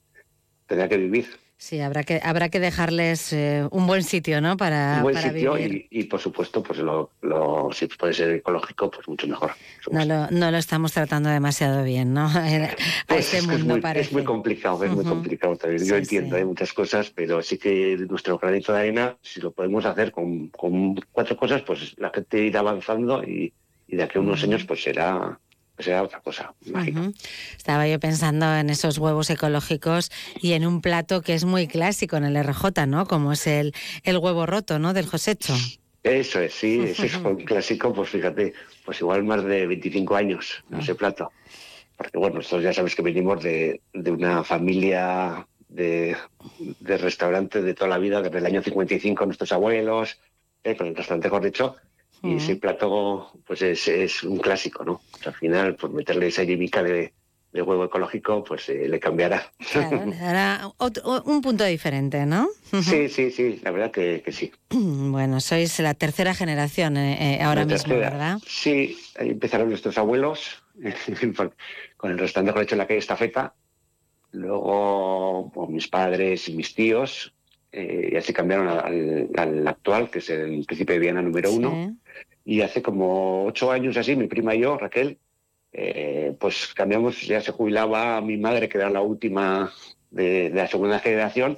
tendrá 0.66 0.88
que 0.88 0.96
vivir. 0.96 1.26
Sí, 1.58 1.78
habrá 1.80 2.02
que 2.02 2.18
habrá 2.24 2.48
que 2.48 2.58
dejarles 2.58 3.34
eh, 3.34 3.68
un 3.70 3.86
buen 3.86 4.02
sitio, 4.02 4.40
¿no? 4.40 4.56
Para, 4.56 4.96
un 4.96 5.02
buen 5.02 5.16
sitio 5.18 5.58
Y, 5.58 6.04
por 6.04 6.18
supuesto, 6.18 6.62
pues 6.62 6.78
lo, 6.78 7.10
si 7.74 7.86
puede 7.88 8.14
ser 8.14 8.30
ecológico, 8.30 8.90
pues 8.90 9.06
mucho 9.06 9.26
mejor. 9.26 9.52
No 9.90 10.02
lo, 10.06 10.30
no 10.30 10.50
lo 10.50 10.56
estamos 10.56 10.92
tratando 10.92 11.28
demasiado 11.28 11.84
bien, 11.84 12.14
¿no? 12.14 12.24
A 12.34 12.78
pues 13.06 13.34
este 13.34 13.46
mundo 13.46 13.76
es 13.76 13.82
muy, 13.82 14.00
Es 14.00 14.12
muy 14.12 14.24
complicado, 14.24 14.82
es 14.82 14.92
muy 14.92 15.04
complicado 15.04 15.56
también. 15.56 15.84
Yo 15.84 15.96
entiendo, 15.96 16.36
hay 16.36 16.46
muchas 16.46 16.72
cosas, 16.72 17.10
pero 17.10 17.42
sí 17.42 17.58
que 17.58 17.98
nuestro 18.08 18.38
granito 18.38 18.72
de 18.72 18.78
arena, 18.78 19.18
si 19.20 19.42
lo 19.42 19.50
podemos 19.50 19.84
hacer 19.84 20.12
con, 20.12 20.48
con 20.48 20.94
cuatro 21.12 21.36
cosas, 21.36 21.60
pues 21.60 21.94
la 21.98 22.08
gente 22.08 22.40
irá 22.40 22.60
avanzando 22.60 23.22
y, 23.22 23.52
y 23.86 23.96
de 23.96 24.02
aquí 24.02 24.16
a 24.16 24.22
unos 24.22 24.42
años, 24.42 24.64
pues 24.64 24.82
será 24.82 25.38
sea 25.82 26.02
otra 26.02 26.20
cosa, 26.20 26.54
Estaba 27.56 27.86
yo 27.88 27.98
pensando 28.00 28.54
en 28.54 28.70
esos 28.70 28.98
huevos 28.98 29.30
ecológicos 29.30 30.10
y 30.40 30.52
en 30.52 30.66
un 30.66 30.80
plato 30.80 31.22
que 31.22 31.34
es 31.34 31.44
muy 31.44 31.66
clásico 31.66 32.16
en 32.16 32.24
el 32.24 32.36
RJ, 32.42 32.86
¿no? 32.86 33.06
Como 33.06 33.32
es 33.32 33.46
el, 33.46 33.74
el 34.04 34.18
huevo 34.18 34.46
roto, 34.46 34.78
¿no? 34.78 34.92
Del 34.92 35.06
Josecho. 35.06 35.54
Eso 36.02 36.40
es, 36.40 36.54
sí, 36.54 36.80
ese 36.84 37.06
es 37.06 37.16
un 37.16 37.36
clásico, 37.36 37.92
pues 37.92 38.10
fíjate, 38.10 38.54
pues 38.84 39.00
igual 39.00 39.24
más 39.24 39.44
de 39.44 39.66
25 39.66 40.16
años 40.16 40.64
en 40.70 40.80
ese 40.80 40.94
plato. 40.94 41.32
Porque 41.96 42.18
bueno, 42.18 42.36
nosotros 42.36 42.62
ya 42.62 42.72
sabes 42.72 42.94
que 42.94 43.02
venimos 43.02 43.42
de, 43.42 43.82
de 43.92 44.10
una 44.10 44.42
familia 44.42 45.46
de, 45.68 46.16
de 46.80 46.98
restaurantes 46.98 47.62
de 47.62 47.74
toda 47.74 47.90
la 47.90 47.98
vida, 47.98 48.22
desde 48.22 48.38
el 48.38 48.46
año 48.46 48.62
55 48.62 49.26
nuestros 49.26 49.52
abuelos, 49.52 50.18
eh, 50.64 50.76
con 50.76 50.88
el 50.88 50.96
restaurante 50.96 51.30
Corricho, 51.30 51.76
y 52.22 52.36
ese 52.36 52.56
plato 52.56 53.32
pues 53.46 53.62
es, 53.62 54.22
un 54.22 54.38
clásico, 54.38 54.84
¿no? 54.84 55.00
al 55.24 55.34
final, 55.34 55.76
pues 55.76 55.92
meterle 55.92 56.28
esa 56.28 56.42
yimica 56.42 56.82
de, 56.82 57.12
huevo 57.52 57.84
ecológico, 57.84 58.44
pues 58.44 58.68
eh, 58.68 58.86
le 58.88 59.00
cambiará. 59.00 59.50
Claro, 59.72 60.74
un 61.24 61.40
punto 61.40 61.64
diferente, 61.64 62.24
¿no? 62.26 62.48
Sí, 62.82 63.08
sí, 63.08 63.30
sí, 63.30 63.60
la 63.62 63.70
verdad 63.70 63.90
que, 63.90 64.22
sí. 64.30 64.52
Bueno, 64.70 65.40
sois 65.40 65.80
la 65.80 65.94
tercera 65.94 66.34
generación 66.34 66.96
eh, 66.96 67.36
eh, 67.36 67.42
ahora 67.42 67.64
mismo, 67.64 67.96
¿verdad? 67.96 68.38
Sí, 68.46 68.96
ahí 69.18 69.30
empezaron 69.30 69.68
nuestros 69.68 69.98
abuelos 69.98 70.62
con 71.96 72.10
el 72.10 72.18
restaurante 72.18 72.52
con 72.52 72.62
hecho 72.62 72.74
en 72.74 72.78
la 72.78 72.86
calle 72.86 72.98
Estafeta. 72.98 73.54
Luego, 74.32 75.50
pues, 75.52 75.68
mis 75.70 75.88
padres 75.88 76.48
y 76.48 76.54
mis 76.54 76.74
tíos, 76.74 77.34
y 77.72 78.16
así 78.16 78.32
cambiaron 78.32 78.68
al, 78.68 79.68
actual, 79.68 80.10
que 80.10 80.18
es 80.18 80.30
el 80.30 80.64
Príncipe 80.66 80.94
de 80.94 80.98
Viena 80.98 81.22
número 81.22 81.52
uno. 81.52 81.96
Y 82.44 82.62
hace 82.62 82.82
como 82.82 83.44
ocho 83.44 83.70
años 83.70 83.96
así, 83.96 84.16
mi 84.16 84.26
prima 84.26 84.54
y 84.54 84.60
yo, 84.60 84.76
Raquel, 84.76 85.18
eh, 85.72 86.34
pues 86.38 86.72
cambiamos, 86.74 87.22
ya 87.22 87.40
se 87.40 87.52
jubilaba 87.52 88.20
mi 88.20 88.36
madre, 88.36 88.68
que 88.68 88.78
era 88.78 88.90
la 88.90 89.02
última 89.02 89.72
de, 90.10 90.50
la 90.52 90.66
segunda 90.66 90.98
generación, 90.98 91.56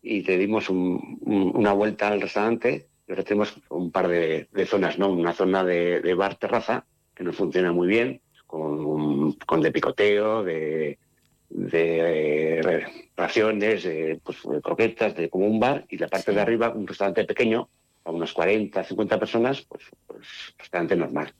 y 0.00 0.22
le 0.22 0.38
dimos 0.38 0.70
una 0.70 1.72
vuelta 1.72 2.08
al 2.08 2.20
restaurante. 2.20 2.88
Y 3.06 3.12
ahora 3.12 3.24
tenemos 3.24 3.60
un 3.68 3.90
par 3.90 4.08
de, 4.08 4.48
zonas, 4.66 4.98
¿no? 4.98 5.10
Una 5.10 5.34
zona 5.34 5.64
de, 5.64 6.14
bar 6.14 6.36
terraza, 6.36 6.86
que 7.14 7.24
nos 7.24 7.36
funciona 7.36 7.72
muy 7.72 7.88
bien, 7.88 8.20
con, 8.46 9.32
con 9.32 9.60
de 9.60 9.72
picoteo, 9.72 10.44
de, 10.44 10.98
de 11.54 12.86
raciones, 13.16 13.84
de, 13.84 14.20
pues, 14.22 14.38
croquetas, 14.62 15.14
de 15.14 15.28
como 15.28 15.46
un 15.46 15.60
bar, 15.60 15.84
y 15.88 15.98
la 15.98 16.08
parte 16.08 16.32
de 16.32 16.40
arriba 16.40 16.70
un 16.70 16.86
restaurante 16.86 17.24
pequeño, 17.24 17.68
a 18.04 18.10
unos 18.10 18.32
40, 18.32 18.82
50 18.82 19.18
personas, 19.18 19.62
pues, 19.62 19.84
pues 20.06 20.26
restaurante 20.58 20.96
normal, 20.96 21.32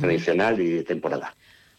tradicional 0.00 0.60
y 0.60 0.70
de 0.70 0.82
temporada. 0.82 1.34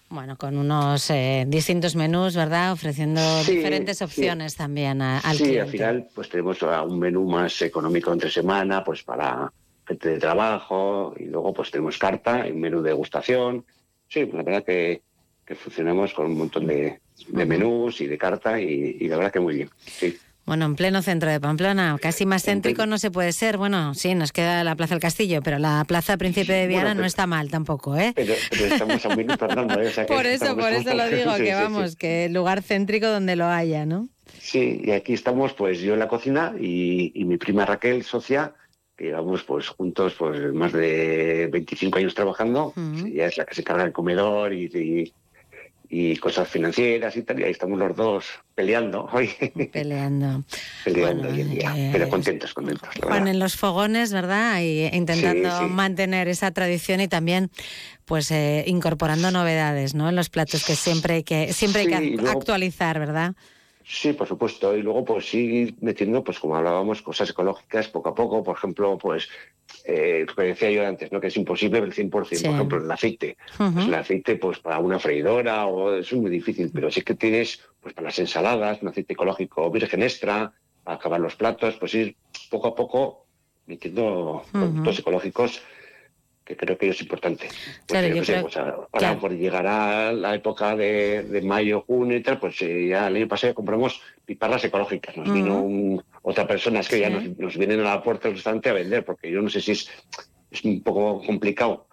Bueno, 0.10 0.38
con 0.38 0.58
unos 0.58 1.10
eh, 1.10 1.46
distintos 1.48 1.96
menús, 1.96 2.36
¿verdad? 2.36 2.74
Ofreciendo 2.74 3.22
diferentes 3.44 4.02
opciones 4.02 4.56
también 4.56 5.02
a, 5.02 5.20
al 5.20 5.38
sí, 5.38 5.58
al 5.58 5.70
final 5.70 6.08
pues 6.14 6.28
tenemos 6.28 6.62
un 6.62 7.00
menú 7.00 7.30
más 7.30 7.62
económico 7.62 8.12
entre 8.12 8.30
semana, 8.30 8.84
pues 8.84 9.04
para 9.04 9.54
gente 9.88 10.10
de 10.10 10.18
trabajo, 10.18 11.14
y 11.18 11.26
luego 11.26 11.54
pues 11.54 11.72
tenemos 11.72 11.98
carta, 11.98 12.46
un 12.52 12.60
menú 12.60 12.82
de 12.82 12.90
degustación. 12.90 13.64
Sí, 14.10 14.30
la 14.34 14.44
verdad 14.44 14.66
que, 14.66 15.02
que 15.46 15.56
funcionamos 15.56 16.14
con 16.14 16.26
un 16.26 16.38
montón 16.40 16.68
de, 16.68 17.00
menús 17.30 18.02
y 18.02 18.08
de 18.08 18.18
carta 18.18 18.60
y, 18.60 18.98
y 19.00 19.08
la 19.08 19.18
verdad 19.18 19.32
que 19.32 19.40
muy 19.40 19.56
bien, 19.56 19.70
sí. 19.86 20.18
Bueno, 20.46 20.66
en 20.66 20.76
pleno 20.76 21.02
centro 21.02 21.30
de 21.30 21.40
Pamplona, 21.40 21.96
casi 22.02 22.26
más 22.26 22.44
céntrico 22.44 22.86
no 22.86 22.98
se 22.98 23.12
puede 23.12 23.32
ser. 23.32 23.58
Bueno, 23.58 23.94
sí, 23.94 24.16
nos 24.16 24.32
queda 24.32 24.64
la 24.64 24.76
Plaza 24.76 24.96
del 24.96 25.02
Castillo, 25.02 25.42
pero 25.44 25.60
la 25.60 25.86
Plaza 25.88 26.18
Príncipe 26.18 26.52
de 26.52 26.68
Viana 26.68 26.94
no 26.96 27.06
está 27.06 27.28
mal 27.28 27.50
tampoco, 27.50 27.96
¿eh? 27.96 28.12
Pero, 28.16 28.34
estamos 28.34 29.06
a 29.06 29.10
un 29.10 29.18
minuto 29.18 29.46
andando, 29.46 29.80
¿eh? 29.80 29.92
por 30.08 30.26
eso, 30.26 30.58
por 30.58 30.74
eso 30.74 30.94
lo 30.96 31.08
digo, 31.10 31.34
que 31.38 31.54
vamos, 31.54 31.96
que 31.96 32.28
lugar 32.30 32.64
céntrico 32.64 33.08
donde 33.08 33.36
lo 33.36 33.46
haya, 33.46 33.86
¿no? 33.86 34.10
Sí, 34.40 34.82
y 34.84 34.92
aquí 34.92 35.14
estamos, 35.14 35.54
pues 35.54 35.80
yo 35.80 35.94
en 35.94 36.00
la 36.00 36.08
cocina 36.08 36.54
y, 36.60 37.14
mi 37.24 37.38
prima 37.38 37.66
Raquel, 37.66 38.04
socia, 38.04 38.54
que 38.98 39.06
llevamos 39.06 39.44
pues 39.44 39.70
juntos 39.70 40.16
pues 40.18 40.54
más 40.54 40.74
de 40.74 41.50
25 41.52 42.00
años 42.00 42.16
trabajando, 42.16 42.74
ella 43.06 43.28
es 43.28 43.38
la 43.38 43.46
que 43.46 43.54
se 43.54 43.62
encarga 43.62 43.84
del 43.84 43.94
comedor 43.94 44.54
y 44.54 44.66
y 44.66 45.14
cosas 46.20 46.48
financieras 46.48 47.16
y 47.18 47.24
tal, 47.24 47.40
y 47.40 47.44
ahí 47.44 47.52
estamos 47.52 47.78
los 47.78 47.96
dos 47.96 48.26
peleando 48.56 49.10
hoy. 49.12 49.30
Peleando. 49.72 50.44
peleando 50.86 51.30
hoy 51.30 51.42
en 51.42 51.50
día, 51.50 51.74
eh, 51.76 51.90
pero 51.92 52.10
contentos, 52.10 52.54
contentos. 52.54 52.90
Juan, 53.04 53.28
en 53.28 53.40
los 53.40 53.56
fogones, 53.58 54.14
¿verdad? 54.14 54.62
Y 54.62 54.86
intentando 54.96 55.68
mantener 55.68 56.28
esa 56.28 56.52
tradición 56.52 57.02
y 57.02 57.08
también 57.08 57.50
pues 58.06 58.32
eh, 58.32 58.64
incorporando 58.68 59.32
novedades, 59.32 59.94
¿no? 59.94 60.10
En 60.10 60.16
los 60.16 60.30
platos 60.30 60.66
que 60.66 60.76
siempre 60.76 61.16
hay 61.16 61.24
que, 61.24 61.54
siempre 61.54 61.82
hay 61.82 61.88
que 61.88 62.28
actualizar, 62.30 63.00
¿verdad? 63.00 63.36
Sí, 63.84 64.14
por 64.14 64.28
supuesto. 64.28 64.76
Y 64.76 64.82
luego, 64.82 65.04
pues 65.04 65.30
sí, 65.30 65.76
metiendo, 65.82 66.24
pues 66.24 66.40
como 66.40 66.56
hablábamos, 66.56 67.02
cosas 67.02 67.30
ecológicas 67.30 67.90
poco 67.90 68.10
a 68.10 68.16
poco. 68.16 68.44
Por 68.44 68.56
ejemplo, 68.56 68.98
pues 68.98 69.28
eh, 69.94 70.26
lo 70.28 70.36
que 70.36 70.44
decía 70.44 70.72
yo 70.72 70.88
antes, 70.88 71.12
¿no? 71.12 71.20
Que 71.20 71.28
es 71.28 71.38
imposible 71.38 71.80
el 71.80 71.94
100%. 71.94 72.10
Por 72.12 72.24
ejemplo, 72.24 72.78
el 72.78 72.92
aceite. 72.92 73.38
pues 73.58 73.88
el 73.88 73.94
aceite, 73.94 74.36
pues 74.38 74.60
para 74.60 74.80
una 74.80 75.00
freidora, 75.00 75.66
o 75.66 75.96
es 75.96 76.14
muy 76.14 76.32
difícil. 76.32 76.72
Pero 76.74 76.90
sí 76.92 77.02
que 77.02 77.16
tienes, 77.16 77.62
pues 77.82 77.94
para 77.94 78.06
las 78.06 78.20
ensaladas, 78.20 78.82
un 78.82 78.90
aceite 78.90 79.14
ecológico 79.14 79.70
virgen 79.70 80.04
extra, 80.04 80.54
para 80.84 80.98
acabar 80.98 81.20
los 81.20 81.36
platos, 81.36 81.76
pues 81.76 81.94
ir 81.94 82.16
poco 82.50 82.70
a 82.70 82.76
poco 82.76 83.26
metiendo 83.66 84.44
productos 84.52 85.00
ecológicos 85.00 85.62
que 86.52 86.66
creo 86.66 86.78
que 86.78 86.90
es 86.90 87.02
importante. 87.02 87.48
Pues, 87.88 88.58
ahora 88.58 89.20
por 89.20 89.32
llegará 89.32 90.12
la 90.12 90.36
época 90.36 90.76
de, 90.76 91.42
mayo, 91.44 91.84
junio 91.88 92.18
y 92.18 92.24
tal, 92.24 92.40
pues 92.40 92.62
eh, 92.62 92.88
ya 92.88 93.08
el 93.08 93.16
año 93.16 93.28
pasado 93.28 93.54
compramos 93.54 94.02
piparras 94.26 94.64
ecológicas. 94.64 95.16
Nos 95.16 95.34
vino 95.34 96.04
otra 96.22 96.48
persona, 96.48 96.82
es 96.82 96.90
que 96.90 97.00
ya 97.00 97.10
nos, 97.10 97.58
vienen 97.58 97.80
a 97.82 97.96
la 97.96 98.04
puerta 98.04 98.28
del 98.28 98.36
restaurante 98.36 98.70
a 98.70 98.74
vender, 98.74 99.06
porque 99.06 99.32
yo 99.32 99.42
no 99.42 99.50
sé 99.50 99.62
si 99.62 99.72
es, 99.72 99.90
es 100.52 100.64
un 100.64 100.82
poco 100.82 101.24
complicado 101.26 101.88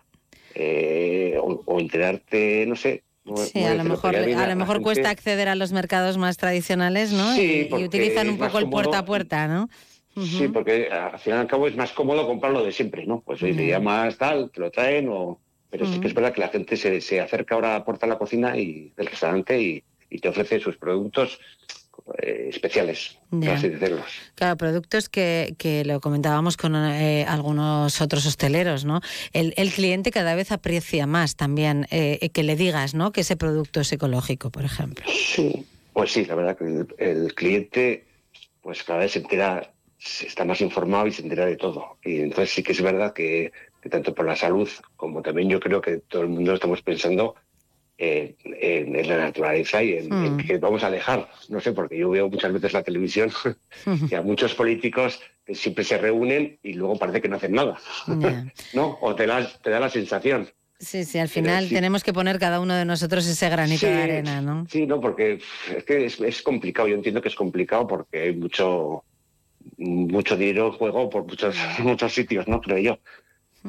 eh, 0.54 1.38
o, 1.40 1.78
enterarte, 1.78 2.66
no 2.66 2.76
sé, 2.76 3.04
Sí, 3.52 3.62
a 3.62 3.74
lo 3.74 3.84
mejor, 3.84 4.16
a 4.16 4.48
lo 4.48 4.56
mejor 4.56 4.80
cuesta 4.80 5.10
acceder 5.10 5.50
a 5.50 5.54
los 5.54 5.70
mercados 5.70 6.16
más 6.16 6.38
tradicionales, 6.38 7.12
¿no? 7.12 7.36
y, 7.36 7.68
utilizan 7.74 8.30
un 8.30 8.38
poco 8.38 8.58
el 8.58 8.70
puerta 8.70 9.00
a 9.00 9.04
puerta, 9.04 9.46
¿no? 9.46 9.68
Sí, 10.24 10.48
porque 10.48 10.88
al 10.88 11.18
fin 11.18 11.34
y 11.34 11.36
al 11.36 11.46
cabo 11.46 11.68
es 11.68 11.76
más 11.76 11.92
cómodo 11.92 12.26
comprarlo 12.26 12.64
de 12.64 12.72
siempre, 12.72 13.06
¿no? 13.06 13.20
Pues 13.20 13.42
hoy 13.42 13.54
te 13.54 13.66
llamas 13.66 14.16
tal, 14.16 14.50
te 14.50 14.60
lo 14.60 14.70
traen, 14.70 15.08
o... 15.08 15.38
pero 15.70 15.86
sí 15.86 16.00
que 16.00 16.08
es 16.08 16.14
verdad 16.14 16.32
que 16.32 16.40
la 16.40 16.48
gente 16.48 16.76
se, 16.76 17.00
se 17.00 17.20
acerca 17.20 17.54
ahora 17.54 17.74
a 17.74 17.78
la 17.78 17.84
puerta 17.84 18.06
de 18.06 18.12
la 18.12 18.18
cocina 18.18 18.56
y 18.56 18.92
del 18.96 19.06
restaurante 19.06 19.60
y, 19.60 19.84
te 20.20 20.28
ofrece 20.30 20.58
sus 20.58 20.78
productos 20.78 21.38
eh, 22.22 22.46
especiales, 22.48 23.18
por 23.28 23.46
así 23.50 23.68
decirlo. 23.68 24.02
Claro, 24.34 24.56
productos 24.56 25.10
que, 25.10 25.54
que 25.58 25.84
lo 25.84 26.00
comentábamos 26.00 26.56
con 26.56 26.74
eh, 26.74 27.26
algunos 27.28 28.00
otros 28.00 28.24
hosteleros, 28.24 28.86
¿no? 28.86 29.02
El, 29.34 29.52
el, 29.58 29.70
cliente 29.70 30.10
cada 30.10 30.34
vez 30.34 30.50
aprecia 30.50 31.06
más 31.06 31.36
también 31.36 31.86
eh, 31.90 32.30
que 32.32 32.42
le 32.42 32.56
digas, 32.56 32.94
¿no? 32.94 33.12
Que 33.12 33.20
ese 33.20 33.36
producto 33.36 33.82
es 33.82 33.92
ecológico, 33.92 34.50
por 34.50 34.64
ejemplo. 34.64 35.04
Sí, 35.06 35.66
pues 35.92 36.12
sí, 36.12 36.24
la 36.24 36.34
verdad 36.34 36.56
que 36.56 36.64
el, 36.64 36.86
el 36.96 37.34
cliente 37.34 38.08
pues 38.68 38.84
cada 38.84 39.00
vez 39.00 39.12
se 39.12 39.20
entera 39.20 39.72
está 39.98 40.44
más 40.44 40.60
informado 40.60 41.06
y 41.06 41.12
se 41.12 41.22
entera 41.22 41.46
de 41.46 41.56
todo. 41.56 41.98
Y 42.04 42.20
entonces 42.20 42.50
sí 42.50 42.62
que 42.62 42.72
es 42.72 42.82
verdad 42.82 43.12
que, 43.12 43.52
tanto 43.90 44.14
por 44.14 44.26
la 44.26 44.36
salud 44.36 44.68
como 44.96 45.22
también 45.22 45.48
yo 45.48 45.60
creo 45.60 45.80
que 45.80 45.98
todo 45.98 46.22
el 46.22 46.28
mundo 46.28 46.54
estamos 46.54 46.82
pensando 46.82 47.34
en, 47.96 49.08
la 49.08 49.16
naturaleza 49.16 49.82
y 49.82 49.94
en, 49.94 50.08
hmm. 50.08 50.46
que 50.46 50.58
vamos 50.58 50.84
a 50.84 50.90
dejar. 50.90 51.28
No 51.48 51.60
sé, 51.60 51.72
porque 51.72 51.98
yo 51.98 52.10
veo 52.10 52.28
muchas 52.28 52.52
veces 52.52 52.72
la 52.72 52.82
televisión 52.82 53.30
y 54.10 54.14
a 54.14 54.22
muchos 54.22 54.54
políticos 54.54 55.20
que 55.44 55.54
siempre 55.54 55.84
se 55.84 55.98
reúnen 55.98 56.58
y 56.62 56.74
luego 56.74 56.98
parece 56.98 57.20
que 57.20 57.28
no 57.28 57.36
hacen 57.36 57.52
nada. 57.52 57.78
¿No? 58.74 58.98
O 59.00 59.14
te, 59.14 59.26
te 59.62 59.70
da 59.70 59.80
la 59.80 59.90
sensación. 59.90 60.48
Sí, 60.80 61.04
sí, 61.04 61.18
al 61.18 61.28
final 61.28 61.68
tenemos 61.68 62.04
que 62.04 62.12
poner 62.12 62.38
cada 62.38 62.60
uno 62.60 62.72
de 62.72 62.84
nosotros 62.84 63.26
ese 63.26 63.48
granito 63.48 63.86
de 63.86 64.00
arena, 64.00 64.40
¿no? 64.40 64.64
Sí, 64.70 64.86
no, 64.86 65.00
porque 65.00 65.40
es 65.76 65.82
que 65.82 66.06
es, 66.06 66.20
es, 66.20 66.40
complicado. 66.40 66.86
Yo 66.86 66.94
entiendo 66.94 67.20
que 67.20 67.28
es 67.28 67.34
complicado 67.34 67.88
porque 67.88 68.20
hay 68.20 68.36
mucho 68.36 69.02
mucho 69.76 70.36
dinero 70.36 70.66
en 70.66 70.72
juego 70.72 71.10
por 71.10 71.24
muchos, 71.24 71.56
muchos 71.80 72.12
sitios, 72.14 72.48
¿no? 72.48 72.60
Creo 72.60 72.78
yo. 72.78 72.98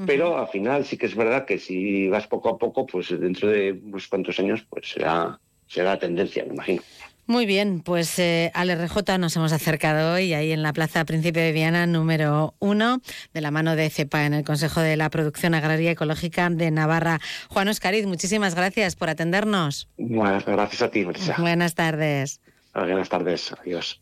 Pero 0.06 0.38
al 0.38 0.48
final 0.48 0.86
sí 0.86 0.98
que 0.98 1.08
es 1.08 1.16
verdad 1.16 1.46
que 1.46 1.58
si 1.58 2.08
vas 2.08 2.28
poco 2.28 2.50
a 2.50 2.58
poco, 2.58 2.86
pues 2.86 3.10
dentro 3.10 3.50
de 3.50 3.72
unos 3.72 4.08
cuantos 4.08 4.40
años, 4.40 4.66
pues 4.70 4.90
será, 4.90 5.40
será 5.68 5.92
la 5.92 6.00
tendencia, 6.00 6.46
me 6.46 6.54
imagino. 6.54 6.82
Muy 7.30 7.46
bien, 7.46 7.82
pues 7.82 8.18
eh, 8.18 8.50
al 8.56 8.70
RJ 8.76 9.20
nos 9.20 9.36
hemos 9.36 9.52
acercado 9.52 10.14
hoy 10.14 10.34
ahí 10.34 10.52
en 10.52 10.64
la 10.64 10.74
Plaza 10.74 11.06
Príncipe 11.06 11.40
de 11.40 11.52
Viana 11.52 11.86
número 11.86 12.56
uno, 12.58 13.02
de 13.36 13.42
la 13.42 13.52
mano 13.52 13.76
de 13.76 13.92
CEPA 13.92 14.26
en 14.26 14.34
el 14.34 14.44
Consejo 14.44 14.82
de 14.82 14.98
la 14.98 15.12
Producción 15.12 15.54
Agraria 15.54 15.92
Ecológica 15.92 16.50
de 16.50 16.72
Navarra. 16.72 17.20
Juan 17.50 17.68
Oscariz, 17.68 18.08
muchísimas 18.08 18.56
gracias 18.56 18.96
por 18.96 19.10
atendernos. 19.10 19.90
Buenas, 19.98 20.44
gracias 20.44 20.82
a 20.82 20.90
ti, 20.90 21.06
Marisa. 21.06 21.36
Buenas 21.38 21.76
tardes. 21.76 22.42
Buenas 22.74 23.10
tardes, 23.10 23.54
adiós. 23.62 24.02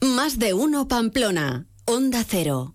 Más 0.00 0.38
de 0.38 0.54
uno 0.54 0.88
Pamplona, 0.88 1.66
Onda 1.86 2.24
Cero. 2.28 2.74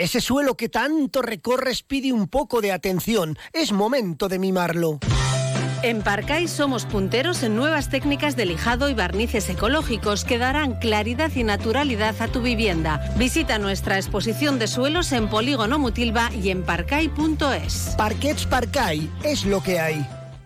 Ese 0.00 0.22
suelo 0.22 0.56
que 0.56 0.70
tanto 0.70 1.20
recorres 1.20 1.82
pide 1.82 2.10
un 2.10 2.26
poco 2.26 2.62
de 2.62 2.72
atención. 2.72 3.36
Es 3.52 3.70
momento 3.70 4.30
de 4.30 4.38
mimarlo. 4.38 4.98
En 5.82 6.00
Parcay 6.00 6.48
somos 6.48 6.86
punteros 6.86 7.42
en 7.42 7.54
nuevas 7.54 7.90
técnicas 7.90 8.34
de 8.34 8.46
lijado 8.46 8.88
y 8.88 8.94
barnices 8.94 9.50
ecológicos 9.50 10.24
que 10.24 10.38
darán 10.38 10.78
claridad 10.78 11.30
y 11.34 11.44
naturalidad 11.44 12.14
a 12.22 12.28
tu 12.28 12.40
vivienda. 12.40 13.12
Visita 13.18 13.58
nuestra 13.58 13.96
exposición 13.96 14.58
de 14.58 14.68
suelos 14.68 15.12
en 15.12 15.28
Polígono 15.28 15.78
Mutilva 15.78 16.30
y 16.32 16.48
en 16.48 16.62
parcay.es. 16.62 17.94
Parquets 17.98 18.46
Parcay 18.46 19.10
es 19.22 19.44
lo 19.44 19.62
que 19.62 19.80
hay. 19.80 20.19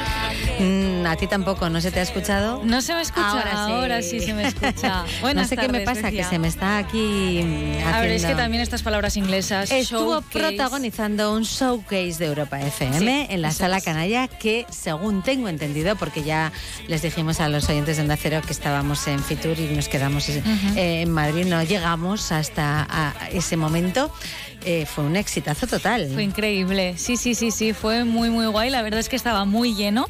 Mm, 0.58 1.06
a 1.06 1.16
ti 1.16 1.26
tampoco, 1.26 1.68
¿no 1.68 1.80
se 1.80 1.90
te 1.90 2.00
ha 2.00 2.02
escuchado? 2.02 2.62
No 2.64 2.80
se 2.80 2.94
me 2.94 3.02
escucha. 3.02 3.66
Ahora 3.66 4.00
sí, 4.00 4.20
se 4.20 4.32
me 4.32 4.48
escucha. 4.48 5.04
no 5.34 5.44
sé 5.44 5.56
qué 5.56 5.68
me 5.68 5.80
pasa, 5.80 6.10
que 6.10 6.24
se 6.24 6.38
me 6.38 6.48
está 6.48 6.78
aquí. 6.78 7.38
Haciendo... 7.38 7.88
A 7.88 8.00
ver, 8.00 8.10
es 8.12 8.24
que 8.24 8.34
también 8.34 8.62
estas 8.62 8.82
palabras 8.82 9.16
inglesas. 9.16 9.70
Estuvo 9.70 10.22
protagonizando 10.22 11.34
un 11.34 11.42
showcase 11.42 12.16
de 12.18 12.26
Europa 12.26 12.60
FM 12.60 13.28
en 13.30 13.42
la 13.42 13.50
sala 13.50 13.80
canalla 13.80 14.28
que, 14.28 14.66
según 14.70 15.22
tengo 15.22 15.48
entendido, 15.48 15.96
porque 15.96 16.22
ya 16.22 16.52
les 16.88 17.02
dijimos 17.02 17.40
a 17.40 17.48
los 17.52 17.68
oyentes 17.68 17.96
de 17.96 18.12
Acero 18.12 18.40
que 18.42 18.52
estábamos 18.52 19.06
en 19.06 19.22
Fitur 19.22 19.58
y 19.58 19.74
nos 19.74 19.88
quedamos 19.88 20.28
eh, 20.28 20.42
en 20.74 21.10
Madrid, 21.10 21.46
no 21.46 21.62
llegamos 21.62 22.32
hasta 22.32 23.14
ese 23.32 23.56
momento. 23.56 24.12
Eh, 24.64 24.86
fue 24.86 25.04
un 25.04 25.16
exitazo 25.16 25.66
total. 25.66 26.08
Fue 26.12 26.22
increíble, 26.22 26.94
sí, 26.96 27.16
sí, 27.16 27.34
sí, 27.34 27.50
sí, 27.50 27.72
fue 27.72 28.04
muy, 28.04 28.30
muy 28.30 28.46
guay. 28.46 28.70
La 28.70 28.82
verdad 28.82 29.00
es 29.00 29.08
que 29.08 29.16
estaba 29.16 29.44
muy 29.44 29.74
lleno, 29.74 30.06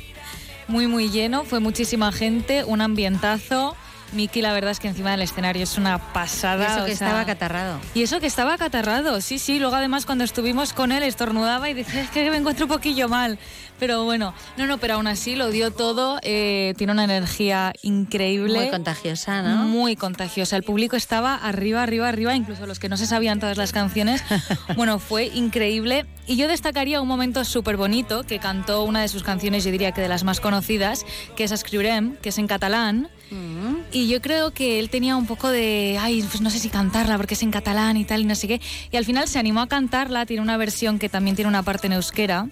muy, 0.68 0.86
muy 0.86 1.10
lleno. 1.10 1.44
Fue 1.44 1.60
muchísima 1.60 2.12
gente, 2.12 2.64
un 2.64 2.80
ambientazo. 2.80 3.76
Miki, 4.12 4.42
la 4.42 4.52
verdad 4.52 4.70
es 4.70 4.80
que 4.80 4.88
encima 4.88 5.10
del 5.10 5.22
escenario 5.22 5.62
es 5.62 5.78
una 5.78 6.12
pasada. 6.12 6.68
Y 6.68 6.72
eso 6.76 6.84
que 6.84 6.92
estaba 6.92 7.24
catarrado. 7.24 7.80
Y 7.94 8.02
eso 8.02 8.20
que 8.20 8.26
estaba 8.26 8.58
catarrado, 8.58 9.20
sí, 9.20 9.38
sí. 9.38 9.58
Luego 9.58 9.76
además 9.76 10.06
cuando 10.06 10.24
estuvimos 10.24 10.72
con 10.72 10.92
él 10.92 11.02
estornudaba 11.02 11.70
y 11.70 11.74
decía, 11.74 12.02
es 12.02 12.10
que 12.10 12.30
me 12.30 12.36
encuentro 12.36 12.66
un 12.66 12.72
poquillo 12.72 13.08
mal. 13.08 13.38
Pero 13.78 14.04
bueno, 14.04 14.32
no, 14.56 14.66
no, 14.66 14.78
pero 14.78 14.94
aún 14.94 15.08
así 15.08 15.34
lo 15.34 15.50
dio 15.50 15.72
todo. 15.72 16.20
Eh, 16.22 16.74
tiene 16.76 16.92
una 16.92 17.02
energía 17.02 17.72
increíble. 17.82 18.60
Muy 18.60 18.70
contagiosa, 18.70 19.42
¿no? 19.42 19.64
Muy 19.64 19.96
contagiosa. 19.96 20.56
El 20.56 20.62
público 20.62 20.94
estaba 20.94 21.34
arriba, 21.34 21.82
arriba, 21.82 22.08
arriba, 22.08 22.36
incluso 22.36 22.66
los 22.66 22.78
que 22.78 22.88
no 22.88 22.96
se 22.96 23.06
sabían 23.06 23.40
todas 23.40 23.56
las 23.56 23.72
canciones. 23.72 24.22
bueno, 24.76 25.00
fue 25.00 25.26
increíble. 25.26 26.06
Y 26.28 26.36
yo 26.36 26.46
destacaría 26.46 27.00
un 27.00 27.08
momento 27.08 27.44
súper 27.44 27.76
bonito 27.76 28.22
que 28.22 28.38
cantó 28.38 28.84
una 28.84 29.00
de 29.00 29.08
sus 29.08 29.24
canciones, 29.24 29.64
yo 29.64 29.72
diría 29.72 29.90
que 29.90 30.00
de 30.00 30.08
las 30.08 30.22
más 30.22 30.38
conocidas, 30.38 31.04
que 31.34 31.42
es 31.42 31.50
Escriurem, 31.50 32.16
que 32.18 32.28
es 32.28 32.38
en 32.38 32.46
catalán. 32.46 33.08
Mm. 33.32 33.76
Y 33.92 34.08
yo 34.08 34.20
creo 34.20 34.52
que 34.52 34.78
él 34.78 34.90
tenía 34.90 35.16
un 35.16 35.26
poco 35.26 35.48
de, 35.48 35.98
ay, 36.00 36.22
pues 36.22 36.40
no 36.40 36.50
sé 36.50 36.58
si 36.58 36.68
cantarla 36.68 37.16
porque 37.16 37.34
es 37.34 37.42
en 37.42 37.50
catalán 37.50 37.96
y 37.96 38.04
tal 38.04 38.20
y 38.20 38.24
no 38.24 38.34
sé 38.34 38.46
qué. 38.46 38.60
Y 38.90 38.96
al 38.96 39.04
final 39.04 39.26
se 39.28 39.38
animó 39.38 39.60
a 39.60 39.68
cantarla, 39.68 40.26
tiene 40.26 40.42
una 40.42 40.56
versión 40.56 40.98
que 40.98 41.08
también 41.08 41.34
tiene 41.36 41.48
una 41.48 41.62
parte 41.62 41.86
en 41.86 41.94
euskera 41.94 42.46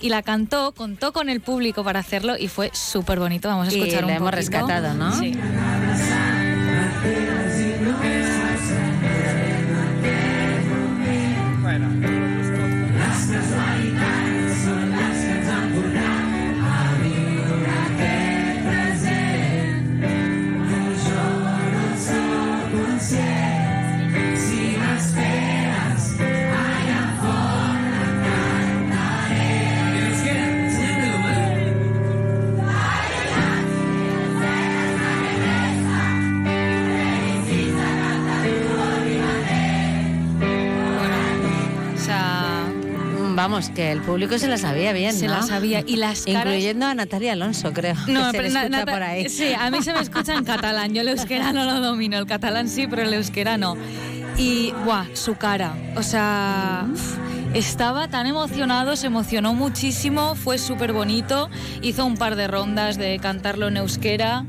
y 0.00 0.08
la 0.08 0.22
cantó, 0.22 0.72
contó 0.72 1.12
con 1.12 1.28
el 1.28 1.40
público 1.40 1.84
para 1.84 2.00
hacerlo 2.00 2.36
y 2.38 2.48
fue 2.48 2.70
súper 2.74 3.18
bonito. 3.18 3.48
Vamos 3.48 3.68
a 3.68 3.70
escuchar 3.70 4.02
y 4.02 4.04
un 4.04 4.10
hemos 4.10 4.32
rescatado, 4.32 4.94
¿no? 4.94 5.12
Sí. 5.12 5.32
Vamos, 43.56 43.70
que 43.70 43.90
el 43.90 44.02
público 44.02 44.36
se 44.38 44.48
la 44.48 44.58
sabía 44.58 44.92
bien, 44.92 45.14
Se 45.14 45.28
la 45.28 45.40
sabía. 45.40 45.82
Y 45.86 45.96
las 45.96 46.26
caras... 46.26 46.44
Incluyendo 46.44 46.84
a 46.84 46.94
Natalia 46.94 47.32
Alonso, 47.32 47.72
creo. 47.72 47.94
No, 48.06 48.28
pero 48.30 48.50
se 48.50 48.68
por 48.84 49.02
ahí. 49.02 49.30
Sí, 49.30 49.54
a 49.54 49.70
mí 49.70 49.82
se 49.82 49.94
me 49.94 50.00
escucha 50.00 50.34
en 50.34 50.44
catalán. 50.44 50.92
Yo 50.92 51.00
el 51.00 51.08
euskera 51.08 51.54
no 51.54 51.64
lo 51.64 51.80
domino. 51.80 52.18
El 52.18 52.26
catalán 52.26 52.68
sí, 52.68 52.86
pero 52.86 53.00
el 53.00 53.14
euskera 53.14 53.56
no. 53.56 53.74
Y, 54.36 54.74
guau, 54.84 55.06
su 55.14 55.36
cara. 55.36 55.74
O 55.96 56.02
sea... 56.02 56.86
Estaba 57.54 58.08
tan 58.08 58.26
emocionado, 58.26 58.94
se 58.96 59.06
emocionó 59.06 59.54
muchísimo, 59.54 60.34
fue 60.34 60.58
súper 60.58 60.92
bonito, 60.92 61.48
hizo 61.80 62.04
un 62.04 62.18
par 62.18 62.36
de 62.36 62.48
rondas 62.48 62.98
de 62.98 63.18
cantarlo 63.18 63.68
en 63.68 63.78
euskera 63.78 64.44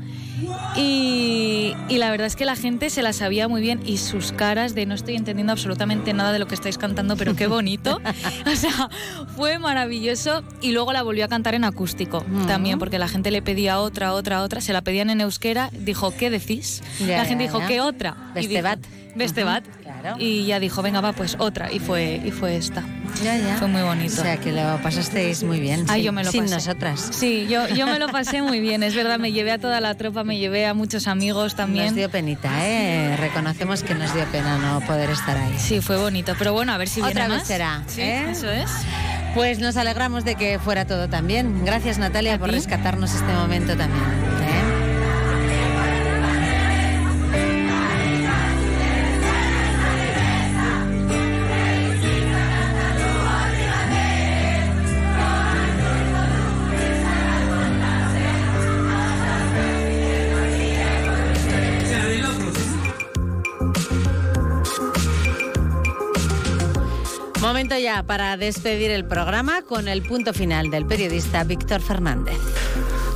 y, 0.76 1.74
la 1.90 2.10
verdad 2.10 2.26
es 2.26 2.36
que 2.36 2.44
la 2.44 2.54
gente 2.54 2.90
se 2.90 3.02
la 3.02 3.12
sabía 3.12 3.48
muy 3.48 3.60
bien 3.60 3.80
y 3.84 3.98
sus 3.98 4.32
caras 4.32 4.74
de 4.74 4.86
no 4.86 4.94
estoy 4.94 5.16
entendiendo 5.16 5.52
absolutamente 5.52 6.12
nada 6.12 6.32
de 6.32 6.38
lo 6.38 6.46
que 6.46 6.54
estáis 6.54 6.78
cantando, 6.78 7.16
pero 7.16 7.34
qué 7.34 7.46
bonito. 7.46 8.00
o 8.46 8.56
sea, 8.56 8.88
fue 9.36 9.58
maravilloso 9.58 10.44
y 10.60 10.72
luego 10.72 10.92
la 10.92 11.02
volvió 11.02 11.24
a 11.24 11.28
cantar 11.28 11.54
en 11.54 11.64
acústico 11.64 12.24
también, 12.46 12.78
porque 12.78 12.98
la 12.98 13.08
gente 13.08 13.30
le 13.30 13.42
pedía 13.42 13.80
otra, 13.80 14.12
otra, 14.12 14.42
otra, 14.42 14.60
se 14.60 14.72
la 14.72 14.82
pedían 14.82 15.10
en 15.10 15.20
euskera, 15.20 15.70
dijo, 15.72 16.12
¿qué 16.16 16.30
decís? 16.30 16.82
la 17.00 17.24
gente 17.24 17.44
dijo, 17.44 17.60
¿qué 17.66 17.80
otra? 17.80 18.16
Bestebat. 19.18 19.64
Bestebat. 19.66 19.82
Claro. 20.00 20.16
Y 20.20 20.46
ya 20.46 20.60
dijo, 20.60 20.80
venga, 20.82 21.00
va, 21.00 21.12
pues 21.12 21.36
otra. 21.38 21.72
Y 21.72 21.78
fue, 21.80 22.20
y 22.24 22.30
fue 22.30 22.56
esta. 22.56 22.82
Ya, 23.22 23.36
ya. 23.36 23.56
Fue 23.56 23.66
muy 23.68 23.82
bonito. 23.82 24.20
O 24.20 24.24
sea, 24.24 24.36
que 24.36 24.52
lo 24.52 24.80
pasasteis 24.82 25.42
muy 25.42 25.58
bien. 25.60 25.84
Ah, 25.88 25.94
sin, 25.94 26.02
yo 26.04 26.12
me 26.12 26.22
lo 26.24 26.30
sin 26.30 26.42
pasé. 26.44 26.54
nosotras. 26.54 27.08
Sí, 27.12 27.46
yo, 27.48 27.66
yo 27.68 27.86
me 27.86 27.98
lo 27.98 28.08
pasé 28.08 28.42
muy 28.42 28.60
bien, 28.60 28.82
es 28.82 28.94
verdad, 28.94 29.18
me 29.18 29.32
llevé 29.32 29.50
a 29.50 29.58
toda 29.58 29.80
la 29.80 29.94
tropa, 29.96 30.22
me 30.24 30.38
llevé 30.38 30.66
a 30.66 30.74
muchos 30.74 31.08
amigos 31.08 31.56
también. 31.56 31.86
Nos 31.86 31.94
dio 31.96 32.10
penita, 32.10 32.48
¿eh? 32.66 33.16
Reconocemos 33.16 33.82
que 33.82 33.94
nos 33.94 34.14
dio 34.14 34.24
pena 34.26 34.58
no 34.58 34.80
poder 34.86 35.10
estar 35.10 35.36
ahí. 35.36 35.54
Sí, 35.58 35.80
fue 35.80 35.96
bonito, 35.96 36.34
pero 36.38 36.52
bueno, 36.52 36.72
a 36.72 36.76
ver 36.78 36.88
si 36.88 37.00
viene 37.00 37.10
Otra 37.12 37.28
vez 37.28 37.38
más. 37.38 37.46
será, 37.48 37.82
Sí, 37.88 38.02
¿eh? 38.02 38.30
eso 38.30 38.50
es. 38.50 38.70
Pues 39.34 39.58
nos 39.58 39.76
alegramos 39.76 40.24
de 40.24 40.36
que 40.36 40.58
fuera 40.58 40.84
todo 40.86 41.08
tan 41.08 41.26
bien. 41.26 41.64
Gracias, 41.64 41.98
Natalia, 41.98 42.38
por 42.38 42.50
rescatarnos 42.50 43.12
este 43.14 43.32
momento 43.32 43.76
también. 43.76 44.04
Momento 67.68 67.84
ya 67.84 68.02
para 68.02 68.38
despedir 68.38 68.90
el 68.90 69.04
programa 69.04 69.60
con 69.60 69.88
el 69.88 70.02
punto 70.02 70.32
final 70.32 70.70
del 70.70 70.86
periodista 70.86 71.44
Víctor 71.44 71.82
Fernández. 71.82 72.38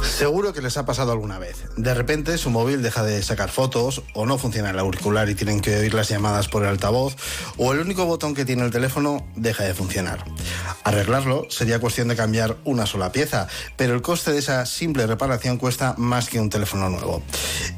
Seguro 0.02 0.52
que 0.52 0.60
les 0.60 0.76
ha 0.76 0.84
pasado 0.84 1.10
alguna 1.10 1.38
vez. 1.38 1.64
De 1.78 1.94
repente 1.94 2.36
su 2.36 2.50
móvil 2.50 2.82
deja 2.82 3.02
de 3.02 3.22
sacar 3.22 3.48
fotos 3.48 4.02
o 4.12 4.26
no 4.26 4.36
funciona 4.36 4.68
el 4.68 4.78
auricular 4.78 5.30
y 5.30 5.34
tienen 5.34 5.62
que 5.62 5.78
oír 5.78 5.94
las 5.94 6.10
llamadas 6.10 6.48
por 6.48 6.64
el 6.64 6.68
altavoz 6.68 7.16
o 7.56 7.72
el 7.72 7.80
único 7.80 8.04
botón 8.04 8.34
que 8.34 8.44
tiene 8.44 8.62
el 8.62 8.70
teléfono 8.70 9.26
deja 9.36 9.64
de 9.64 9.72
funcionar. 9.72 10.22
Arreglarlo 10.84 11.46
sería 11.48 11.80
cuestión 11.80 12.08
de 12.08 12.16
cambiar 12.16 12.58
una 12.64 12.84
sola 12.84 13.10
pieza, 13.10 13.48
pero 13.78 13.94
el 13.94 14.02
coste 14.02 14.32
de 14.32 14.40
esa 14.40 14.66
simple 14.66 15.06
reparación 15.06 15.56
cuesta 15.56 15.94
más 15.96 16.28
que 16.28 16.40
un 16.40 16.50
teléfono 16.50 16.90
nuevo. 16.90 17.22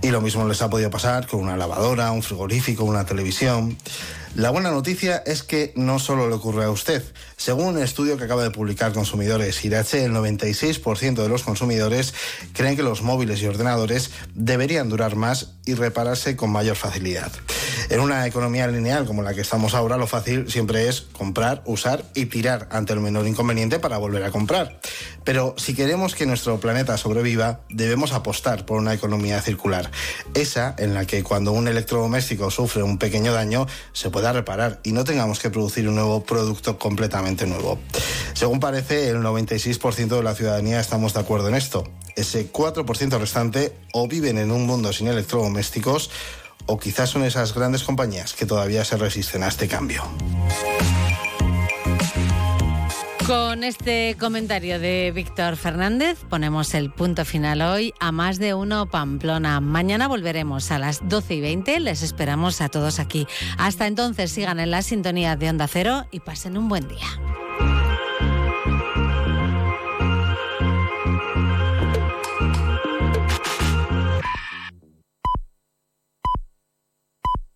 Y 0.02 0.10
lo 0.10 0.20
mismo 0.20 0.44
les 0.48 0.60
ha 0.60 0.68
podido 0.68 0.90
pasar 0.90 1.28
con 1.28 1.38
una 1.38 1.56
lavadora, 1.56 2.10
un 2.10 2.24
frigorífico, 2.24 2.82
una 2.82 3.06
televisión. 3.06 3.78
La 4.36 4.50
buena 4.50 4.72
noticia 4.72 5.22
es 5.26 5.44
que 5.44 5.72
no 5.76 6.00
solo 6.00 6.28
le 6.28 6.34
ocurre 6.34 6.64
a 6.64 6.70
usted. 6.70 7.04
Según 7.36 7.76
un 7.76 7.78
estudio 7.78 8.16
que 8.16 8.24
acaba 8.24 8.42
de 8.42 8.50
publicar 8.50 8.92
Consumidores 8.92 9.64
Irache, 9.64 10.04
el 10.04 10.12
96% 10.12 11.22
de 11.22 11.28
los 11.28 11.44
consumidores 11.44 12.14
creen 12.52 12.74
que 12.74 12.82
los 12.82 13.02
móviles 13.02 13.40
y 13.40 13.46
ordenadores 13.46 14.10
deberían 14.34 14.88
durar 14.88 15.14
más 15.14 15.52
y 15.66 15.74
repararse 15.74 16.34
con 16.34 16.50
mayor 16.50 16.74
facilidad. 16.74 17.30
En 17.90 18.00
una 18.00 18.26
economía 18.26 18.66
lineal 18.66 19.06
como 19.06 19.22
la 19.22 19.34
que 19.34 19.40
estamos 19.42 19.72
ahora, 19.74 19.98
lo 19.98 20.08
fácil 20.08 20.50
siempre 20.50 20.88
es 20.88 21.02
comprar, 21.12 21.62
usar 21.64 22.04
y 22.14 22.26
tirar 22.26 22.66
ante 22.72 22.92
el 22.92 23.00
menor 23.00 23.28
inconveniente 23.28 23.78
para 23.78 23.98
volver 23.98 24.24
a 24.24 24.32
comprar. 24.32 24.80
Pero 25.22 25.54
si 25.58 25.74
queremos 25.74 26.14
que 26.14 26.26
nuestro 26.26 26.58
planeta 26.60 26.96
sobreviva, 26.96 27.60
debemos 27.70 28.12
apostar 28.12 28.66
por 28.66 28.78
una 28.78 28.94
economía 28.94 29.40
circular. 29.40 29.90
Esa 30.34 30.74
en 30.78 30.92
la 30.92 31.06
que 31.06 31.22
cuando 31.22 31.52
un 31.52 31.68
electrodoméstico 31.68 32.50
sufre 32.50 32.82
un 32.82 32.98
pequeño 32.98 33.32
daño, 33.32 33.66
se 33.92 34.10
pueda 34.24 34.32
reparar 34.32 34.80
y 34.84 34.92
no 34.92 35.04
tengamos 35.04 35.38
que 35.38 35.50
producir 35.50 35.86
un 35.86 35.96
nuevo 35.96 36.24
producto 36.24 36.78
completamente 36.78 37.46
nuevo. 37.46 37.78
Según 38.32 38.58
parece, 38.58 39.10
el 39.10 39.18
96% 39.18 40.16
de 40.16 40.22
la 40.22 40.34
ciudadanía 40.34 40.80
estamos 40.80 41.12
de 41.12 41.20
acuerdo 41.20 41.48
en 41.48 41.54
esto. 41.54 41.84
Ese 42.16 42.50
4% 42.50 43.18
restante 43.18 43.76
o 43.92 44.08
viven 44.08 44.38
en 44.38 44.50
un 44.50 44.66
mundo 44.66 44.94
sin 44.94 45.08
electrodomésticos 45.08 46.10
o 46.64 46.78
quizás 46.78 47.10
son 47.10 47.24
esas 47.24 47.54
grandes 47.54 47.82
compañías 47.82 48.32
que 48.32 48.46
todavía 48.46 48.82
se 48.86 48.96
resisten 48.96 49.42
a 49.42 49.48
este 49.48 49.68
cambio. 49.68 50.02
Con 53.26 53.64
este 53.64 54.16
comentario 54.20 54.78
de 54.78 55.10
Víctor 55.14 55.56
Fernández 55.56 56.18
ponemos 56.28 56.74
el 56.74 56.90
punto 56.90 57.24
final 57.24 57.62
hoy 57.62 57.94
a 57.98 58.12
más 58.12 58.38
de 58.38 58.52
uno 58.52 58.84
Pamplona. 58.84 59.60
Mañana 59.60 60.08
volveremos 60.08 60.70
a 60.70 60.78
las 60.78 61.08
12 61.08 61.36
y 61.36 61.40
20. 61.40 61.80
Les 61.80 62.02
esperamos 62.02 62.60
a 62.60 62.68
todos 62.68 62.98
aquí. 63.00 63.26
Hasta 63.56 63.86
entonces 63.86 64.30
sigan 64.30 64.60
en 64.60 64.70
la 64.70 64.82
sintonía 64.82 65.36
de 65.36 65.48
Onda 65.48 65.66
Cero 65.68 66.04
y 66.10 66.20
pasen 66.20 66.58
un 66.58 66.68
buen 66.68 66.86
día. 66.86 67.43